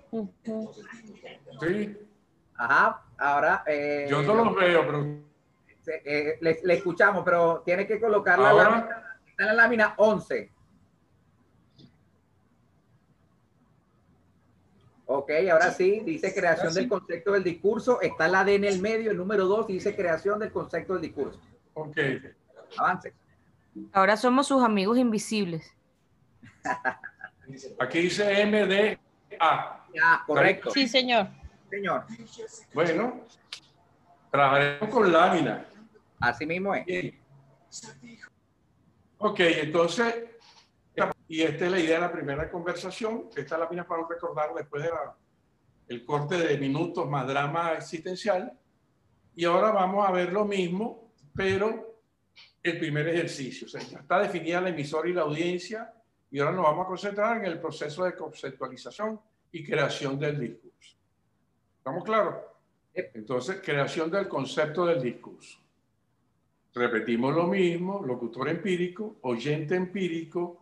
Sí. 1.61 1.99
Ajá, 2.55 3.03
ahora. 3.19 3.65
Eh, 3.67 4.07
Yo 4.09 4.23
no 4.23 4.35
los 4.45 4.57
veo, 4.57 4.87
pero. 4.87 5.31
Eh, 6.05 6.39
le, 6.41 6.75
escuchamos, 6.75 7.25
pero 7.25 7.63
tiene 7.65 7.87
que 7.87 7.99
colocar 7.99 8.39
la 8.39 8.53
lámina, 8.53 9.19
está 9.27 9.43
en 9.43 9.47
la 9.49 9.55
lámina 9.55 9.95
11. 9.97 10.53
Ok, 15.13 15.33
ahora 15.51 15.73
sí, 15.73 16.03
dice 16.05 16.33
creación 16.33 16.73
del 16.73 16.89
concepto 16.89 17.33
del 17.33 17.43
discurso. 17.43 18.01
Está 18.01 18.29
la 18.29 18.45
D 18.45 18.55
en 18.55 18.63
el 18.63 18.81
medio, 18.81 19.11
el 19.11 19.17
número 19.17 19.47
2 19.47 19.67
dice 19.67 19.97
creación 19.97 20.39
del 20.39 20.53
concepto 20.53 20.93
del 20.93 21.03
discurso. 21.03 21.41
Ok. 21.75 21.99
Avance. 22.79 23.13
Ahora 23.93 24.17
somos 24.17 24.47
sus 24.47 24.63
amigos 24.63 24.99
invisibles. 24.99 25.75
Aquí 27.81 28.03
dice 28.03 28.47
MDA. 28.47 29.01
Ah, 29.41 29.85
correcto. 30.29 30.71
Sí, 30.71 30.87
señor. 30.87 31.27
Señor. 31.69 32.05
Bueno, 32.73 33.27
trabajaremos 34.31 34.91
con 34.91 35.11
lámina. 35.11 35.67
Así 36.21 36.47
mismo 36.47 36.73
es. 36.73 37.15
Ok, 39.19 39.41
entonces, 39.41 40.15
y 41.31 41.43
esta 41.43 41.67
es 41.67 41.71
la 41.71 41.79
idea 41.79 41.95
de 41.95 42.01
la 42.01 42.11
primera 42.11 42.51
conversación. 42.51 43.29
Esta 43.37 43.57
lámina 43.57 43.87
para 43.87 44.05
recordar 44.05 44.53
después 44.53 44.83
del 44.83 44.93
el 45.87 46.05
corte 46.05 46.37
de 46.37 46.59
minutos 46.59 47.09
más 47.09 47.25
drama 47.25 47.75
existencial. 47.75 48.53
Y 49.37 49.45
ahora 49.45 49.71
vamos 49.71 50.09
a 50.09 50.11
ver 50.11 50.33
lo 50.33 50.45
mismo, 50.45 51.13
pero 51.33 52.01
el 52.61 52.79
primer 52.81 53.07
ejercicio. 53.07 53.69
O 53.69 53.71
sea, 53.71 53.81
ya 53.81 53.99
está 54.01 54.19
definida 54.19 54.61
la 54.61 54.71
emisora 54.71 55.09
y 55.09 55.13
la 55.13 55.23
audiencia 55.23 55.95
y 56.33 56.41
ahora 56.41 56.51
nos 56.51 56.65
vamos 56.65 56.85
a 56.85 56.89
concentrar 56.89 57.37
en 57.37 57.45
el 57.45 57.61
proceso 57.61 58.03
de 58.03 58.17
conceptualización 58.17 59.21
y 59.53 59.63
creación 59.63 60.19
del 60.19 60.41
discurso. 60.41 60.97
¿Estamos 61.79 62.03
claros? 62.03 62.35
Entonces, 62.93 63.61
creación 63.63 64.11
del 64.11 64.27
concepto 64.27 64.85
del 64.85 65.01
discurso. 65.01 65.61
Repetimos 66.75 67.33
lo 67.33 67.47
mismo, 67.47 68.03
locutor 68.05 68.49
empírico, 68.49 69.19
oyente 69.23 69.77
empírico, 69.77 70.61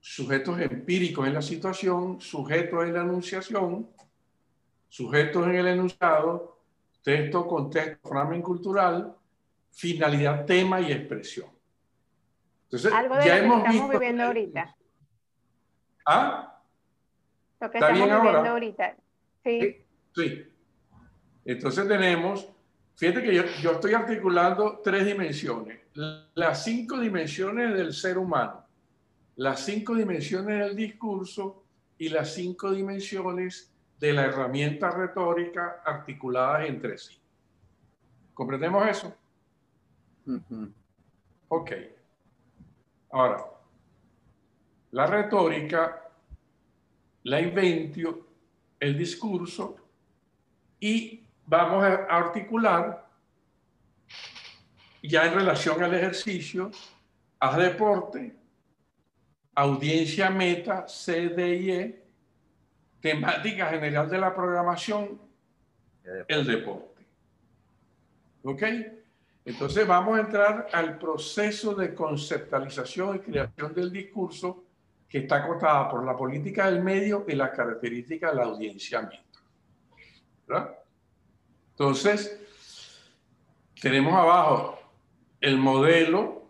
sujetos 0.00 0.60
empíricos 0.60 1.26
en 1.26 1.34
la 1.34 1.42
situación, 1.42 2.20
sujetos 2.20 2.84
en 2.84 2.94
la 2.94 3.00
anunciación, 3.02 3.88
sujetos 4.88 5.46
en 5.46 5.54
el 5.56 5.66
enunciado, 5.68 6.58
texto, 7.02 7.46
contexto, 7.46 8.08
framen 8.08 8.42
cultural, 8.42 9.14
finalidad, 9.70 10.44
tema 10.44 10.80
y 10.80 10.92
expresión. 10.92 11.48
Entonces, 12.64 12.92
Algo 12.92 13.16
de 13.16 13.24
ya 13.24 13.38
lo 13.38 13.44
hemos 13.44 13.62
que 13.62 13.70
estamos 13.70 13.90
viviendo 13.90 14.22
ahorita. 14.24 14.76
¿Ah? 16.06 16.62
Lo 17.60 17.70
que 17.70 17.78
estamos 17.78 18.02
viviendo 18.02 18.50
ahorita. 18.50 18.96
Sí. 19.44 19.84
Sí. 20.14 20.44
Entonces 21.44 21.88
tenemos, 21.88 22.46
fíjate 22.94 23.22
que 23.22 23.34
yo, 23.34 23.42
yo 23.62 23.72
estoy 23.72 23.94
articulando 23.94 24.80
tres 24.84 25.06
dimensiones. 25.06 25.80
Las 26.34 26.64
cinco 26.64 26.98
dimensiones 26.98 27.74
del 27.74 27.94
ser 27.94 28.18
humano, 28.18 28.67
las 29.38 29.64
cinco 29.64 29.94
dimensiones 29.94 30.58
del 30.58 30.74
discurso 30.74 31.62
y 31.96 32.08
las 32.08 32.34
cinco 32.34 32.72
dimensiones 32.72 33.72
de 34.00 34.12
la 34.12 34.24
herramienta 34.24 34.90
retórica 34.90 35.80
articuladas 35.84 36.68
entre 36.68 36.98
sí. 36.98 37.16
¿Comprendemos 38.34 38.84
eso? 38.88 39.14
Ok. 41.46 41.70
Ahora, 43.12 43.44
la 44.90 45.06
retórica, 45.06 46.02
la 47.22 47.40
inventio, 47.40 48.26
el 48.80 48.98
discurso 48.98 49.76
y 50.80 51.22
vamos 51.46 51.84
a 51.84 51.94
articular 52.06 53.08
ya 55.00 55.26
en 55.26 55.34
relación 55.34 55.80
al 55.80 55.94
ejercicio, 55.94 56.72
a 57.38 57.56
deporte, 57.56 58.37
audiencia 59.58 60.30
meta, 60.30 60.86
CDIE, 60.86 62.00
temática 63.00 63.66
general 63.66 64.08
de 64.08 64.18
la 64.18 64.34
programación, 64.34 65.20
el 66.28 66.46
deporte. 66.46 67.04
¿Ok? 68.44 68.62
Entonces 69.44 69.86
vamos 69.86 70.16
a 70.16 70.20
entrar 70.20 70.68
al 70.72 70.96
proceso 70.98 71.74
de 71.74 71.92
conceptualización 71.92 73.16
y 73.16 73.18
creación 73.18 73.74
del 73.74 73.90
discurso 73.90 74.64
que 75.08 75.18
está 75.18 75.36
acotada 75.36 75.88
por 75.88 76.04
la 76.04 76.16
política 76.16 76.70
del 76.70 76.82
medio 76.82 77.24
y 77.26 77.34
las 77.34 77.50
características 77.50 78.32
del 78.32 78.40
audienciamiento. 78.40 79.40
¿verdad? 80.46 80.78
Entonces, 81.70 82.38
tenemos 83.80 84.14
abajo 84.14 84.78
el 85.40 85.58
modelo 85.58 86.47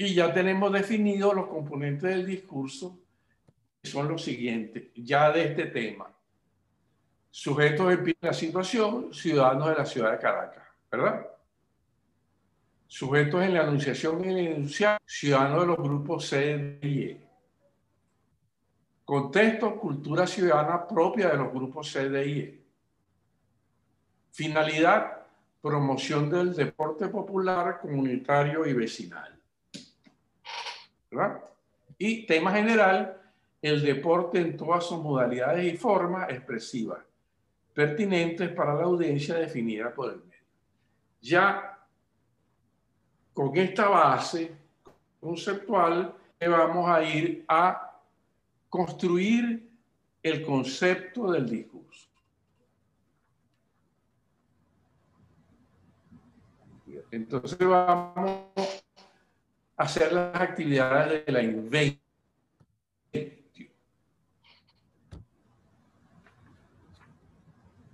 y 0.00 0.14
ya 0.14 0.32
tenemos 0.32 0.72
definidos 0.72 1.34
los 1.34 1.46
componentes 1.48 2.08
del 2.08 2.24
discurso, 2.24 2.98
que 3.82 3.90
son 3.90 4.08
los 4.08 4.24
siguientes, 4.24 4.84
ya 4.94 5.30
de 5.30 5.44
este 5.44 5.66
tema. 5.66 6.10
Sujetos 7.30 7.92
en 7.92 8.16
la 8.22 8.32
situación, 8.32 9.12
ciudadanos 9.12 9.68
de 9.68 9.74
la 9.74 9.84
ciudad 9.84 10.12
de 10.12 10.18
Caracas, 10.18 10.64
¿verdad? 10.90 11.26
Sujetos 12.86 13.44
en 13.44 13.52
la 13.52 13.60
anunciación 13.60 14.24
y 14.24 14.28
el 14.28 14.38
enunciado, 14.38 15.00
ciudadanos 15.04 15.60
de 15.60 15.66
los 15.66 15.76
grupos 15.76 16.26
C, 16.26 16.78
y 16.80 17.02
E. 17.02 17.28
Contexto, 19.04 19.76
cultura 19.76 20.26
ciudadana 20.26 20.88
propia 20.88 21.28
de 21.28 21.36
los 21.36 21.52
grupos 21.52 21.92
CDI. 21.92 22.58
Finalidad, 24.30 25.26
promoción 25.60 26.30
del 26.30 26.54
deporte 26.54 27.08
popular, 27.08 27.80
comunitario 27.82 28.64
y 28.64 28.72
vecinal. 28.72 29.39
Y 31.98 32.26
tema 32.26 32.52
general, 32.52 33.20
el 33.60 33.82
deporte 33.82 34.40
en 34.40 34.56
todas 34.56 34.86
sus 34.86 34.98
modalidades 34.98 35.72
y 35.72 35.76
formas 35.76 36.30
expresivas, 36.30 37.00
pertinentes 37.74 38.50
para 38.50 38.74
la 38.74 38.84
audiencia 38.84 39.34
definida 39.34 39.92
por 39.92 40.12
el 40.12 40.18
medio. 40.18 40.30
Ya 41.20 41.78
con 43.34 43.56
esta 43.56 43.88
base 43.88 44.52
conceptual 45.20 46.14
vamos 46.40 46.88
a 46.88 47.02
ir 47.02 47.44
a 47.48 48.00
construir 48.68 49.68
el 50.22 50.42
concepto 50.42 51.32
del 51.32 51.48
discurso. 51.48 52.08
Entonces 57.10 57.58
vamos 57.58 58.79
hacer 59.80 60.12
las 60.12 60.34
actividades 60.40 61.24
de 61.24 61.32
la 61.32 61.42
inventio. 61.42 62.00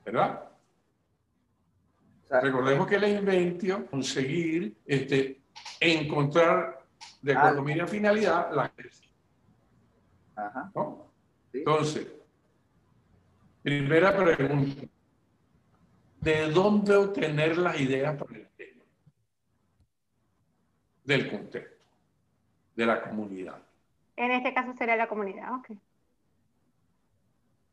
¿Verdad? 0.04 0.42
Recordemos 2.28 2.86
que 2.88 2.98
la 2.98 3.08
inventio, 3.08 3.86
conseguir, 3.86 4.76
este, 4.84 5.40
encontrar 5.78 6.84
de 7.22 7.32
economía 7.32 7.84
a 7.84 7.86
finalidad 7.86 8.52
la 8.52 8.72
entonces, 11.52 12.08
primera 13.62 14.16
pregunta. 14.16 14.82
¿De 16.20 16.50
dónde 16.50 16.96
obtener 16.96 17.56
las 17.56 17.80
ideas 17.80 18.16
para 18.16 18.36
el 18.36 18.48
tema? 18.56 18.84
Del 21.04 21.30
contexto, 21.30 21.75
de 22.76 22.86
la 22.86 23.02
comunidad. 23.02 23.58
En 24.14 24.30
este 24.30 24.54
caso 24.54 24.74
sería 24.76 24.96
la 24.96 25.08
comunidad, 25.08 25.54
ok. 25.54 25.70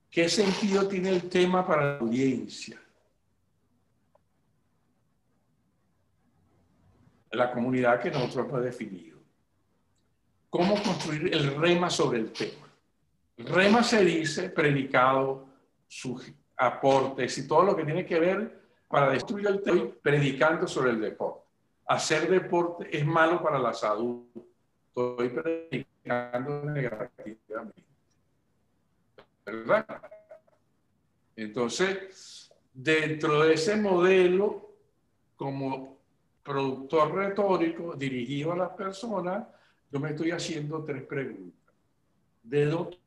¿Qué 0.10 0.30
sentido 0.30 0.88
tiene 0.88 1.10
el 1.10 1.30
tema 1.30 1.66
para 1.66 1.94
la 1.94 1.98
audiencia? 2.00 2.80
La 7.32 7.52
comunidad 7.52 8.00
que 8.00 8.12
nosotros 8.12 8.48
hemos 8.48 8.64
definido 8.64 9.14
cómo 10.54 10.76
construir 10.84 11.34
el 11.34 11.56
rema 11.56 11.90
sobre 11.90 12.20
el 12.20 12.32
tema. 12.32 12.68
rema 13.38 13.82
se 13.82 14.06
dice 14.06 14.52
predicado, 14.52 15.48
sus 15.88 16.32
aportes 16.56 17.36
y 17.40 17.48
todo 17.48 17.64
lo 17.64 17.76
que 17.76 17.84
tiene 17.84 18.06
que 18.06 18.20
ver 18.20 18.62
para 18.88 19.10
destruir 19.10 19.48
el 19.48 19.64
tema, 19.64 19.88
predicando 20.00 20.68
sobre 20.68 20.92
el 20.92 21.02
deporte. 21.02 21.48
Hacer 21.88 22.30
deporte 22.30 22.96
es 22.96 23.04
malo 23.04 23.42
para 23.42 23.58
la 23.58 23.74
salud. 23.74 24.28
Estoy 24.96 25.30
predicando 25.30 26.66
negativamente. 26.66 27.84
¿Verdad? 29.44 30.02
Entonces, 31.36 32.54
dentro 32.72 33.44
de 33.44 33.56
ese 33.56 33.76
modelo, 33.76 34.76
como 35.36 35.98
productor 36.44 37.16
retórico 37.16 37.96
dirigido 37.96 38.52
a 38.52 38.58
las 38.58 38.70
personas, 38.70 39.48
yo 39.92 40.00
me 40.00 40.12
estoy 40.12 40.30
haciendo 40.30 40.84
tres 40.84 41.02
preguntas. 41.04 41.74
¿De 42.44 42.68
dónde 42.68 43.00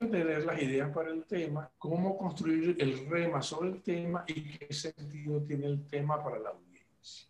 tener 0.00 0.44
las 0.44 0.60
ideas 0.60 0.90
para 0.92 1.10
el 1.10 1.24
tema? 1.24 1.70
¿Cómo 1.78 2.18
construir 2.18 2.76
el 2.80 3.08
rema 3.08 3.42
sobre 3.42 3.68
el 3.68 3.80
tema? 3.80 4.24
¿Y 4.26 4.58
qué 4.58 4.72
sentido 4.74 5.40
tiene 5.42 5.66
el 5.66 5.86
tema 5.86 6.20
para 6.20 6.40
la 6.40 6.48
audiencia? 6.48 7.28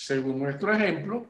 Según 0.00 0.38
nuestro 0.38 0.72
ejemplo, 0.72 1.26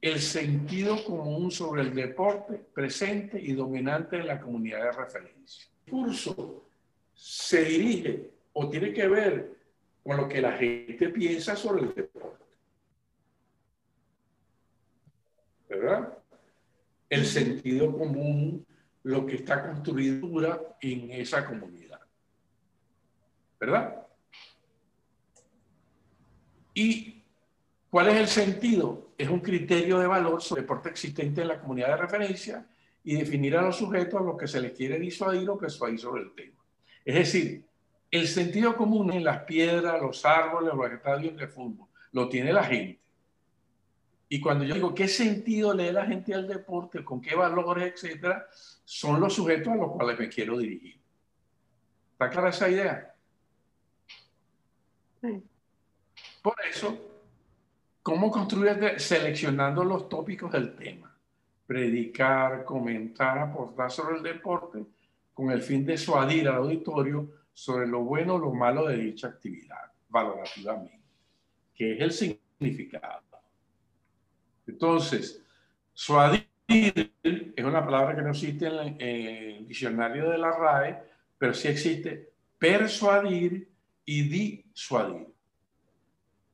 el 0.00 0.18
sentido 0.18 1.04
común 1.04 1.52
sobre 1.52 1.82
el 1.82 1.94
deporte 1.94 2.54
presente 2.74 3.40
y 3.40 3.52
dominante 3.52 4.16
en 4.16 4.26
la 4.26 4.40
comunidad 4.40 4.82
de 4.82 4.90
referencia. 4.90 5.68
El 5.86 5.92
curso 5.92 6.68
se 7.14 7.64
dirige 7.64 8.32
o 8.54 8.68
tiene 8.68 8.92
que 8.92 9.06
ver 9.06 9.56
con 10.02 10.16
lo 10.16 10.28
que 10.28 10.40
la 10.40 10.50
gente 10.58 11.10
piensa 11.10 11.54
sobre 11.54 11.82
el 11.82 11.94
deporte. 11.94 12.44
¿Verdad? 15.68 16.18
El 17.08 17.24
sentido 17.24 17.96
común, 17.96 18.66
lo 19.04 19.24
que 19.24 19.36
está 19.36 19.62
construido 19.62 20.76
en 20.80 21.12
esa 21.12 21.46
comunidad. 21.46 22.00
¿Verdad? 23.60 24.06
Y 26.74 27.17
¿Cuál 27.90 28.08
es 28.08 28.16
el 28.16 28.28
sentido? 28.28 29.12
Es 29.16 29.28
un 29.28 29.40
criterio 29.40 29.98
de 29.98 30.06
valor 30.06 30.42
sobre 30.42 30.60
el 30.60 30.66
deporte 30.66 30.90
existente 30.90 31.42
en 31.42 31.48
la 31.48 31.60
comunidad 31.60 31.88
de 31.88 31.96
referencia 31.96 32.66
y 33.02 33.16
definir 33.16 33.56
a 33.56 33.62
los 33.62 33.76
sujetos 33.76 34.20
a 34.20 34.24
los 34.24 34.36
que 34.36 34.46
se 34.46 34.60
les 34.60 34.72
quiere 34.72 34.98
disuadir 34.98 35.48
o 35.48 35.58
persuadir 35.58 35.98
sobre 35.98 36.22
el 36.22 36.34
tema. 36.34 36.62
Es 37.04 37.14
decir, 37.14 37.64
el 38.10 38.28
sentido 38.28 38.76
común 38.76 39.12
en 39.12 39.24
las 39.24 39.44
piedras, 39.44 40.00
los 40.00 40.24
árboles, 40.24 40.74
los 40.74 40.92
estadios 40.92 41.36
de 41.36 41.48
fútbol, 41.48 41.88
lo 42.12 42.28
tiene 42.28 42.52
la 42.52 42.64
gente. 42.64 43.00
Y 44.28 44.40
cuando 44.40 44.64
yo 44.64 44.74
digo 44.74 44.94
qué 44.94 45.08
sentido 45.08 45.72
le 45.72 45.86
da 45.86 46.02
la 46.02 46.06
gente 46.06 46.34
al 46.34 46.46
deporte, 46.46 47.02
con 47.02 47.20
qué 47.22 47.34
valores, 47.34 47.94
etcétera, 47.94 48.46
son 48.84 49.20
los 49.20 49.34
sujetos 49.34 49.72
a 49.72 49.76
los 49.76 49.92
cuales 49.92 50.18
me 50.18 50.28
quiero 50.28 50.58
dirigir. 50.58 51.00
¿Está 52.12 52.28
clara 52.28 52.50
esa 52.50 52.68
idea? 52.68 53.14
Por 56.42 56.54
eso, 56.70 57.07
¿Cómo 58.08 58.30
construir 58.30 58.98
seleccionando 58.98 59.84
los 59.84 60.08
tópicos 60.08 60.50
del 60.50 60.74
tema? 60.74 61.14
Predicar, 61.66 62.64
comentar, 62.64 63.36
aportar 63.36 63.90
sobre 63.90 64.16
el 64.16 64.22
deporte 64.22 64.82
con 65.34 65.50
el 65.50 65.60
fin 65.60 65.84
de 65.84 65.98
suadir 65.98 66.48
al 66.48 66.54
auditorio 66.54 67.28
sobre 67.52 67.86
lo 67.86 68.00
bueno 68.04 68.36
o 68.36 68.38
lo 68.38 68.54
malo 68.54 68.86
de 68.86 68.96
dicha 68.96 69.28
actividad, 69.28 69.92
valorativamente, 70.08 71.02
que 71.74 71.96
es 71.96 72.00
el 72.00 72.12
significado. 72.12 73.20
Entonces, 74.66 75.44
suadir 75.92 76.48
es 76.66 77.62
una 77.62 77.84
palabra 77.84 78.16
que 78.16 78.22
no 78.22 78.30
existe 78.30 78.68
en 78.68 78.98
el 79.02 79.68
diccionario 79.68 80.30
de 80.30 80.38
la 80.38 80.52
RAE, 80.52 80.98
pero 81.36 81.52
sí 81.52 81.68
existe 81.68 82.32
persuadir 82.58 83.70
y 84.06 84.22
disuadir. 84.22 85.26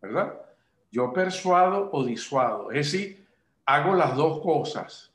¿Verdad? 0.03 0.44
Yo 0.95 1.13
persuado 1.13 1.91
o 1.91 2.05
disuado, 2.05 2.71
es 2.71 2.93
decir, 2.93 3.27
hago 3.67 3.97
las 3.97 4.15
dos 4.15 4.41
cosas. 4.41 5.13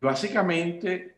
Básicamente, 0.00 1.16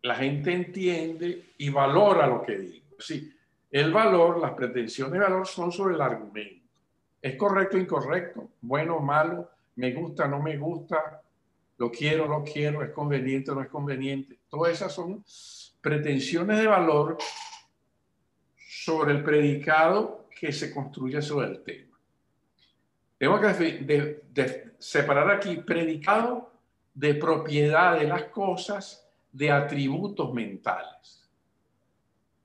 la 0.00 0.14
gente 0.14 0.50
entiende 0.50 1.52
y 1.58 1.68
valora 1.68 2.26
lo 2.26 2.40
que 2.40 2.56
digo. 2.56 2.86
Sí, 2.98 3.30
el 3.70 3.92
valor, 3.92 4.40
las 4.40 4.52
pretensiones 4.52 5.12
de 5.12 5.18
valor 5.18 5.46
son 5.46 5.70
sobre 5.70 5.94
el 5.94 6.00
argumento. 6.00 6.66
¿Es 7.20 7.36
correcto 7.36 7.76
o 7.76 7.80
incorrecto? 7.80 8.48
Bueno 8.62 8.96
o 8.96 9.00
malo, 9.00 9.50
me 9.76 9.92
gusta, 9.92 10.26
no 10.26 10.40
me 10.40 10.56
gusta, 10.56 11.20
lo 11.76 11.90
quiero, 11.90 12.26
no 12.26 12.42
quiero, 12.42 12.82
es 12.82 12.92
conveniente 12.92 13.50
o 13.50 13.54
no 13.54 13.60
es 13.60 13.68
conveniente. 13.68 14.38
Todas 14.48 14.72
esas 14.72 14.90
son 14.90 15.22
pretensiones 15.82 16.60
de 16.60 16.66
valor 16.66 17.18
sobre 18.56 19.12
el 19.12 19.22
predicado 19.22 20.28
que 20.40 20.50
se 20.50 20.72
construye 20.72 21.20
sobre 21.20 21.48
el 21.48 21.62
tema. 21.62 21.91
Tengo 23.22 23.38
que 23.38 24.72
separar 24.80 25.30
aquí 25.30 25.58
predicado 25.58 26.50
de 26.92 27.14
propiedad 27.14 27.96
de 27.96 28.08
las 28.08 28.24
cosas, 28.24 29.08
de 29.30 29.48
atributos 29.48 30.34
mentales. 30.34 31.30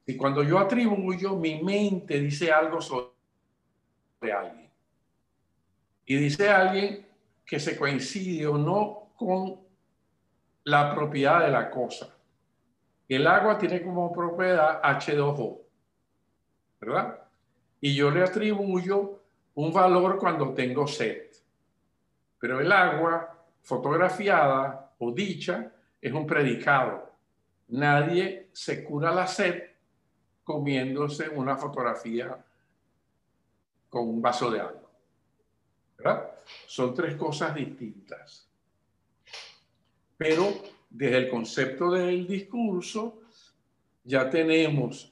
Y 0.05 0.15
cuando 0.15 0.43
yo 0.43 0.59
atribuyo, 0.59 1.35
mi 1.35 1.63
mente 1.63 2.19
dice 2.19 2.51
algo 2.51 2.79
sobre 2.79 3.09
alguien. 4.31 4.69
Y 6.05 6.15
dice 6.15 6.47
alguien 6.47 7.07
que 7.43 7.59
se 7.59 7.75
coincide 7.75 8.45
o 8.45 8.59
no 8.59 9.13
con 9.15 9.59
la 10.63 10.93
propiedad 10.93 11.43
de 11.43 11.49
la 11.53 11.71
cosa. 11.71 12.15
El 13.09 13.25
agua 13.25 13.57
tiene 13.57 13.81
como 13.81 14.13
propiedad 14.13 14.79
H2O, 14.83 15.59
¿verdad? 16.79 17.19
Y 17.81 17.95
yo 17.95 18.11
le 18.11 18.21
atribuyo 18.21 19.23
un 19.57 19.73
valor 19.73 20.17
cuando 20.19 20.53
tengo 20.53 20.85
sed. 20.85 21.31
Pero 22.39 22.59
el 22.59 22.71
agua 22.71 23.43
fotografiada 23.63 24.93
o 24.99 25.11
dicha 25.11 25.71
es 25.99 26.13
un 26.13 26.27
predicado. 26.27 27.11
Nadie 27.69 28.49
se 28.53 28.83
cura 28.83 29.11
la 29.11 29.25
sed 29.25 29.63
comiéndose 30.43 31.27
una 31.29 31.57
fotografía 31.57 32.37
con 33.89 34.07
un 34.07 34.21
vaso 34.21 34.51
de 34.51 34.59
agua. 34.59 34.91
Son 36.67 36.93
tres 36.93 37.15
cosas 37.15 37.55
distintas. 37.55 38.47
Pero 40.17 40.53
desde 40.87 41.17
el 41.17 41.29
concepto 41.29 41.89
del 41.91 42.27
discurso 42.27 43.21
ya 44.03 44.29
tenemos 44.29 45.11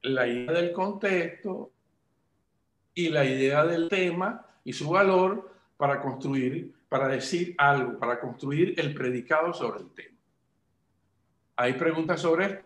la 0.00 0.26
idea 0.26 0.52
del 0.52 0.72
contexto, 0.72 1.72
y 2.94 3.08
la 3.08 3.24
idea 3.24 3.64
del 3.64 3.88
tema 3.88 4.46
y 4.64 4.72
su 4.72 4.90
valor 4.90 5.50
para 5.76 6.00
construir, 6.00 6.74
para 6.88 7.08
decir 7.08 7.54
algo, 7.58 7.98
para 7.98 8.20
construir 8.20 8.78
el 8.78 8.94
predicado 8.94 9.52
sobre 9.52 9.80
el 9.80 9.90
tema. 9.90 10.18
¿Hay 11.56 11.74
preguntas 11.74 12.20
sobre 12.20 12.46
esto? 12.46 12.64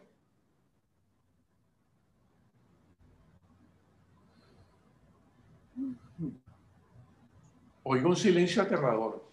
Oigo 7.83 8.09
un 8.09 8.17
silencio 8.17 8.63
aterrador. 8.63 9.25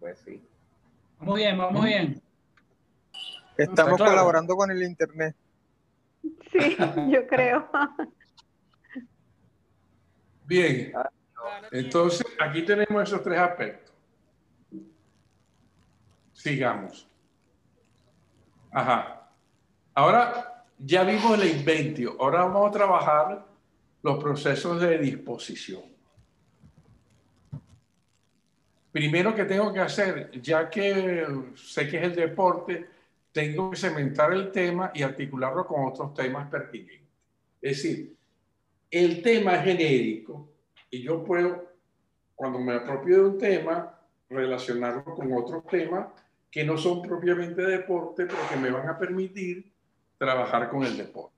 Pues 0.00 0.18
sí. 0.24 0.42
Vamos 1.18 1.36
bien, 1.36 1.58
vamos 1.58 1.84
bien. 1.84 2.22
Estamos 3.56 3.98
colaborando 3.98 4.56
con 4.56 4.70
el 4.70 4.82
Internet. 4.82 5.36
Sí, 6.50 6.76
yo 7.10 7.26
creo. 7.26 7.68
Bien, 10.48 10.92
entonces 11.70 12.26
aquí 12.40 12.62
tenemos 12.62 13.02
esos 13.02 13.22
tres 13.22 13.38
aspectos. 13.38 13.94
Sigamos. 16.32 17.06
Ajá. 18.70 19.30
Ahora 19.92 20.64
ya 20.78 21.04
vimos 21.04 21.38
el 21.38 21.50
inventio. 21.50 22.16
Ahora 22.18 22.44
vamos 22.44 22.70
a 22.70 22.72
trabajar 22.72 23.46
los 24.02 24.24
procesos 24.24 24.80
de 24.80 24.96
disposición. 24.96 25.82
Primero 28.90 29.34
que 29.34 29.44
tengo 29.44 29.70
que 29.70 29.80
hacer, 29.80 30.30
ya 30.40 30.70
que 30.70 31.26
sé 31.56 31.86
que 31.90 31.98
es 31.98 32.04
el 32.04 32.14
deporte, 32.14 32.88
tengo 33.32 33.70
que 33.70 33.76
cementar 33.76 34.32
el 34.32 34.50
tema 34.50 34.92
y 34.94 35.02
articularlo 35.02 35.66
con 35.66 35.84
otros 35.84 36.14
temas 36.14 36.48
pertinentes. 36.48 37.06
Es 37.60 37.82
decir, 37.82 38.17
el 38.90 39.22
tema 39.22 39.58
genérico 39.58 40.48
y 40.90 41.02
yo 41.02 41.22
puedo, 41.24 41.72
cuando 42.34 42.58
me 42.58 42.74
apropio 42.74 43.16
de 43.16 43.28
un 43.30 43.38
tema, 43.38 43.98
relacionarlo 44.30 45.04
con 45.04 45.32
otros 45.32 45.66
temas 45.66 46.08
que 46.50 46.64
no 46.64 46.78
son 46.78 47.02
propiamente 47.02 47.62
deporte, 47.62 48.26
pero 48.26 48.48
que 48.48 48.56
me 48.56 48.70
van 48.70 48.88
a 48.88 48.98
permitir 48.98 49.70
trabajar 50.16 50.70
con 50.70 50.84
el 50.84 50.96
deporte. 50.96 51.36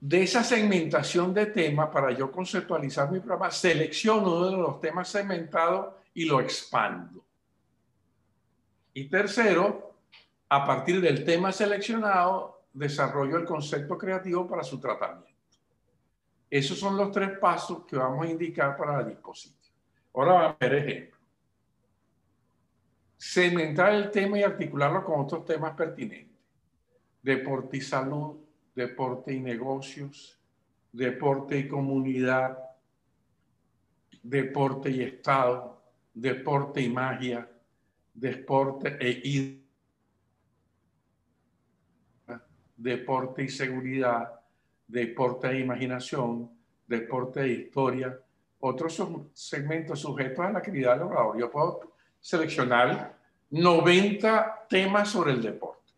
De 0.00 0.22
esa 0.22 0.44
segmentación 0.44 1.32
de 1.32 1.46
temas, 1.46 1.88
para 1.88 2.12
yo 2.12 2.30
conceptualizar 2.30 3.10
mi 3.10 3.20
programa, 3.20 3.50
selecciono 3.50 4.36
uno 4.36 4.50
de 4.50 4.56
los 4.56 4.80
temas 4.80 5.08
segmentados 5.08 5.94
y 6.12 6.26
lo 6.26 6.40
expando. 6.40 7.24
Y 8.92 9.08
tercero, 9.08 9.94
a 10.48 10.66
partir 10.66 11.00
del 11.00 11.24
tema 11.24 11.52
seleccionado, 11.52 12.53
desarrollo 12.74 13.38
el 13.38 13.44
concepto 13.44 13.96
creativo 13.96 14.46
para 14.46 14.62
su 14.62 14.78
tratamiento. 14.78 15.32
Esos 16.50 16.78
son 16.78 16.96
los 16.96 17.10
tres 17.10 17.38
pasos 17.38 17.84
que 17.86 17.96
vamos 17.96 18.26
a 18.26 18.30
indicar 18.30 18.76
para 18.76 18.98
la 18.98 19.04
disposición. 19.04 19.58
Ahora 20.12 20.32
vamos 20.32 20.56
a 20.60 20.64
ver 20.64 20.74
ejemplos. 20.74 21.20
segmentar 23.16 23.94
el 23.94 24.10
tema 24.10 24.38
y 24.38 24.42
articularlo 24.42 25.02
con 25.02 25.20
otros 25.20 25.44
temas 25.46 25.74
pertinentes. 25.74 26.36
Deporte 27.22 27.78
y 27.78 27.80
salud, 27.80 28.36
deporte 28.74 29.32
y 29.32 29.40
negocios, 29.40 30.38
deporte 30.92 31.58
y 31.58 31.68
comunidad, 31.68 32.58
deporte 34.22 34.90
y 34.90 35.02
Estado, 35.02 35.82
deporte 36.12 36.82
y 36.82 36.88
magia, 36.90 37.48
deporte 38.12 38.96
e 39.00 39.63
deporte 42.76 43.44
y 43.44 43.48
seguridad, 43.48 44.40
deporte 44.86 45.48
e 45.48 45.60
imaginación, 45.60 46.50
deporte 46.86 47.40
e 47.40 47.48
historia, 47.48 48.18
otros 48.60 49.02
segmentos 49.32 50.00
sujetos 50.00 50.44
a 50.44 50.50
la 50.50 50.58
actividad 50.58 50.94
del 50.94 51.08
orador. 51.08 51.38
Yo 51.38 51.50
puedo 51.50 51.94
seleccionar 52.20 53.14
90 53.50 54.66
temas 54.68 55.10
sobre 55.10 55.32
el 55.32 55.42
deporte. 55.42 55.92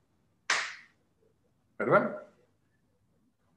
¿Verdad? 1.79 2.23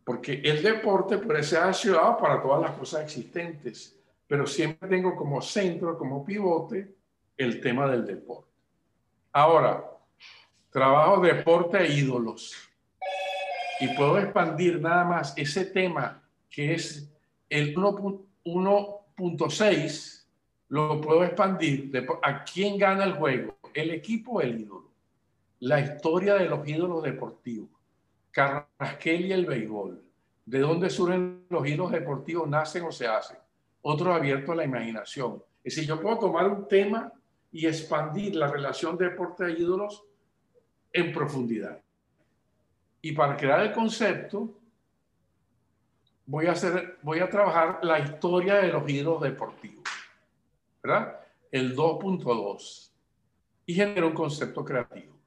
Porque 0.04 0.42
el 0.44 0.62
deporte 0.62 1.18
puede 1.18 1.44
ser 1.44 1.64
asociado 1.64 2.18
para 2.18 2.42
todas 2.42 2.62
las 2.62 2.72
cosas 2.78 3.04
existentes, 3.04 3.98
pero 4.28 4.46
siempre 4.46 4.88
tengo 4.88 5.16
como 5.16 5.42
centro, 5.42 5.98
como 5.98 6.24
pivote, 6.24 6.96
el 7.38 7.60
tema 7.62 7.90
del 7.90 8.06
deporte. 8.06 8.52
Ahora, 9.32 9.84
trabajo 10.70 11.22
deporte 11.22 11.78
e 11.78 11.94
ídolos. 11.94 12.69
Y 13.80 13.88
puedo 13.90 14.18
expandir 14.20 14.82
nada 14.82 15.06
más 15.06 15.34
ese 15.38 15.66
tema 15.66 16.24
que 16.50 16.74
es 16.74 17.14
el 17.50 17.76
1.6, 17.76 20.26
lo 20.70 21.00
puedo 21.02 21.24
expandir. 21.24 21.92
¿A 22.22 22.44
quién 22.44 22.78
gana 22.78 23.06
el 23.06 23.14
juego? 23.14 23.58
¿El 23.74 23.90
equipo 23.92 24.34
o 24.34 24.42
el 24.42 24.60
ídolo? 24.62 24.92
La 25.60 25.80
historia 25.80 26.36
de 26.36 26.46
los 26.46 26.68
ídolos 26.68 27.02
deportivos. 27.04 27.70
Carrasquel 28.32 29.26
y 29.26 29.32
el 29.32 29.46
béisbol. 29.46 30.04
¿De 30.46 30.60
dónde 30.60 30.90
surgen 30.90 31.46
los 31.50 31.66
ídolos 31.68 31.92
deportivos? 31.92 32.50
¿Nacen 32.50 32.84
o 32.84 32.92
se 32.92 33.08
hacen? 33.08 33.38
Otro 33.82 34.14
abierto 34.14 34.52
a 34.52 34.56
la 34.56 34.66
imaginación. 34.66 35.42
Es 35.64 35.76
decir, 35.76 35.88
yo 35.88 36.02
puedo 36.02 36.20
tomar 36.20 36.48
un 36.48 36.68
tema 36.68 37.14
y 37.52 37.66
expandir 37.66 38.36
la 38.36 38.52
relación 38.52 38.96
deporte 38.98 39.46
e 39.46 39.52
ídolos 39.52 40.04
en 40.92 41.12
profundidad. 41.12 41.82
Y 43.02 43.14
para 43.14 43.38
crear 43.38 43.62
el 43.62 43.72
concepto, 43.72 44.60
voy 46.26 46.46
a, 46.48 46.52
hacer, 46.52 46.98
voy 47.02 47.20
a 47.20 47.30
trabajar 47.30 47.80
la 47.84 48.00
historia 48.00 48.56
de 48.56 48.68
los 48.68 48.88
ídolos 48.90 49.22
deportivos. 49.22 49.84
¿Verdad? 50.84 51.20
El 51.52 51.76
2.2. 51.76 52.92
Y 53.66 53.74
genera 53.74 54.06
un 54.06 54.14
concepto 54.14 54.64
creativo. 54.64 55.18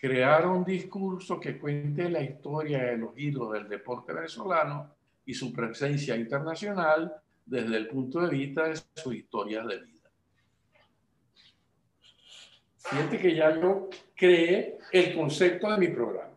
Crear 0.00 0.46
un 0.46 0.64
discurso 0.64 1.38
que 1.38 1.58
cuente 1.58 2.08
la 2.08 2.22
historia 2.22 2.84
de 2.84 2.96
los 2.96 3.16
ídolos 3.16 3.52
del 3.52 3.68
deporte 3.68 4.12
venezolano 4.12 4.94
y 5.24 5.34
su 5.34 5.52
presencia 5.52 6.16
internacional 6.16 7.14
desde 7.44 7.76
el 7.76 7.88
punto 7.88 8.20
de 8.20 8.30
vista 8.30 8.64
de 8.64 8.76
sus 8.94 9.14
historias 9.14 9.66
de 9.66 9.78
vida. 9.78 10.10
Fíjate 12.78 13.18
que 13.18 13.34
ya 13.34 13.60
yo 13.60 13.88
creé 14.14 14.78
el 14.92 15.14
concepto 15.16 15.70
de 15.70 15.78
mi 15.78 15.88
programa. 15.88 16.35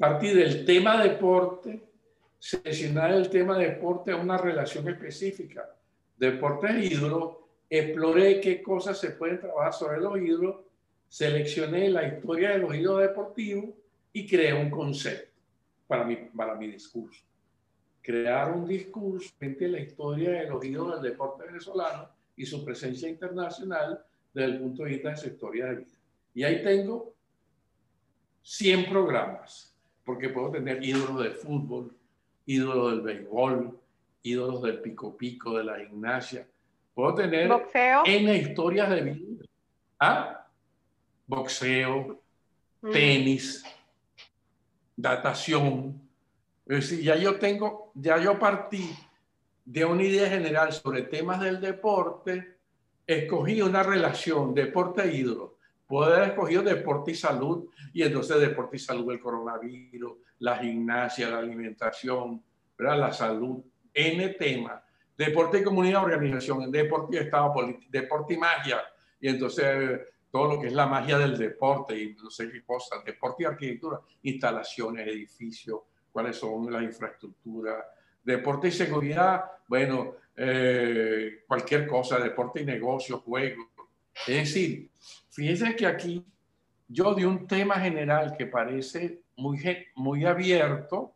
Partí 0.00 0.28
del 0.32 0.64
tema 0.64 1.02
deporte, 1.02 1.78
seleccionar 2.38 3.12
el 3.12 3.28
tema 3.28 3.58
deporte 3.58 4.12
a 4.12 4.16
una 4.16 4.38
relación 4.38 4.88
específica. 4.88 5.76
Deporte 6.16 6.72
ídolo, 6.82 7.48
exploré 7.68 8.40
qué 8.40 8.62
cosas 8.62 8.98
se 8.98 9.10
pueden 9.10 9.38
trabajar 9.38 9.74
sobre 9.74 10.00
los 10.00 10.18
ídolos, 10.18 10.56
seleccioné 11.06 11.90
la 11.90 12.08
historia 12.08 12.52
de 12.52 12.60
los 12.60 12.74
ídolos 12.74 13.02
deportivos 13.02 13.74
y 14.14 14.26
creé 14.26 14.54
un 14.54 14.70
concepto 14.70 15.38
para 15.86 16.04
mi, 16.04 16.16
para 16.16 16.54
mi 16.54 16.68
discurso. 16.68 17.22
Crear 18.00 18.52
un 18.52 18.66
discurso 18.66 19.30
frente 19.36 19.66
a 19.66 19.68
la 19.68 19.80
historia 19.80 20.30
de 20.30 20.46
los 20.48 20.64
ídolos 20.64 21.02
del 21.02 21.10
deporte 21.10 21.44
venezolano 21.44 22.08
y 22.36 22.46
su 22.46 22.64
presencia 22.64 23.06
internacional 23.06 24.02
desde 24.32 24.50
el 24.50 24.60
punto 24.60 24.82
de 24.82 24.88
vista 24.88 25.10
de 25.10 25.16
su 25.18 25.26
historia 25.26 25.66
de 25.66 25.76
vida. 25.76 25.98
Y 26.32 26.42
ahí 26.42 26.62
tengo 26.62 27.12
100 28.40 28.88
programas, 28.88 29.69
porque 30.10 30.28
puedo 30.28 30.50
tener 30.50 30.84
ídolos 30.84 31.22
de 31.22 31.30
fútbol, 31.30 31.94
ídolos 32.44 32.90
del 32.90 33.00
béisbol, 33.02 33.78
ídolos 34.24 34.60
del 34.60 34.80
pico 34.80 35.16
pico, 35.16 35.56
de 35.56 35.62
la 35.62 35.78
gimnasia. 35.78 36.48
Puedo 36.92 37.14
tener 37.14 37.46
boxeo. 37.46 38.02
N 38.04 38.36
historias 38.36 38.90
de 38.90 39.00
vida. 39.02 39.44
¿Ah? 40.00 40.48
Boxeo, 41.28 42.20
mm. 42.80 42.90
tenis, 42.90 43.64
datación. 44.96 46.02
Es 46.66 46.90
decir, 46.90 47.04
ya 47.04 47.14
yo 47.14 47.38
tengo, 47.38 47.92
ya 47.94 48.18
yo 48.18 48.36
partí 48.36 48.90
de 49.64 49.84
una 49.84 50.02
idea 50.02 50.28
general 50.28 50.72
sobre 50.72 51.02
temas 51.02 51.40
del 51.40 51.60
deporte, 51.60 52.56
escogí 53.06 53.62
una 53.62 53.84
relación 53.84 54.54
deporte 54.54 55.02
e. 55.90 55.92
Puedo 55.92 56.12
haber 56.12 56.28
escogido 56.28 56.62
deporte 56.62 57.10
y 57.10 57.14
salud, 57.14 57.68
y 57.92 58.02
entonces 58.02 58.40
deporte 58.40 58.76
y 58.76 58.78
salud, 58.78 59.10
el 59.10 59.20
coronavirus, 59.20 60.18
la 60.38 60.56
gimnasia, 60.58 61.28
la 61.28 61.38
alimentación, 61.38 62.42
la 62.78 63.12
salud, 63.12 63.62
N 63.92 64.28
tema. 64.30 64.82
Deporte 65.16 65.58
y 65.58 65.64
comunidad, 65.64 66.04
organización, 66.04 66.70
deporte 66.70 67.16
y 67.16 67.18
estado 67.18 67.52
político, 67.52 67.90
deporte 67.90 68.34
y 68.34 68.38
magia, 68.38 68.80
y 69.20 69.28
entonces 69.28 70.00
todo 70.30 70.54
lo 70.54 70.60
que 70.60 70.68
es 70.68 70.72
la 70.72 70.86
magia 70.86 71.18
del 71.18 71.36
deporte 71.36 72.00
y 72.00 72.14
no 72.14 72.30
sé 72.30 72.50
qué 72.50 72.62
cosas, 72.64 73.04
deporte 73.04 73.42
y 73.42 73.46
arquitectura, 73.46 74.00
instalaciones, 74.22 75.08
edificios, 75.08 75.80
cuáles 76.12 76.36
son 76.36 76.72
las 76.72 76.82
infraestructuras, 76.84 77.84
Deporte 78.22 78.68
y 78.68 78.72
seguridad, 78.72 79.44
bueno, 79.66 80.16
eh, 80.36 81.42
cualquier 81.46 81.86
cosa, 81.86 82.18
deporte 82.18 82.60
y 82.60 82.64
negocio, 82.64 83.18
juego. 83.20 83.70
Es 84.26 84.36
decir, 84.36 84.90
fíjense 85.30 85.74
que 85.76 85.86
aquí 85.86 86.24
yo 86.88 87.14
de 87.14 87.26
un 87.26 87.46
tema 87.46 87.76
general 87.76 88.36
que 88.36 88.46
parece 88.46 89.22
muy, 89.36 89.62
muy 89.94 90.24
abierto, 90.24 91.14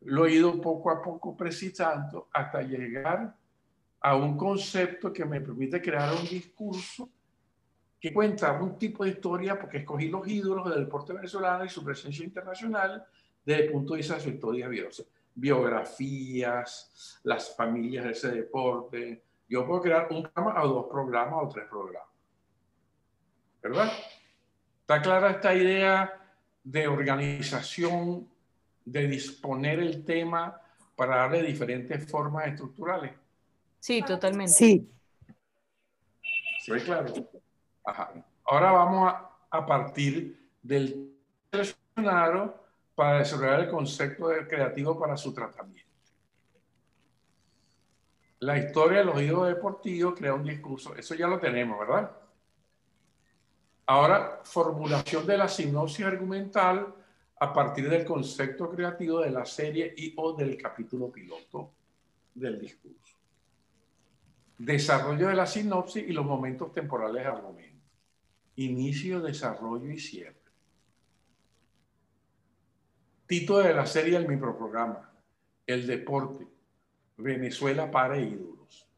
lo 0.00 0.26
he 0.26 0.32
ido 0.32 0.60
poco 0.60 0.90
a 0.90 1.02
poco 1.02 1.36
precisando 1.36 2.28
hasta 2.32 2.62
llegar 2.62 3.34
a 4.00 4.16
un 4.16 4.36
concepto 4.36 5.12
que 5.12 5.24
me 5.24 5.40
permite 5.40 5.80
crear 5.80 6.14
un 6.14 6.26
discurso 6.28 7.08
que 8.00 8.12
cuenta 8.12 8.52
un 8.60 8.78
tipo 8.78 9.02
de 9.02 9.10
historia, 9.10 9.58
porque 9.58 9.78
escogí 9.78 10.08
los 10.08 10.28
ídolos 10.28 10.68
del 10.68 10.84
deporte 10.84 11.14
venezolano 11.14 11.64
y 11.64 11.70
su 11.70 11.82
presencia 11.82 12.22
internacional 12.22 13.02
desde 13.44 13.64
el 13.64 13.72
punto 13.72 13.94
de 13.94 13.98
vista 13.98 14.16
de 14.16 14.20
su 14.20 14.28
historia 14.28 14.68
biografías, 15.34 17.20
las 17.24 17.56
familias 17.56 18.04
de 18.04 18.10
ese 18.10 18.30
deporte. 18.30 19.22
Yo 19.48 19.66
puedo 19.66 19.80
crear 19.80 20.08
un 20.10 20.22
programa 20.22 20.62
o 20.62 20.68
dos 20.68 20.86
programas 20.90 21.44
o 21.44 21.48
tres 21.48 21.66
programas. 21.66 22.13
¿Verdad? 23.64 23.90
¿Está 24.82 25.00
clara 25.00 25.30
esta 25.30 25.54
idea 25.54 26.20
de 26.62 26.86
organización, 26.86 28.28
de 28.84 29.08
disponer 29.08 29.78
el 29.78 30.04
tema 30.04 30.60
para 30.94 31.16
darle 31.16 31.42
diferentes 31.42 32.06
formas 32.06 32.46
estructurales? 32.46 33.12
Sí, 33.80 34.02
totalmente. 34.02 34.52
Sí. 34.52 34.92
¿Sí 36.60 36.72
claro? 36.84 37.14
Ajá. 37.84 38.12
Ahora 38.44 38.72
vamos 38.72 39.10
a, 39.14 39.30
a 39.48 39.64
partir 39.64 40.50
del 40.62 41.16
seleccionado 41.50 42.62
para 42.94 43.20
desarrollar 43.20 43.60
el 43.60 43.70
concepto 43.70 44.28
de 44.28 44.46
creativo 44.46 44.98
para 44.98 45.16
su 45.16 45.32
tratamiento. 45.32 45.90
La 48.40 48.58
historia 48.58 48.98
de 48.98 49.04
los 49.06 49.22
hijos 49.22 49.48
deportivos 49.48 50.14
crea 50.18 50.34
un 50.34 50.44
discurso, 50.44 50.94
eso 50.94 51.14
ya 51.14 51.26
lo 51.26 51.38
tenemos, 51.38 51.78
¿verdad? 51.78 52.23
Ahora, 53.86 54.40
formulación 54.44 55.26
de 55.26 55.36
la 55.36 55.48
sinopsis 55.48 56.06
argumental 56.06 56.94
a 57.38 57.52
partir 57.52 57.88
del 57.90 58.04
concepto 58.04 58.70
creativo 58.70 59.20
de 59.20 59.30
la 59.30 59.44
serie 59.44 59.92
y 59.96 60.14
o 60.16 60.32
del 60.32 60.56
capítulo 60.56 61.10
piloto 61.10 61.72
del 62.34 62.58
discurso. 62.58 63.16
Desarrollo 64.56 65.28
de 65.28 65.34
la 65.34 65.46
sinopsis 65.46 66.04
y 66.08 66.12
los 66.12 66.24
momentos 66.24 66.72
temporales 66.72 67.22
de 67.22 67.28
argumento. 67.28 67.84
Inicio, 68.56 69.20
desarrollo 69.20 69.90
y 69.90 69.98
cierre. 69.98 70.36
Título 73.26 73.58
de 73.58 73.74
la 73.74 73.84
serie 73.84 74.18
del 74.18 74.28
microprograma, 74.28 75.12
El 75.66 75.86
deporte, 75.86 76.46
Venezuela 77.16 77.90
para 77.90 78.18
ídolos. 78.18 78.88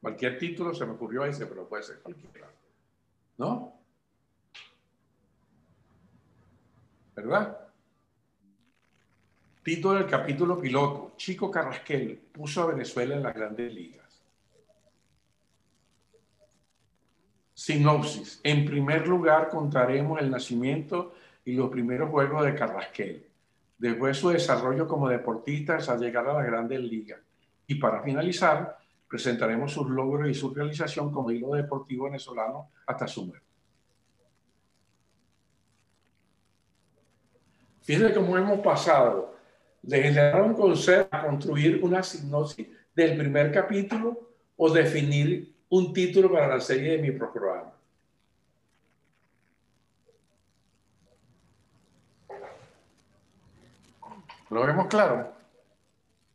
Cualquier 0.00 0.38
título 0.38 0.74
se 0.74 0.84
me 0.84 0.92
ocurrió 0.92 1.24
ese, 1.24 1.46
pero 1.46 1.68
puede 1.68 1.82
ser 1.82 2.00
cualquiera. 2.00 2.50
¿No? 3.40 3.72
¿Verdad? 7.16 7.56
Título 9.62 9.94
del 9.94 10.06
capítulo 10.06 10.60
piloto, 10.60 11.14
Chico 11.16 11.50
Carrasquel 11.50 12.18
puso 12.32 12.60
a 12.60 12.66
Venezuela 12.66 13.16
en 13.16 13.22
las 13.22 13.34
grandes 13.34 13.72
ligas. 13.72 14.22
Sinopsis. 17.54 18.40
En 18.44 18.66
primer 18.66 19.08
lugar, 19.08 19.48
contaremos 19.48 20.20
el 20.20 20.30
nacimiento 20.30 21.14
y 21.42 21.54
los 21.54 21.70
primeros 21.70 22.10
juegos 22.10 22.44
de 22.44 22.54
Carrasquel. 22.54 23.26
Después 23.78 24.18
su 24.18 24.28
desarrollo 24.28 24.86
como 24.86 25.08
deportista 25.08 25.76
hasta 25.76 25.96
llegar 25.96 26.28
a 26.28 26.34
la 26.34 26.42
grandes 26.42 26.80
ligas. 26.80 27.20
Y 27.66 27.76
para 27.76 28.02
finalizar, 28.02 28.79
presentaremos 29.10 29.72
sus 29.72 29.90
logros 29.90 30.30
y 30.30 30.34
su 30.34 30.54
realización 30.54 31.10
como 31.10 31.32
hilo 31.32 31.50
deportivo 31.50 32.04
venezolano 32.04 32.70
hasta 32.86 33.08
su 33.08 33.26
muerte. 33.26 33.44
Fíjense 37.82 38.14
cómo 38.14 38.38
hemos 38.38 38.60
pasado 38.60 39.34
de 39.82 40.00
generar 40.00 40.42
un 40.42 40.54
a 41.10 41.26
construir 41.26 41.80
una 41.82 42.04
sinopsis 42.04 42.68
del 42.94 43.18
primer 43.18 43.50
capítulo 43.50 44.30
o 44.56 44.70
definir 44.70 45.56
un 45.70 45.92
título 45.92 46.30
para 46.30 46.46
la 46.46 46.60
serie 46.60 46.92
de 46.92 46.98
mi 46.98 47.10
programa. 47.10 47.72
¿Lo 54.50 54.66
vemos 54.66 54.86
claro? 54.86 55.32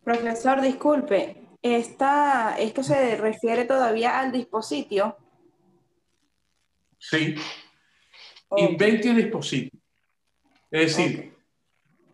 Profesor, 0.03 0.61
disculpe, 0.61 1.44
esta, 1.65 2.55
¿esto 2.59 2.83
se 2.83 3.17
refiere 3.17 3.65
todavía 3.65 4.19
al 4.19 4.31
dispositivo? 4.31 5.17
Sí. 6.99 7.35
Inventio 8.55 9.15
dispositivo. 9.15 9.81
Es 10.69 10.95
decir, 10.95 11.33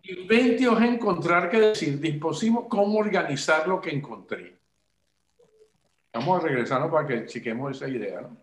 inventio 0.04 0.78
es 0.78 0.90
encontrar, 0.90 1.50
que 1.50 1.60
decir, 1.60 2.00
dispositivo, 2.00 2.70
cómo 2.70 3.00
organizar 3.00 3.68
lo 3.68 3.82
que 3.82 3.90
encontré. 3.90 4.58
Vamos 6.14 6.40
a 6.42 6.48
regresarnos 6.48 6.90
para 6.90 7.08
que 7.08 7.26
chequemos 7.26 7.76
esa 7.76 7.90
idea, 7.90 8.22
¿no? 8.22 8.38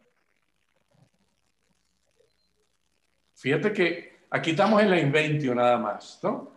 Fíjate 3.34 3.72
que 3.72 4.18
aquí 4.30 4.50
estamos 4.50 4.82
en 4.82 4.90
la 4.90 5.00
inventio 5.00 5.54
nada 5.54 5.78
más, 5.78 6.20
¿no? 6.22 6.52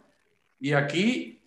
Y 0.60 0.74
aquí 0.74 1.41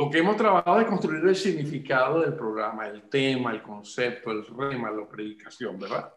lo 0.00 0.08
que 0.08 0.16
hemos 0.16 0.38
trabajado 0.38 0.80
es 0.80 0.86
construir 0.86 1.22
el 1.26 1.36
significado 1.36 2.22
del 2.22 2.32
programa, 2.32 2.88
el 2.88 3.02
tema, 3.10 3.52
el 3.52 3.60
concepto, 3.60 4.30
el 4.30 4.46
rema, 4.46 4.90
la 4.90 5.06
predicación, 5.06 5.78
¿verdad? 5.78 6.10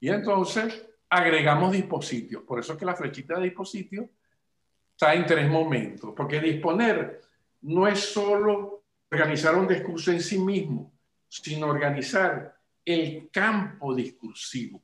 Y 0.00 0.08
entonces 0.08 0.88
agregamos 1.10 1.72
dispositivos. 1.72 2.44
Por 2.44 2.58
eso 2.58 2.72
es 2.72 2.78
que 2.78 2.86
la 2.86 2.96
flechita 2.96 3.34
de 3.36 3.44
dispositivos 3.44 4.08
está 4.92 5.12
en 5.12 5.26
tres 5.26 5.46
momentos, 5.46 6.14
porque 6.16 6.40
disponer 6.40 7.20
no 7.60 7.86
es 7.86 8.00
solo 8.00 8.84
organizar 9.12 9.54
un 9.56 9.68
discurso 9.68 10.10
en 10.10 10.22
sí 10.22 10.38
mismo, 10.38 10.90
sino 11.28 11.66
organizar 11.66 12.56
el 12.82 13.28
campo 13.30 13.94
discursivo. 13.94 14.80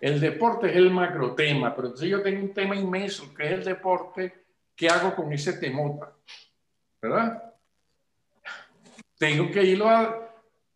El 0.00 0.20
deporte 0.20 0.70
es 0.70 0.76
el 0.76 0.92
macro 0.92 1.34
tema, 1.34 1.74
pero 1.74 1.88
entonces 1.88 2.08
yo 2.08 2.22
tengo 2.22 2.44
un 2.44 2.54
tema 2.54 2.76
inmenso 2.76 3.34
que 3.34 3.44
es 3.44 3.52
el 3.54 3.64
deporte 3.64 4.46
¿qué 4.76 4.88
hago 4.88 5.16
con 5.16 5.32
ese 5.32 5.54
temota? 5.54 6.12
¿Verdad? 7.08 7.54
Tengo 9.18 9.50
que 9.50 9.62
irlo 9.62 9.86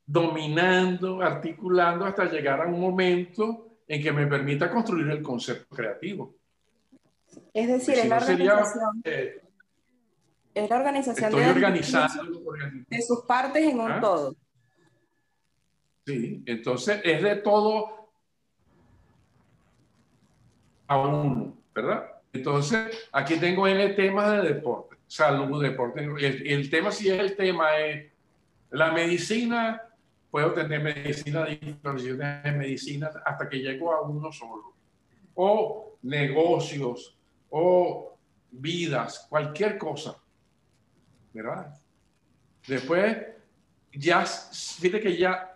dominando, 0.07 1.20
articulando 1.20 2.05
hasta 2.05 2.24
llegar 2.24 2.61
a 2.61 2.66
un 2.66 2.81
momento 2.81 3.78
en 3.86 4.02
que 4.02 4.12
me 4.12 4.27
permita 4.27 4.70
construir 4.70 5.11
el 5.11 5.23
concepto 5.23 5.74
creativo. 5.74 6.35
Es 7.52 7.69
decir, 7.69 7.94
es, 7.94 8.09
la 8.09 8.19
organización, 8.19 9.02
eh, 9.05 9.43
es 10.55 10.70
la 10.70 10.77
organización. 10.77 11.31
Estoy 11.31 11.44
de, 11.44 11.51
organizando 11.51 12.52
de 12.89 13.02
sus 13.02 13.23
partes 13.23 13.65
en 13.65 13.81
un 13.81 13.90
¿Ah? 13.90 14.01
todo. 14.01 14.36
Sí, 16.07 16.43
entonces 16.47 17.01
es 17.05 17.23
de 17.23 17.36
todo 17.36 18.11
a 20.86 20.98
uno, 20.98 21.57
¿verdad? 21.74 22.05
Entonces, 22.32 23.09
aquí 23.12 23.36
tengo 23.36 23.66
el 23.66 23.94
tema 23.94 24.31
de 24.31 24.55
deporte, 24.55 24.97
salud, 25.10 25.60
deporte. 25.60 26.04
El, 26.04 26.46
el, 26.46 26.70
tema, 26.70 26.92
si 26.92 27.08
es 27.08 27.18
el 27.18 27.34
tema, 27.34 27.76
es 27.78 28.12
la 28.70 28.92
medicina, 28.92 29.82
puedo 30.30 30.52
tener 30.52 30.80
medicina 30.80 31.44
de 31.44 32.52
medicina 32.52 33.10
hasta 33.24 33.48
que 33.48 33.58
llego 33.58 33.92
a 33.92 34.02
uno 34.02 34.30
solo. 34.30 34.72
O 35.34 35.96
negocios, 36.02 37.18
o 37.48 38.16
vidas, 38.52 39.26
cualquier 39.28 39.76
cosa. 39.76 40.16
¿Verdad? 41.32 41.74
Después, 42.68 43.16
ya, 43.92 44.24
fíjate 44.24 45.00
que 45.00 45.16
ya 45.16 45.50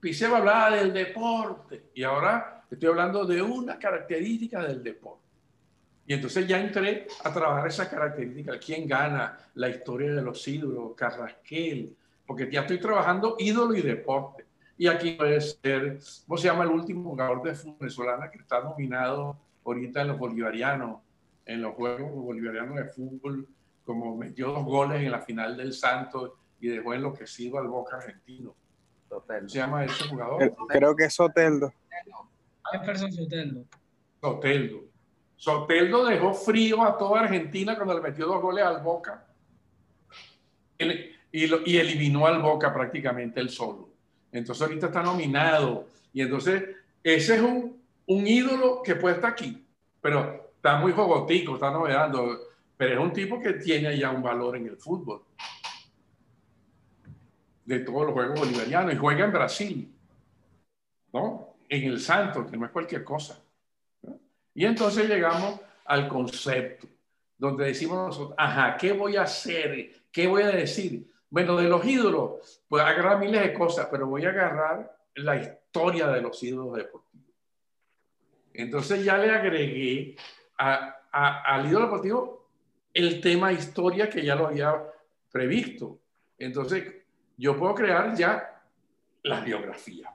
Pisé 0.00 0.26
a 0.26 0.36
hablar 0.36 0.74
del 0.74 0.92
deporte 0.92 1.90
y 1.92 2.04
ahora 2.04 2.64
estoy 2.70 2.88
hablando 2.88 3.24
de 3.24 3.42
una 3.42 3.78
característica 3.78 4.62
del 4.62 4.82
deporte. 4.82 5.27
Y 6.08 6.14
entonces 6.14 6.48
ya 6.48 6.58
entré 6.58 7.06
a 7.22 7.30
trabajar 7.30 7.68
esa 7.68 7.86
característica, 7.86 8.58
quién 8.58 8.88
gana, 8.88 9.36
la 9.52 9.68
historia 9.68 10.14
de 10.14 10.22
los 10.22 10.48
ídolos, 10.48 10.94
Carrasquel, 10.96 11.94
porque 12.26 12.50
ya 12.50 12.62
estoy 12.62 12.80
trabajando 12.80 13.36
ídolo 13.38 13.74
y 13.74 13.82
deporte. 13.82 14.46
Y 14.78 14.86
aquí 14.86 15.10
puede 15.10 15.38
ser, 15.38 15.98
¿cómo 16.26 16.38
se 16.38 16.48
llama 16.48 16.64
el 16.64 16.70
último 16.70 17.10
jugador 17.10 17.42
de 17.42 17.54
fútbol 17.54 17.76
venezolana 17.80 18.30
que 18.30 18.38
está 18.38 18.62
nominado 18.62 19.36
ahorita 19.66 20.00
en 20.00 20.08
los 20.08 20.18
bolivarianos, 20.18 21.02
en 21.44 21.60
los 21.60 21.74
Juegos 21.74 22.10
Bolivarianos 22.10 22.76
de 22.76 22.84
Fútbol, 22.86 23.46
como 23.84 24.16
metió 24.16 24.50
dos 24.52 24.64
goles 24.64 25.02
en 25.02 25.10
la 25.10 25.20
final 25.20 25.58
del 25.58 25.74
Santos 25.74 26.32
y 26.58 26.68
dejó 26.68 26.94
enloquecido 26.94 27.58
al 27.58 27.68
Boca 27.68 27.98
Argentino? 27.98 28.54
¿Cómo 29.10 29.24
se 29.46 29.58
llama 29.58 29.84
ese 29.84 30.08
jugador? 30.08 30.56
Creo 30.68 30.96
que 30.96 31.04
es 31.04 31.12
Soteldo. 31.12 31.70
Jefferson 32.72 33.12
Soteldo. 33.12 33.64
Soteldo. 34.22 34.87
Soteldo 35.38 36.04
dejó 36.04 36.34
frío 36.34 36.82
a 36.82 36.98
toda 36.98 37.20
Argentina 37.20 37.76
cuando 37.76 37.94
le 37.94 38.00
metió 38.00 38.26
dos 38.26 38.42
goles 38.42 38.64
al 38.64 38.82
Boca. 38.82 39.24
Y, 40.76 41.76
eliminó 41.76 42.26
al 42.26 42.42
Boca 42.42 42.74
prácticamente 42.74 43.40
él 43.40 43.48
solo. 43.48 43.88
Entonces 44.32 44.60
ahorita 44.66 44.86
está 44.86 45.00
nominado. 45.00 45.86
Y 46.12 46.22
entonces 46.22 46.64
ese 47.04 47.36
es 47.36 47.40
un, 47.40 47.80
ídolo 48.08 48.82
que 48.82 48.96
puede 48.96 49.14
estar 49.14 49.30
aquí. 49.30 49.64
Pero 50.00 50.50
está 50.56 50.76
muy 50.80 50.90
jogotico, 50.90 51.54
está 51.54 51.70
novedando. 51.70 52.36
Pero 52.76 52.94
es 52.94 53.00
un 53.00 53.12
tipo 53.12 53.40
que 53.40 53.54
tiene 53.54 53.96
ya 53.96 54.10
un 54.10 54.22
valor 54.22 54.56
en 54.56 54.66
el 54.66 54.76
fútbol. 54.76 55.22
De 57.64 57.78
todos 57.78 58.06
los 58.06 58.12
juegos 58.12 58.40
bolivarianos. 58.40 58.92
Y 58.92 58.96
juega 58.96 59.24
en 59.24 59.32
Brasil. 59.32 59.94
¿No? 61.12 61.54
En 61.68 61.84
el 61.84 62.00
Santos, 62.00 62.50
que 62.50 62.56
no 62.56 62.66
es 62.66 62.72
cualquier 62.72 63.04
cosa. 63.04 63.40
Y 64.58 64.64
entonces 64.64 65.08
llegamos 65.08 65.60
al 65.84 66.08
concepto, 66.08 66.88
donde 67.38 67.66
decimos 67.66 68.08
nosotros, 68.08 68.34
ajá, 68.36 68.76
¿qué 68.76 68.90
voy 68.90 69.14
a 69.14 69.22
hacer? 69.22 69.92
¿Qué 70.10 70.26
voy 70.26 70.42
a 70.42 70.50
decir? 70.50 71.08
Bueno, 71.30 71.54
de 71.54 71.68
los 71.68 71.84
ídolos, 71.84 72.60
pues 72.68 72.82
agarrar 72.82 73.20
miles 73.20 73.40
de 73.40 73.54
cosas, 73.54 73.86
pero 73.88 74.08
voy 74.08 74.24
a 74.24 74.30
agarrar 74.30 74.98
la 75.14 75.36
historia 75.36 76.08
de 76.08 76.22
los 76.22 76.42
ídolos 76.42 76.76
deportivos. 76.76 77.28
Entonces 78.52 79.04
ya 79.04 79.16
le 79.16 79.30
agregué 79.30 80.16
al 80.56 81.68
ídolo 81.68 81.84
deportivo 81.84 82.48
el 82.92 83.20
tema 83.20 83.52
historia 83.52 84.10
que 84.10 84.24
ya 84.24 84.34
lo 84.34 84.48
había 84.48 84.74
previsto. 85.30 86.00
Entonces 86.36 86.84
yo 87.36 87.56
puedo 87.56 87.76
crear 87.76 88.12
ya 88.16 88.60
las 89.22 89.44
biografías, 89.44 90.10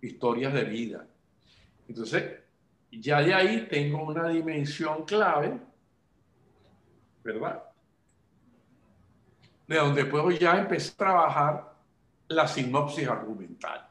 historias 0.00 0.54
de 0.54 0.64
vida. 0.64 1.06
Entonces 1.86 2.42
ya 3.00 3.20
de 3.20 3.34
ahí 3.34 3.66
tengo 3.68 4.04
una 4.04 4.28
dimensión 4.28 5.04
clave, 5.04 5.58
¿verdad? 7.22 7.62
De 9.66 9.76
donde 9.76 10.04
puedo 10.04 10.30
ya 10.30 10.58
empezar 10.58 10.92
a 10.92 10.96
trabajar 10.96 11.74
la 12.28 12.46
sinopsis 12.46 13.08
argumental. 13.08 13.88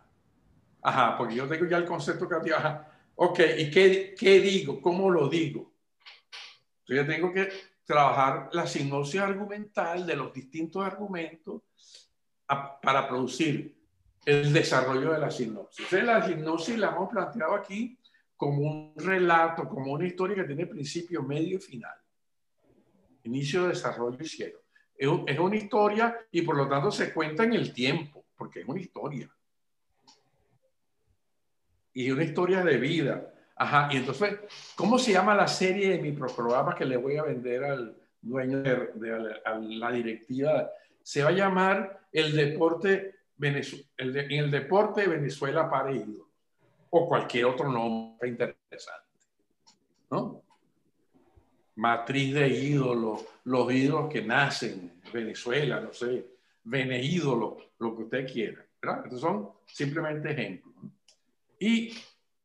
Ajá, 0.81 1.17
porque 1.17 1.35
yo 1.35 1.47
tengo 1.47 1.65
ya 1.65 1.77
el 1.77 1.85
concepto 1.85 2.27
que 2.27 2.53
ajá, 2.53 2.91
ok, 3.15 3.39
¿y 3.57 3.71
qué, 3.71 4.15
qué 4.17 4.39
digo? 4.39 4.81
¿Cómo 4.81 5.09
lo 5.09 5.29
digo? 5.29 5.73
Entonces 6.81 7.05
yo 7.05 7.05
tengo 7.05 7.33
que 7.33 7.49
trabajar 7.85 8.49
la 8.53 8.67
sinopsis 8.67 9.21
argumental 9.21 10.05
de 10.05 10.15
los 10.15 10.33
distintos 10.33 10.83
argumentos 10.83 11.61
para 12.81 13.07
producir 13.07 13.75
el 14.25 14.53
desarrollo 14.53 15.13
de 15.13 15.19
la 15.19 15.31
sinopsis. 15.31 15.85
Entonces 15.85 16.03
la 16.05 16.25
sinopsis 16.25 16.77
la 16.77 16.89
hemos 16.89 17.09
planteado 17.09 17.55
aquí 17.55 17.97
como 18.35 18.61
un 18.61 18.93
relato, 18.97 19.67
como 19.67 19.93
una 19.93 20.07
historia 20.07 20.35
que 20.35 20.43
tiene 20.43 20.65
principio, 20.65 21.23
medio 21.23 21.57
y 21.57 21.61
final. 21.61 21.95
Inicio, 23.23 23.67
desarrollo 23.67 24.17
y 24.19 24.27
cierre. 24.27 24.59
Es 24.95 25.39
una 25.39 25.55
historia 25.55 26.17
y 26.31 26.41
por 26.41 26.57
lo 26.57 26.67
tanto 26.67 26.91
se 26.91 27.13
cuenta 27.13 27.43
en 27.43 27.53
el 27.53 27.73
tiempo, 27.73 28.25
porque 28.35 28.61
es 28.61 28.67
una 28.67 28.79
historia. 28.79 29.29
Y 31.93 32.11
una 32.11 32.23
historia 32.23 32.63
de 32.63 32.77
vida. 32.77 33.33
Ajá, 33.55 33.89
y 33.91 33.97
entonces, 33.97 34.39
¿cómo 34.75 34.97
se 34.97 35.11
llama 35.11 35.35
la 35.35 35.47
serie 35.47 35.89
de 35.89 35.99
mi 35.99 36.11
programa 36.11 36.75
que 36.75 36.85
le 36.85 36.97
voy 36.97 37.17
a 37.17 37.23
vender 37.23 37.63
al 37.63 37.97
dueño 38.21 38.61
de, 38.61 39.41
la 39.79 39.91
directiva? 39.91 40.69
Se 41.01 41.23
va 41.23 41.29
a 41.29 41.33
llamar 41.33 42.07
El 42.11 42.35
deporte 42.35 43.15
el 43.39 44.17
en 44.17 44.31
el 44.31 44.51
deporte 44.51 45.07
Venezuela 45.07 45.69
para 45.69 45.91
ídolos 45.91 46.32
o 46.95 47.07
cualquier 47.07 47.45
otro 47.45 47.71
nombre 47.71 48.29
interesante. 48.29 49.09
¿no? 50.11 50.43
Matriz 51.75 52.35
de 52.35 52.47
ídolos, 52.47 53.25
los 53.45 53.73
ídolos 53.73 54.13
que 54.13 54.21
nacen 54.21 55.01
en 55.03 55.11
Venezuela, 55.11 55.79
no 55.79 55.91
sé, 55.91 56.23
ídolo 56.65 57.57
lo 57.79 57.95
que 57.95 58.03
usted 58.03 58.31
quiera. 58.31 58.63
Estos 59.05 59.21
son 59.21 59.49
simplemente 59.65 60.31
ejemplos. 60.31 60.75
Y 61.57 61.97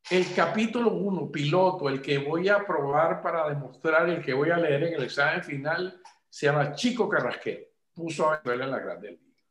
el 0.09 0.33
capítulo 0.33 0.93
1, 0.93 1.31
piloto, 1.31 1.87
el 1.87 2.01
que 2.01 2.17
voy 2.17 2.49
a 2.49 2.65
probar 2.65 3.21
para 3.21 3.47
demostrar, 3.49 4.09
el 4.09 4.23
que 4.23 4.33
voy 4.33 4.49
a 4.49 4.57
leer 4.57 4.81
en 4.83 4.93
el 4.95 5.03
examen 5.03 5.43
final, 5.43 6.01
se 6.27 6.47
llama 6.47 6.73
Chico 6.73 7.07
Carrasquel. 7.07 7.67
Puso 7.93 8.27
a 8.27 8.37
Venezuela 8.37 8.65
en 8.65 8.71
la 8.71 8.79
Grande 8.79 9.11
Liga. 9.11 9.43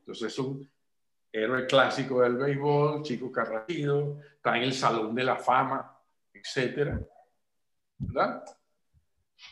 Entonces 0.00 0.30
es 0.30 0.38
un 0.38 0.73
héroe 1.34 1.66
clásico 1.66 2.20
del 2.20 2.36
béisbol, 2.36 3.02
Chico 3.02 3.32
Carrasquillo, 3.32 4.20
está 4.36 4.56
en 4.56 4.62
el 4.62 4.72
Salón 4.72 5.12
de 5.16 5.24
la 5.24 5.36
Fama, 5.36 5.98
etcétera. 6.32 7.00
¿Verdad? 7.98 8.44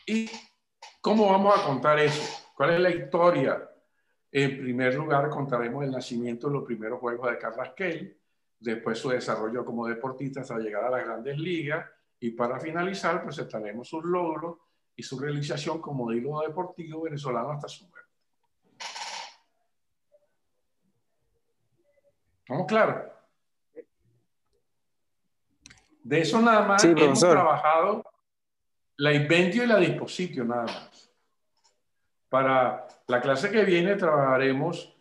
¿Y 0.05 0.29
cómo 1.01 1.29
vamos 1.29 1.59
a 1.59 1.65
contar 1.65 1.99
eso? 1.99 2.21
¿Cuál 2.55 2.75
es 2.75 2.79
la 2.79 2.89
historia? 2.89 3.69
En 4.31 4.61
primer 4.61 4.95
lugar, 4.95 5.29
contaremos 5.29 5.83
el 5.83 5.91
nacimiento 5.91 6.47
de 6.47 6.53
los 6.53 6.63
primeros 6.63 7.01
juegos 7.01 7.29
de 7.29 7.37
Carrasquel, 7.37 8.17
después 8.59 8.97
su 8.97 9.09
desarrollo 9.09 9.65
como 9.65 9.85
deportista 9.85 10.39
hasta 10.39 10.57
llegar 10.59 10.85
a 10.85 10.89
las 10.89 11.03
grandes 11.03 11.37
ligas 11.37 11.85
y 12.17 12.31
para 12.31 12.61
finalizar 12.61 13.21
presentaremos 13.25 13.89
sus 13.89 14.05
logros 14.05 14.57
y 14.95 15.03
su 15.03 15.19
realización 15.19 15.81
como 15.81 16.13
ídolo 16.13 16.47
deportivo 16.47 17.01
venezolano 17.01 17.51
hasta 17.51 17.67
su 17.67 17.89
muerte. 17.89 18.02
¿Estamos 22.43 22.67
claros? 22.67 22.97
De 26.03 26.19
eso 26.19 26.41
nada 26.41 26.67
más 26.67 26.83
hemos 26.83 27.19
trabajado 27.21 28.03
la 28.97 29.13
inventio 29.13 29.63
y 29.63 29.67
la 29.67 29.77
dispositio 29.77 30.43
nada 30.43 30.63
más. 30.63 31.09
Para 32.27 32.85
la 33.07 33.21
clase 33.21 33.49
que 33.49 33.63
viene 33.63 33.95
trabajaremos 33.95 34.93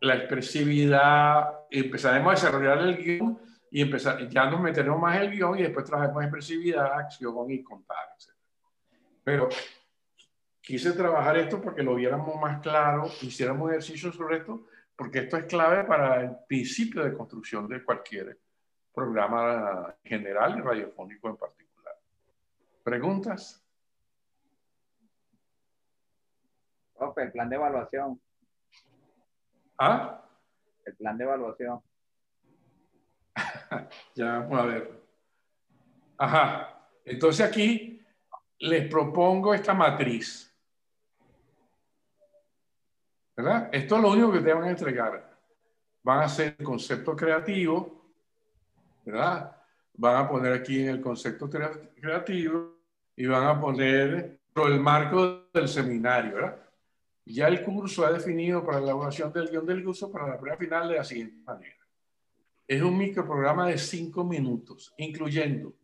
la 0.00 0.16
expresividad, 0.16 1.60
empezaremos 1.70 2.32
a 2.32 2.34
desarrollar 2.34 2.78
el 2.78 2.96
guion 2.96 3.38
y 3.70 3.82
empezar, 3.82 4.28
ya 4.28 4.50
nos 4.50 4.60
meteremos 4.60 5.00
más 5.00 5.16
en 5.16 5.22
el 5.22 5.30
guion 5.30 5.58
y 5.58 5.62
después 5.62 5.84
trabajaremos 5.84 6.24
expresividad, 6.24 6.92
acción 6.92 7.50
y 7.50 7.62
contar, 7.62 8.14
etc. 8.16 8.34
Pero 9.22 9.48
quise 10.60 10.92
trabajar 10.92 11.36
esto 11.36 11.60
porque 11.60 11.84
lo 11.84 11.94
viéramos 11.94 12.34
más 12.40 12.60
claro, 12.60 13.08
hiciéramos 13.22 13.70
ejercicio 13.70 14.12
sobre 14.12 14.38
esto, 14.38 14.66
porque 14.98 15.20
esto 15.20 15.36
es 15.36 15.44
clave 15.44 15.84
para 15.84 16.20
el 16.22 16.36
principio 16.48 17.04
de 17.04 17.16
construcción 17.16 17.68
de 17.68 17.84
cualquier 17.84 18.36
programa 18.92 19.94
general 20.02 20.58
y 20.58 20.60
radiofónico 20.60 21.28
en 21.28 21.36
particular. 21.36 21.94
¿Preguntas? 22.82 23.64
el 27.16 27.32
plan 27.32 27.48
de 27.48 27.56
evaluación. 27.56 28.20
¿Ah? 29.78 30.24
El 30.84 30.96
plan 30.96 31.16
de 31.16 31.24
evaluación. 31.24 31.80
ya, 34.14 34.38
vamos 34.40 34.58
a 34.58 34.66
ver. 34.66 35.02
Ajá. 36.16 36.88
Entonces 37.04 37.46
aquí 37.46 38.04
les 38.58 38.88
propongo 38.88 39.54
esta 39.54 39.74
matriz. 39.74 40.47
¿Verdad? 43.38 43.68
Esto 43.70 43.96
es 43.96 44.02
lo 44.02 44.10
único 44.10 44.32
que 44.32 44.40
te 44.40 44.52
van 44.52 44.64
a 44.64 44.70
entregar. 44.70 45.38
Van 46.02 46.18
a 46.18 46.24
hacer 46.24 46.56
concepto 46.56 47.14
creativo, 47.14 48.04
¿verdad? 49.04 49.56
Van 49.94 50.16
a 50.16 50.28
poner 50.28 50.52
aquí 50.52 50.80
en 50.80 50.88
el 50.88 51.00
concepto 51.00 51.48
creativo 51.48 52.78
y 53.14 53.26
van 53.26 53.46
a 53.46 53.60
poner 53.60 54.40
el 54.56 54.80
marco 54.80 55.44
del 55.54 55.68
seminario, 55.68 56.34
¿verdad? 56.34 56.58
Ya 57.26 57.46
el 57.46 57.62
curso 57.62 58.04
ha 58.04 58.10
definido 58.10 58.64
para 58.64 58.78
la 58.78 58.86
elaboración 58.86 59.32
del 59.32 59.48
guion 59.48 59.66
del 59.66 59.84
curso 59.84 60.10
para 60.10 60.26
la 60.26 60.36
prueba 60.36 60.56
final 60.56 60.88
de 60.88 60.96
la 60.96 61.04
siguiente 61.04 61.36
manera. 61.44 61.76
Es 62.66 62.82
un 62.82 62.98
microprograma 62.98 63.68
de 63.68 63.78
cinco 63.78 64.24
minutos, 64.24 64.92
incluyendo 64.98 65.74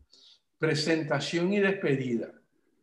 presentación 0.57 1.53
y 1.53 1.59
despedida, 1.59 2.33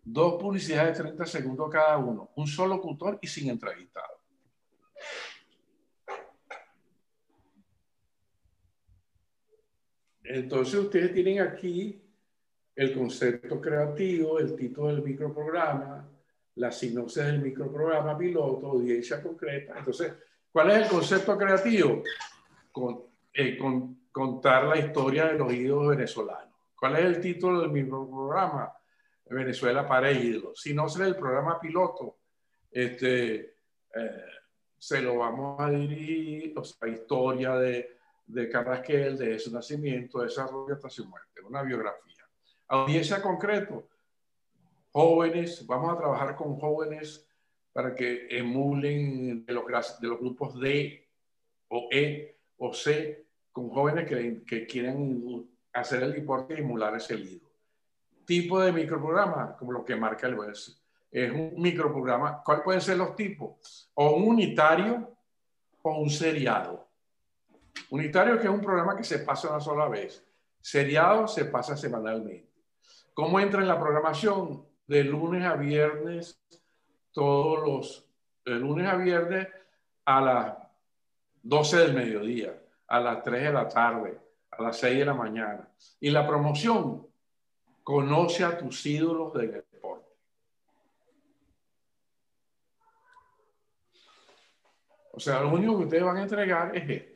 dos 0.02 0.40
publicidades 0.40 0.96
de 0.96 1.04
30 1.04 1.26
segundos 1.26 1.68
cada 1.70 1.98
uno, 1.98 2.30
un 2.36 2.46
solo 2.46 2.76
locutor 2.76 3.18
y 3.20 3.26
sin 3.26 3.50
entrevistado. 3.50 4.21
Entonces 10.32 10.74
ustedes 10.76 11.12
tienen 11.12 11.40
aquí 11.40 12.00
el 12.74 12.94
concepto 12.94 13.60
creativo, 13.60 14.38
el 14.38 14.56
título 14.56 14.88
del 14.88 15.02
microprograma, 15.02 16.08
la 16.54 16.72
sinopsis 16.72 17.24
del 17.24 17.42
microprograma 17.42 18.16
piloto, 18.16 18.68
audiencia 18.68 19.22
concreta. 19.22 19.74
Entonces, 19.76 20.14
¿cuál 20.50 20.70
es 20.70 20.76
el 20.78 20.88
concepto 20.88 21.36
creativo? 21.36 22.02
Con, 22.70 23.02
eh, 23.34 23.58
contar 24.10 24.64
la 24.64 24.78
historia 24.78 25.26
de 25.26 25.38
los 25.38 25.52
ídolos 25.52 25.96
venezolanos. 25.96 26.54
¿Cuál 26.74 26.96
es 26.96 27.04
el 27.04 27.20
título 27.20 27.60
del 27.60 27.70
microprograma? 27.70 28.72
Venezuela 29.26 29.86
para 29.86 30.10
ídolos. 30.10 30.60
Sinopsis 30.60 31.00
del 31.00 31.16
programa 31.16 31.60
piloto. 31.60 32.16
Este, 32.70 33.54
eh, 33.94 34.24
se 34.78 35.02
lo 35.02 35.18
vamos 35.18 35.60
a 35.60 35.70
dirigir, 35.70 36.54
o 36.58 36.64
sea, 36.64 36.88
historia 36.88 37.54
de 37.56 38.01
de 38.32 38.48
Carrasquel, 38.48 39.18
de 39.18 39.38
su 39.38 39.52
nacimiento, 39.52 40.22
desarrollo 40.22 40.74
hasta 40.74 40.88
su 40.88 41.06
muerte, 41.06 41.40
una 41.42 41.62
biografía. 41.62 42.24
Audiencia 42.68 43.20
concreto, 43.20 43.88
jóvenes, 44.90 45.66
vamos 45.66 45.92
a 45.92 45.98
trabajar 45.98 46.36
con 46.36 46.58
jóvenes 46.58 47.26
para 47.72 47.94
que 47.94 48.26
emulen 48.30 49.44
de 49.44 49.52
los, 49.52 49.64
de 50.00 50.08
los 50.08 50.18
grupos 50.18 50.58
D 50.58 51.08
o 51.68 51.88
E 51.90 52.38
o 52.58 52.72
C, 52.72 53.26
con 53.50 53.68
jóvenes 53.70 54.08
que, 54.08 54.42
que 54.44 54.66
quieren 54.66 55.48
hacer 55.72 56.02
el 56.02 56.12
deporte 56.12 56.54
y 56.54 56.60
emular 56.60 56.94
ese 56.96 57.16
libro. 57.16 57.50
Tipo 58.24 58.60
de 58.60 58.72
microprograma, 58.72 59.56
como 59.56 59.72
lo 59.72 59.84
que 59.84 59.96
marca 59.96 60.26
el 60.26 60.36
verso. 60.36 60.72
Es 61.10 61.30
un 61.30 61.54
microprograma. 61.56 62.42
¿Cuáles 62.42 62.64
pueden 62.64 62.80
ser 62.80 62.96
los 62.96 63.14
tipos? 63.14 63.90
O 63.94 64.12
un 64.12 64.28
unitario 64.28 65.14
o 65.82 65.98
un 65.98 66.08
seriado. 66.08 66.88
Unitario 67.90 68.38
que 68.38 68.44
es 68.44 68.50
un 68.50 68.60
programa 68.60 68.96
que 68.96 69.04
se 69.04 69.20
pasa 69.20 69.50
una 69.50 69.60
sola 69.60 69.88
vez. 69.88 70.24
Seriado 70.60 71.26
se 71.28 71.46
pasa 71.46 71.76
semanalmente. 71.76 72.48
¿Cómo 73.14 73.38
entra 73.40 73.60
en 73.60 73.68
la 73.68 73.78
programación? 73.78 74.64
De 74.86 75.04
lunes 75.04 75.44
a 75.44 75.54
viernes, 75.54 76.40
todos 77.12 77.66
los, 77.66 78.06
de 78.44 78.52
lunes 78.52 78.88
a 78.88 78.96
viernes 78.96 79.48
a 80.04 80.20
las 80.20 80.56
12 81.42 81.76
del 81.78 81.94
mediodía, 81.94 82.60
a 82.88 83.00
las 83.00 83.22
3 83.22 83.42
de 83.44 83.52
la 83.52 83.68
tarde, 83.68 84.18
a 84.50 84.62
las 84.62 84.78
6 84.78 84.98
de 84.98 85.04
la 85.04 85.14
mañana. 85.14 85.68
Y 86.00 86.10
la 86.10 86.26
promoción, 86.26 87.06
conoce 87.82 88.44
a 88.44 88.56
tus 88.56 88.86
ídolos 88.86 89.32
del 89.34 89.52
deporte. 89.52 90.08
O 95.12 95.20
sea, 95.20 95.40
lo 95.40 95.50
único 95.50 95.78
que 95.78 95.84
ustedes 95.84 96.04
van 96.04 96.16
a 96.16 96.22
entregar 96.22 96.76
es 96.76 96.88
esto. 96.88 97.11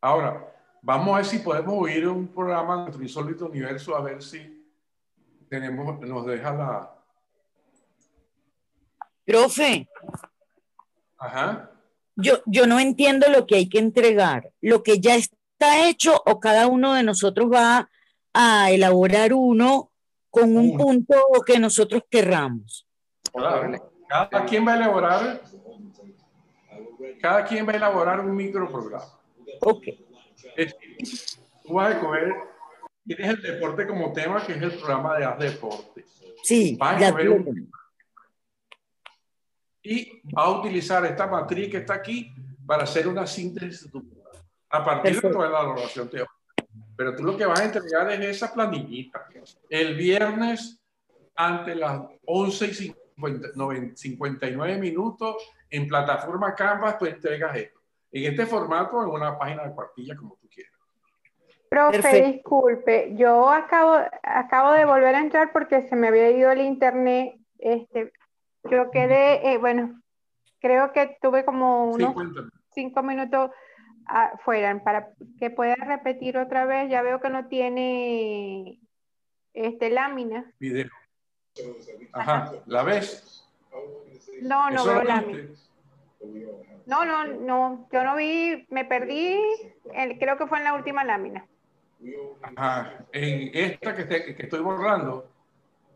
Ahora, 0.00 0.54
vamos 0.80 1.12
a 1.12 1.16
ver 1.16 1.26
si 1.26 1.38
podemos 1.38 1.74
oír 1.74 2.08
un 2.08 2.28
programa 2.28 2.76
de 2.76 2.82
nuestro 2.82 3.02
insólito 3.02 3.46
universo, 3.46 3.94
a 3.94 4.00
ver 4.00 4.22
si 4.22 4.66
tenemos, 5.48 6.00
nos 6.00 6.26
deja 6.26 6.54
la... 6.54 6.94
Profe. 9.26 9.88
Ajá. 11.18 11.70
Yo, 12.16 12.42
yo 12.46 12.66
no 12.66 12.80
entiendo 12.80 13.26
lo 13.30 13.46
que 13.46 13.56
hay 13.56 13.68
que 13.68 13.78
entregar. 13.78 14.50
Lo 14.60 14.82
que 14.82 15.00
ya 15.00 15.16
está 15.16 15.86
hecho 15.86 16.20
o 16.24 16.40
cada 16.40 16.66
uno 16.66 16.94
de 16.94 17.02
nosotros 17.02 17.50
va 17.52 17.90
a 18.32 18.70
elaborar 18.70 19.34
uno 19.34 19.90
con 20.30 20.56
un 20.56 20.76
punto 20.76 21.16
que 21.44 21.58
nosotros 21.58 22.02
querramos. 22.08 22.86
Claro. 23.32 23.92
Cada 24.08 24.44
quien 24.44 24.66
va 24.66 24.72
a 24.72 24.76
elaborar, 24.76 25.40
cada 27.20 27.44
quien 27.44 27.66
va 27.66 27.72
a 27.72 27.76
elaborar 27.76 28.20
un 28.20 28.34
microprograma. 28.34 29.19
Ok. 29.60 29.84
tú 31.62 31.74
vas 31.74 31.90
a 31.90 31.96
escoger, 31.96 32.34
tienes 33.06 33.28
el 33.28 33.42
deporte 33.42 33.86
como 33.86 34.12
tema, 34.12 34.44
que 34.44 34.52
es 34.52 34.62
el 34.62 34.72
programa 34.72 35.18
de 35.18 35.24
Haz 35.24 35.38
Deporte. 35.38 36.04
Sí, 36.42 36.76
vas 36.78 37.00
a 37.02 37.06
escoger 37.06 37.28
un, 37.30 37.70
y 39.82 40.20
va 40.36 40.44
a 40.44 40.50
utilizar 40.50 41.04
esta 41.06 41.26
matriz 41.26 41.70
que 41.70 41.78
está 41.78 41.94
aquí 41.94 42.32
para 42.66 42.84
hacer 42.84 43.08
una 43.08 43.26
síntesis 43.26 43.88
a 44.68 44.84
partir 44.84 45.20
de 45.20 45.30
toda 45.30 45.48
la 45.48 45.60
elaboración 45.60 46.08
teórica. 46.08 46.34
Pero 46.96 47.16
tú 47.16 47.22
lo 47.24 47.36
que 47.36 47.46
vas 47.46 47.60
a 47.60 47.64
entregar 47.64 48.10
es 48.12 48.20
esa 48.20 48.52
planillita. 48.52 49.26
El 49.68 49.96
viernes, 49.96 50.78
ante 51.34 51.74
las 51.74 52.02
11 52.26 52.66
y 52.66 52.94
59 53.94 54.78
minutos, 54.78 55.36
en 55.70 55.88
plataforma 55.88 56.54
Canvas 56.54 56.98
tú 56.98 57.06
entregas 57.06 57.56
esto. 57.56 57.79
En 58.12 58.24
este 58.24 58.46
formato, 58.46 59.02
en 59.02 59.10
una 59.10 59.38
página 59.38 59.64
de 59.64 59.74
cuartilla, 59.74 60.16
como 60.16 60.36
tú 60.36 60.48
quieras. 60.48 60.72
Profe, 61.68 62.22
disculpe, 62.24 63.14
yo 63.14 63.48
acabo, 63.48 63.96
acabo 64.24 64.72
de 64.72 64.84
volver 64.84 65.14
a 65.14 65.20
entrar 65.20 65.52
porque 65.52 65.88
se 65.88 65.94
me 65.94 66.08
había 66.08 66.30
ido 66.30 66.50
el 66.50 66.62
internet. 66.62 67.36
Este, 67.58 68.12
yo 68.68 68.90
quedé, 68.90 69.52
eh, 69.52 69.58
bueno, 69.58 70.02
creo 70.60 70.92
que 70.92 71.16
tuve 71.22 71.44
como 71.44 71.84
unos 71.92 72.14
cinco 72.74 73.04
minutos 73.04 73.52
afuera 74.04 74.82
para 74.82 75.10
que 75.38 75.50
pueda 75.50 75.76
repetir 75.76 76.38
otra 76.38 76.66
vez. 76.66 76.90
Ya 76.90 77.02
veo 77.02 77.20
que 77.20 77.30
no 77.30 77.46
tiene 77.46 78.80
este 79.54 79.90
lámina. 79.90 80.52
Video. 80.58 80.90
Ajá, 82.12 82.52
¿la 82.66 82.82
ves? 82.82 83.48
No, 84.42 84.70
no 84.70 84.84
veo 84.84 85.04
lámina. 85.04 85.48
No, 86.86 87.04
no, 87.04 87.24
no, 87.24 87.88
yo 87.92 88.04
no 88.04 88.16
vi, 88.16 88.66
me 88.70 88.84
perdí, 88.84 89.40
creo 90.18 90.36
que 90.36 90.46
fue 90.46 90.58
en 90.58 90.64
la 90.64 90.74
última 90.74 91.04
lámina. 91.04 91.46
Ajá, 92.42 93.04
en 93.12 93.50
esta 93.52 93.94
que, 93.94 94.34
que 94.34 94.42
estoy 94.42 94.60
borrando. 94.60 95.30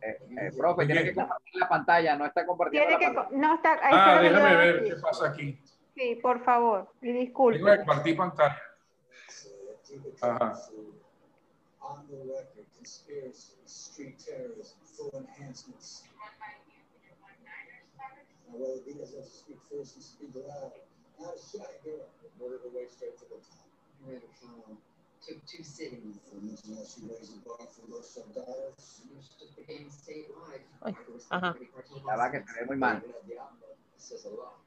Eh, 0.01 0.19
eh, 0.39 0.53
profe, 0.57 0.85
tiene 0.85 1.03
que 1.03 1.15
compartir 1.15 1.55
la 1.55 1.69
pantalla, 1.69 2.17
no 2.17 2.27
está 2.27 2.45
compartiendo 2.45 2.99
tiene 2.99 3.15
que, 3.15 3.37
No 3.37 3.55
está, 3.55 3.81
ah, 3.83 4.21
déjame 4.21 4.57
ver 4.57 4.85
qué 4.85 4.97
pasa 4.97 5.29
aquí. 5.29 5.59
Sí, 5.95 6.19
por 6.21 6.45
favor, 6.45 6.93
y 7.01 7.13
disculpe. 7.13 7.59
Tengo 7.59 7.71
que 7.73 7.79
compartir 7.79 8.17
pantalla. 8.17 8.63
Ajá. 10.21 10.55
Well, 18.57 18.79
he 18.87 18.95
doesn't 18.95 19.19
have 19.19 19.27
to 19.27 19.31
speak 19.31 19.59
first 19.71 19.97
and 19.97 20.05
speak 20.05 20.31
loud. 20.35 20.73
Not 21.19 21.35
a 21.35 21.43
shot 21.43 21.71
girl. 21.83 22.07
Murdered 22.39 22.63
her 22.63 22.71
way 22.71 22.87
straight 22.87 23.19
to 23.19 23.27
the 23.27 23.39
top. 23.43 23.67
Ran 24.07 24.23
a 24.23 24.31
trial. 24.39 24.79
Took 25.27 25.45
two 25.47 25.63
sittings. 25.63 26.19
For 26.31 26.39
mention 26.39 26.77
that 26.77 26.87
she 26.87 27.03
raised 27.07 27.35
the 27.35 27.43
bar 27.43 27.67
for 27.67 27.87
those 27.91 28.09
soldados. 28.11 29.03
Just 29.39 29.57
became 29.57 29.91
statewide. 29.91 30.63
Ajá. 31.31 31.55
La 32.07 32.17
va 32.17 32.31
que 32.31 32.41
te 32.41 32.53
ve 32.61 32.67
muy 32.67 32.77
mal. 32.77 33.03
Says 33.99 34.27
a 34.27 34.31
lot. 34.31 34.61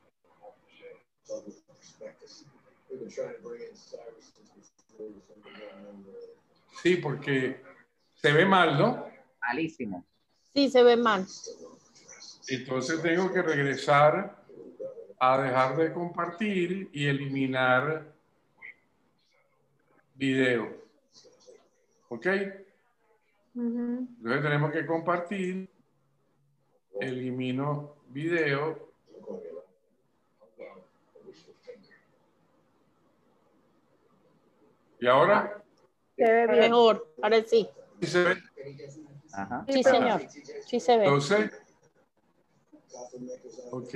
We've 2.89 2.99
been 3.01 3.11
trying 3.11 3.35
to 3.35 3.41
bring 3.43 3.61
in 3.61 3.76
Cyrus 3.76 4.31
since 4.34 4.72
before 4.89 5.11
Sí, 6.81 6.95
porque 6.97 7.61
se 8.15 8.31
ve 8.31 8.45
mal, 8.45 8.77
¿no? 8.77 9.05
Malísimo. 9.41 10.05
Sí, 10.53 10.69
se 10.69 10.84
ve 10.84 10.95
mal. 10.95 11.27
Entonces 12.49 13.01
tengo 13.01 13.31
que 13.31 13.41
regresar 13.41 14.35
a 15.19 15.41
dejar 15.41 15.75
de 15.75 15.91
compartir 15.91 16.89
y 16.93 17.07
eliminar 17.07 18.05
video. 20.15 20.77
¿Ok? 22.09 22.25
Entonces 23.55 24.41
tenemos 24.43 24.71
que 24.71 24.85
compartir, 24.85 25.69
elimino 27.01 27.95
video. 28.09 28.87
¿Y 34.99 35.07
ahora? 35.07 35.63
Se 36.15 36.23
ve 36.23 36.47
mejor, 36.47 37.13
ahora 37.21 37.43
sí. 37.43 37.67
¿Sí 38.01 38.07
se 38.07 38.23
ve? 38.23 38.35
Sí, 39.67 39.83
señor. 39.83 40.21
Sí 40.65 40.79
se 40.79 40.97
ve. 40.97 41.03
Entonces, 41.03 41.51
Ok. 43.71 43.95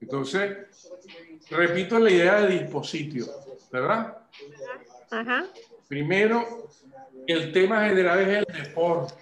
Entonces, 0.00 0.58
repito 1.50 1.98
la 1.98 2.10
idea 2.10 2.40
de 2.42 2.58
dispositivo, 2.58 3.28
¿verdad? 3.72 4.18
Ajá. 5.10 5.46
Primero, 5.88 6.68
el 7.26 7.52
tema 7.52 7.86
general 7.86 8.20
es 8.20 8.28
el 8.28 8.64
deporte. 8.64 9.14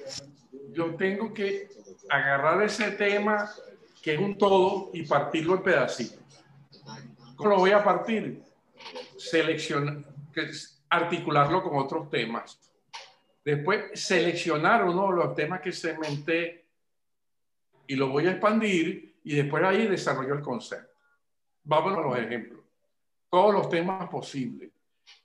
Yo 0.72 0.94
tengo 0.96 1.32
que 1.32 1.68
agarrar 2.08 2.62
ese 2.62 2.90
tema 2.92 3.50
que 4.02 4.14
es 4.14 4.20
un 4.20 4.36
todo 4.36 4.90
y 4.92 5.04
partirlo 5.04 5.54
en 5.54 5.62
pedacitos. 5.62 6.18
¿Cómo 7.36 7.50
lo 7.50 7.56
voy 7.58 7.70
a 7.70 7.82
partir? 7.82 8.42
Seleccionar, 9.16 10.04
articularlo 10.90 11.62
con 11.62 11.78
otros 11.78 12.10
temas. 12.10 12.58
Después, 13.44 13.98
seleccionar 14.00 14.84
uno 14.84 15.10
de 15.10 15.16
los 15.16 15.34
temas 15.34 15.60
que 15.60 15.72
segmenté 15.72 16.63
y 17.86 17.96
lo 17.96 18.08
voy 18.08 18.26
a 18.26 18.32
expandir 18.32 19.16
y 19.24 19.34
después 19.34 19.62
ahí 19.64 19.86
desarrollo 19.86 20.34
el 20.34 20.42
concepto. 20.42 20.94
Vamos 21.64 21.96
a 21.96 22.00
los 22.00 22.18
ejemplos. 22.18 22.64
Todos 23.30 23.54
los 23.54 23.68
temas 23.68 24.08
posibles. 24.08 24.70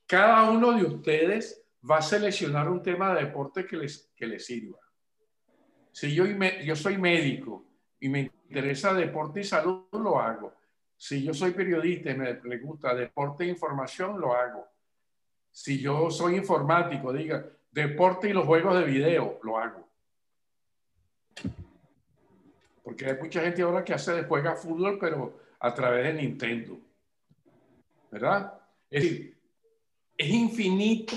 Cada 0.05 0.49
uno 0.49 0.71
de 0.71 0.83
ustedes 0.83 1.63
va 1.89 1.97
a 1.97 2.01
seleccionar 2.01 2.69
un 2.69 2.81
tema 2.81 3.13
de 3.13 3.25
deporte 3.25 3.65
que 3.65 3.77
les, 3.77 4.09
que 4.15 4.25
les 4.25 4.45
sirva. 4.45 4.79
Si 5.91 6.13
yo, 6.13 6.25
yo 6.25 6.75
soy 6.75 6.97
médico 6.97 7.65
y 7.99 8.09
me 8.09 8.31
interesa 8.47 8.93
deporte 8.93 9.41
y 9.41 9.43
salud, 9.43 9.85
lo 9.91 10.19
hago. 10.19 10.53
Si 10.95 11.23
yo 11.23 11.33
soy 11.33 11.51
periodista 11.51 12.11
y 12.11 12.17
me, 12.17 12.33
me 12.41 12.57
gusta 12.57 12.93
deporte 12.93 13.43
e 13.43 13.49
información, 13.49 14.19
lo 14.19 14.33
hago. 14.33 14.67
Si 15.51 15.79
yo 15.79 16.09
soy 16.09 16.35
informático, 16.35 17.11
diga 17.11 17.45
deporte 17.71 18.29
y 18.29 18.33
los 18.33 18.45
juegos 18.45 18.77
de 18.79 18.85
video, 18.85 19.39
lo 19.43 19.57
hago. 19.57 19.88
Porque 22.89 23.05
hay 23.05 23.17
mucha 23.21 23.41
gente 23.41 23.61
ahora 23.61 23.85
que 23.85 23.93
hace, 23.93 24.23
juega 24.23 24.55
fútbol, 24.55 24.97
pero 24.99 25.37
a 25.59 25.71
través 25.75 26.05
de 26.05 26.13
Nintendo. 26.23 26.75
¿Verdad? 28.09 28.59
Es 28.89 29.03
decir, 29.03 29.37
es 30.17 30.27
infinito 30.27 31.13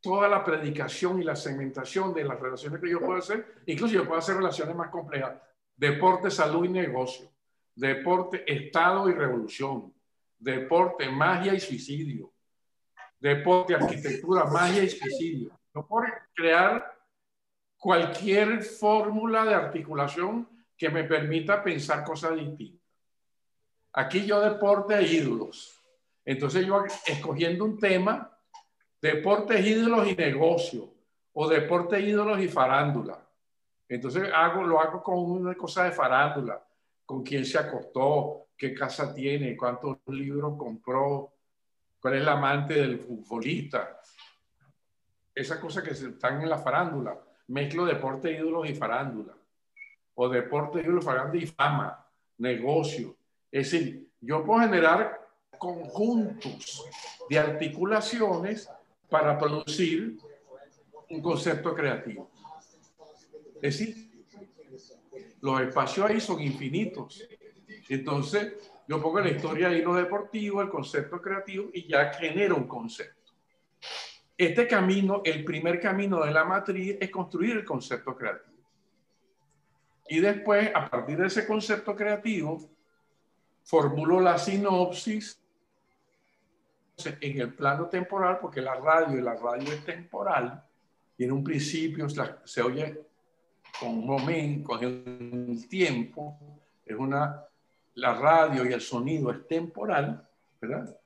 toda 0.00 0.28
la 0.28 0.42
predicación 0.42 1.22
y 1.22 1.24
la 1.24 1.36
segmentación 1.36 2.12
de 2.12 2.24
las 2.24 2.40
relaciones 2.40 2.80
que 2.80 2.90
yo 2.90 2.98
puedo 2.98 3.20
hacer. 3.20 3.62
Incluso 3.66 3.94
yo 3.94 4.04
puedo 4.04 4.18
hacer 4.18 4.34
relaciones 4.34 4.74
más 4.74 4.90
complejas. 4.90 5.40
Deporte, 5.76 6.28
salud 6.28 6.64
y 6.64 6.70
negocio. 6.70 7.30
Deporte, 7.76 8.42
Estado 8.44 9.08
y 9.08 9.12
revolución. 9.12 9.94
Deporte, 10.36 11.08
magia 11.08 11.54
y 11.54 11.60
suicidio. 11.60 12.32
Deporte, 13.20 13.76
arquitectura, 13.76 14.46
magia 14.46 14.82
y 14.82 14.90
suicidio. 14.90 15.56
No 15.72 15.86
por 15.86 16.12
crear 16.34 16.98
cualquier 17.78 18.64
fórmula 18.64 19.44
de 19.44 19.54
articulación 19.54 20.55
que 20.76 20.90
me 20.90 21.04
permita 21.04 21.62
pensar 21.62 22.04
cosas 22.04 22.36
distintas. 22.36 22.86
Aquí 23.94 24.26
yo 24.26 24.40
deporte 24.40 24.94
e 24.94 25.02
ídolos. 25.02 25.82
Entonces 26.24 26.66
yo 26.66 26.84
escogiendo 27.06 27.64
un 27.64 27.78
tema, 27.78 28.30
deportes, 29.00 29.64
ídolos 29.64 30.08
y 30.08 30.14
negocio, 30.14 30.92
o 31.32 31.48
deportes, 31.48 32.02
ídolos 32.04 32.40
y 32.40 32.48
farándula. 32.48 33.26
Entonces 33.88 34.28
hago, 34.34 34.64
lo 34.64 34.80
hago 34.80 35.02
con 35.02 35.18
una 35.18 35.54
cosa 35.54 35.84
de 35.84 35.92
farándula, 35.92 36.62
con 37.06 37.22
quién 37.22 37.44
se 37.44 37.58
acostó, 37.58 38.48
qué 38.56 38.74
casa 38.74 39.14
tiene, 39.14 39.56
cuántos 39.56 39.98
libros 40.08 40.56
compró, 40.58 41.32
cuál 42.00 42.14
es 42.14 42.20
el 42.20 42.28
amante 42.28 42.74
del 42.74 42.98
futbolista. 42.98 44.00
Esas 45.34 45.58
cosas 45.58 45.84
que 45.84 45.90
están 45.90 46.42
en 46.42 46.50
la 46.50 46.58
farándula. 46.58 47.18
Mezclo 47.48 47.84
deporte, 47.84 48.32
ídolos 48.32 48.68
y 48.68 48.74
farándula 48.74 49.35
o 50.16 50.28
deporte 50.28 50.82
y 50.82 51.38
y 51.38 51.46
fama, 51.46 52.04
negocio. 52.38 53.16
Es 53.50 53.70
decir, 53.70 54.08
yo 54.20 54.44
puedo 54.44 54.60
generar 54.60 55.20
conjuntos 55.58 56.84
de 57.28 57.38
articulaciones 57.38 58.68
para 59.08 59.38
producir 59.38 60.16
un 61.10 61.22
concepto 61.22 61.74
creativo. 61.74 62.30
Es 63.62 63.78
decir, 63.78 64.10
los 65.40 65.60
espacios 65.60 66.10
ahí 66.10 66.20
son 66.20 66.40
infinitos. 66.40 67.22
Entonces, 67.88 68.54
yo 68.88 69.00
pongo 69.00 69.20
la 69.20 69.30
historia 69.30 69.68
ahí 69.68 69.82
lo 69.82 69.94
deportivo, 69.94 70.62
el 70.62 70.68
concepto 70.68 71.20
creativo 71.20 71.70
y 71.72 71.86
ya 71.86 72.12
genero 72.14 72.56
un 72.56 72.66
concepto. 72.66 73.32
Este 74.36 74.66
camino, 74.66 75.22
el 75.24 75.44
primer 75.44 75.80
camino 75.80 76.24
de 76.24 76.30
la 76.30 76.44
matriz 76.44 76.96
es 77.00 77.10
construir 77.10 77.56
el 77.56 77.64
concepto 77.64 78.16
creativo. 78.16 78.55
Y 80.08 80.20
después, 80.20 80.70
a 80.74 80.88
partir 80.88 81.18
de 81.18 81.26
ese 81.26 81.46
concepto 81.46 81.94
creativo, 81.96 82.70
formulo 83.64 84.20
la 84.20 84.38
sinopsis 84.38 85.40
en 87.20 87.40
el 87.40 87.52
plano 87.54 87.88
temporal, 87.88 88.38
porque 88.40 88.60
la 88.60 88.74
radio 88.76 89.18
y 89.18 89.22
la 89.22 89.34
radio 89.34 89.72
es 89.72 89.84
temporal, 89.84 90.62
tiene 91.16 91.32
un 91.32 91.42
principio, 91.44 92.06
se 92.44 92.62
oye 92.62 93.06
con 93.78 93.90
un 93.90 94.06
momento, 94.06 94.68
con 94.68 94.84
el 94.84 95.68
tiempo, 95.68 96.38
es 96.84 96.96
una, 96.96 97.44
la 97.94 98.14
radio 98.14 98.64
y 98.64 98.72
el 98.72 98.80
sonido 98.80 99.30
es 99.30 99.46
temporal, 99.46 100.26
¿verdad? 100.60 100.96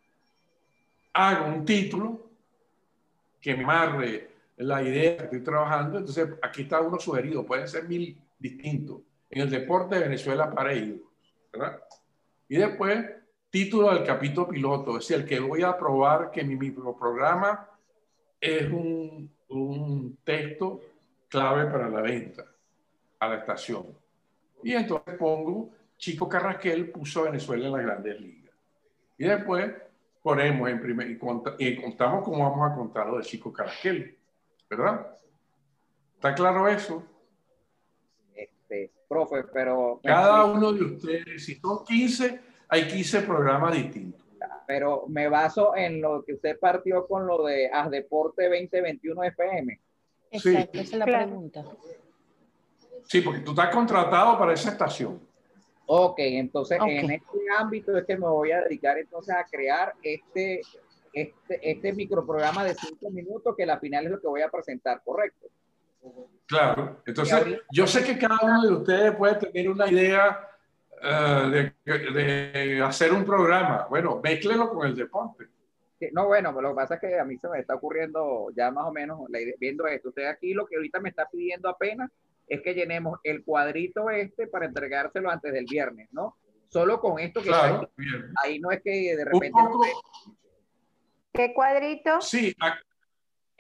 Hago 1.12 1.46
un 1.46 1.64
título 1.64 2.30
que 3.40 3.56
me 3.56 3.64
amarre 3.64 4.30
la 4.58 4.82
idea 4.82 5.16
que 5.16 5.24
estoy 5.24 5.42
trabajando, 5.42 5.98
entonces 5.98 6.28
aquí 6.42 6.62
está 6.62 6.80
uno 6.80 6.98
sugerido, 6.98 7.46
pueden 7.46 7.66
ser 7.66 7.88
mil 7.88 8.20
distinto. 8.40 9.02
En 9.28 9.42
el 9.42 9.50
deporte 9.50 9.94
de 9.94 10.02
Venezuela 10.02 10.52
para 10.52 10.72
ellos, 10.72 11.00
¿verdad? 11.52 11.80
Y 12.48 12.56
después, 12.56 13.08
título 13.48 13.94
del 13.94 14.04
capítulo 14.04 14.48
piloto, 14.48 14.98
es 14.98 15.10
el 15.12 15.24
que 15.24 15.38
voy 15.38 15.62
a 15.62 15.78
probar 15.78 16.32
que 16.32 16.42
mi 16.42 16.56
microprograma 16.56 17.68
es 18.40 18.70
un, 18.72 19.30
un 19.50 20.18
texto 20.24 20.80
clave 21.28 21.70
para 21.70 21.88
la 21.88 22.00
venta 22.00 22.44
a 23.20 23.28
la 23.28 23.36
estación. 23.36 23.86
Y 24.62 24.72
entonces 24.72 25.16
pongo, 25.16 25.70
Chico 25.96 26.28
Carrasquel 26.28 26.90
puso 26.90 27.20
a 27.20 27.24
Venezuela 27.24 27.66
en 27.66 27.72
las 27.72 27.82
grandes 27.82 28.20
ligas. 28.20 28.54
Y 29.16 29.24
después 29.24 29.72
ponemos 30.22 30.68
en 30.68 30.80
primer, 30.80 31.10
y, 31.10 31.76
contamos 31.76 32.24
cómo 32.24 32.50
vamos 32.50 32.70
a 32.70 32.74
contar 32.74 33.06
lo 33.06 33.18
de 33.18 33.24
Chico 33.24 33.52
Carrasquel, 33.52 34.18
¿verdad? 34.68 35.06
¿Está 36.14 36.34
claro 36.34 36.68
eso? 36.68 37.04
Profe, 39.10 39.42
pero... 39.52 40.00
Cada 40.04 40.44
uno 40.44 40.72
de 40.72 40.84
ustedes, 40.84 41.44
si 41.44 41.56
son 41.56 41.84
15, 41.84 42.40
hay 42.68 42.86
15 42.86 43.22
programas 43.22 43.74
distintos. 43.74 44.24
Pero 44.68 45.06
me 45.08 45.28
baso 45.28 45.74
en 45.74 46.00
lo 46.00 46.24
que 46.24 46.34
usted 46.34 46.56
partió 46.60 47.08
con 47.08 47.26
lo 47.26 47.44
de 47.44 47.68
AS 47.72 47.90
Deporte 47.90 48.44
2021 48.44 49.24
FM. 49.24 49.80
Exacto, 50.30 50.78
esa 50.78 50.92
es 50.92 50.94
la 50.94 51.04
pregunta. 51.06 51.64
Sí, 53.02 53.20
porque 53.20 53.40
tú 53.40 53.50
estás 53.50 53.74
contratado 53.74 54.38
para 54.38 54.52
esa 54.52 54.70
estación. 54.70 55.20
Ok, 55.86 56.18
entonces 56.18 56.78
en 56.86 57.10
este 57.10 57.38
ámbito 57.58 57.96
es 57.96 58.06
que 58.06 58.16
me 58.16 58.28
voy 58.28 58.52
a 58.52 58.60
dedicar 58.60 58.96
entonces 58.96 59.34
a 59.34 59.44
crear 59.44 59.92
este, 60.04 60.60
este, 61.12 61.68
este 61.68 61.92
microprograma 61.92 62.62
de 62.62 62.74
cinco 62.74 63.10
minutos 63.10 63.56
que 63.56 63.64
al 63.64 63.80
final 63.80 64.04
es 64.04 64.12
lo 64.12 64.20
que 64.20 64.28
voy 64.28 64.42
a 64.42 64.48
presentar, 64.48 65.02
¿correcto? 65.04 65.48
Claro, 66.46 67.02
entonces 67.06 67.60
yo 67.70 67.86
sé 67.86 68.04
que 68.04 68.18
cada 68.18 68.38
uno 68.42 68.62
de 68.62 68.72
ustedes 68.72 69.14
puede 69.14 69.34
tener 69.36 69.70
una 69.70 69.88
idea 69.88 70.48
eh, 71.02 71.72
de, 71.84 71.98
de, 71.98 72.82
hacer 72.82 73.12
un 73.12 73.24
programa. 73.24 73.86
Bueno, 73.88 74.20
méclelo 74.22 74.70
con 74.70 74.86
el 74.86 74.96
deporte. 74.96 75.46
No, 76.12 76.26
bueno, 76.26 76.52
lo 76.60 76.70
que 76.70 76.74
pasa 76.74 76.94
es 76.94 77.00
que 77.00 77.18
a 77.18 77.24
mí 77.24 77.36
se 77.38 77.48
me 77.48 77.60
está 77.60 77.74
ocurriendo 77.74 78.48
ya 78.56 78.70
más 78.70 78.86
o 78.86 78.92
menos 78.92 79.20
viendo 79.58 79.86
esto. 79.86 80.08
Usted 80.08 80.26
aquí 80.26 80.54
lo 80.54 80.66
que 80.66 80.76
ahorita 80.76 80.98
me 80.98 81.10
está 81.10 81.28
pidiendo 81.28 81.68
apenas 81.68 82.10
es 82.46 82.62
que 82.62 82.74
llenemos 82.74 83.20
el 83.22 83.44
cuadrito 83.44 84.10
este 84.10 84.46
para 84.46 84.66
entregárselo 84.66 85.30
antes 85.30 85.52
del 85.52 85.66
viernes, 85.66 86.08
¿no? 86.12 86.36
Solo 86.68 87.00
con 87.00 87.18
esto 87.18 87.42
que 87.42 87.50
ahí, 87.52 88.58
no 88.60 88.70
es 88.70 88.82
que 88.82 89.14
de 89.16 89.24
repente... 89.24 89.60
¿Qué 91.32 91.52
cuadrito? 91.54 92.20
Sí, 92.20 92.54
aquí, 92.60 92.82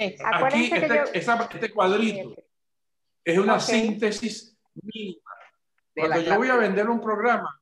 este, 0.00 1.18
este, 1.54 1.70
cuadrito 1.70 2.34
es 3.22 3.38
una 3.38 3.60
síntesis 3.60 4.56
mínima. 4.82 5.30
Cuando 5.94 6.20
yo 6.20 6.36
voy 6.36 6.48
a 6.48 6.56
vender 6.56 6.88
un 6.88 7.00
programa, 7.00 7.60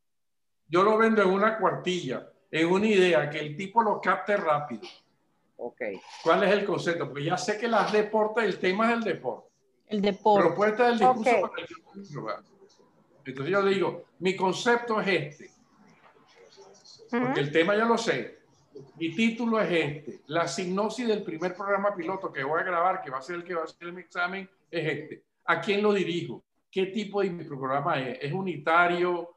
yo 0.69 0.85
lo 0.85 0.97
vendo 0.97 1.23
en 1.23 1.31
una 1.31 1.59
cuartilla, 1.59 2.31
en 2.51 2.69
una 2.69 2.87
idea, 2.87 3.29
que 3.29 3.41
el 3.41 3.57
tipo 3.57 3.83
lo 3.83 4.01
capte 4.01 4.37
rápido. 4.37 4.83
Ok. 5.57 5.81
¿Cuál 6.23 6.45
es 6.45 6.53
el 6.53 6.65
concepto? 6.65 7.09
Porque 7.09 7.25
ya 7.25 7.37
sé 7.37 7.59
que 7.59 7.67
las 7.67 7.91
deportes, 7.91 8.45
el 8.45 8.59
tema 8.59 8.89
es 8.91 8.99
el 8.99 9.03
deporte. 9.03 9.49
El 9.89 10.01
deporte. 10.01 10.47
Propuesta 10.47 10.87
del 10.87 10.99
discurso 10.99 11.41
para 11.41 11.63
el 11.63 12.45
Entonces 13.25 13.53
yo 13.53 13.63
digo, 13.65 14.05
mi 14.21 14.37
concepto 14.37 15.01
es 15.01 15.09
este. 15.09 15.51
Porque 17.11 17.41
el 17.41 17.51
tema 17.51 17.77
ya 17.77 17.87
lo 17.87 17.99
sé. 17.99 18.38
Mi 18.97 19.15
título 19.15 19.61
es 19.61 19.71
este. 19.71 20.21
La 20.27 20.47
sinopsis 20.47 21.07
del 21.07 21.23
primer 21.23 21.55
programa 21.55 21.95
piloto 21.95 22.33
que 22.33 22.45
voy 22.45 22.61
a 22.61 22.65
grabar, 22.65 23.01
que 23.03 23.11
va 23.11 23.19
a 23.19 23.23
ser 23.23 23.37
el 23.37 23.45
que 23.45 23.55
va 23.55 23.63
a 23.63 23.65
hacer 23.65 23.89
el 23.89 23.99
examen, 23.99 24.49
es 24.71 24.93
este. 24.93 25.25
¿A 25.47 25.61
quién 25.61 25.83
lo 25.83 25.93
dirijo? 25.93 26.43
¿Qué 26.71 26.87
tipo 26.87 27.23
de 27.23 27.31
programa 27.31 27.99
es? 28.01 28.19
¿Es 28.21 28.33
unitario? 28.33 29.35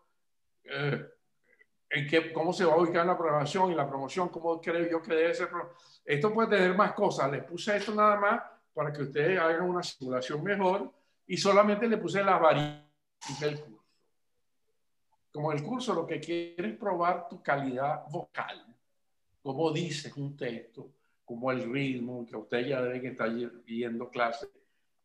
Eh, 0.63 1.05
¿en 1.89 2.07
qué, 2.07 2.33
¿Cómo 2.33 2.53
se 2.53 2.65
va 2.65 2.73
a 2.73 2.77
ubicar 2.77 3.05
la 3.05 3.17
programación 3.17 3.71
y 3.71 3.75
la 3.75 3.87
promoción? 3.87 4.29
¿Cómo 4.29 4.59
creo 4.59 4.89
yo 4.89 5.01
que 5.01 5.13
debe 5.13 5.33
ser? 5.33 5.49
Esto 6.05 6.33
puede 6.33 6.49
tener 6.49 6.75
más 6.75 6.93
cosas. 6.93 7.31
Les 7.31 7.43
puse 7.43 7.77
esto 7.77 7.93
nada 7.93 8.19
más 8.19 8.41
para 8.73 8.91
que 8.91 9.03
ustedes 9.03 9.39
hagan 9.39 9.69
una 9.69 9.83
simulación 9.83 10.43
mejor 10.43 10.91
y 11.27 11.37
solamente 11.37 11.87
le 11.87 11.97
puse 11.97 12.23
la 12.23 12.37
variable 12.37 12.85
del 13.39 13.59
curso. 13.59 13.85
Como 15.31 15.51
el 15.53 15.63
curso 15.63 15.93
lo 15.93 16.05
que 16.05 16.19
quiere 16.19 16.71
es 16.71 16.77
probar 16.77 17.29
tu 17.29 17.41
calidad 17.41 18.03
vocal, 18.09 18.70
cómo 19.41 19.71
dices 19.71 20.15
un 20.17 20.35
texto, 20.35 20.89
como 21.25 21.51
el 21.51 21.71
ritmo, 21.71 22.25
que 22.25 22.35
ustedes 22.35 22.69
ya 22.69 22.81
deben 22.81 23.05
estar 23.05 23.29
viendo 23.65 24.09
clases 24.09 24.49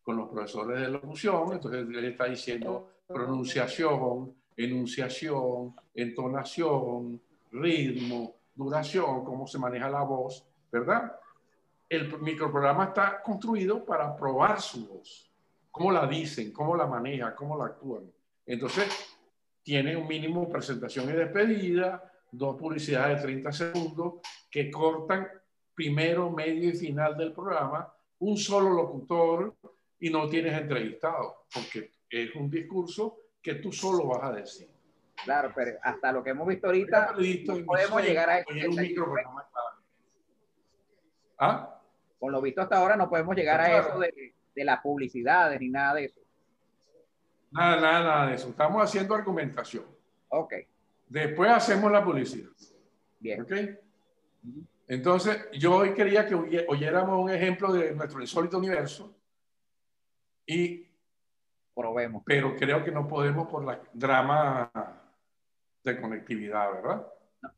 con 0.03 0.17
los 0.17 0.29
profesores 0.29 0.81
de 0.81 0.89
locución, 0.89 1.53
entonces 1.53 1.87
él 1.89 2.05
está 2.05 2.27
diciendo 2.27 2.91
pronunciación, 3.07 4.35
enunciación, 4.57 5.75
entonación, 5.95 7.21
ritmo, 7.53 8.35
duración, 8.55 9.25
cómo 9.25 9.47
se 9.47 9.59
maneja 9.59 9.89
la 9.91 10.03
voz, 10.03 10.45
¿verdad? 10.71 11.13
el 11.89 12.19
microprograma 12.21 12.87
está 12.87 13.23
construido 13.23 13.85
para 13.85 14.17
probar 14.17 14.61
su 14.61 14.87
voz, 14.87 15.31
cómo 15.71 15.93
la 15.93 16.07
dicen, 16.07 16.53
cómo 16.53 16.77
la 16.77 16.87
manejan, 16.87 17.35
cómo 17.37 17.57
la 17.57 17.67
actúan. 17.67 18.11
Entonces, 18.45 18.89
tiene 19.63 19.97
un 19.97 20.07
mínimo 20.07 20.49
presentación 20.49 21.09
y 21.11 21.13
despedida, 21.13 22.13
dos 22.31 22.57
publicidades 22.57 23.19
de 23.19 23.23
30 23.23 23.53
segundos 23.53 24.15
que 24.51 24.70
cortan 24.70 25.28
primero, 25.74 26.31
medio 26.31 26.70
y 26.70 26.73
final 26.73 27.16
del 27.16 27.32
programa, 27.32 27.93
un 28.19 28.36
solo 28.36 28.70
locutor 28.70 29.55
y 30.01 30.11
no 30.11 30.28
tienes 30.28 30.55
entrevistado, 30.55 31.47
porque 31.53 31.93
es 32.09 32.35
un 32.35 32.51
discurso 32.51 33.19
que 33.43 33.57
tú 33.57 33.73
solo 33.73 34.07
vas 34.07 34.24
a 34.24 34.32
decir. 34.32 34.69
Claro, 35.24 35.53
pero 35.55 35.78
hasta 35.82 36.12
lo 36.12 36.23
que 36.23 36.31
hemos 36.31 36.47
visto 36.47 36.66
ahorita, 36.66 37.15
podemos 37.65 38.03
llegar 38.03 38.31
a 38.31 38.44
microprograma. 38.69 39.47
¿Ah? 41.39 41.73
con 42.19 42.32
lo 42.32 42.40
visto 42.40 42.62
hasta 42.62 42.78
ahora 42.78 42.97
no 42.97 43.11
podemos 43.11 43.36
llegar 43.36 43.61
a 43.61 43.78
eso 43.78 43.98
de, 43.98 44.35
de 44.55 44.65
las 44.65 44.81
publicidades 44.81 45.61
ni 45.61 45.69
nada 45.69 45.94
de 45.94 46.07
eso. 46.07 46.20
Nada, 47.51 47.81
nada, 47.81 48.01
nada 48.03 48.27
de 48.27 48.35
eso. 48.35 48.48
Estamos 48.48 48.82
haciendo 48.82 49.15
argumentación. 49.15 49.85
Ok. 50.28 50.55
Después 51.07 51.51
hacemos 51.51 51.91
la 51.91 52.05
publicidad. 52.05 52.51
Bien. 53.19 53.43
Ok. 53.43 53.53
Entonces, 54.89 55.49
yo 55.53 55.77
hoy 55.77 55.95
quería 55.95 56.27
que 56.27 56.35
oyéramos 56.69 57.19
un 57.23 57.31
ejemplo 57.31 57.73
de 57.73 57.95
nuestro 57.95 58.20
insólito 58.20 58.59
universo 58.59 59.16
y 60.47 60.87
probemos. 61.74 62.23
Pero 62.24 62.57
creo 62.57 62.85
que 62.85 62.93
no 62.93 63.07
podemos 63.09 63.49
por 63.49 63.65
la 63.65 63.81
drama 63.93 64.70
de 65.83 66.01
conectividad, 66.01 66.73
¿verdad? 66.73 67.07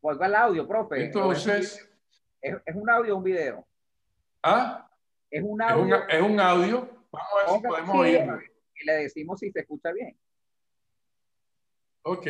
Va 0.05 0.27
el 0.27 0.35
audio, 0.35 0.67
profe. 0.67 1.05
Entonces, 1.05 1.89
¿es, 2.41 2.57
es 2.65 2.75
un 2.75 2.89
audio 2.89 3.15
o 3.15 3.19
un 3.19 3.25
video? 3.25 3.67
¿Ah? 4.43 4.91
Es 5.31 5.43
un 5.43 5.61
audio. 5.61 6.09
Es, 6.09 6.23
un 6.23 6.41
audio. 6.41 6.89
Vamos 7.11 7.29
a 7.33 7.37
ver 7.37 7.61
si 7.61 7.67
podemos 7.67 7.97
oírlo. 7.97 8.41
Y 8.81 8.87
le 8.87 8.93
decimos 8.95 9.41
si 9.41 9.51
se 9.51 9.61
escucha 9.61 9.93
bien. 9.93 10.17
Ok. 12.03 12.27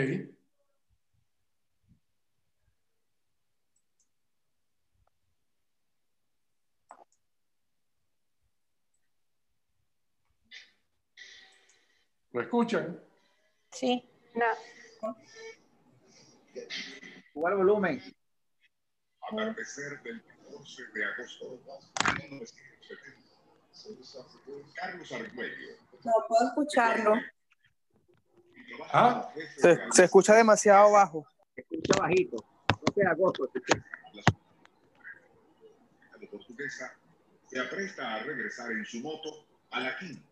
¿Lo 12.39 12.45
escuchan? 12.45 13.01
Sí. 13.73 14.09
No. 14.33 15.17
¿Cuál 17.35 17.57
volumen? 17.57 18.01
Atardecer 19.21 20.01
del 20.05 20.23
de 20.95 21.05
agosto 21.05 21.61
de 22.15 22.47
Carlos 24.73 25.11
Argüello. 25.11 25.69
No 26.05 26.13
puedo 26.29 26.47
escucharlo. 26.47 27.15
¿Ah? 28.93 29.29
Se, 29.57 29.77
se, 29.91 30.05
escucha 30.05 30.37
demasiado 30.37 30.93
bajo. 30.93 31.27
Se 31.57 31.63
escucha 31.63 32.01
bajito. 32.01 32.37
12 32.87 33.01
de 33.01 33.07
agosto. 33.09 33.51
La 36.13 36.31
portuguesa 36.31 36.97
se 37.49 37.59
apresta 37.59 38.15
a 38.15 38.23
regresar 38.23 38.71
en 38.71 38.85
su 38.85 39.01
moto 39.01 39.45
a 39.73 39.81
la 39.81 39.99
quinta. 39.99 40.23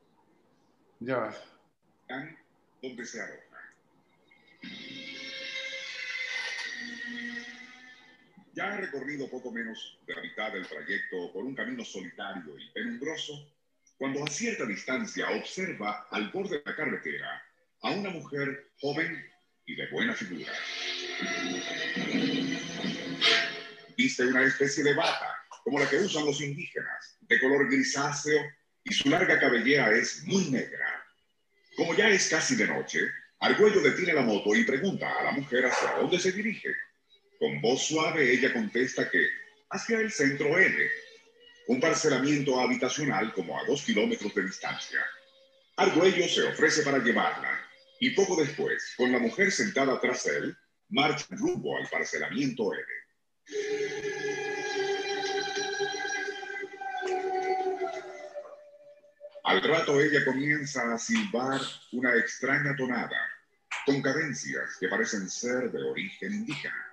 Ya. 1.01 1.35
Donde 2.09 3.05
se 3.05 3.21
arroja. 3.21 3.43
Ya 8.55 8.73
ha 8.73 8.77
recorrido 8.79 9.29
poco 9.29 9.51
menos 9.53 9.99
de 10.07 10.15
la 10.15 10.23
mitad 10.23 10.53
del 10.53 10.67
trayecto 10.67 11.33
por 11.33 11.45
un 11.45 11.55
camino 11.55 11.85
solitario 11.85 12.59
y 12.59 12.71
penumbroso, 12.73 13.53
cuando 13.99 14.25
a 14.25 14.29
cierta 14.29 14.65
distancia 14.65 15.29
observa 15.31 16.07
al 16.11 16.31
borde 16.31 16.59
de 16.59 16.63
la 16.65 16.77
carretera 16.77 17.43
a 17.83 17.91
una 17.91 18.11
mujer 18.11 18.71
joven 18.81 19.25
y 19.67 19.75
de 19.75 19.91
buena 19.91 20.15
figura. 20.15 20.53
Viste 23.97 24.27
una 24.27 24.45
especie 24.45 24.85
de 24.85 24.95
bata, 24.95 25.35
como 25.65 25.81
la 25.81 25.91
que 25.91 25.97
usan 25.97 26.25
los 26.25 26.41
indígenas, 26.41 27.19
de 27.23 27.41
color 27.41 27.69
grisáceo 27.69 28.41
y 28.85 28.95
su 28.95 29.09
larga 29.11 29.39
cabellera 29.39 29.91
es 29.93 30.23
muy 30.25 30.51
negra. 30.51 30.96
Como 31.77 31.95
ya 31.95 32.09
es 32.09 32.29
casi 32.29 32.57
de 32.57 32.67
noche, 32.67 33.01
Argüello 33.41 33.83
detiene 33.83 34.15
la 34.15 34.23
moto 34.23 34.55
y 34.55 34.65
pregunta 34.65 35.13
a 35.19 35.25
la 35.25 35.33
mujer 35.33 35.67
hacia 35.67 35.93
dónde 35.93 36.19
se 36.19 36.33
dirige. 36.33 36.71
Con 37.39 37.61
voz 37.61 37.83
suave 37.83 38.33
ella 38.33 38.53
contesta 38.53 39.11
que 39.11 39.27
hacia 39.71 39.99
el 39.99 40.11
centro 40.11 40.59
N, 40.59 40.75
un 41.69 41.79
parcelamiento 41.79 42.59
habitacional 42.59 43.33
como 43.35 43.59
a 43.59 43.65
dos 43.65 43.83
kilómetros 43.83 44.35
de 44.35 44.45
distancia. 44.45 45.01
Argüello 45.77 46.27
se 46.29 46.45
ofrece 46.45 46.83
para 46.83 46.99
llevarla 46.99 47.61
y 48.01 48.11
poco 48.11 48.37
después, 48.37 48.95
con 48.97 49.13
la 49.13 49.19
mujer 49.19 49.53
sentada 49.53 50.01
tras 50.01 50.27
él, 50.27 50.57
marcha 50.89 51.27
rumbo 51.31 51.77
al 51.77 51.89
parcelamiento 51.89 52.73
N. 52.73 54.36
Al 59.47 59.63
rato 59.63 60.01
ella 60.01 60.25
comienza 60.25 60.93
a 60.93 60.99
silbar 60.99 61.61
una 61.93 62.17
extraña 62.17 62.75
tonada, 62.75 63.17
con 63.85 64.03
cadencias 64.03 64.77
que 64.81 64.89
parecen 64.89 65.31
ser 65.31 65.71
de 65.71 65.85
origen 65.85 66.35
indígena. 66.35 66.93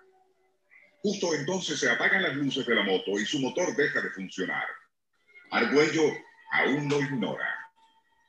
Justo 1.01 1.33
entonces 1.33 1.79
se 1.79 1.89
apagan 1.89 2.21
las 2.21 2.35
luces 2.35 2.63
de 2.67 2.75
la 2.75 2.83
moto 2.83 3.19
y 3.19 3.25
su 3.25 3.39
motor 3.39 3.75
deja 3.75 4.01
de 4.01 4.11
funcionar. 4.11 4.67
Argüello 5.49 6.03
aún 6.51 6.87
lo 6.89 7.01
ignora, 7.01 7.71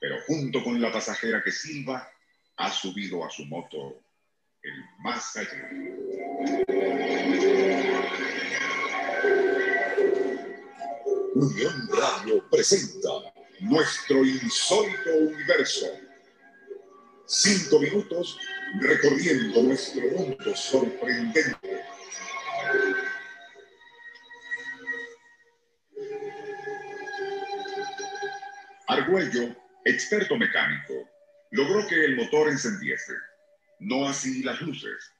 pero 0.01 0.15
junto 0.25 0.63
con 0.63 0.81
la 0.81 0.91
pasajera 0.91 1.43
que 1.43 1.51
silba, 1.51 2.09
ha 2.57 2.71
subido 2.71 3.23
a 3.23 3.29
su 3.29 3.45
moto 3.45 4.01
el 4.63 4.73
más 5.03 5.37
allá. 5.37 5.69
Unión 11.35 11.89
Radio 11.91 12.49
presenta 12.49 13.35
nuestro 13.59 14.23
insólito 14.25 15.15
universo. 15.17 15.87
Cinco 17.27 17.79
minutos 17.79 18.37
recorriendo 18.79 19.63
nuestro 19.63 20.01
mundo 20.11 20.55
sorprendente. 20.55 21.55
Argüello, 28.87 29.55
experto 29.83 30.37
mecánico, 30.37 31.09
logró 31.51 31.87
que 31.87 32.05
el 32.05 32.15
motor 32.15 32.49
encendiese, 32.49 33.13
no 33.79 34.07
así 34.07 34.43
las 34.43 34.61
luces. 34.61 35.11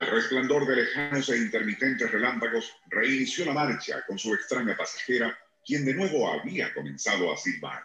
El 0.00 0.08
resplandor 0.08 0.66
de 0.66 0.76
lejanos 0.76 1.28
e 1.28 1.38
intermitentes 1.38 2.10
relámpagos 2.10 2.72
reinició 2.88 3.46
la 3.46 3.52
marcha 3.52 4.04
con 4.06 4.18
su 4.18 4.34
extraña 4.34 4.76
pasajera 4.76 5.36
quien 5.66 5.84
de 5.84 5.94
nuevo 5.94 6.30
había 6.30 6.72
comenzado 6.72 7.32
a 7.32 7.36
silbar. 7.36 7.84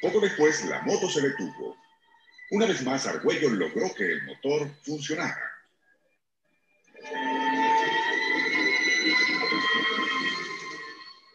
Poco 0.00 0.20
después, 0.20 0.64
la 0.66 0.80
moto 0.82 1.10
se 1.10 1.20
detuvo. 1.20 1.76
Una 2.52 2.66
vez 2.66 2.82
más, 2.82 3.06
Argüello 3.06 3.50
logró 3.50 3.92
que 3.94 4.04
el 4.04 4.22
motor 4.22 4.70
funcionara. 4.84 5.52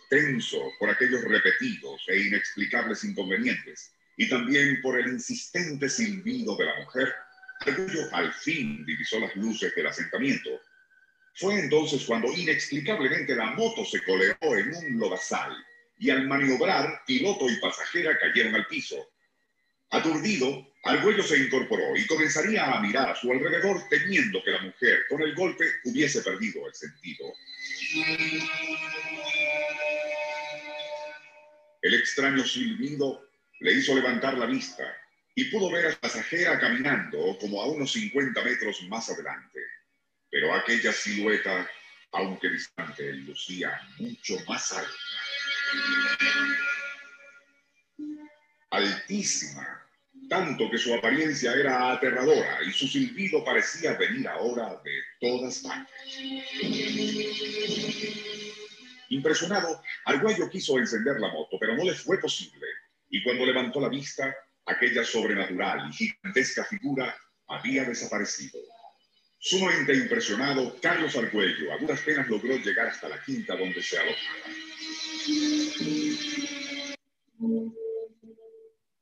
Tenso 0.09 0.71
por 0.79 0.89
aquellos 0.89 1.23
repetidos 1.23 2.01
e 2.07 2.19
inexplicables 2.27 3.03
inconvenientes, 3.03 3.93
y 4.15 4.29
también 4.29 4.81
por 4.81 4.99
el 4.99 5.07
insistente 5.07 5.89
silbido 5.89 6.55
de 6.55 6.65
la 6.65 6.79
mujer, 6.79 7.13
Argüello 7.59 8.07
al 8.13 8.31
fin 8.33 8.85
divisó 8.85 9.19
las 9.19 9.35
luces 9.35 9.75
del 9.75 9.87
asentamiento 9.87 10.49
fue 11.35 11.59
entonces 11.59 12.03
cuando 12.05 12.31
inexplicablemente 12.31 13.35
la 13.35 13.51
moto 13.51 13.85
se 13.85 14.03
coleó 14.03 14.35
en 14.41 14.75
un 14.75 14.99
lodazal 14.99 15.51
y 15.97 16.09
al 16.09 16.27
maniobrar, 16.27 17.01
piloto 17.05 17.49
y 17.49 17.57
pasajera 17.57 18.17
cayeron 18.17 18.55
al 18.55 18.67
piso. 18.67 18.95
Aturdido, 19.91 20.73
Argüello 20.83 21.21
se 21.21 21.37
incorporó 21.37 21.95
y 21.95 22.07
comenzaría 22.07 22.65
a 22.65 22.81
mirar 22.81 23.09
a 23.09 23.15
su 23.15 23.31
alrededor 23.31 23.81
temiendo 23.89 24.43
que 24.43 24.51
la 24.51 24.61
mujer 24.61 25.01
con 25.09 25.21
el 25.21 25.35
golpe 25.35 25.65
hubiese 25.85 26.21
perdido 26.21 26.67
el 26.67 26.73
sentido. 26.73 27.33
El 31.81 31.93
extraño 31.93 32.43
silbido 32.45 33.29
le 33.59 33.73
hizo 33.73 33.93
levantar 33.95 34.37
la 34.37 34.45
vista 34.47 34.83
y 35.35 35.45
pudo 35.45 35.71
ver 35.71 35.85
a 35.85 35.89
la 35.89 35.99
pasajera 35.99 36.59
caminando 36.59 37.37
como 37.39 37.61
a 37.61 37.67
unos 37.67 37.91
50 37.91 38.43
metros 38.43 38.81
más 38.83 39.09
adelante 39.09 39.59
pero 40.31 40.53
aquella 40.55 40.93
silueta, 40.93 41.69
aunque 42.13 42.49
distante, 42.49 43.11
lucía 43.13 43.79
mucho 43.99 44.37
más 44.47 44.71
alta. 44.71 44.91
Altísima, 48.71 49.85
tanto 50.29 50.71
que 50.71 50.77
su 50.77 50.93
apariencia 50.93 51.53
era 51.53 51.91
aterradora 51.91 52.63
y 52.63 52.71
su 52.71 52.87
silbido 52.87 53.43
parecía 53.43 53.93
venir 53.97 54.27
ahora 54.29 54.81
de 54.83 55.01
todas 55.19 55.59
partes. 55.59 55.91
Impresionado, 59.09 59.83
Arguello 60.05 60.49
quiso 60.49 60.79
encender 60.79 61.19
la 61.19 61.27
moto, 61.27 61.57
pero 61.59 61.75
no 61.75 61.83
le 61.83 61.93
fue 61.93 62.17
posible, 62.17 62.65
y 63.09 63.21
cuando 63.23 63.45
levantó 63.45 63.81
la 63.81 63.89
vista, 63.89 64.33
aquella 64.65 65.03
sobrenatural 65.03 65.89
y 65.89 65.93
gigantesca 65.93 66.63
figura 66.63 67.13
había 67.47 67.83
desaparecido. 67.83 68.57
Sumamente 69.43 69.95
impresionado, 69.95 70.75
Carlos 70.79 71.15
Argüello 71.17 71.73
a 71.73 71.77
duras 71.79 71.99
penas 72.01 72.29
logró 72.29 72.55
llegar 72.57 72.89
hasta 72.89 73.09
la 73.09 73.19
quinta 73.23 73.55
donde 73.55 73.81
se 73.81 73.97
alojaba. 73.97 74.45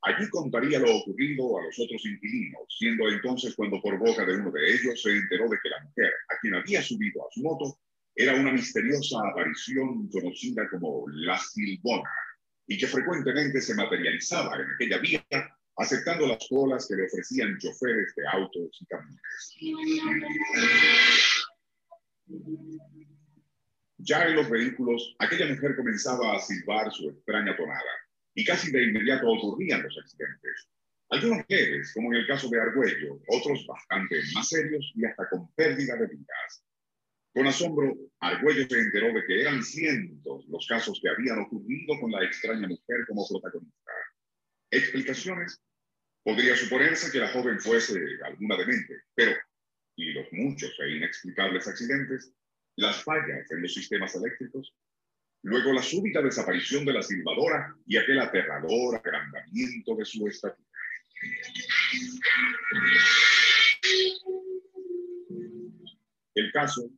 Allí 0.02 0.30
contaría 0.30 0.80
lo 0.80 0.96
ocurrido 0.96 1.60
a 1.60 1.64
los 1.64 1.78
otros 1.78 2.06
inquilinos, 2.06 2.62
siendo 2.70 3.10
entonces 3.10 3.54
cuando 3.54 3.82
por 3.82 4.00
boca 4.00 4.26
de 4.26 4.38
uno 4.38 4.50
de 4.50 4.76
ellos 4.76 5.02
se 5.02 5.12
enteró 5.12 5.50
de 5.50 5.58
que 5.62 5.70
la 5.70 5.84
mujer 5.84 6.10
a 6.30 6.40
quien 6.40 6.56
había 6.56 6.82
subido 6.82 7.28
a 7.28 7.32
su 7.32 7.42
moto 7.42 7.78
era 8.16 8.34
una 8.40 8.54
misteriosa 8.54 9.18
aparición 9.32 10.08
conocida 10.08 10.70
como 10.70 11.04
la 11.16 11.38
Silbona 11.38 12.10
y 12.66 12.78
que 12.78 12.88
frecuentemente 12.88 13.60
se 13.60 13.76
materializaba 13.76 14.56
en 14.56 14.72
aquella 14.72 15.00
vía 15.00 15.59
aceptando 15.80 16.28
las 16.28 16.46
colas 16.50 16.86
que 16.88 16.96
le 16.96 17.06
ofrecían 17.06 17.58
choferes 17.58 18.14
de 18.16 18.28
autos 18.28 18.78
y 18.82 18.86
camiones. 18.86 19.22
Ya 23.98 24.26
en 24.26 24.36
los 24.36 24.50
vehículos, 24.50 25.16
aquella 25.20 25.48
mujer 25.48 25.76
comenzaba 25.78 26.36
a 26.36 26.40
silbar 26.40 26.92
su 26.92 27.10
extraña 27.10 27.56
tonada 27.56 27.92
y 28.36 28.44
casi 28.44 28.72
de 28.72 28.84
inmediato 28.84 29.30
ocurrían 29.30 29.82
los 29.82 29.98
accidentes. 29.98 30.70
Algunos 31.12 31.46
leves, 31.48 31.94
como 31.94 32.14
en 32.14 32.20
el 32.20 32.28
caso 32.28 32.50
de 32.50 32.62
Argüello, 32.62 33.20
otros 33.30 33.66
bastante 33.66 34.22
más 34.36 34.50
serios 34.50 34.92
y 34.96 35.06
hasta 35.06 35.30
con 35.30 35.52
pérdida 35.54 35.96
de 35.96 36.08
vidas. 36.08 36.64
Con 37.34 37.48
asombro, 37.48 37.96
Argüello 38.20 38.68
se 38.68 38.80
enteró 38.80 39.14
de 39.14 39.26
que 39.26 39.42
eran 39.42 39.64
cientos 39.64 40.46
los 40.50 40.68
casos 40.68 41.00
que 41.02 41.10
habían 41.10 41.40
ocurrido 41.40 42.00
con 42.02 42.12
la 42.12 42.24
extraña 42.24 42.68
mujer 42.68 43.06
como 43.08 43.28
protagonista. 43.28 43.92
Explicaciones 44.72 45.62
Podría 46.30 46.56
suponerse 46.56 47.12
que 47.12 47.18
la 47.18 47.30
joven 47.30 47.60
fuese 47.60 48.00
alguna 48.24 48.56
demente, 48.56 49.02
pero, 49.16 49.36
y 49.96 50.12
los 50.12 50.32
muchos 50.32 50.72
e 50.80 50.98
inexplicables 50.98 51.68
accidentes, 51.68 52.32
las 52.76 53.04
fallas 53.04 53.50
en 53.50 53.64
los 53.64 53.74
sistemas 53.74 54.14
eléctricos, 54.14 54.72
luego 55.42 55.74
la 55.74 55.82
súbita 55.82 56.22
desaparición 56.22 56.86
de 56.86 56.94
la 56.94 57.02
silbadora 57.02 57.76
y 57.88 57.98
aquel 57.98 58.20
aterrador 58.20 58.98
agrandamiento 58.98 59.96
de 59.96 60.06
su 60.06 60.28
estatura. 60.28 60.70
El 66.36 66.52
caso, 66.52 66.92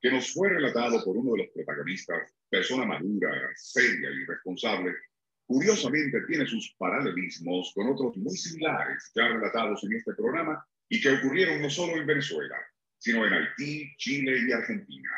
que 0.00 0.10
nos 0.10 0.32
fue 0.32 0.48
relatado 0.48 1.04
por 1.04 1.16
uno 1.16 1.34
de 1.34 1.44
los 1.44 1.54
protagonistas, 1.54 2.34
persona 2.50 2.84
madura, 2.84 3.30
seria 3.54 4.10
y 4.10 4.24
responsable, 4.24 4.92
Curiosamente 5.46 6.20
tiene 6.26 6.46
sus 6.46 6.74
paralelismos 6.78 7.72
con 7.74 7.88
otros 7.88 8.16
muy 8.16 8.36
similares 8.36 9.10
ya 9.14 9.28
relatados 9.28 9.82
en 9.84 9.94
este 9.94 10.14
programa 10.14 10.64
y 10.88 11.00
que 11.00 11.10
ocurrieron 11.10 11.60
no 11.60 11.68
solo 11.68 11.96
en 11.96 12.06
Venezuela, 12.06 12.56
sino 12.98 13.26
en 13.26 13.32
Haití, 13.32 13.94
Chile 13.96 14.38
y 14.46 14.52
Argentina. 14.52 15.10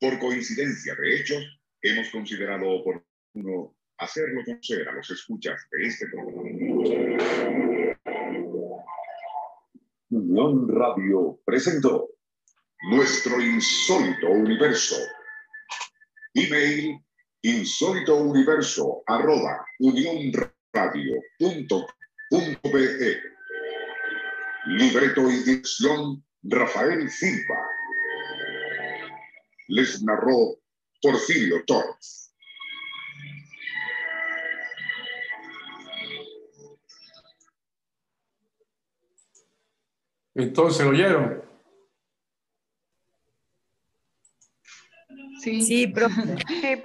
Por 0.00 0.18
coincidencia 0.18 0.94
de 0.94 1.16
hechos, 1.16 1.60
hemos 1.80 2.08
considerado 2.10 2.68
oportuno 2.68 3.76
hacerlo 3.98 4.42
conocer 4.44 4.88
a 4.88 4.92
los 4.92 5.10
escuchas 5.10 5.60
de 5.70 5.86
este 5.86 6.06
programa. 6.08 6.42
Unión 10.10 10.68
Radio 10.68 11.40
presentó 11.44 12.10
Nuestro 12.90 13.40
Insólito 13.40 14.28
Universo. 14.28 14.96
Email 16.34 16.98
insólitouniverso 17.44 19.02
arroba 19.06 19.64
unionradio.be. 19.78 20.50
Libreto 24.66 25.30
y 25.30 25.44
dirección 25.44 26.24
Rafael 26.42 27.10
Silva. 27.10 27.68
Les 29.68 30.02
narró 30.02 30.56
Porfirio 31.02 31.62
Torres. 31.66 32.34
Entonces, 40.34 40.86
¿oyeron? 40.86 41.43
Sí, 45.44 45.60
sí, 45.60 45.86
profe. 45.88 46.22
Sí. 46.48 46.82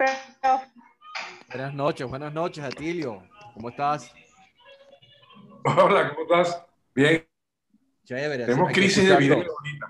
Buenas 1.48 1.74
noches, 1.74 2.08
buenas 2.08 2.34
noches, 2.34 2.64
Atilio. 2.64 3.24
¿Cómo 3.54 3.70
estás? 3.70 4.14
Hola, 5.64 6.10
¿cómo 6.10 6.24
estás? 6.24 6.66
Bien. 6.94 7.26
Chévere. 8.04 8.46
Tenemos 8.46 8.72
crisis 8.74 9.08
de 9.08 9.16
video 9.16 9.38
ahorita. 9.38 9.88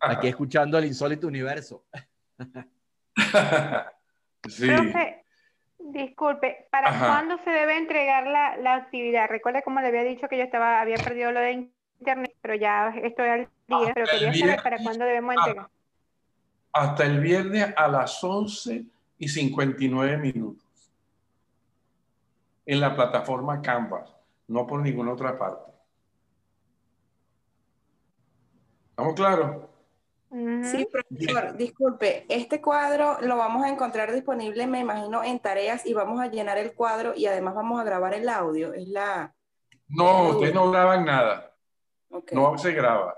Aquí 0.00 0.28
escuchando 0.28 0.78
el 0.78 0.86
insólito 0.86 1.26
universo. 1.26 1.84
sí. 4.48 4.66
Profe, 4.66 5.24
disculpe, 5.78 6.68
¿para 6.70 6.98
cuándo 6.98 7.38
se 7.44 7.50
debe 7.50 7.76
entregar 7.76 8.26
la, 8.26 8.56
la, 8.56 8.76
actividad? 8.76 9.28
Recuerde 9.28 9.62
como 9.62 9.80
le 9.80 9.88
había 9.88 10.04
dicho 10.04 10.26
que 10.26 10.38
yo 10.38 10.44
estaba, 10.44 10.80
había 10.80 10.96
perdido 10.96 11.32
lo 11.32 11.40
de 11.40 11.68
internet, 11.98 12.34
pero 12.40 12.54
ya 12.54 12.94
estoy 13.02 13.28
al 13.28 13.48
día, 13.68 13.92
pero 13.94 14.06
quería 14.06 14.32
saber 14.32 14.62
para 14.62 14.78
cuándo 14.78 15.04
debemos 15.04 15.36
entregar. 15.36 15.68
Hasta 16.72 17.04
el 17.04 17.20
viernes 17.20 17.74
a 17.76 17.88
las 17.88 18.22
11 18.22 18.84
y 19.18 19.28
59 19.28 20.16
minutos 20.18 20.64
en 22.64 22.80
la 22.80 22.94
plataforma 22.94 23.60
Canvas, 23.60 24.14
no 24.48 24.66
por 24.66 24.80
ninguna 24.80 25.12
otra 25.12 25.36
parte. 25.36 25.72
¿Estamos 28.90 29.14
claros? 29.14 29.70
Sí, 30.30 30.86
profesor, 30.86 31.56
disculpe, 31.56 32.24
este 32.28 32.60
cuadro 32.60 33.18
lo 33.22 33.36
vamos 33.36 33.64
a 33.64 33.68
encontrar 33.68 34.12
disponible, 34.12 34.68
me 34.68 34.78
imagino, 34.78 35.24
en 35.24 35.40
tareas 35.40 35.84
y 35.84 35.92
vamos 35.92 36.20
a 36.20 36.28
llenar 36.28 36.56
el 36.58 36.72
cuadro 36.72 37.14
y 37.16 37.26
además 37.26 37.56
vamos 37.56 37.80
a 37.80 37.84
grabar 37.84 38.14
el 38.14 38.28
audio. 38.28 38.72
Es 38.72 38.86
la. 38.86 39.34
No, 39.88 40.28
ustedes 40.28 40.54
no 40.54 40.70
graban 40.70 41.04
nada. 41.04 41.52
No 42.30 42.56
se 42.56 42.72
graba. 42.72 43.16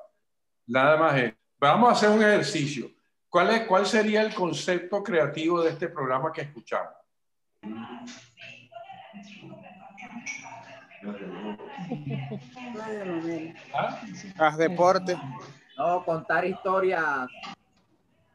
Nada 0.67 0.97
más 0.97 1.19
es. 1.19 1.35
Vamos 1.59 1.91
a 1.91 1.93
hacer 1.93 2.09
un 2.09 2.23
ejercicio. 2.23 2.91
¿Cuál, 3.33 3.49
es, 3.49 3.63
¿Cuál 3.63 3.87
sería 3.87 4.21
el 4.21 4.35
concepto 4.35 5.03
creativo 5.03 5.63
de 5.63 5.71
este 5.71 5.89
programa 5.89 6.31
que 6.31 6.43
escuchamos? 6.43 6.93
¿Ah? 13.73 14.03
Haz 14.37 14.59
deporte. 14.59 15.17
No, 15.79 16.05
contar 16.05 16.45
historias. 16.45 17.27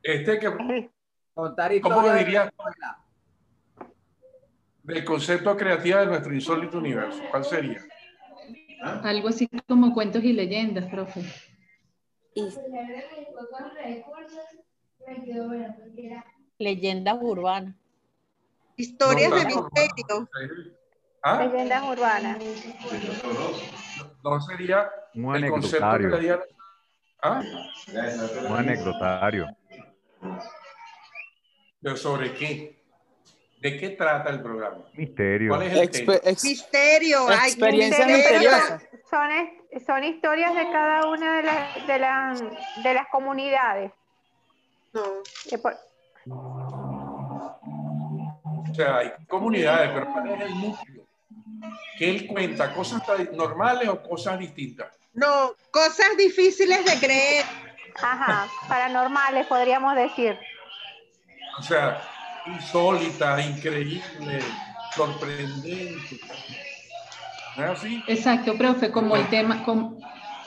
Este 0.02 0.40
que. 0.40 0.90
Contar 1.36 1.74
historias. 1.74 2.00
¿Cómo 2.00 2.08
lo 2.08 2.16
dirías? 2.16 2.50
Del 4.82 5.06
concepto 5.06 5.56
creativo 5.56 6.00
de 6.00 6.08
nuestro 6.08 6.34
insólito 6.34 6.80
universo. 6.80 7.22
¿Cuál 7.30 7.46
sería? 7.46 7.84
Algo 9.04 9.28
así 9.28 9.48
como 9.68 9.94
cuentos 9.94 10.24
y 10.24 10.34
leyendas, 10.34 10.86
profe. 10.86 11.22
Leyendas 16.58 17.18
urbanas. 17.22 17.76
Historias 18.76 19.32
de 19.32 19.46
misterio. 19.46 20.30
¿Ah? 21.24 21.44
Leyendas 21.44 21.84
urbanas. 21.84 22.38
No 24.24 24.42
sería 24.42 24.90
un 25.16 25.36
el 25.36 25.50
concepto 25.50 25.98
que 25.98 26.40
¿Ah? 27.22 27.42
Un 28.48 28.56
anecdotario. 28.56 29.48
¿Pero 31.82 31.98
sobre 31.98 32.34
qué? 32.34 32.78
¿De 33.62 33.78
qué 33.78 33.90
trata 33.90 34.30
el 34.30 34.42
programa? 34.42 34.86
Misterio. 34.94 35.50
¿Cuál 35.50 35.64
es 35.64 35.74
el 36.24 36.38
Misterio. 36.44 37.32
Experiencia 37.32 38.06
misteriosa. 38.06 38.82
Son, 39.10 39.30
son 39.86 40.04
historias 40.04 40.56
de 40.56 40.64
cada 40.72 41.08
una 41.08 41.38
de 41.38 41.44
las, 41.44 41.88
de, 41.88 42.00
las, 42.00 42.44
de 42.84 42.94
las 42.94 43.08
comunidades. 43.10 43.92
No. 44.94 45.22
O 48.70 48.76
sea, 48.76 48.98
hay 48.98 49.12
comunidades, 49.28 49.92
pero 49.94 50.12
¿cuál 50.12 50.30
es 50.30 50.42
el 50.42 50.62
núcleo? 50.62 51.08
Que 51.98 52.10
él 52.10 52.28
cuenta 52.28 52.74
cosas 52.74 53.02
normales 53.34 53.88
o 53.90 54.02
cosas 54.02 54.38
distintas. 54.40 54.88
No, 55.14 55.54
cosas 55.72 56.16
difíciles 56.18 56.86
de 56.86 57.00
creer. 57.00 57.46
Ajá, 58.02 58.48
paranormales 58.68 59.48
podríamos 59.48 59.96
decir. 59.96 60.38
O 61.58 61.64
sea, 61.64 62.02
insólitas, 62.46 63.46
increíbles, 63.46 64.46
sorprendentes. 64.96 66.20
¿No 67.56 67.64
es 67.66 67.70
así? 67.72 68.04
Exacto, 68.08 68.56
profe, 68.56 68.92
como 68.92 69.16
el 69.16 69.28
tema, 69.30 69.64
como, 69.64 69.98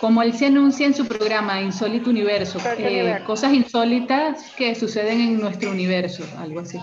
como 0.00 0.22
él 0.22 0.32
se 0.32 0.46
anuncia 0.46 0.86
en 0.86 0.94
su 0.94 1.06
programa 1.06 1.60
Insólito 1.60 2.08
Universo, 2.08 2.58
eh, 2.78 3.22
cosas 3.26 3.52
insólitas 3.52 4.50
que 4.56 4.74
suceden 4.74 5.20
en 5.20 5.40
nuestro 5.40 5.70
universo, 5.70 6.24
algo 6.38 6.60
así. 6.60 6.78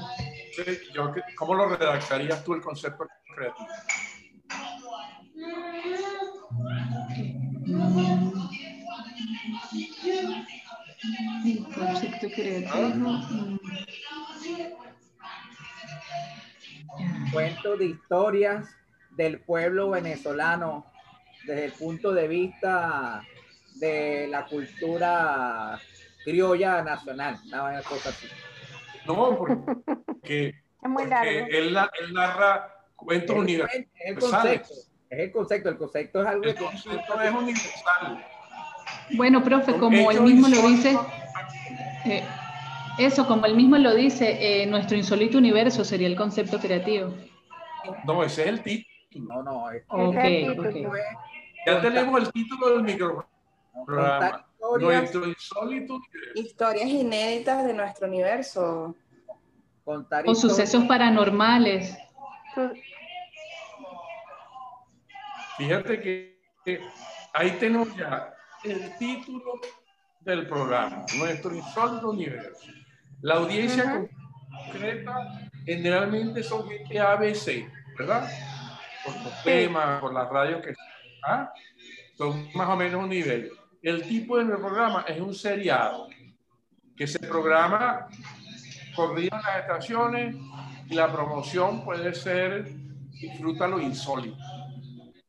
¿Cómo 1.35 1.55
lo 1.55 1.67
redactarías 1.75 2.43
tú 2.43 2.53
el 2.53 2.61
concepto 2.61 3.07
creativo? 3.35 3.67
concepto 11.75 12.27
creativo. 12.35 13.19
Cuento 17.31 17.77
de 17.77 17.85
historias 17.85 18.69
del 19.15 19.39
pueblo 19.39 19.89
venezolano 19.89 20.85
desde 21.47 21.65
el 21.65 21.71
punto 21.71 22.13
de 22.13 22.27
vista 22.27 23.23
de 23.75 24.27
la 24.27 24.45
cultura 24.45 25.79
criolla 26.23 26.81
nacional, 26.81 27.39
una 27.45 27.81
cosa 27.81 28.09
así. 28.09 28.27
No, 29.05 29.37
porque, 29.37 30.53
él, 31.49 31.73
narra 32.13 32.73
cuentos 32.97 33.37
universales. 33.37 33.87
Es 33.95 34.09
el 34.09 34.19
concepto, 34.19 34.73
es 35.09 35.19
el 35.19 35.31
concepto, 35.31 35.69
el 35.69 35.77
concepto 35.77 36.21
es 36.21 36.27
algo 36.27 36.43
el 36.43 36.55
concepto 36.55 37.21
es 37.21 37.31
universal. 37.33 38.25
Bueno, 39.15 39.41
profe, 39.41 39.73
como 39.77 40.11
él 40.11 40.21
mismo 40.21 40.49
lo 40.49 40.67
dice, 40.67 40.97
eh, 42.05 42.23
eso, 42.99 43.25
como 43.25 43.45
él 43.45 43.55
mismo 43.55 43.77
lo 43.77 43.95
dice, 43.95 44.63
eh, 44.63 44.65
nuestro 44.65 44.97
insólito 44.97 45.37
universo 45.37 45.85
sería 45.85 46.07
el 46.07 46.17
concepto 46.17 46.59
creativo. 46.59 47.13
No, 48.05 48.21
ese 48.21 48.41
es 48.43 48.47
el 48.49 48.61
título. 48.61 48.97
No, 49.15 49.43
no, 49.43 49.71
es 49.71 49.83
okay, 49.87 50.45
Ya 51.67 51.81
tenemos 51.81 52.21
el 52.21 52.31
título 52.31 52.69
del 52.69 52.83
micrófono. 52.83 53.27
Nuestro 54.79 55.27
insólito 55.27 55.99
Historias 56.33 56.87
inéditas 56.87 57.65
de 57.65 57.73
nuestro 57.73 58.07
universo. 58.07 58.95
o 59.85 60.35
sucesos 60.35 60.85
paranormales. 60.85 61.97
Fíjate 65.57 65.99
que, 66.01 66.81
ahí 67.33 67.51
tenemos 67.59 67.93
ya 67.97 68.33
el 68.63 68.97
título 68.97 69.59
del 70.21 70.47
programa, 70.47 71.05
Nuestro 71.17 71.53
insólito 71.53 72.11
universo. 72.11 72.71
La 73.21 73.35
audiencia 73.35 74.07
concreta 74.49 75.49
generalmente 75.65 76.43
son 76.43 76.65
gente 76.69 76.97
ABC, 76.97 77.69
¿verdad? 77.97 78.29
Por 79.03 79.13
los 79.21 79.43
temas, 79.43 79.99
por 79.99 80.13
las 80.13 80.29
radios 80.29 80.61
que 80.61 80.73
¿ah? 81.23 81.51
son 82.17 82.49
más 82.53 82.69
o 82.69 82.75
menos 82.75 83.03
un 83.03 83.09
nivel. 83.09 83.51
El 83.81 84.03
tipo 84.03 84.37
de 84.37 84.45
mi 84.45 84.55
programa 84.55 85.05
es 85.07 85.19
un 85.19 85.33
seriado 85.33 86.07
que 86.95 87.07
se 87.07 87.19
programa 87.19 88.07
en 88.97 89.29
las 89.29 89.57
estaciones 89.61 90.35
y 90.89 90.95
la 90.95 91.11
promoción 91.11 91.83
puede 91.85 92.13
ser 92.13 92.71
disfruta 93.11 93.67
lo 93.67 93.79
insólito, 93.79 94.37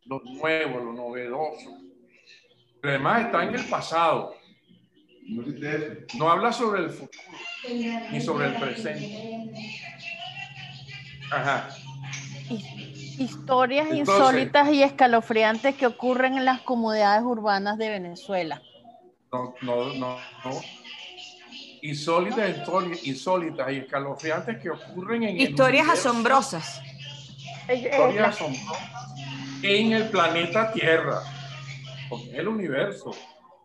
lo 0.07 0.21
nuevo, 0.25 0.79
lo 0.79 0.93
novedoso. 0.93 1.79
Pero 2.81 2.95
además 2.95 3.27
está 3.27 3.45
en 3.45 3.55
el 3.55 3.65
pasado. 3.67 4.35
No 6.15 6.31
habla 6.31 6.53
sobre 6.53 6.85
el 6.85 6.91
futuro 6.91 7.23
ni 8.11 8.21
sobre 8.21 8.47
el 8.47 8.55
presente. 8.55 9.53
Ajá. 11.31 11.69
Historias 13.19 13.89
insólitas 13.93 14.73
y 14.73 14.83
escalofriantes 14.83 15.75
que 15.75 15.87
ocurren 15.87 16.37
en 16.37 16.45
las 16.45 16.61
comunidades 16.61 17.23
urbanas 17.25 17.79
de 17.79 17.89
Venezuela. 17.91 18.63
No, 19.33 19.55
no, 19.63 19.93
no. 19.95 20.19
Insólitas, 21.83 22.51
insólitas 23.05 23.73
y 23.73 23.77
escalofriantes 23.77 24.59
que 24.59 24.71
ocurren 24.71 25.23
en 25.25 25.41
Historias 25.41 25.89
asombrosas. 25.89 26.81
Historias 27.69 28.29
asombrosas 28.29 28.99
en 29.63 29.93
el 29.93 30.09
planeta 30.09 30.73
Tierra, 30.73 31.21
en 32.11 32.35
el 32.35 32.49
universo, 32.49 33.11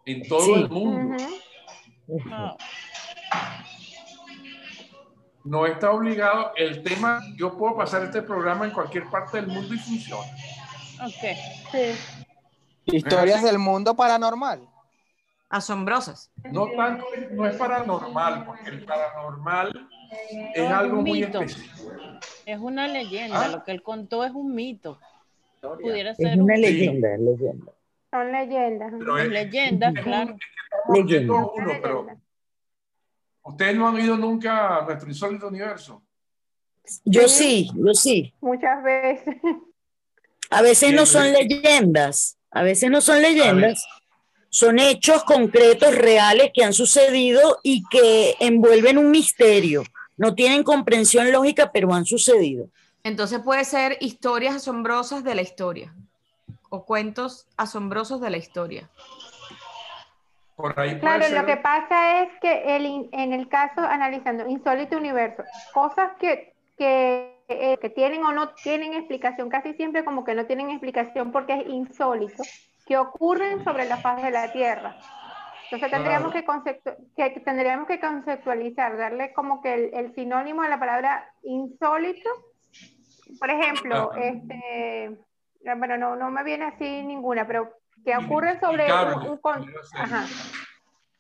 en 0.06 0.28
todo 0.28 0.56
el 0.56 0.70
mundo. 0.70 1.18
No 5.44 5.66
está 5.66 5.92
obligado. 5.92 6.54
El 6.56 6.84
tema, 6.84 7.22
yo 7.36 7.58
puedo 7.58 7.76
pasar 7.76 8.04
este 8.04 8.22
programa 8.22 8.66
en 8.66 8.72
cualquier 8.72 9.10
parte 9.10 9.38
del 9.42 9.48
mundo 9.48 9.74
y 9.74 9.78
funciona. 9.78 10.32
Ok. 11.04 11.38
Sí. 11.72 11.96
Historias 12.86 13.44
del 13.44 13.60
mundo 13.60 13.96
paranormal. 13.96 14.68
asombrosas. 15.50 16.32
No 16.52 16.68
tanto, 16.76 17.06
no 17.32 17.48
es 17.48 17.56
paranormal, 17.56 18.46
porque 18.46 18.70
el 18.70 18.86
paranormal 18.86 19.90
es 20.56 20.70
algo 20.70 21.02
muy 21.02 21.24
específico. 21.24 21.92
Es 22.46 22.60
una 22.60 22.88
leyenda, 22.88 23.46
¿Ah? 23.46 23.48
lo 23.50 23.64
que 23.64 23.72
él 23.72 23.84
contó 23.84 24.24
es 24.24 24.32
un 24.32 24.54
mito. 24.56 25.00
Pudiera 25.62 26.14
ser 26.16 26.34
es 26.34 26.38
una 26.38 26.56
leyenda, 26.56 27.10
leyenda. 27.18 27.72
Son 28.12 28.32
leyendas. 28.32 28.92
Son 28.92 29.30
leyendas, 29.30 29.94
claro. 30.04 30.36
¿Ustedes 33.44 33.76
no 33.76 33.88
han 33.88 34.00
ido 34.00 34.16
nunca 34.16 34.78
a 34.78 34.86
nuestro 34.86 35.10
insólito 35.10 35.48
universo? 35.48 36.02
Yo 37.06 37.28
sí, 37.28 37.70
yo 37.76 37.94
sí. 37.94 38.34
Muchas 38.42 38.84
veces. 38.84 39.36
A 40.50 40.62
veces 40.62 40.94
no 40.94 41.06
son 41.06 41.32
leyendas, 41.32 42.38
a 42.52 42.62
veces 42.62 42.92
no 42.92 43.02
son 43.02 43.22
leyendas, 43.22 43.86
son 44.50 44.78
hechos 44.78 45.24
concretos, 45.24 45.96
reales 45.96 46.52
que 46.54 46.64
han 46.64 46.74
sucedido 46.74 47.60
y 47.64 47.84
que 47.90 48.36
envuelven 48.40 49.00
un 49.00 49.10
misterio. 49.10 49.84
No 50.16 50.36
tienen 50.36 50.64
comprensión 50.64 51.32
lógica, 51.32 51.72
pero 51.72 51.94
han 51.94 52.06
sucedido. 52.06 52.70
Entonces 53.04 53.40
puede 53.40 53.66
ser 53.66 53.98
historias 54.00 54.56
asombrosas 54.56 55.24
de 55.24 55.36
la 55.36 55.42
historia 55.42 55.94
o 56.70 56.86
cuentos 56.86 57.48
asombrosos 57.58 58.22
de 58.22 58.30
la 58.30 58.38
historia. 58.38 58.90
Por 60.56 60.80
ahí 60.80 61.00
claro, 61.00 61.28
lo 61.30 61.46
que 61.46 61.58
pasa 61.58 62.24
es 62.24 62.30
que 62.40 62.76
el, 62.76 63.10
en 63.12 63.34
el 63.34 63.50
caso, 63.50 63.82
analizando 63.82 64.48
insólito 64.48 64.98
universo, 64.98 65.44
cosas 65.74 66.12
que, 66.20 66.54
que, 66.78 67.40
eh, 67.48 67.78
que 67.80 67.90
tienen 67.90 68.24
o 68.24 68.32
no 68.32 68.50
tienen 68.54 68.94
explicación, 68.94 69.50
casi 69.50 69.74
siempre 69.74 70.06
como 70.06 70.24
que 70.24 70.36
no 70.36 70.46
tienen 70.46 70.70
explicación 70.70 71.32
porque 71.32 71.54
es 71.54 71.68
insólito, 71.68 72.44
que 72.86 72.98
ocurren 72.98 73.64
sobre 73.64 73.86
la 73.86 73.98
faz 73.98 74.22
de 74.22 74.32
la 74.32 74.52
Tierra. 74.52 74.96
Entonces 75.72 75.90
tendríamos 75.90 76.32
que, 76.32 76.46
que, 77.16 77.40
tendríamos 77.40 77.88
que 77.88 78.00
conceptualizar, 78.00 78.96
darle 78.96 79.34
como 79.34 79.60
que 79.62 79.74
el, 79.74 79.94
el, 79.94 80.14
sinónimo 80.14 80.62
a 80.62 80.70
la 80.70 80.78
palabra 80.78 81.28
insólito. 81.42 82.30
Por 83.40 83.50
ejemplo, 83.50 84.12
este, 84.14 85.18
bueno, 85.76 85.98
no, 85.98 86.16
no 86.16 86.30
me 86.30 86.44
viene 86.44 86.66
así 86.66 87.02
ninguna, 87.04 87.48
pero 87.48 87.74
que 88.04 88.16
ocurren 88.18 88.60
sobre 88.60 88.88
un, 88.92 89.40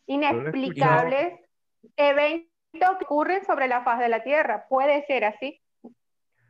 inexplicables 0.08 1.40
eventos 1.96 2.50
que 2.80 3.06
ocurren 3.06 3.46
sobre 3.46 3.68
la 3.68 3.84
faz 3.84 4.00
de 4.00 4.10
la 4.10 4.24
Tierra. 4.24 4.66
Puede 4.68 5.06
ser 5.06 5.26
así. 5.26 5.62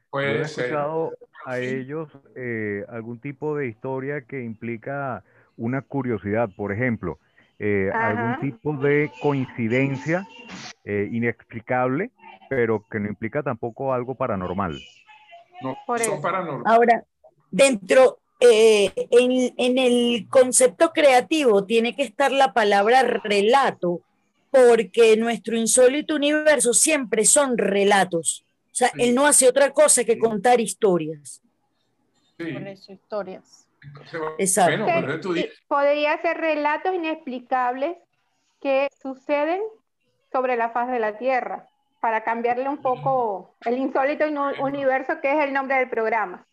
Puede 0.10 0.40
he 0.40 0.42
escuchado 0.42 1.12
a 1.45 1.60
ellos 1.60 2.10
eh, 2.36 2.86
algún 2.88 3.20
tipo 3.20 3.58
de 3.58 3.68
historia 3.68 4.22
que 4.22 4.44
implica 4.44 5.24
una 5.58 5.82
curiosidad, 5.82 6.50
por 6.56 6.72
ejemplo, 6.72 7.20
eh, 7.60 7.92
algún 7.94 8.40
tipo 8.40 8.74
de 8.78 9.12
coincidencia 9.22 10.26
eh, 10.84 11.10
inexplicable, 11.12 12.12
pero 12.50 12.86
que 12.90 13.00
no 13.00 13.08
implica 13.08 13.44
tampoco 13.44 13.94
algo 13.94 14.16
paranormal. 14.16 14.80
No, 15.62 15.78
son 15.98 16.22
paranormal. 16.22 16.64
Ahora, 16.74 17.03
dentro, 17.52 18.20
eh, 18.45 18.91
en, 19.09 19.77
el 19.77 20.27
concepto 20.30 20.91
creativo 20.91 21.63
tiene 21.63 21.95
que 21.95 22.03
estar 22.03 22.30
la 22.31 22.51
palabra 22.51 23.01
relato, 23.01 24.01
porque 24.51 25.15
nuestro 25.15 25.55
insólito 25.57 26.15
universo 26.15 26.73
siempre 26.73 27.23
son 27.23 27.57
relatos. 27.57 28.43
O 28.72 28.75
sea, 28.75 28.91
él 28.97 29.15
no 29.15 29.25
hace 29.25 29.47
otra 29.47 29.72
cosa 29.72 30.03
que 30.03 30.19
contar 30.19 30.59
historias. 30.59 31.41
Por 32.38 32.67
eso, 32.67 32.91
historias. 32.91 33.65
Exacto. 34.38 34.85
podría 35.67 36.22
ser 36.22 36.38
relatos 36.38 36.93
inexplicables 36.93 37.95
que 38.61 38.88
suceden 39.01 39.61
sobre 40.31 40.57
la 40.57 40.72
faz 40.72 40.89
de 40.91 40.99
la 40.99 41.17
Tierra, 41.17 41.69
para 42.01 42.25
cambiarle 42.25 42.67
un 42.67 42.81
poco 42.81 43.55
el 43.61 43.77
insólito 43.77 44.25
universo 44.59 45.22
que 45.22 45.31
es 45.31 45.45
el 45.45 45.53
nombre 45.53 45.77
del 45.77 45.89
programa. 45.89 46.45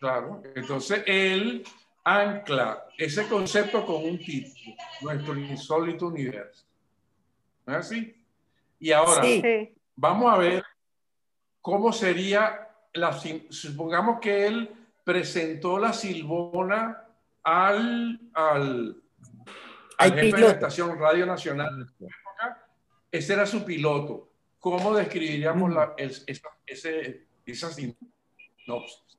Claro, 0.00 0.42
entonces 0.54 1.02
él 1.06 1.62
ancla 2.02 2.86
ese 2.96 3.28
concepto 3.28 3.84
con 3.84 3.96
un 3.96 4.18
título, 4.18 4.74
nuestro 5.02 5.36
insólito 5.36 6.06
universo. 6.06 6.64
¿No 7.66 7.74
es 7.74 7.86
así? 7.86 8.16
Y 8.78 8.92
ahora, 8.92 9.22
vamos 9.94 10.32
a 10.32 10.38
ver 10.38 10.64
cómo 11.60 11.92
sería 11.92 12.66
la, 12.94 13.12
supongamos 13.50 14.20
que 14.20 14.46
él 14.46 14.70
presentó 15.04 15.78
la 15.78 15.92
Silbona 15.92 17.04
al, 17.42 18.18
al, 18.32 18.96
al 19.98 20.14
jefe 20.14 20.36
de 20.36 20.40
la 20.40 20.50
estación 20.52 20.98
Radio 20.98 21.26
Nacional. 21.26 21.86
Ese 23.12 23.34
era 23.34 23.44
su 23.44 23.66
piloto. 23.66 24.30
¿Cómo 24.58 24.94
describiríamos 24.94 25.70
la, 25.72 25.92
esa, 25.98 26.48
ese, 26.66 27.26
esa 27.44 27.70
sinopsis? 27.70 29.09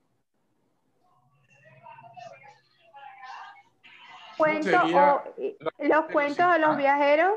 Los 5.80 6.06
cuentos 6.12 6.52
de 6.54 6.60
los 6.60 6.78
viajeros, 6.78 7.34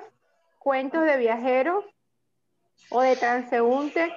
cuentos 0.58 1.04
de 1.04 1.16
viajeros 1.16 1.84
o 2.90 3.02
de 3.02 3.16
transeúntes 3.16 4.10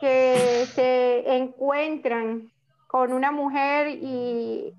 que 0.00 0.66
se 0.74 1.36
encuentran 1.36 2.50
con 2.86 3.12
una 3.12 3.30
mujer 3.30 3.88
y, 3.88 4.74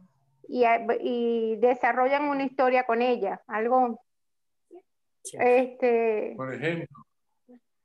y, 0.47 1.55
desarrollan 1.55 2.25
una 2.25 2.43
historia 2.43 2.85
con 2.85 3.01
ella, 3.01 3.41
algo 3.47 3.99
este 5.39 6.33
por 6.35 6.53
ejemplo 6.53 7.03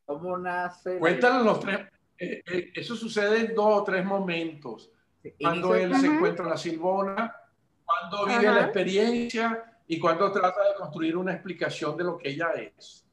¿Cómo 0.09 0.39
nace? 0.39 0.99
Cuéntanos 0.99 1.45
los 1.45 1.61
tres. 1.61 1.81
Eh, 2.19 2.43
eh, 2.51 2.73
eso 2.75 2.97
sucede 2.97 3.41
en 3.41 3.55
dos 3.55 3.83
o 3.83 3.85
tres 3.85 4.03
momentos. 4.07 4.91
Cuando 5.39 5.75
él 5.75 5.95
se 5.97 6.07
encuentra 6.07 6.47
en 6.47 6.51
la 6.51 6.57
Silbona, 6.57 7.37
cuando 8.01 8.27
vive 8.27 8.53
la 8.53 8.63
experiencia 8.63 9.65
y 9.87 9.99
cuando 9.99 10.31
trata 10.31 10.69
de 10.69 10.75
construir 10.77 11.17
una 11.17 11.33
explicación 11.33 11.97
de 11.97 12.05
lo 12.05 12.19
que 12.19 12.31
ella 12.31 12.51
es. 12.53 13.05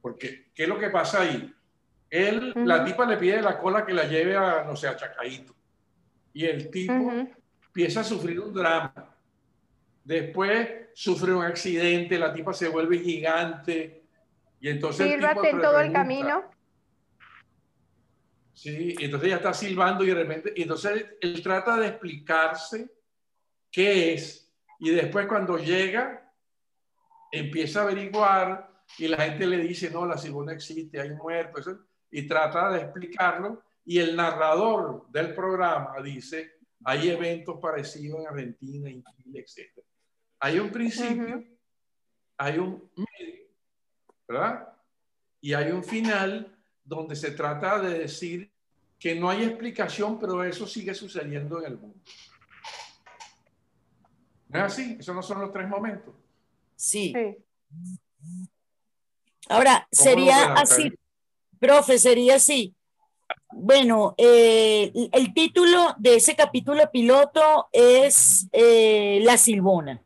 Porque, 0.00 0.50
¿qué 0.54 0.62
es 0.64 0.68
lo 0.68 0.78
que 0.78 0.90
pasa 0.90 1.22
ahí? 1.22 1.52
Él, 2.08 2.52
la 2.54 2.84
tipa 2.84 3.04
le 3.04 3.16
pide 3.16 3.42
la 3.42 3.58
cola 3.58 3.84
que 3.84 3.92
la 3.92 4.04
lleve 4.04 4.36
a, 4.36 4.64
no 4.64 4.76
sé, 4.76 4.88
a 4.88 4.96
Chacaito. 4.96 5.54
Y 6.32 6.44
el 6.44 6.70
tipo 6.70 7.12
empieza 7.66 8.00
a 8.00 8.04
sufrir 8.04 8.40
un 8.40 8.54
drama. 8.54 9.16
Después 10.04 10.68
sufre 10.94 11.34
un 11.34 11.44
accidente, 11.44 12.18
la 12.18 12.32
tipa 12.32 12.52
se 12.52 12.68
vuelve 12.68 12.98
gigante. 13.00 14.04
Y 14.60 14.68
entonces. 14.68 15.06
Sírvate 15.06 15.50
en 15.50 15.60
todo 15.60 15.80
el 15.80 15.92
camino. 15.92 16.44
Sí, 18.52 18.94
entonces 19.00 19.26
ella 19.26 19.36
está 19.36 19.52
silbando 19.52 20.04
y 20.04 20.08
de 20.08 20.14
repente. 20.14 20.52
Y 20.56 20.62
entonces 20.62 21.06
él 21.20 21.42
trata 21.42 21.76
de 21.76 21.88
explicarse 21.88 22.95
qué 23.76 24.14
es. 24.14 24.50
Y 24.78 24.88
después 24.88 25.26
cuando 25.26 25.58
llega, 25.58 26.32
empieza 27.30 27.80
a 27.80 27.82
averiguar 27.82 28.70
y 28.96 29.06
la 29.06 29.18
gente 29.18 29.46
le 29.46 29.58
dice, 29.58 29.90
no, 29.90 30.06
la 30.06 30.14
no 30.14 30.50
existe, 30.50 30.98
hay 30.98 31.10
muertos, 31.10 31.68
y 32.10 32.26
trata 32.26 32.70
de 32.70 32.80
explicarlo. 32.80 33.62
Y 33.84 33.98
el 33.98 34.16
narrador 34.16 35.06
del 35.10 35.34
programa 35.34 36.00
dice, 36.02 36.54
hay 36.84 37.10
eventos 37.10 37.60
parecidos 37.60 38.20
en 38.20 38.26
Argentina, 38.28 38.88
en 38.88 39.04
Chile, 39.04 39.40
etc. 39.40 39.84
Hay 40.40 40.58
un 40.58 40.70
principio, 40.70 41.44
hay 42.38 42.58
un 42.58 42.90
medio, 42.96 43.44
¿verdad? 44.26 44.72
Y 45.42 45.52
hay 45.52 45.70
un 45.70 45.84
final 45.84 46.56
donde 46.82 47.14
se 47.14 47.32
trata 47.32 47.78
de 47.78 47.98
decir 47.98 48.50
que 48.98 49.14
no 49.14 49.28
hay 49.28 49.44
explicación, 49.44 50.18
pero 50.18 50.42
eso 50.42 50.66
sigue 50.66 50.94
sucediendo 50.94 51.58
en 51.58 51.72
el 51.72 51.78
mundo. 51.78 52.00
¿No 54.48 54.58
es 54.58 54.64
así? 54.64 54.96
¿Esos 54.98 55.14
no 55.14 55.22
son 55.22 55.40
los 55.40 55.52
tres 55.52 55.68
momentos? 55.68 56.14
Sí. 56.76 57.12
Ahora, 59.48 59.86
sería 59.90 60.54
así, 60.54 60.92
profe, 61.58 61.98
sería 61.98 62.36
así. 62.36 62.74
Bueno, 63.52 64.14
eh, 64.18 64.92
el 65.12 65.34
título 65.34 65.94
de 65.98 66.16
ese 66.16 66.36
capítulo 66.36 66.90
piloto 66.90 67.68
es 67.72 68.48
eh, 68.52 69.20
La 69.22 69.36
Silbona. 69.36 70.02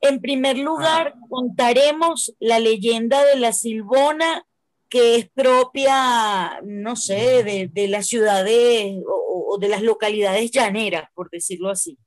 En 0.00 0.20
primer 0.20 0.58
lugar, 0.58 1.14
contaremos 1.28 2.34
la 2.38 2.60
leyenda 2.60 3.24
de 3.24 3.36
la 3.36 3.52
Silbona, 3.52 4.46
que 4.88 5.16
es 5.16 5.28
propia, 5.30 6.60
no 6.62 6.94
sé, 6.94 7.42
de, 7.42 7.68
de 7.72 7.88
las 7.88 8.06
ciudades 8.06 8.96
o, 9.06 9.54
o, 9.54 9.58
de 9.58 9.68
las 9.68 9.82
localidades 9.82 10.50
llaneras, 10.50 11.10
por 11.14 11.30
decirlo 11.30 11.70
así. 11.70 11.98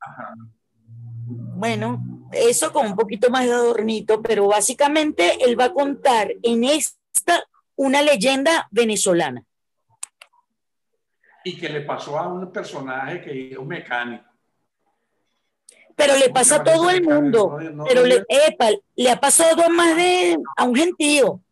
Ajá. 0.00 0.34
Bueno, 1.60 2.02
eso 2.32 2.72
con 2.72 2.86
un 2.86 2.96
poquito 2.96 3.28
más 3.28 3.44
de 3.44 3.52
adornito, 3.52 4.22
pero 4.22 4.46
básicamente 4.46 5.44
él 5.44 5.60
va 5.60 5.66
a 5.66 5.74
contar 5.74 6.32
en 6.42 6.64
esta 6.64 7.44
una 7.76 8.00
leyenda 8.00 8.66
venezolana. 8.70 9.44
Y 11.44 11.58
que 11.58 11.68
le 11.68 11.82
pasó 11.82 12.18
a 12.18 12.28
un 12.28 12.50
personaje 12.50 13.20
que 13.20 13.52
es 13.52 13.58
un 13.58 13.68
mecánico. 13.68 14.24
pero 15.94 16.16
le 16.16 16.30
pasa 16.30 16.56
a 16.56 16.64
todo 16.64 16.88
el 16.88 17.02
mundo. 17.02 17.58
pero 17.86 18.06
le, 18.06 18.24
le 18.96 19.10
ha 19.10 19.20
pasado 19.20 19.68
más 19.68 19.94
de 19.96 20.38
a 20.56 20.64
un 20.64 20.74
gentío. 20.74 21.42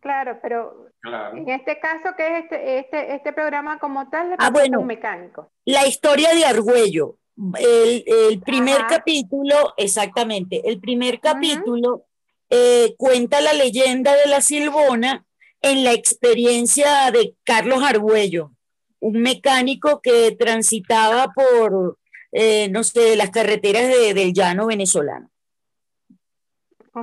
Claro, 0.00 0.38
pero 0.40 0.86
en 1.34 1.50
este 1.50 1.78
caso, 1.78 2.14
¿qué 2.16 2.38
es 2.38 2.44
este, 2.44 2.78
este, 2.78 3.14
este 3.16 3.32
programa 3.34 3.78
como 3.78 4.08
tal? 4.08 4.30
Le 4.30 4.36
ah, 4.38 4.48
bueno, 4.48 4.80
un 4.80 4.86
mecánico. 4.86 5.50
La 5.66 5.86
historia 5.86 6.30
de 6.34 6.46
Argüello. 6.46 7.18
El, 7.36 8.04
el 8.06 8.40
primer 8.40 8.86
capítulo, 8.88 9.74
exactamente, 9.76 10.68
el 10.68 10.80
primer 10.80 11.20
capítulo 11.20 12.04
eh, 12.50 12.94
cuenta 12.98 13.40
la 13.40 13.52
leyenda 13.52 14.14
de 14.14 14.26
la 14.26 14.40
Silbona 14.40 15.24
en 15.60 15.84
la 15.84 15.92
experiencia 15.92 17.10
de 17.10 17.34
Carlos 17.44 17.82
Argüello, 17.82 18.52
un 19.00 19.22
mecánico 19.22 20.00
que 20.02 20.36
transitaba 20.38 21.32
por 21.32 21.98
eh, 22.34 22.70
no 22.70 22.82
sé, 22.82 23.14
las 23.14 23.30
carreteras 23.30 23.86
del 24.14 24.32
llano 24.32 24.66
venezolano. 24.66 25.30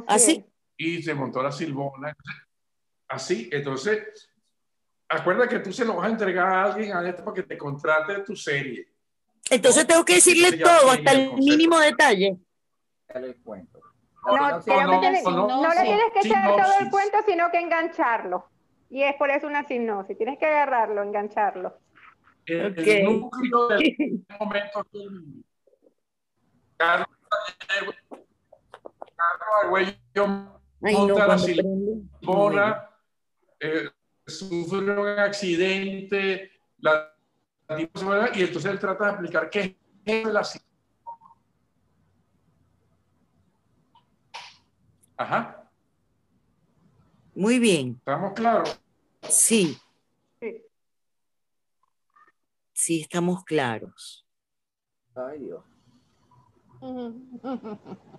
Así. 0.08 0.44
Y 0.76 1.04
se 1.04 1.14
montó 1.14 1.44
la 1.44 1.52
silbona. 1.52 2.16
Así, 3.08 3.48
entonces, 3.52 4.30
acuerda 5.08 5.48
que 5.48 5.60
tú 5.60 5.72
se 5.72 5.86
lo 5.86 5.98
vas 5.98 6.08
a 6.08 6.12
entregar 6.12 6.48
a 6.48 6.64
alguien 6.64 6.96
a 6.96 7.08
esto 7.08 7.24
para 7.24 7.36
que 7.36 7.44
te 7.44 7.58
contrate 7.58 8.22
tu 8.22 8.36
serie. 8.36 8.89
Entonces 9.50 9.88
tengo 9.88 10.06
que 10.06 10.16
decirle 10.16 10.58
todo, 10.58 10.92
hasta 10.92 11.12
el, 11.12 11.34
mínimo 11.34 11.80
detalle. 11.80 12.38
No, 13.14 13.20
no, 15.48 15.74
le 15.74 15.82
tienes 15.82 16.12
que 16.14 16.28
echar 16.28 16.50
todo 16.50 16.80
el 16.80 16.90
cuento, 16.90 17.18
sino 17.26 17.50
que 17.52 17.60
engancharlo. 17.60 18.48
Y 18.90 19.04
es 19.04 19.16
por 19.16 19.30
eso 19.30 19.48
una 19.48 19.68
sinopsis. 19.68 20.18
Tienes 20.18 20.38
que 20.38 20.46
agarrarlo, 20.46 21.02
engancharlo 21.02 21.80
el, 22.50 22.72
okay. 22.72 23.04
núcleo 23.04 23.68
del 23.70 24.26
momento 24.40 24.86
Carlos, 26.78 27.08
Carlos 27.68 27.96
Arguello 29.64 30.62
monta 30.80 31.28
la 31.28 31.38
Silbona, 31.38 32.90
eh, 33.60 33.90
sufre 34.26 34.98
un 34.98 35.20
accidente, 35.20 36.52
la, 36.78 37.14
y 37.78 38.42
entonces 38.42 38.66
él 38.72 38.80
trata 38.80 39.06
de 39.06 39.12
explicar 39.12 39.50
qué 39.50 39.78
es 40.06 40.26
la 40.26 40.42
Ajá. 45.18 45.70
Muy 47.36 47.60
bien. 47.60 47.96
¿Estamos 48.00 48.34
claros? 48.34 48.82
Sí. 49.22 49.78
Sí, 52.74 53.02
estamos 53.02 53.44
claros. 53.44 54.26
Ay, 55.14 55.40
Dios. 55.40 55.64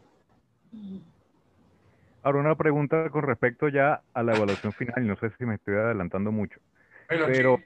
Ahora 2.23 2.39
una 2.39 2.55
pregunta 2.55 3.09
con 3.09 3.23
respecto 3.23 3.69
ya 3.69 4.03
a 4.13 4.23
la 4.23 4.37
evaluación 4.37 4.75
final, 4.75 5.07
no 5.07 5.17
sé 5.17 5.31
si 5.39 5.47
me 5.47 5.55
estoy 5.55 5.75
adelantando 5.75 6.31
mucho. 6.31 6.61
Pero, 7.09 7.59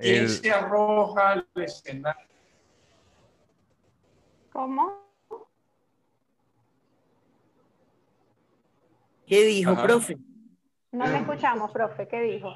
¿quién 0.00 0.28
se 0.28 0.50
arroja 0.50 1.30
al 1.30 1.48
escenario? 1.54 2.26
¿Cómo? 4.52 5.08
¿Qué 9.26 9.44
dijo, 9.44 9.74
profe? 9.82 10.18
No 10.92 11.06
le 11.06 11.18
escuchamos, 11.18 11.70
profe. 11.70 12.08
¿Qué 12.08 12.20
dijo? 12.22 12.54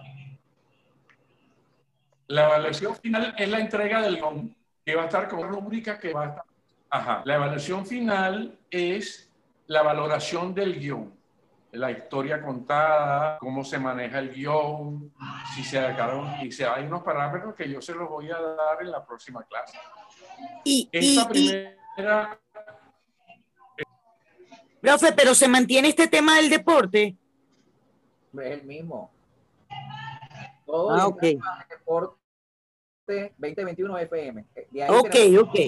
La 2.28 2.46
evaluación 2.46 2.96
final 2.96 3.34
es 3.36 3.48
la 3.48 3.60
entrega 3.60 4.00
del 4.00 4.16
guion, 4.16 4.56
que 4.84 4.94
va 4.94 5.02
a 5.02 5.04
estar 5.04 5.28
con 5.28 5.46
rúbrica 5.48 5.98
que 5.98 6.14
va 6.14 6.24
a 6.24 6.28
estar. 6.28 6.44
Ajá. 6.88 7.22
La 7.26 7.34
evaluación 7.34 7.84
final 7.86 8.58
es 8.70 9.30
la 9.66 9.82
valoración 9.82 10.54
del 10.54 10.80
guion, 10.80 11.12
la 11.72 11.90
historia 11.90 12.42
contada, 12.42 13.38
cómo 13.38 13.64
se 13.64 13.78
maneja 13.78 14.18
el 14.18 14.32
guion, 14.32 15.12
si 15.54 15.64
se 15.64 15.78
acabaron, 15.78 16.28
y 16.42 16.52
si 16.52 16.62
hay 16.64 16.84
unos 16.84 17.02
parámetros 17.02 17.54
que 17.54 17.68
yo 17.68 17.80
se 17.80 17.94
los 17.94 18.08
voy 18.08 18.30
a 18.30 18.38
dar 18.38 18.82
en 18.82 18.90
la 18.90 19.04
próxima 19.04 19.42
clase. 19.44 19.78
Y, 20.64 20.88
Esta 20.92 21.28
primera. 21.28 22.38
Profe, 24.80 25.12
pero 25.12 25.34
se 25.34 25.48
mantiene 25.48 25.88
este 25.88 26.08
tema 26.08 26.36
del 26.36 26.50
deporte. 26.50 27.16
Es 28.34 28.60
el 28.60 28.64
mismo. 28.64 29.10
Todo 30.66 30.90
ah, 30.90 31.06
ok. 31.06 31.22
2021 33.06 33.98
FM. 33.98 34.44
ok, 34.88 35.16
ok. 35.40 35.58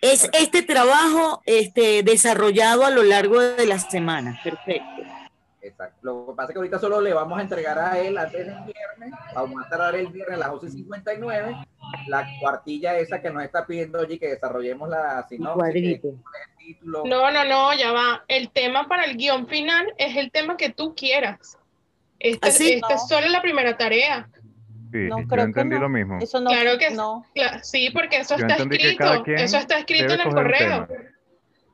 Es 0.00 0.28
este 0.32 0.62
trabajo 0.62 1.42
este, 1.46 2.02
desarrollado 2.02 2.84
a 2.84 2.90
lo 2.90 3.02
largo 3.02 3.40
de 3.40 3.66
la 3.66 3.78
semana. 3.78 4.38
Perfecto. 4.42 5.23
Exacto. 5.64 5.98
Lo 6.02 6.26
que 6.26 6.36
pasa 6.36 6.50
es 6.50 6.52
que 6.52 6.58
ahorita 6.58 6.78
solo 6.78 7.00
le 7.00 7.14
vamos 7.14 7.38
a 7.38 7.42
entregar 7.42 7.78
a 7.78 7.98
él 7.98 8.18
antes 8.18 8.46
del 8.46 8.54
viernes. 8.64 9.18
Vamos 9.34 9.64
a 9.64 9.68
tardar 9.68 9.94
el 9.94 10.08
viernes 10.08 10.36
a 10.36 10.38
las 10.38 10.48
11.59. 10.50 11.66
La 12.06 12.26
cuartilla 12.40 12.98
esa 12.98 13.20
que 13.20 13.30
nos 13.30 13.42
está 13.42 13.66
pidiendo 13.66 14.00
allí 14.00 14.18
que 14.18 14.28
desarrollemos 14.28 14.88
la 14.88 15.26
sinopsis. 15.26 16.00
No, 16.82 17.04
no, 17.04 17.44
no, 17.44 17.74
ya 17.74 17.92
va. 17.92 18.24
El 18.28 18.50
tema 18.50 18.86
para 18.88 19.04
el 19.04 19.16
guion 19.16 19.48
final 19.48 19.94
es 19.96 20.16
el 20.16 20.30
tema 20.30 20.56
que 20.56 20.70
tú 20.70 20.94
quieras. 20.94 21.58
Esta, 22.18 22.48
¿Ah, 22.48 22.50
esta 22.50 22.94
es 22.94 23.08
solo 23.08 23.28
la 23.28 23.42
primera 23.42 23.76
tarea. 23.76 24.28
Sí, 24.92 25.08
no, 25.08 25.16
creo 25.26 25.36
yo 25.36 25.42
entendí 25.42 25.78
lo 25.78 25.88
mismo. 25.88 26.18
Eso 26.20 26.40
no, 26.40 26.50
claro 26.50 26.78
que 26.78 26.90
no. 26.90 27.24
sí, 27.62 27.90
porque 27.90 28.18
eso 28.18 28.34
está 28.34 28.56
escrito. 28.56 29.24
Eso 29.26 29.56
está 29.58 29.78
escrito 29.78 30.14
en 30.14 30.20
el 30.20 30.28
correo. 30.28 30.88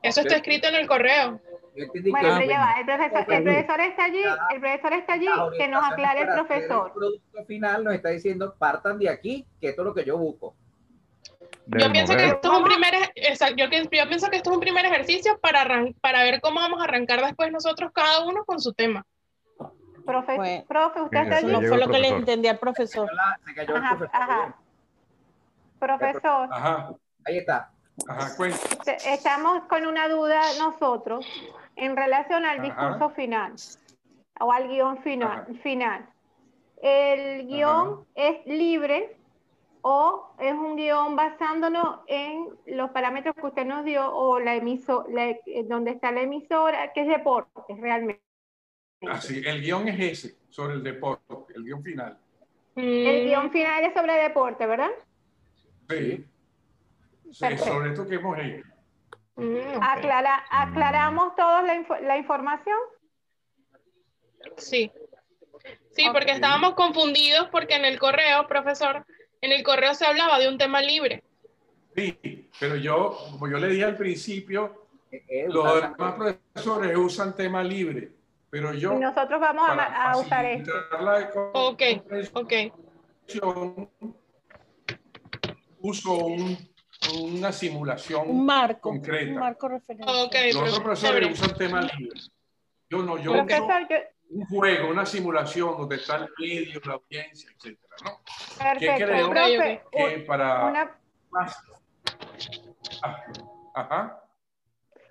Eso 0.01 0.21
está 0.21 0.37
escrito 0.37 0.67
en 0.67 0.75
el 0.75 0.87
correo. 0.87 1.41
Bueno, 1.73 2.35
pero 2.37 2.45
ya 2.45 2.59
va, 2.59 2.73
el 2.79 2.85
profesor, 2.85 3.33
el 3.33 3.43
profesor 3.43 3.79
está 3.79 4.03
allí, 4.03 4.23
el 4.53 4.59
profesor 4.59 4.93
está 4.93 5.13
allí, 5.13 5.27
que 5.57 5.67
nos 5.69 5.83
aclare 5.91 6.21
el 6.21 6.27
profesor. 6.33 6.87
El 6.87 6.93
producto 6.93 7.45
final 7.45 7.83
nos 7.83 7.93
está 7.93 8.09
diciendo, 8.09 8.55
partan 8.57 8.99
de 8.99 9.09
aquí, 9.09 9.45
que 9.59 9.69
esto 9.69 9.81
es 9.81 9.85
lo 9.85 9.93
que 9.93 10.03
yo 10.03 10.17
busco. 10.17 10.55
Yo 11.67 11.91
pienso, 11.91 12.17
que 12.17 12.25
esto 12.25 12.51
es 12.51 12.57
un 12.57 12.63
primer, 12.65 12.93
yo, 13.55 13.65
yo, 13.89 14.07
pienso 14.09 14.29
que 14.29 14.37
esto 14.37 14.49
es 14.49 14.55
un 14.55 14.59
primer 14.59 14.85
ejercicio 14.85 15.39
para, 15.39 15.85
para 16.01 16.23
ver 16.23 16.41
cómo 16.41 16.59
vamos 16.59 16.81
a 16.81 16.83
arrancar 16.83 17.23
después 17.23 17.51
nosotros 17.51 17.91
cada 17.93 18.25
uno 18.25 18.43
con 18.43 18.59
su 18.59 18.73
tema. 18.73 19.05
Profe, 20.05 20.65
profe 20.67 21.01
usted 21.01 21.19
está 21.19 21.37
allí. 21.37 21.51
No 21.51 21.61
fue 21.61 21.77
lo 21.77 21.87
que 21.87 21.99
le 21.99 22.07
entendí 22.09 22.47
al 22.47 22.57
profesor. 22.57 23.09
Profesor. 25.79 26.49
Ajá. 26.51 26.91
Ahí 27.23 27.37
está. 27.37 27.71
Ajá, 28.07 28.35
Estamos 29.05 29.63
con 29.69 29.85
una 29.85 30.09
duda 30.09 30.41
nosotros 30.57 31.25
en 31.75 31.95
relación 31.95 32.45
al 32.45 32.61
discurso 32.61 33.09
final 33.11 33.53
o 34.39 34.51
al 34.51 34.67
guion 34.67 35.01
final. 35.03 35.45
final. 35.61 36.09
¿El 36.81 37.47
guion 37.47 38.05
es 38.15 38.45
libre 38.45 39.15
o 39.81 40.33
es 40.39 40.53
un 40.53 40.75
guion 40.75 41.15
basándonos 41.15 41.99
en 42.07 42.47
los 42.65 42.89
parámetros 42.91 43.35
que 43.35 43.45
usted 43.45 43.65
nos 43.65 43.85
dio 43.85 44.11
o 44.11 44.39
la 44.39 44.55
emisora, 44.55 45.07
donde 45.65 45.91
está 45.91 46.11
la 46.11 46.21
emisora, 46.21 46.91
que 46.93 47.01
es 47.01 47.07
deporte 47.07 47.75
realmente? 47.79 48.21
Así, 49.07 49.41
el 49.45 49.61
guion 49.61 49.87
es 49.87 49.99
ese, 49.99 50.35
sobre 50.49 50.75
el 50.75 50.83
deporte, 50.83 51.53
el 51.55 51.63
guion 51.63 51.83
final. 51.83 52.17
El 52.75 53.25
guion 53.25 53.51
final 53.51 53.83
es 53.83 53.93
sobre 53.93 54.13
deporte, 54.13 54.65
¿verdad? 54.65 54.91
Sí. 55.89 56.25
sí 57.31 57.57
sobre 57.57 57.89
esto 57.89 58.07
que 58.07 58.15
hemos 58.15 58.37
hecho. 58.39 58.70
Mm, 59.41 59.81
Aclara, 59.81 60.43
¿Aclaramos 60.49 61.35
todos 61.35 61.63
la, 62.01 62.17
información? 62.17 62.77
Sí. 64.57 64.91
Sí, 65.91 66.05
porque 66.13 66.31
estábamos 66.31 66.73
confundidos 66.73 67.47
porque 67.51 67.75
en 67.75 67.85
el 67.85 67.99
correo, 67.99 68.47
profesor, 68.47 69.05
en 69.41 69.51
el 69.51 69.63
correo 69.63 69.93
se 69.93 70.05
hablaba 70.05 70.39
de 70.39 70.47
un 70.47 70.57
tema 70.57 70.81
libre. 70.81 71.23
Sí, 71.95 72.49
pero 72.59 72.75
yo, 72.75 73.17
como 73.31 73.49
yo 73.49 73.57
le 73.57 73.67
dije 73.67 73.83
al 73.83 73.97
principio, 73.97 74.87
eh, 75.11 75.23
eh, 75.27 75.45
los 75.49 75.81
demás 75.81 76.13
profesores 76.13 76.95
usan 76.95 77.35
tema 77.35 77.63
libre 77.63 78.21
pero 78.51 78.73
yo... 78.73 78.93
Nosotros 78.99 79.39
vamos 79.39 79.69
a, 79.69 80.17
usar 80.17 80.45
esto. 80.45 80.71
Ok, 81.53 81.81
ok. 82.33 82.53
Uso 85.79 86.13
un, 86.25 86.57
una 87.21 87.51
simulación 87.51 88.29
un 88.29 88.45
marco, 88.45 88.89
concreta. 88.89 89.31
Un 89.31 89.39
marco 89.39 89.67
referente. 89.67 90.11
Okay, 90.11 90.53
Los 90.53 90.61
otros 90.63 90.79
profesores 90.79 91.39
usan 91.39 91.57
temas 91.57 91.97
libres. 91.97 92.31
Yo 92.89 93.01
no, 93.03 93.17
yo 93.17 93.31
uso 93.31 93.45
un 94.31 94.45
juego, 94.45 94.89
una 94.89 95.05
simulación 95.05 95.77
donde 95.77 95.97
está 95.97 96.15
el 96.15 96.29
medio, 96.39 96.79
la 96.85 96.93
audiencia, 96.93 97.49
etc. 97.51 97.77
¿no? 98.03 98.21
Perfecto. 98.57 98.79
¿Qué 98.79 99.03
creo 99.03 99.29
Profe, 99.29 99.81
que 99.91 100.23
para... 100.25 100.65
Una... 100.67 100.97
Ah, 103.03 103.23
ajá. 103.75 104.23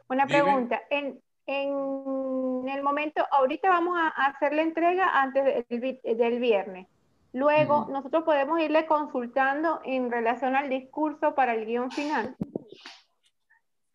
Una 0.09 0.27
pregunta. 0.27 0.83
En, 0.91 1.20
en 1.47 2.69
el 2.69 2.83
momento, 2.83 3.27
ahorita 3.31 3.69
vamos 3.69 3.99
a 3.99 4.09
hacer 4.27 4.52
la 4.52 4.62
entrega 4.62 5.20
antes 5.20 5.67
del, 5.69 6.41
viernes. 6.41 6.86
Luego, 7.33 7.86
nosotros 7.91 8.25
podemos 8.25 8.60
irle 8.60 8.86
consultando 8.86 9.81
en 9.84 10.10
relación 10.10 10.57
al 10.57 10.68
discurso 10.68 11.34
para 11.34 11.55
el 11.55 11.65
guion 11.65 11.91
final. 11.91 12.36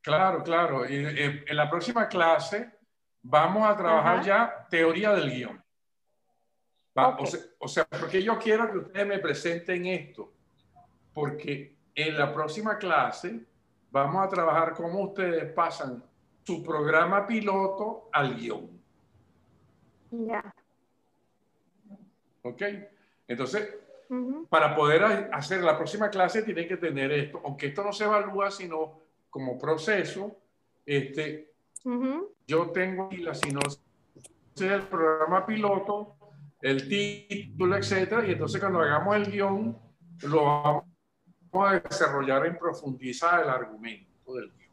Claro, 0.01 0.43
claro. 0.43 0.85
Y, 0.85 0.95
eh, 0.95 1.43
en 1.47 1.57
la 1.57 1.69
próxima 1.69 2.07
clase 2.07 2.71
vamos 3.21 3.67
a 3.67 3.75
trabajar 3.75 4.23
ya 4.23 4.67
teoría 4.69 5.11
del 5.13 5.31
guion. 5.31 5.63
o, 6.93 7.25
sea, 7.25 7.39
o 7.59 7.67
sea, 7.67 7.85
porque 7.85 8.23
yo 8.23 8.37
quiero 8.39 8.71
que 8.71 8.77
ustedes 8.77 9.07
me 9.07 9.19
presenten 9.19 9.85
esto, 9.87 10.31
porque 11.13 11.75
en 11.93 12.17
la 12.17 12.33
próxima 12.33 12.77
clase 12.77 13.45
vamos 13.91 14.25
a 14.25 14.29
trabajar 14.29 14.73
cómo 14.73 15.01
ustedes 15.01 15.51
pasan 15.53 16.03
su 16.43 16.63
programa 16.63 17.25
piloto 17.25 18.09
al 18.13 18.35
guion. 18.35 18.69
Ya. 20.11 20.53
¿Ok? 22.43 22.61
Entonces, 23.27 23.75
para 24.49 24.75
poder 24.75 25.03
hacer 25.33 25.63
la 25.63 25.77
próxima 25.77 26.09
clase 26.09 26.43
tienen 26.43 26.67
que 26.67 26.77
tener 26.77 27.11
esto, 27.11 27.41
aunque 27.43 27.67
esto 27.67 27.83
no 27.83 27.91
se 27.91 28.03
evalúa 28.03 28.51
sino 28.51 28.99
como 29.29 29.57
proceso, 29.57 30.37
este, 30.85 31.53
yo 32.47 32.69
tengo 32.71 33.05
aquí 33.05 33.17
la 33.17 33.33
sinopsis 33.33 33.81
del 34.55 34.83
programa 34.83 35.45
piloto, 35.45 36.15
el 36.61 36.87
título, 36.87 37.75
etcétera, 37.75 38.25
y 38.25 38.31
entonces 38.31 38.61
cuando 38.61 38.79
hagamos 38.79 39.15
el 39.15 39.31
guion, 39.31 39.77
lo 40.23 40.43
vamos 40.45 40.85
a 41.53 41.79
desarrollar 41.79 42.45
en 42.45 42.57
profundizar 42.57 43.43
el 43.43 43.49
argumento 43.49 44.33
del 44.35 44.51
guion. 44.51 44.65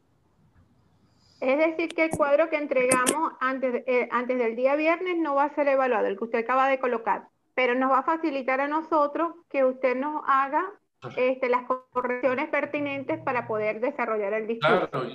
Es 1.41 1.59
decir, 1.59 1.95
que 1.95 2.05
el 2.05 2.11
cuadro 2.11 2.49
que 2.49 2.57
entregamos 2.57 3.33
antes, 3.41 3.83
eh, 3.87 4.09
antes 4.13 4.39
del 4.39 4.55
día 4.55 4.77
viernes 4.77 5.17
no 5.19 5.35
va 5.35 5.45
a 5.45 5.55
ser 5.55 5.67
evaluado, 5.67 6.07
el 6.07 6.17
que 6.17 6.25
usted 6.25 6.39
acaba 6.39 6.69
de 6.69 6.79
colocar, 6.79 7.29
pero 7.55 7.75
nos 7.75 7.91
va 7.91 8.01
a 8.01 8.05
facilitar 8.05 8.61
a 8.61 8.69
nosotros 8.69 9.35
que 9.49 9.65
usted 9.65 9.97
nos 9.97 10.23
haga 10.27 10.65
este, 11.17 11.49
las 11.49 11.65
correcciones 11.67 12.49
pertinentes 12.49 13.21
para 13.23 13.47
poder 13.47 13.81
desarrollar 13.81 14.35
el 14.35 14.47
discurso. 14.47 14.89
Claro. 14.91 15.09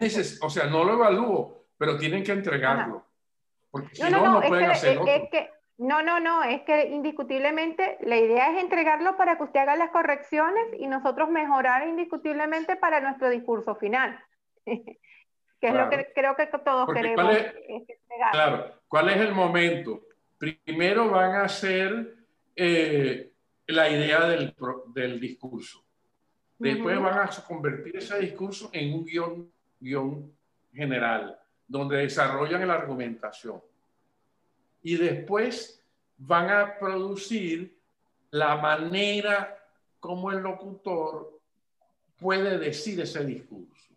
Dices, 0.00 0.38
o 0.42 0.50
sea, 0.50 0.66
no 0.66 0.84
lo 0.84 0.94
evalúo, 0.94 1.64
pero 1.78 1.96
tienen 1.96 2.22
que 2.22 2.32
entregarlo. 2.32 3.06
Porque 3.70 3.94
si 3.94 4.02
no, 4.02 4.10
no, 4.10 4.40
pueden 4.42 4.70
hacer 4.70 4.98
no, 5.78 6.02
no, 6.02 6.20
no, 6.20 6.42
es 6.42 6.62
que 6.62 6.86
indiscutiblemente 6.86 7.98
la 8.00 8.16
idea 8.16 8.50
es 8.50 8.62
entregarlo 8.62 9.18
para 9.18 9.36
que 9.36 9.44
usted 9.44 9.60
haga 9.60 9.76
las 9.76 9.90
correcciones 9.90 10.68
y 10.78 10.86
nosotros 10.86 11.28
mejorar 11.28 11.86
indiscutiblemente 11.86 12.76
para 12.76 13.00
nuestro 13.00 13.28
discurso 13.28 13.74
final. 13.76 14.18
que 14.64 15.68
es 15.68 15.74
lo 15.74 15.90
que 15.90 16.12
creo 16.14 16.34
que 16.34 16.46
todos 16.46 16.88
queremos. 16.92 17.24
¿cuál 17.24 17.36
es, 17.36 17.54
claro, 18.32 18.74
¿cuál 18.88 19.10
es 19.10 19.16
el 19.18 19.34
momento? 19.34 20.00
Primero 20.38 21.10
van 21.10 21.34
a 21.36 21.44
hacer 21.44 22.14
eh, 22.54 23.32
la 23.66 23.90
idea 23.90 24.28
del, 24.28 24.54
del 24.94 25.20
discurso. 25.20 25.82
Después 26.58 26.98
van 27.00 27.18
a 27.18 27.30
convertir 27.46 27.96
ese 27.96 28.18
discurso 28.18 28.70
en 28.72 28.94
un 28.94 29.04
guion, 29.04 29.52
guion 29.78 30.32
general, 30.72 31.38
donde 31.66 31.98
desarrollan 31.98 32.66
la 32.66 32.74
argumentación 32.74 33.60
y 34.86 34.96
después 34.96 35.82
van 36.16 36.48
a 36.48 36.78
producir 36.78 37.76
la 38.30 38.56
manera 38.56 39.58
como 39.98 40.30
el 40.30 40.38
locutor 40.38 41.40
puede 42.16 42.56
decir 42.58 43.00
ese 43.00 43.24
discurso. 43.24 43.92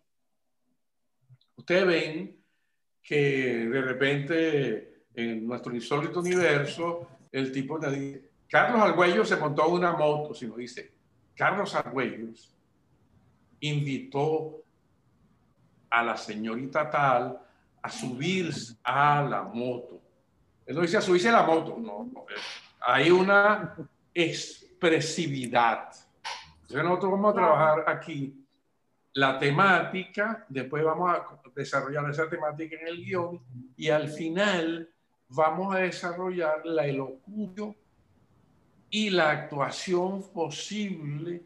Ustedes 1.54 1.86
ven 1.86 2.36
que 3.00 3.68
de 3.68 3.82
repente 3.82 4.89
en 5.20 5.46
nuestro 5.46 5.74
insólito 5.74 6.20
universo 6.20 7.08
el 7.32 7.52
tipo 7.52 7.78
dice, 7.78 8.30
Carlos 8.48 8.80
Argüello 8.80 9.24
se 9.24 9.36
montó 9.36 9.68
una 9.68 9.92
moto, 9.92 10.34
sino 10.34 10.56
dice, 10.56 10.92
Carlos 11.34 11.74
Argüellos 11.74 12.54
invitó 13.60 14.62
a 15.90 16.02
la 16.02 16.16
señorita 16.16 16.90
tal 16.90 17.40
a 17.82 17.90
subir 17.90 18.50
a 18.82 19.22
la 19.22 19.42
moto 19.42 20.00
él 20.70 20.76
no 20.76 20.82
dice 20.82 20.98
a 20.98 21.00
subirse 21.00 21.32
la 21.32 21.42
moto, 21.42 21.76
no, 21.80 22.08
Hay 22.82 23.10
una 23.10 23.74
expresividad. 24.14 25.88
Entonces 26.60 26.84
nosotros 26.84 27.10
vamos 27.10 27.32
a 27.32 27.34
trabajar 27.34 27.84
aquí 27.88 28.46
la 29.14 29.36
temática, 29.36 30.46
después 30.48 30.84
vamos 30.84 31.10
a 31.10 31.26
desarrollar 31.56 32.08
esa 32.08 32.30
temática 32.30 32.76
en 32.80 32.86
el 32.86 33.04
guion 33.04 33.42
y 33.76 33.88
al 33.88 34.10
final 34.10 34.88
vamos 35.30 35.74
a 35.74 35.78
desarrollar 35.78 36.64
la 36.64 36.86
elocución 36.86 37.76
y 38.90 39.10
la 39.10 39.30
actuación 39.30 40.22
posible 40.32 41.42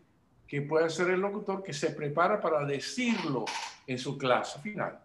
que 0.46 0.62
puede 0.62 0.86
hacer 0.86 1.10
el 1.10 1.20
locutor 1.20 1.62
que 1.62 1.72
se 1.72 1.90
prepara 1.90 2.40
para 2.40 2.64
decirlo 2.64 3.44
en 3.86 3.98
su 3.98 4.16
clase 4.16 4.58
final. 4.60 4.98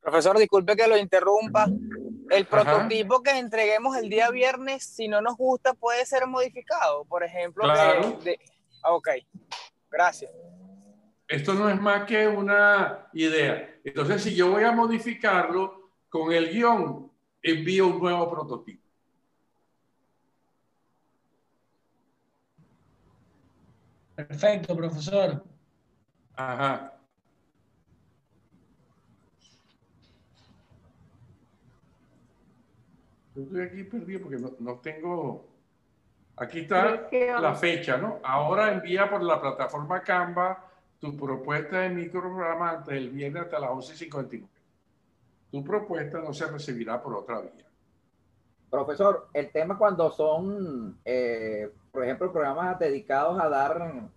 Profesor, 0.00 0.38
disculpe 0.38 0.74
que 0.74 0.88
lo 0.88 0.96
interrumpa. 0.96 1.66
El 2.30 2.46
prototipo 2.46 3.22
que 3.22 3.38
entreguemos 3.38 3.96
el 3.96 4.08
día 4.08 4.30
viernes, 4.30 4.84
si 4.84 5.08
no 5.08 5.20
nos 5.20 5.36
gusta, 5.36 5.74
puede 5.74 6.06
ser 6.06 6.26
modificado. 6.26 7.04
Por 7.04 7.24
ejemplo, 7.24 7.64
claro. 7.64 8.18
Ah, 8.82 8.92
ok, 8.92 9.08
gracias. 9.90 10.30
Esto 11.26 11.52
no 11.52 11.68
es 11.68 11.78
más 11.78 12.06
que 12.06 12.26
una 12.26 13.08
idea. 13.12 13.80
Entonces, 13.84 14.22
si 14.22 14.34
yo 14.34 14.50
voy 14.50 14.64
a 14.64 14.72
modificarlo 14.72 15.87
con 16.08 16.32
el 16.32 16.50
guion, 16.50 17.10
envío 17.42 17.86
un 17.88 17.98
nuevo 18.00 18.30
prototipo. 18.30 18.88
Perfecto, 24.14 24.76
profesor. 24.76 25.44
Ajá. 26.34 26.92
Yo 33.34 33.42
estoy 33.44 33.60
aquí 33.60 33.84
perdido 33.84 34.20
porque 34.22 34.38
no, 34.58 34.74
tengo... 34.80 35.46
Aquí 36.36 36.60
está 36.60 37.08
la 37.40 37.54
fecha, 37.54 37.96
¿no? 37.96 38.20
Ahora 38.24 38.72
envía 38.72 39.08
por 39.08 39.22
la 39.22 39.40
plataforma 39.40 40.02
Canva 40.02 40.64
tu 41.00 41.16
propuesta 41.16 41.80
de 41.80 41.90
microprograma 41.90 42.70
antes 42.70 42.94
del 42.94 43.10
viernes 43.10 43.44
hasta 43.44 43.60
las 43.60 43.70
11.59. 43.70 44.57
Tu 45.50 45.64
propuesta 45.64 46.20
no 46.20 46.32
se 46.32 46.46
recibirá 46.46 47.02
por 47.02 47.14
otra 47.14 47.40
vía. 47.40 47.66
Profesor, 48.70 49.28
el 49.32 49.50
tema 49.50 49.78
cuando 49.78 50.10
son, 50.10 50.98
eh, 51.04 51.70
por 51.90 52.04
ejemplo, 52.04 52.30
programas 52.30 52.78
dedicados 52.78 53.40
a 53.40 53.48
dar, 53.48 54.10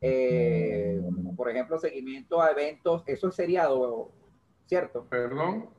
eh, 0.00 1.00
por 1.36 1.48
ejemplo, 1.50 1.78
seguimiento 1.78 2.42
a 2.42 2.50
eventos, 2.50 3.02
eso 3.06 3.28
es 3.28 3.34
seriado, 3.34 4.10
¿cierto? 4.66 5.06
Perdón. 5.08 5.70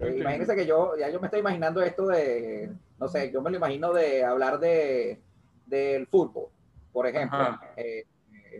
Eh, 0.00 0.16
imagínense 0.18 0.56
que 0.56 0.66
yo, 0.66 0.96
ya 0.96 1.08
yo 1.08 1.20
me 1.20 1.28
estoy 1.28 1.40
imaginando 1.40 1.80
esto 1.80 2.06
de, 2.08 2.72
no 2.98 3.08
sé, 3.08 3.30
yo 3.30 3.40
me 3.40 3.50
lo 3.50 3.56
imagino 3.56 3.92
de 3.92 4.24
hablar 4.24 4.58
de 4.58 5.20
del 5.66 6.06
fútbol, 6.06 6.48
por 6.92 7.06
ejemplo. 7.06 7.58
Eh, 7.76 8.04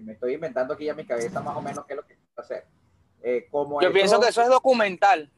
me 0.02 0.12
estoy 0.12 0.34
inventando 0.34 0.74
aquí 0.74 0.84
ya 0.84 0.92
en 0.92 0.98
mi 0.98 1.07
cabeza 1.07 1.40
más 1.40 1.57
o 1.57 1.62
menos 1.62 1.84
qué 1.86 1.94
es 1.94 1.97
lo 1.97 2.07
que 2.07 2.15
quiero 2.15 2.42
hacer. 3.20 3.48
como 3.50 3.80
yo 3.80 3.92
pienso 3.92 4.20
que 4.20 4.28
eso 4.28 4.42
es 4.42 4.48
documental. 4.48 5.30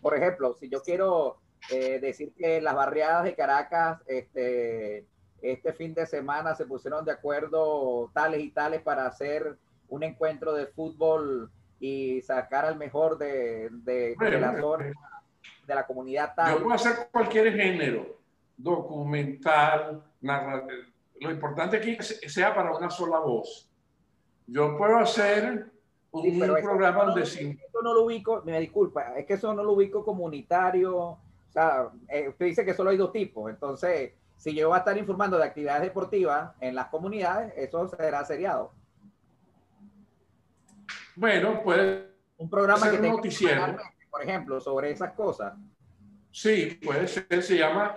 por 0.00 0.16
ejemplo, 0.16 0.56
si 0.58 0.68
yo 0.68 0.82
quiero 0.82 1.38
decir 1.70 2.32
que 2.36 2.60
las 2.60 2.74
barriadas 2.74 3.24
de 3.24 3.34
Caracas, 3.34 4.00
este, 4.06 5.06
este 5.42 5.72
fin 5.72 5.94
de 5.94 6.06
semana 6.06 6.54
se 6.54 6.66
pusieron 6.66 7.04
de 7.04 7.12
acuerdo 7.12 8.10
tales 8.12 8.40
y 8.40 8.50
tales 8.50 8.82
para 8.82 9.06
hacer 9.06 9.56
un 9.88 10.02
encuentro 10.02 10.52
de 10.52 10.66
fútbol 10.66 11.50
y 11.78 12.20
sacar 12.22 12.66
al 12.66 12.76
mejor 12.76 13.18
de, 13.18 13.68
de, 13.70 14.14
la 14.38 14.58
zona, 14.60 14.92
de 15.66 15.74
la 15.74 15.86
comunidad 15.86 16.34
tal. 16.34 16.52
Yo 16.52 16.62
puedo 16.62 16.74
hacer 16.74 17.08
cualquier 17.10 17.54
género, 17.54 18.18
documental, 18.56 20.02
narrativo. 20.20 20.82
Lo 21.20 21.30
importante 21.30 21.76
aquí 21.76 21.96
es 21.98 22.18
que 22.20 22.28
sea 22.28 22.54
para 22.54 22.74
una 22.74 22.90
sola 22.90 23.18
voz. 23.18 23.68
Yo 24.46 24.76
puedo 24.76 24.98
hacer 24.98 25.70
un, 26.12 26.38
programa 26.38 27.04
donde 27.04 27.26
sí. 27.26 27.58
Eso 27.68 27.82
no 27.82 27.94
lo 27.94 28.04
ubico, 28.04 28.42
me 28.44 28.58
disculpa, 28.60 29.16
es 29.16 29.26
que 29.26 29.34
eso 29.34 29.54
no 29.54 29.62
lo 29.62 29.72
ubico 29.72 30.04
comunitario. 30.04 30.96
O 30.98 31.18
sea, 31.52 31.90
eh, 32.08 32.28
usted 32.28 32.46
dice 32.46 32.64
que 32.64 32.74
solo 32.74 32.90
hay 32.90 32.96
dos 32.96 33.12
tipos. 33.12 33.50
Entonces, 33.50 34.12
si 34.36 34.54
yo 34.54 34.68
voy 34.68 34.76
a 34.76 34.78
estar 34.80 34.96
informando 34.96 35.36
de 35.36 35.44
actividades 35.44 35.82
deportivas 35.82 36.52
en 36.60 36.74
las 36.74 36.88
comunidades, 36.88 37.52
eso 37.56 37.88
será 37.88 38.24
seriado. 38.24 38.72
Bueno, 41.16 41.62
puede 41.62 42.10
un 42.40 42.48
programa 42.48 42.90
que 42.90 42.96
tenga 42.96 43.10
noticiero, 43.10 43.76
por 44.10 44.22
ejemplo, 44.22 44.60
sobre 44.60 44.90
esas 44.90 45.12
cosas. 45.12 45.52
Sí, 46.32 46.78
puede 46.82 47.06
ser, 47.06 47.42
se 47.42 47.58
llama 47.58 47.96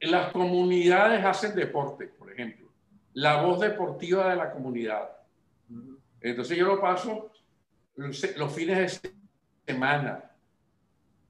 Las 0.00 0.30
comunidades 0.30 1.24
hacen 1.24 1.54
deporte, 1.54 2.06
por 2.06 2.30
ejemplo. 2.30 2.68
La 3.14 3.40
voz 3.40 3.60
deportiva 3.60 4.28
de 4.28 4.36
la 4.36 4.52
comunidad. 4.52 5.10
Entonces 6.24 6.56
yo 6.56 6.66
lo 6.66 6.80
paso 6.80 7.30
los 7.96 8.54
fines 8.54 9.02
de 9.02 9.12
semana, 9.66 10.24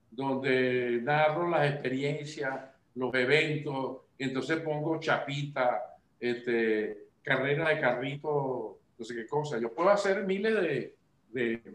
donde 0.08 1.00
narro 1.02 1.48
las 1.48 1.68
experiencias, 1.68 2.60
los 2.94 3.12
eventos, 3.12 4.02
entonces 4.16 4.60
pongo 4.60 5.00
chapita, 5.00 5.96
este, 6.20 7.08
carrera 7.22 7.70
de 7.70 7.80
carrito, 7.80 8.78
no 8.96 9.04
sé 9.04 9.16
qué 9.16 9.26
cosa. 9.26 9.58
Yo 9.58 9.74
puedo 9.74 9.90
hacer 9.90 10.24
miles 10.26 10.54
de, 10.54 10.96
de 11.30 11.74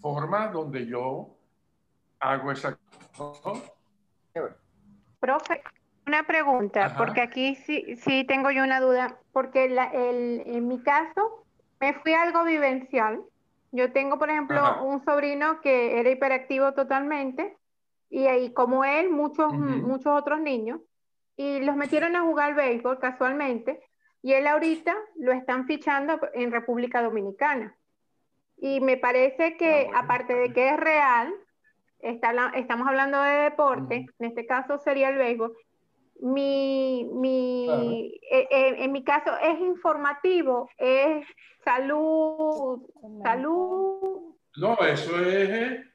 formas 0.00 0.50
donde 0.50 0.86
yo 0.86 1.36
hago 2.20 2.52
esa 2.52 2.78
cosa. 3.14 3.52
Profe, 5.20 5.62
una 6.06 6.26
pregunta, 6.26 6.94
porque 6.96 7.20
aquí 7.20 7.54
sí, 7.54 7.96
sí 7.96 8.24
tengo 8.24 8.50
yo 8.50 8.64
una 8.64 8.80
duda, 8.80 9.18
porque 9.34 9.66
el, 9.66 9.78
en 10.46 10.66
mi 10.66 10.80
caso 10.82 11.44
me 11.80 11.94
fui 11.94 12.12
a 12.14 12.22
algo 12.22 12.44
vivencial. 12.44 13.22
Yo 13.70 13.92
tengo, 13.92 14.18
por 14.18 14.30
ejemplo, 14.30 14.82
un 14.84 15.04
sobrino 15.04 15.60
que 15.60 16.00
era 16.00 16.10
hiperactivo 16.10 16.72
totalmente 16.72 17.56
y, 18.10 18.26
ahí 18.26 18.52
como 18.52 18.84
él, 18.84 19.10
muchos, 19.10 19.52
muchos 19.52 20.06
otros 20.06 20.40
niños, 20.40 20.80
y 21.36 21.60
los 21.60 21.76
metieron 21.76 22.16
a 22.16 22.22
jugar 22.22 22.54
béisbol 22.54 22.98
casualmente, 22.98 23.80
y 24.22 24.32
él 24.32 24.46
ahorita 24.46 24.96
lo 25.16 25.32
están 25.32 25.66
fichando 25.66 26.18
en 26.32 26.50
República 26.50 27.02
Dominicana. 27.02 27.76
Y 28.56 28.80
me 28.80 28.96
parece 28.96 29.56
que, 29.56 29.88
ah, 29.94 30.00
aparte 30.00 30.34
de 30.34 30.52
que 30.52 30.70
es 30.70 30.76
real, 30.78 31.32
está, 32.00 32.50
estamos 32.54 32.88
hablando 32.88 33.20
de 33.20 33.30
deporte, 33.30 34.06
en 34.18 34.26
este 34.26 34.46
caso 34.46 34.78
sería 34.78 35.10
el 35.10 35.18
béisbol, 35.18 35.54
mi, 36.20 37.04
mi 37.04 38.18
eh, 38.30 38.48
eh, 38.50 38.74
en 38.78 38.92
mi 38.92 39.04
caso 39.04 39.36
es 39.38 39.58
informativo, 39.60 40.68
es 40.76 41.26
salud, 41.64 42.82
salud. 43.22 44.34
No, 44.56 44.76
eso 44.78 45.18
es, 45.20 45.86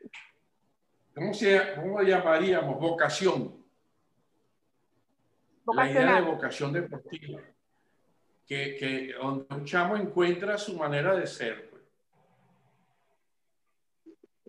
¿cómo, 1.14 1.34
se, 1.34 1.76
cómo 1.76 2.02
llamaríamos? 2.02 2.80
Vocación. 2.80 3.64
La 5.66 5.90
idea 5.90 6.16
de 6.16 6.22
vocación 6.22 6.74
deportiva. 6.74 7.42
Que, 8.46 8.76
que 8.76 9.14
donde 9.14 9.46
un 9.56 9.64
chamo 9.64 9.96
encuentra 9.96 10.58
su 10.58 10.78
manera 10.78 11.16
de 11.16 11.26
ser. 11.26 11.70
Pues. 11.70 11.82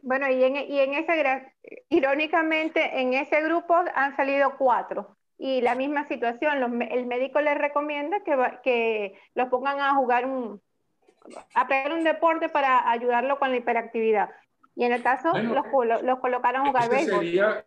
Bueno, 0.03 0.29
y 0.29 0.43
en, 0.43 0.57
y 0.57 0.81
en 0.81 0.95
ese, 0.95 1.53
irónicamente, 1.91 3.01
en 3.01 3.15
ese 3.15 3.41
grupo 3.43 3.75
han 3.95 4.17
salido 4.17 4.57
cuatro 4.59 5.17
y 5.39 5.61
la 5.61 5.75
misma 5.75 6.07
situación, 6.07 6.83
el 6.83 7.07
médico 7.07 7.41
les 7.41 7.59
recomienda 7.59 8.23
que, 8.23 8.37
que 8.63 9.19
los 9.35 9.49
pongan 9.49 9.81
a 9.81 9.95
jugar 9.95 10.27
un, 10.27 10.61
a 11.55 11.67
pegar 11.67 11.93
un 11.93 12.05
deporte 12.05 12.49
para 12.49 12.91
ayudarlo 12.91 13.39
con 13.39 13.51
la 13.51 13.57
hiperactividad. 13.57 14.31
Y 14.77 14.85
en 14.85 14.93
el 14.93 15.03
caso 15.03 15.37
los, 15.37 15.67
los, 16.03 16.19
colocaron 16.21 16.63
a 16.63 16.67
jugar 16.69 16.91
béisbol. 16.91 17.19
Sería, 17.21 17.67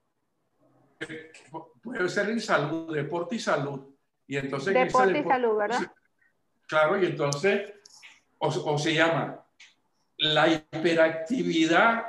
puede 1.82 2.10
ser 2.10 2.30
en 2.30 2.42
salud, 2.42 2.94
deporte 2.94 3.36
y 3.36 3.40
salud. 3.40 3.94
Y 4.28 4.38
entonces 4.38 4.74
deporte 4.74 5.20
y 5.20 5.24
salud, 5.24 5.58
¿verdad? 5.58 5.80
Claro, 6.68 7.02
y 7.02 7.06
entonces, 7.06 7.74
o, 8.40 8.48
o 8.48 8.78
se 8.78 8.94
llama, 8.94 9.46
la 10.18 10.48
hiperactividad 10.50 12.06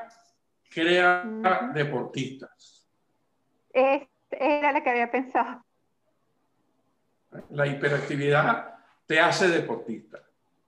crea 0.68 1.24
deportistas. 1.74 2.88
Es 3.72 4.08
era 4.30 4.72
la 4.72 4.82
que 4.82 4.90
había 4.90 5.10
pensado. 5.10 5.64
La 7.50 7.66
hiperactividad 7.66 8.74
te 9.06 9.20
hace 9.20 9.48
deportista. 9.48 10.18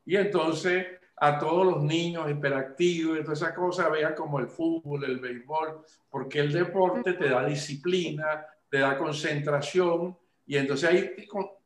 Y 0.05 0.17
entonces 0.17 0.87
a 1.17 1.39
todos 1.39 1.67
los 1.67 1.83
niños 1.83 2.31
hiperactivos 2.31 3.19
y 3.19 3.23
todas 3.23 3.43
esas 3.43 3.55
cosas 3.55 3.91
vean 3.91 4.15
como 4.15 4.39
el 4.39 4.49
fútbol, 4.49 5.05
el 5.05 5.19
béisbol, 5.19 5.85
porque 6.09 6.41
el 6.41 6.51
deporte 6.51 7.13
te 7.13 7.29
da 7.29 7.45
disciplina, 7.45 8.47
te 8.71 8.79
da 8.79 8.97
concentración 8.97 10.17
y 10.47 10.57
entonces 10.57 10.89
ahí 10.89 11.15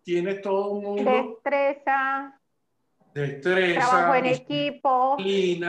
tienes 0.03 0.43
todo 0.43 0.73
un 0.73 0.83
mundo. 0.83 1.11
Destreza. 1.11 2.41
Destreza. 3.15 3.81
Trabajo 3.81 4.15
en 4.17 4.27
equipo. 4.27 5.17
Y 5.21 5.63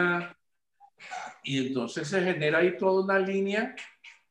entonces 1.68 2.08
se 2.08 2.22
genera 2.22 2.58
ahí 2.58 2.76
toda 2.76 3.04
una 3.04 3.20
línea 3.20 3.76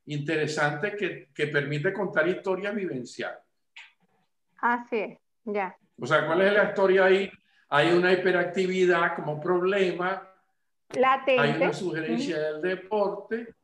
interesante 0.07 0.97
que, 0.97 1.29
que 1.35 1.47
permite 1.49 1.93
contar 1.93 2.29
historias 2.29 2.75
vivenciales. 2.75 3.39
Así 4.59 4.97
es, 4.97 5.19
ya. 5.45 5.77
O 6.01 6.07
sea, 6.07 6.27
¿cuál 6.27 6.43
es 6.43 6.53
la 6.53 6.65
historia 6.65 7.05
ahí? 7.05 7.31
Hay 7.69 7.93
una 7.93 8.13
hiperactividad 8.13 9.17
como 9.17 9.41
problema. 9.41 10.31
Latente. 10.95 11.41
Hay 11.41 11.63
una 11.63 11.73
sugerencia 11.73 12.39
del 12.39 12.63
deporte. 12.63 13.55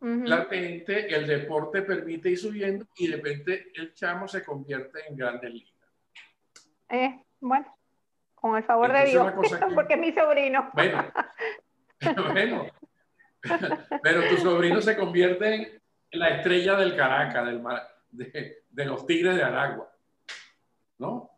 Latente, 0.00 1.14
el 1.14 1.26
deporte 1.26 1.82
permite 1.82 2.30
ir 2.30 2.38
subiendo 2.38 2.86
y 2.96 3.08
de 3.08 3.16
repente 3.16 3.70
el 3.74 3.92
chamo 3.92 4.26
se 4.26 4.42
convierte 4.42 5.00
en 5.06 5.14
grandes 5.14 5.52
ligas. 5.52 5.74
Eh, 6.88 7.22
bueno, 7.38 7.76
con 8.34 8.56
el 8.56 8.64
favor 8.64 8.90
de 8.92 9.04
Dios, 9.10 9.30
porque 9.74 9.94
es 9.94 10.00
mi 10.00 10.12
sobrino. 10.12 10.70
Bueno, 10.72 11.04
bueno, 12.32 12.66
pero 14.02 14.28
tu 14.28 14.36
sobrino 14.36 14.80
se 14.80 14.96
convierte 14.96 15.80
en 16.10 16.18
la 16.18 16.36
estrella 16.36 16.76
del 16.76 16.96
Caracas, 16.96 17.46
del, 17.46 17.62
de, 18.10 18.62
de 18.68 18.84
los 18.84 19.06
Tigres 19.06 19.36
de 19.36 19.42
Aragua. 19.42 19.90
¿No? 20.98 21.30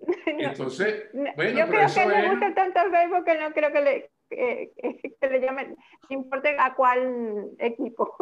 Entonces, 0.26 1.10
bueno, 1.12 1.58
yo 1.58 1.66
creo 1.68 1.86
que 1.92 2.06
le 2.06 2.28
gusta 2.30 2.54
tanto 2.54 2.80
el 2.80 2.90
béisbol 2.90 3.24
que 3.24 3.38
no 3.38 3.52
creo 3.52 3.72
que 3.72 3.80
le, 3.80 4.10
que 4.28 5.28
le 5.28 5.40
llamen, 5.40 5.76
importe 6.08 6.56
a 6.58 6.74
cuál 6.74 7.50
equipo. 7.58 8.16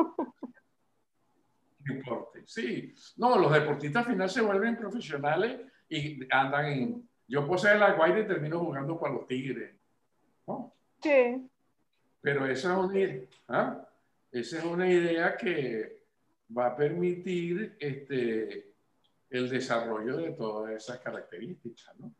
Importe, 1.89 2.43
sí. 2.47 2.95
No, 3.17 3.39
los 3.39 3.53
deportistas 3.53 4.07
al 4.07 4.13
final 4.13 4.29
se 4.29 4.43
vuelven 4.43 4.77
profesionales 4.77 5.61
y 5.89 6.21
andan 6.31 6.67
en. 6.67 7.09
Yo 7.27 7.47
poseo 7.47 7.79
la 7.79 7.93
Guaira 7.93 8.21
y 8.21 8.27
termino 8.27 8.59
jugando 8.59 8.99
para 8.99 9.15
los 9.15 9.27
Tigres. 9.27 9.75
¿no? 10.47 10.75
Sí. 11.03 11.49
Pero 12.21 12.47
esa 12.47 12.73
es 12.73 12.79
una, 12.79 13.21
¿ah? 13.49 13.89
esa 14.33 14.59
es 14.59 14.65
una 14.65 14.91
idea 14.91 15.37
que 15.37 16.03
va 16.57 16.67
a 16.67 16.77
permitir 16.77 17.77
este, 17.79 18.75
el 19.31 19.49
desarrollo 19.49 20.17
de 20.17 20.33
todas 20.33 20.73
esas 20.73 20.99
características. 20.99 21.95
¿no? 21.99 22.13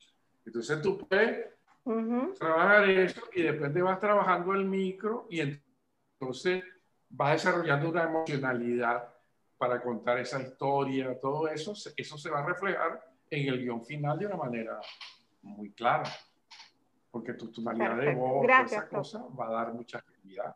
Entonces 0.45 0.81
tú 0.83 0.99
puedes 0.99 1.47
trabajar 2.39 2.89
eso 2.91 3.23
y 3.35 3.43
después 3.43 3.73
te 3.73 3.81
vas 3.81 3.99
trabajando 3.99 4.53
el 4.53 4.65
micro 4.67 5.27
y 5.31 5.41
entonces 5.41 6.63
vas 7.09 7.33
desarrollando 7.33 7.89
una 7.89 8.05
emocionalidad 8.05 9.09
para 9.57 9.83
contar 9.83 10.19
esa 10.19 10.41
historia, 10.41 11.19
todo 11.19 11.49
eso, 11.49 11.73
eso 11.97 12.19
se 12.19 12.31
va 12.31 12.41
a 12.41 12.47
reflejar 12.47 13.03
en 13.31 13.49
el 13.49 13.61
guion 13.61 13.85
final 13.85 14.19
de 14.19 14.27
una 14.27 14.37
manera 14.37 14.79
muy 15.43 15.73
clara 15.73 16.09
porque 17.19 17.35
tu 17.35 17.49
tonalidad 17.49 17.97
de 17.97 18.15
voz, 18.15 18.47
esa 18.65 18.89
cosa, 18.89 19.25
va 19.39 19.49
a 19.49 19.53
dar 19.53 19.75
mucha 19.75 19.99
actividad. 19.99 20.55